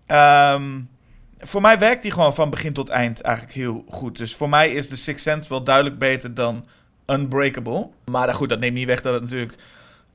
Ehm, 0.06 0.80
voor 1.38 1.60
mij 1.60 1.78
werkt 1.78 2.02
die 2.02 2.12
gewoon 2.12 2.34
van 2.34 2.50
begin 2.50 2.72
tot 2.72 2.88
eind 2.88 3.20
eigenlijk 3.20 3.56
heel 3.56 3.84
goed. 3.88 4.18
Dus 4.18 4.34
voor 4.34 4.48
mij 4.48 4.70
is 4.70 4.88
The 4.88 4.96
Sixth 4.96 5.22
Sense 5.22 5.48
wel 5.48 5.64
duidelijk 5.64 5.98
beter 5.98 6.34
dan 6.34 6.66
Unbreakable. 7.06 7.88
Maar 8.04 8.34
goed, 8.34 8.48
dat 8.48 8.58
neemt 8.58 8.74
niet 8.74 8.86
weg 8.86 9.00
dat 9.00 9.12
het 9.12 9.22
natuurlijk 9.22 9.54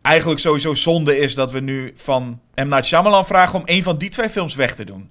eigenlijk 0.01 0.39
sowieso 0.39 0.73
zonde 0.73 1.18
is 1.18 1.35
dat 1.35 1.51
we 1.51 1.59
nu 1.59 1.93
van 1.95 2.39
M. 2.55 2.68
Night 2.68 2.85
Shyamalan 2.85 3.26
vragen 3.26 3.59
om 3.59 3.65
een 3.65 3.84
van 3.84 3.97
die 3.97 4.09
twee 4.09 4.30
films 4.30 4.55
weg 4.55 4.76
te 4.76 4.85
doen. 4.85 5.09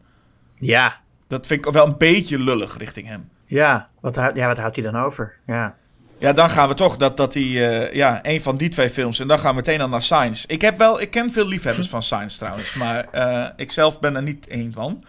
Ja. 0.55 1.01
Dat 1.27 1.47
vind 1.47 1.67
ik 1.67 1.73
wel 1.73 1.87
een 1.87 1.99
beetje 1.99 2.39
lullig 2.39 2.77
richting 2.77 3.07
hem. 3.07 3.29
Ja, 3.45 3.89
wat, 4.01 4.15
ja, 4.15 4.47
wat 4.47 4.59
houdt 4.59 4.77
hij 4.77 4.85
dan 4.85 5.03
over? 5.03 5.37
Ja. 5.47 5.77
Ja, 6.21 6.33
dan 6.33 6.51
gaan 6.51 6.69
we 6.69 6.75
toch 6.75 6.97
dat, 6.97 7.17
dat 7.17 7.35
hij, 7.35 7.43
uh, 7.43 7.93
ja, 7.93 8.19
een 8.23 8.43
van 8.43 8.57
die 8.57 8.69
twee 8.69 8.91
films. 8.91 9.19
En 9.19 9.29
dan 9.29 9.39
gaan 9.39 9.51
we 9.51 9.57
meteen 9.57 9.81
al 9.81 9.89
naar 9.89 10.03
Science. 10.03 10.47
Ik 10.47 10.61
heb 10.61 10.79
wel, 10.79 11.01
ik 11.01 11.11
ken 11.11 11.33
veel 11.33 11.47
liefhebbers 11.47 11.89
van 11.89 12.03
Science 12.03 12.39
trouwens. 12.39 12.75
Maar 12.75 13.07
uh, 13.15 13.47
ik 13.57 13.71
zelf 13.71 14.01
ben 14.01 14.17
er 14.17 14.23
niet 14.23 14.47
één 14.47 14.73
van. 14.73 15.05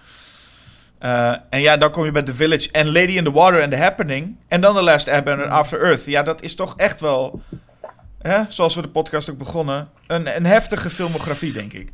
Uh, 1.01 1.35
en 1.49 1.61
ja, 1.61 1.77
dan 1.77 1.91
kom 1.91 2.05
je 2.05 2.11
bij 2.11 2.23
The 2.23 2.33
Village 2.33 2.69
en 2.71 2.91
Lady 2.91 3.11
in 3.11 3.23
the 3.23 3.31
Water 3.31 3.61
and 3.61 3.71
The 3.71 3.77
Happening. 3.77 4.35
En 4.47 4.61
dan 4.61 4.75
The 4.75 4.81
Last 4.81 5.07
Airbender 5.07 5.47
After 5.47 5.81
Earth. 5.81 6.05
Ja, 6.05 6.23
dat 6.23 6.41
is 6.41 6.55
toch 6.55 6.73
echt 6.77 6.99
wel, 6.99 7.41
hè, 8.21 8.41
zoals 8.47 8.75
we 8.75 8.81
de 8.81 8.89
podcast 8.89 9.29
ook 9.29 9.37
begonnen, 9.37 9.89
een, 10.07 10.35
een 10.35 10.45
heftige 10.45 10.89
filmografie, 10.89 11.53
denk 11.53 11.73
ik. 11.73 11.91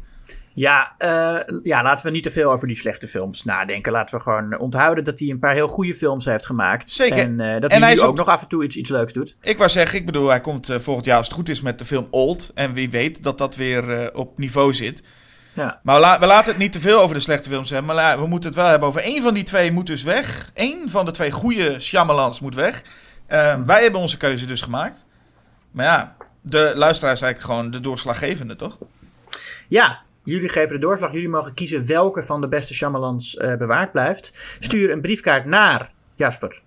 Ja, 0.57 0.95
uh, 0.99 1.59
ja, 1.63 1.83
laten 1.83 2.05
we 2.05 2.11
niet 2.11 2.23
te 2.23 2.31
veel 2.31 2.51
over 2.51 2.67
die 2.67 2.77
slechte 2.77 3.07
films 3.07 3.43
nadenken. 3.43 3.91
Laten 3.91 4.17
we 4.17 4.21
gewoon 4.21 4.59
onthouden 4.59 5.03
dat 5.03 5.19
hij 5.19 5.29
een 5.29 5.39
paar 5.39 5.53
heel 5.53 5.67
goede 5.67 5.93
films 5.93 6.25
heeft 6.25 6.45
gemaakt. 6.45 6.91
Zeker. 6.91 7.17
En 7.17 7.39
uh, 7.39 7.59
dat 7.59 7.71
en 7.71 7.81
hij, 7.81 7.93
nu 7.93 7.99
ook, 7.99 8.07
ook 8.07 8.17
nog 8.17 8.27
af 8.27 8.41
en 8.41 8.47
toe 8.47 8.63
iets, 8.63 8.75
iets 8.75 8.89
leuks 8.89 9.13
doet. 9.13 9.37
Ik 9.41 9.57
wou 9.57 9.69
zeggen, 9.69 9.99
ik 9.99 10.05
bedoel, 10.05 10.27
hij 10.27 10.41
komt 10.41 10.69
uh, 10.69 10.79
volgend 10.79 11.05
jaar 11.05 11.17
als 11.17 11.25
het 11.25 11.35
goed 11.35 11.49
is 11.49 11.61
met 11.61 11.79
de 11.79 11.85
film 11.85 12.07
Old. 12.09 12.51
En 12.53 12.73
wie 12.73 12.89
weet 12.89 13.23
dat 13.23 13.37
dat 13.37 13.55
weer 13.55 14.13
op 14.13 14.37
niveau 14.37 14.73
zit. 14.73 15.03
Ja. 15.53 15.79
Maar 15.83 15.95
we, 15.95 16.01
la 16.01 16.19
we, 16.19 16.25
laten 16.25 16.49
het 16.49 16.59
niet 16.59 16.71
te 16.71 16.79
veel 16.79 16.99
over 16.99 17.15
de 17.15 17.21
slechte 17.21 17.49
films 17.49 17.69
hebben. 17.69 17.95
Maar 17.95 18.19
we 18.19 18.27
moeten 18.27 18.49
het 18.49 18.57
wel 18.57 18.67
hebben 18.67 18.87
over 18.87 19.01
één 19.01 19.23
van 19.23 19.33
die 19.33 19.43
twee 19.43 19.71
moet 19.71 19.87
dus 19.87 20.03
weg. 20.03 20.51
Eén 20.53 20.89
van 20.89 21.05
de 21.05 21.11
twee 21.11 21.31
goede 21.31 21.79
Shyamalans 21.79 22.39
moet 22.39 22.55
weg. 22.55 22.81
Uh, 23.29 23.55
wij 23.65 23.81
hebben 23.81 24.01
onze 24.01 24.17
keuze 24.17 24.45
dus 24.45 24.61
gemaakt. 24.61 25.05
Maar 25.71 25.85
ja, 25.85 26.15
de 26.41 26.71
luisteraar 26.75 27.13
is 27.13 27.21
eigenlijk 27.21 27.53
gewoon 27.53 27.71
de 27.71 27.79
doorslaggevende, 27.79 28.55
toch? 28.55 28.77
Ja, 29.67 30.05
jullie 30.33 30.49
geven 30.49 30.69
de 30.69 30.79
doorslag. 30.79 31.11
Jullie 31.11 31.29
mogen 31.29 31.53
kiezen 31.53 31.85
welke 31.85 32.23
van 32.23 32.41
de 32.41 32.47
beste 32.47 32.73
Shyamalans 32.73 33.35
uh, 33.35 33.55
bewaard 33.55 33.91
blijft. 33.91 34.33
Stuur 34.59 34.91
een 34.91 35.01
briefkaart 35.01 35.45
naar 35.45 35.91
Jasper. 36.15 36.61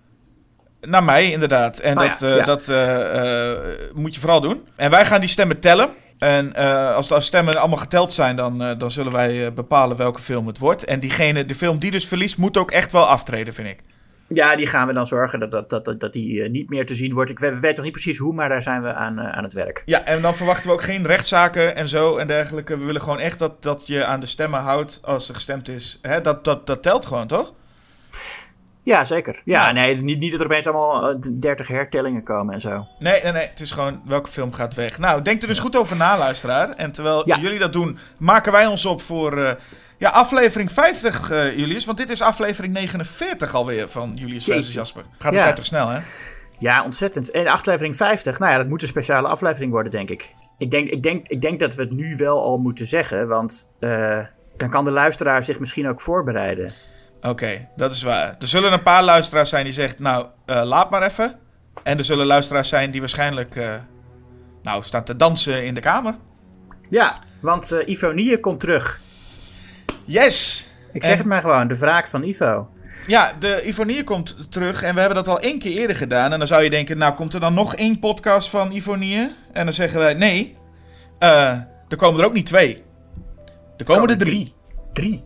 Naar 0.81 1.03
mij, 1.03 1.31
inderdaad. 1.31 1.79
En 1.79 1.99
oh, 1.99 2.09
dat, 2.09 2.19
ja, 2.19 2.35
ja. 2.35 2.45
dat 2.45 2.69
uh, 2.69 3.53
moet 3.93 4.13
je 4.13 4.19
vooral 4.19 4.41
doen. 4.41 4.67
En 4.75 4.89
wij 4.89 5.05
gaan 5.05 5.19
die 5.19 5.29
stemmen 5.29 5.59
tellen. 5.59 5.89
En 6.17 6.53
uh, 6.57 6.95
als 6.95 7.07
de 7.07 7.21
stemmen 7.21 7.59
allemaal 7.59 7.77
geteld 7.77 8.13
zijn, 8.13 8.35
dan, 8.35 8.61
uh, 8.61 8.71
dan 8.77 8.91
zullen 8.91 9.11
wij 9.11 9.45
uh, 9.45 9.51
bepalen 9.51 9.97
welke 9.97 10.21
film 10.21 10.47
het 10.47 10.57
wordt. 10.57 10.83
En 10.83 10.99
diegene, 10.99 11.45
de 11.45 11.55
film 11.55 11.79
die 11.79 11.91
dus 11.91 12.07
verliest, 12.07 12.37
moet 12.37 12.57
ook 12.57 12.71
echt 12.71 12.91
wel 12.91 13.07
aftreden, 13.07 13.53
vind 13.53 13.67
ik. 13.67 13.79
Ja, 14.33 14.55
die 14.55 14.67
gaan 14.67 14.87
we 14.87 14.93
dan 14.93 15.07
zorgen 15.07 15.39
dat, 15.39 15.69
dat, 15.69 15.85
dat, 15.85 15.99
dat 15.99 16.13
die 16.13 16.49
niet 16.49 16.69
meer 16.69 16.85
te 16.85 16.95
zien 16.95 17.13
wordt. 17.13 17.29
Ik 17.29 17.39
weet, 17.39 17.59
weet 17.59 17.75
nog 17.75 17.83
niet 17.83 17.93
precies 17.93 18.17
hoe, 18.17 18.33
maar 18.33 18.49
daar 18.49 18.61
zijn 18.61 18.81
we 18.83 18.93
aan, 18.93 19.19
aan 19.19 19.43
het 19.43 19.53
werk. 19.53 19.83
Ja, 19.85 20.05
en 20.05 20.21
dan 20.21 20.35
verwachten 20.35 20.67
we 20.67 20.73
ook 20.73 20.83
geen 20.83 21.05
rechtszaken 21.05 21.75
en 21.75 21.87
zo 21.87 22.17
en 22.17 22.27
dergelijke. 22.27 22.77
We 22.77 22.85
willen 22.85 23.01
gewoon 23.01 23.19
echt 23.19 23.39
dat, 23.39 23.63
dat 23.63 23.87
je 23.87 24.05
aan 24.05 24.19
de 24.19 24.25
stemmen 24.25 24.59
houdt 24.59 24.99
als 25.03 25.27
er 25.27 25.33
gestemd 25.33 25.69
is. 25.69 25.99
Hè, 26.01 26.21
dat, 26.21 26.43
dat, 26.43 26.67
dat 26.67 26.81
telt 26.81 27.05
gewoon, 27.05 27.27
toch? 27.27 27.53
Ja, 28.83 29.03
zeker. 29.03 29.41
Ja, 29.45 29.67
ja, 29.67 29.73
nee, 29.73 29.95
niet, 29.95 30.19
niet 30.19 30.31
dat 30.31 30.39
er 30.39 30.45
opeens 30.45 30.67
allemaal 30.67 31.15
30 31.39 31.67
hertellingen 31.67 32.23
komen 32.23 32.53
en 32.53 32.61
zo. 32.61 32.87
Nee, 32.99 33.23
nee, 33.23 33.31
nee. 33.31 33.47
Het 33.47 33.59
is 33.59 33.71
gewoon 33.71 34.01
welke 34.05 34.29
film 34.29 34.53
gaat 34.53 34.73
weg. 34.73 34.99
Nou, 34.99 35.21
denk 35.21 35.41
er 35.41 35.47
dus 35.47 35.59
goed 35.59 35.75
over 35.75 35.97
na, 35.97 36.17
luisteraar. 36.17 36.69
En 36.69 36.91
terwijl 36.91 37.27
ja. 37.27 37.39
jullie 37.39 37.59
dat 37.59 37.73
doen, 37.73 37.97
maken 38.17 38.51
wij 38.51 38.65
ons 38.65 38.85
op 38.85 39.01
voor 39.01 39.37
uh, 39.37 39.51
ja, 40.01 40.09
aflevering 40.09 40.71
50, 40.71 41.31
uh, 41.31 41.57
Julius. 41.57 41.85
Want 41.85 41.97
dit 41.97 42.09
is 42.09 42.21
aflevering 42.21 42.73
49 42.73 43.53
alweer 43.53 43.89
van 43.89 44.11
Julius 44.15 44.45
Jezus 44.45 44.73
Jasper. 44.73 45.03
Gaat 45.17 45.33
de 45.33 45.39
tijd 45.39 45.55
toch 45.55 45.65
snel, 45.65 45.87
hè? 45.87 45.99
Ja, 46.59 46.83
ontzettend. 46.83 47.31
En 47.31 47.47
aflevering 47.47 47.95
50, 47.95 48.39
nou 48.39 48.51
ja, 48.51 48.57
dat 48.57 48.67
moet 48.67 48.81
een 48.81 48.87
speciale 48.87 49.27
aflevering 49.27 49.71
worden, 49.71 49.91
denk 49.91 50.09
ik. 50.09 50.35
Ik 50.57 50.71
denk, 50.71 50.89
ik 50.89 51.03
denk, 51.03 51.27
ik 51.27 51.41
denk 51.41 51.59
dat 51.59 51.75
we 51.75 51.81
het 51.81 51.91
nu 51.91 52.15
wel 52.17 52.43
al 52.43 52.57
moeten 52.57 52.87
zeggen, 52.87 53.27
want 53.27 53.71
uh, 53.79 54.19
dan 54.57 54.69
kan 54.69 54.85
de 54.85 54.91
luisteraar 54.91 55.43
zich 55.43 55.59
misschien 55.59 55.87
ook 55.87 56.01
voorbereiden. 56.01 56.73
Oké, 57.17 57.29
okay, 57.29 57.67
dat 57.75 57.91
is 57.91 58.03
waar. 58.03 58.35
Er 58.39 58.47
zullen 58.47 58.73
een 58.73 58.83
paar 58.83 59.03
luisteraars 59.03 59.49
zijn 59.49 59.63
die 59.63 59.73
zeggen, 59.73 60.03
nou, 60.03 60.25
uh, 60.45 60.61
laat 60.63 60.89
maar 60.89 61.03
even. 61.03 61.39
En 61.83 61.97
er 61.97 62.03
zullen 62.03 62.25
luisteraars 62.25 62.69
zijn 62.69 62.91
die 62.91 62.99
waarschijnlijk, 62.99 63.55
uh, 63.55 63.73
nou, 64.63 64.83
staan 64.83 65.03
te 65.03 65.15
dansen 65.15 65.65
in 65.65 65.73
de 65.73 65.81
kamer. 65.81 66.15
Ja, 66.89 67.15
want 67.39 67.81
Ivo 67.85 68.11
Nier 68.11 68.39
komt 68.39 68.59
terug. 68.59 69.01
Yes! 70.05 70.69
Ik 70.91 71.03
zeg 71.03 71.11
en... 71.11 71.17
het 71.17 71.27
maar 71.27 71.41
gewoon, 71.41 71.67
de 71.67 71.77
wraak 71.77 72.07
van 72.07 72.23
Ivo. 72.23 72.69
Ja, 73.07 73.33
de 73.39 73.63
Ivonier 73.65 74.03
komt 74.03 74.51
terug 74.51 74.83
en 74.83 74.93
we 74.93 74.99
hebben 74.99 75.17
dat 75.17 75.27
al 75.27 75.39
één 75.39 75.59
keer 75.59 75.77
eerder 75.77 75.95
gedaan. 75.95 76.33
En 76.33 76.39
dan 76.39 76.47
zou 76.47 76.63
je 76.63 76.69
denken, 76.69 76.97
nou, 76.97 77.13
komt 77.13 77.33
er 77.33 77.39
dan 77.39 77.53
nog 77.53 77.75
één 77.75 77.99
podcast 77.99 78.49
van 78.49 78.71
Ivonier? 78.71 79.31
En 79.51 79.63
dan 79.63 79.73
zeggen 79.73 79.99
wij, 79.99 80.13
nee, 80.13 80.57
er 81.19 81.97
komen 81.97 82.19
er 82.19 82.25
ook 82.25 82.33
niet 82.33 82.45
twee. 82.45 82.83
Er 83.77 83.85
komen 83.85 84.09
er 84.09 84.17
drie. 84.17 84.53
Drie. 84.93 85.23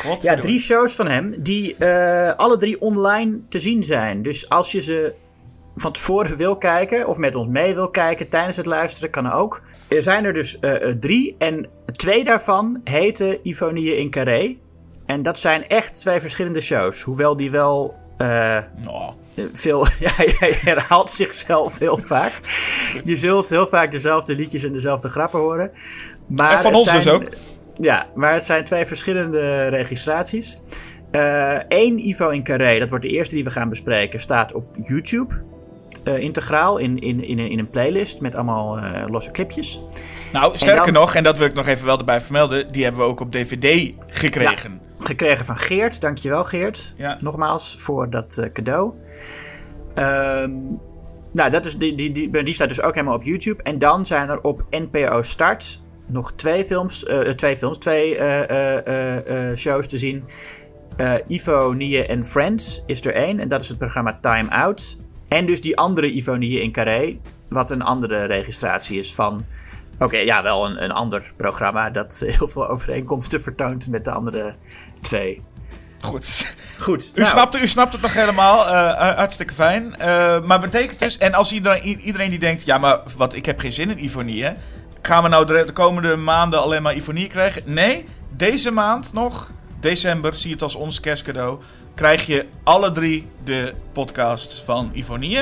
God, 0.00 0.22
ja, 0.22 0.36
drie 0.36 0.60
shows 0.60 0.94
van 0.94 1.08
hem 1.08 1.42
die 1.42 1.76
uh, 1.78 2.34
alle 2.34 2.56
drie 2.56 2.80
online 2.80 3.40
te 3.48 3.60
zien 3.60 3.84
zijn. 3.84 4.22
Dus 4.22 4.48
als 4.48 4.72
je 4.72 4.80
ze 4.80 5.14
van 5.76 5.92
tevoren 5.92 6.36
wil 6.36 6.56
kijken 6.56 7.06
of 7.06 7.16
met 7.16 7.34
ons 7.34 7.46
mee 7.46 7.74
wil 7.74 7.90
kijken 7.90 8.28
tijdens 8.28 8.56
het 8.56 8.66
luisteren, 8.66 9.10
kan 9.10 9.32
ook. 9.32 9.62
Er 9.96 10.02
zijn 10.02 10.24
er 10.24 10.32
dus 10.32 10.58
uh, 10.60 10.74
drie 11.00 11.34
en 11.38 11.66
twee 11.92 12.24
daarvan 12.24 12.80
heten 12.84 13.38
Ivonie 13.42 13.96
in 13.96 14.10
Carré. 14.10 14.56
En 15.06 15.22
dat 15.22 15.38
zijn 15.38 15.68
echt 15.68 16.00
twee 16.00 16.20
verschillende 16.20 16.60
shows. 16.60 17.02
Hoewel 17.02 17.36
die 17.36 17.50
wel 17.50 17.94
uh, 18.18 18.58
oh. 18.88 19.08
veel. 19.52 19.86
Ja, 20.00 20.10
hij 20.14 20.58
herhaalt 20.60 21.10
zichzelf 21.10 21.78
heel 21.78 21.98
vaak. 21.98 22.32
Je 23.02 23.16
zult 23.16 23.48
heel 23.48 23.66
vaak 23.66 23.90
dezelfde 23.90 24.36
liedjes 24.36 24.64
en 24.64 24.72
dezelfde 24.72 25.08
grappen 25.08 25.40
horen. 25.40 25.70
Maar 26.26 26.56
en 26.56 26.62
van 26.62 26.74
ons 26.74 26.88
zijn, 26.88 27.02
dus 27.02 27.12
ook. 27.12 27.28
Ja, 27.76 28.06
maar 28.14 28.34
het 28.34 28.44
zijn 28.44 28.64
twee 28.64 28.86
verschillende 28.86 29.66
registraties. 29.66 30.62
Eén 31.68 31.98
uh, 31.98 32.06
Ivo 32.06 32.28
in 32.28 32.44
Carré, 32.44 32.78
dat 32.78 32.90
wordt 32.90 33.04
de 33.04 33.10
eerste 33.10 33.34
die 33.34 33.44
we 33.44 33.50
gaan 33.50 33.68
bespreken, 33.68 34.20
staat 34.20 34.52
op 34.52 34.76
YouTube. 34.82 35.34
Uh, 36.04 36.18
integraal 36.18 36.78
in, 36.78 36.98
in, 36.98 37.24
in, 37.24 37.38
in, 37.38 37.58
een 37.58 37.70
playlist 37.70 38.20
met 38.20 38.34
allemaal 38.34 38.78
uh, 38.78 39.04
losse 39.08 39.30
clipjes. 39.30 39.80
Nou, 40.32 40.56
sterker 40.56 40.86
en 40.86 40.92
dan... 40.92 41.02
nog, 41.02 41.14
en 41.14 41.22
dat 41.22 41.38
wil 41.38 41.46
ik 41.46 41.54
nog 41.54 41.66
even 41.66 41.86
wel 41.86 41.98
erbij 41.98 42.20
vermelden, 42.20 42.72
die 42.72 42.82
hebben 42.82 43.00
we 43.00 43.06
ook 43.06 43.20
op 43.20 43.32
DVD 43.32 43.92
gekregen. 44.06 44.80
Ja, 44.98 45.04
gekregen 45.04 45.44
van 45.44 45.56
Geert, 45.56 46.00
dankjewel 46.00 46.44
Geert. 46.44 46.94
Ja. 46.96 47.16
Nogmaals 47.20 47.76
voor 47.78 48.10
dat 48.10 48.36
uh, 48.40 48.46
cadeau. 48.52 48.92
Um, 49.94 50.80
nou, 51.32 51.50
dat 51.50 51.64
is, 51.64 51.76
die, 51.78 51.94
die, 51.94 52.12
die, 52.12 52.42
die 52.44 52.54
staat 52.54 52.68
dus 52.68 52.82
ook 52.82 52.94
helemaal 52.94 53.16
op 53.16 53.22
YouTube. 53.22 53.62
En 53.62 53.78
dan 53.78 54.06
zijn 54.06 54.28
er 54.28 54.40
op 54.40 54.64
NPO 54.70 55.22
Start 55.22 55.80
nog 56.06 56.32
twee 56.32 56.64
films, 56.64 57.06
twee, 57.36 57.56
films, 57.56 57.78
twee 57.78 58.16
shows 59.56 59.86
te 59.86 59.98
zien. 59.98 60.24
Ivo, 61.26 61.72
Nie 61.72 62.06
en 62.06 62.26
Friends 62.26 62.82
is 62.86 63.04
er 63.04 63.14
één. 63.14 63.40
En 63.40 63.48
dat 63.48 63.62
is 63.62 63.68
het 63.68 63.78
programma 63.78 64.18
Time 64.20 64.50
Out. 64.50 64.96
En 65.32 65.46
dus 65.46 65.60
die 65.60 65.76
andere 65.76 66.14
Ivo, 66.14 66.34
Nie 66.34 66.60
in 66.60 66.72
Carré. 66.72 67.18
Wat 67.48 67.70
een 67.70 67.82
andere 67.82 68.24
registratie 68.24 68.98
is 68.98 69.14
van... 69.14 69.44
Oké, 69.94 70.04
okay, 70.04 70.24
ja, 70.24 70.42
wel 70.42 70.66
een, 70.66 70.84
een 70.84 70.90
ander 70.90 71.32
programma 71.36 71.90
dat 71.90 72.22
heel 72.36 72.48
veel 72.48 72.68
overeenkomsten 72.68 73.42
vertoont 73.42 73.88
met 73.88 74.04
de 74.04 74.10
andere 74.10 74.54
twee. 75.00 75.42
Goed. 76.00 76.54
Goed. 76.78 77.12
U, 77.14 77.20
nou. 77.20 77.30
snapt, 77.30 77.56
u 77.56 77.68
snapt 77.68 77.92
het 77.92 78.02
nog 78.02 78.14
helemaal. 78.14 78.66
Uh, 78.66 79.16
hartstikke 79.16 79.54
fijn. 79.54 79.94
Uh, 80.00 80.44
maar 80.44 80.60
betekent 80.60 80.98
dus... 80.98 81.18
En 81.18 81.34
als 81.34 81.52
iedereen, 81.52 82.00
iedereen 82.00 82.30
die 82.30 82.38
denkt... 82.38 82.64
Ja, 82.64 82.78
maar 82.78 83.00
wat, 83.16 83.34
ik 83.34 83.46
heb 83.46 83.58
geen 83.58 83.72
zin 83.72 83.90
in 83.90 84.04
Ivonie, 84.04 84.44
hè? 84.44 84.52
Gaan 85.02 85.22
we 85.22 85.28
nou 85.28 85.46
de, 85.46 85.62
de 85.66 85.72
komende 85.72 86.16
maanden 86.16 86.62
alleen 86.62 86.82
maar 86.82 86.96
Ivonie 86.96 87.26
krijgen? 87.26 87.62
Nee, 87.64 88.08
deze 88.36 88.70
maand 88.70 89.12
nog, 89.12 89.50
december, 89.80 90.34
zie 90.34 90.52
het 90.52 90.62
als 90.62 90.74
ons 90.74 91.00
kerstcadeau, 91.00 91.58
krijg 91.94 92.26
je 92.26 92.46
alle 92.62 92.92
drie 92.92 93.26
de 93.44 93.74
podcasts 93.92 94.62
van 94.62 94.90
Ivonie. 94.94 95.38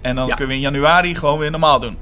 En 0.00 0.14
dan 0.16 0.26
Ja. 0.26 0.34
kunnen 0.34 0.48
we 0.48 0.54
in 0.62 0.70
januari 0.72 1.14
gewoon 1.14 1.38
weer 1.38 1.50
normaal 1.50 1.80
doen. 1.80 1.96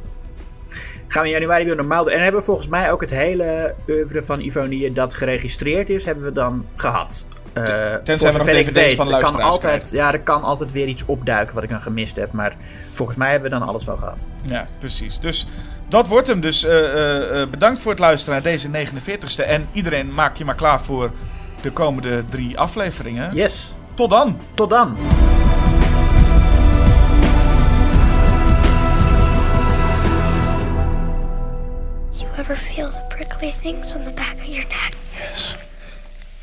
Gaan 1.09 1.22
we 1.22 1.28
in 1.28 1.35
januari 1.35 1.64
weer 1.64 1.77
normaal 1.77 2.05
doen. 2.05 2.12
En 2.12 2.22
hebben 2.22 2.40
we 2.40 2.47
volgens 2.47 2.68
mij 2.68 2.93
ook 2.93 3.01
het 3.01 3.10
hele 3.10 3.74
oeuvre 3.89 4.22
van 4.22 4.40
Ivonie 4.40 4.93
dat 4.93 5.14
geregistreerd 5.14 5.90
is, 5.90 6.05
hebben 6.05 6.24
we 6.24 6.32
dan 6.32 6.66
gehad. 6.77 7.27
Eh, 7.52 7.64
voor 7.64 8.32
we 8.32 8.39
nog 8.39 8.47
DVD's 8.47 8.72
weet. 8.72 8.94
van 8.94 9.05
Er 9.06 9.10
kan 9.10 9.20
luisteraars 9.20 9.44
altijd, 9.52 9.90
ja, 9.90 10.12
er 10.12 10.20
kan 10.20 10.43
altijd 10.43 10.72
weer 10.72 10.86
iets 10.86 11.05
opduiken 11.06 11.55
wat 11.55 11.62
ik 11.64 11.70
dan 11.70 11.81
gemist 11.81 12.16
heb. 12.16 12.32
Maar 12.32 12.56
volgens 12.93 13.18
mij 13.18 13.31
hebben 13.31 13.51
we 13.51 13.59
dan 13.59 13.68
alles 13.68 13.85
wel 13.85 13.97
gehad. 13.97 14.28
Ja, 14.43 14.66
precies. 14.78 15.18
Dus 15.18 15.47
dat 15.89 16.09
wordt 16.09 16.27
hem. 16.27 16.40
Dus 16.40 16.64
eh, 16.64 17.43
eh, 17.43 17.48
bedankt 17.48 17.81
voor 17.81 17.90
het 17.90 18.01
luisteren 18.01 18.35
naar 18.43 18.52
deze 18.52 18.68
49ste. 18.68 19.43
En 19.43 19.68
iedereen 19.72 20.12
maak 20.14 20.36
je 20.36 20.44
maar 20.44 20.55
klaar 20.55 20.81
voor 20.81 21.10
de 21.62 21.70
komende 21.70 22.24
drie 22.28 22.59
afleveringen. 22.59 23.35
Yes, 23.35 23.74
Tot 24.01 24.10
dan! 24.10 24.32
tot 24.56 24.70
dan. 24.70 24.97
You 32.16 32.27
ever 32.39 32.56
feel 32.56 32.89
the 32.89 33.05
prickly 33.10 33.52
things 33.52 33.94
on 33.94 34.06
the 34.06 34.12
back 34.12 34.39
of 34.40 34.47
your 34.47 34.64
neck? 34.64 34.97
Yes. 35.12 35.55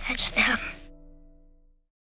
That's 0.08 0.30
them. 0.30 0.77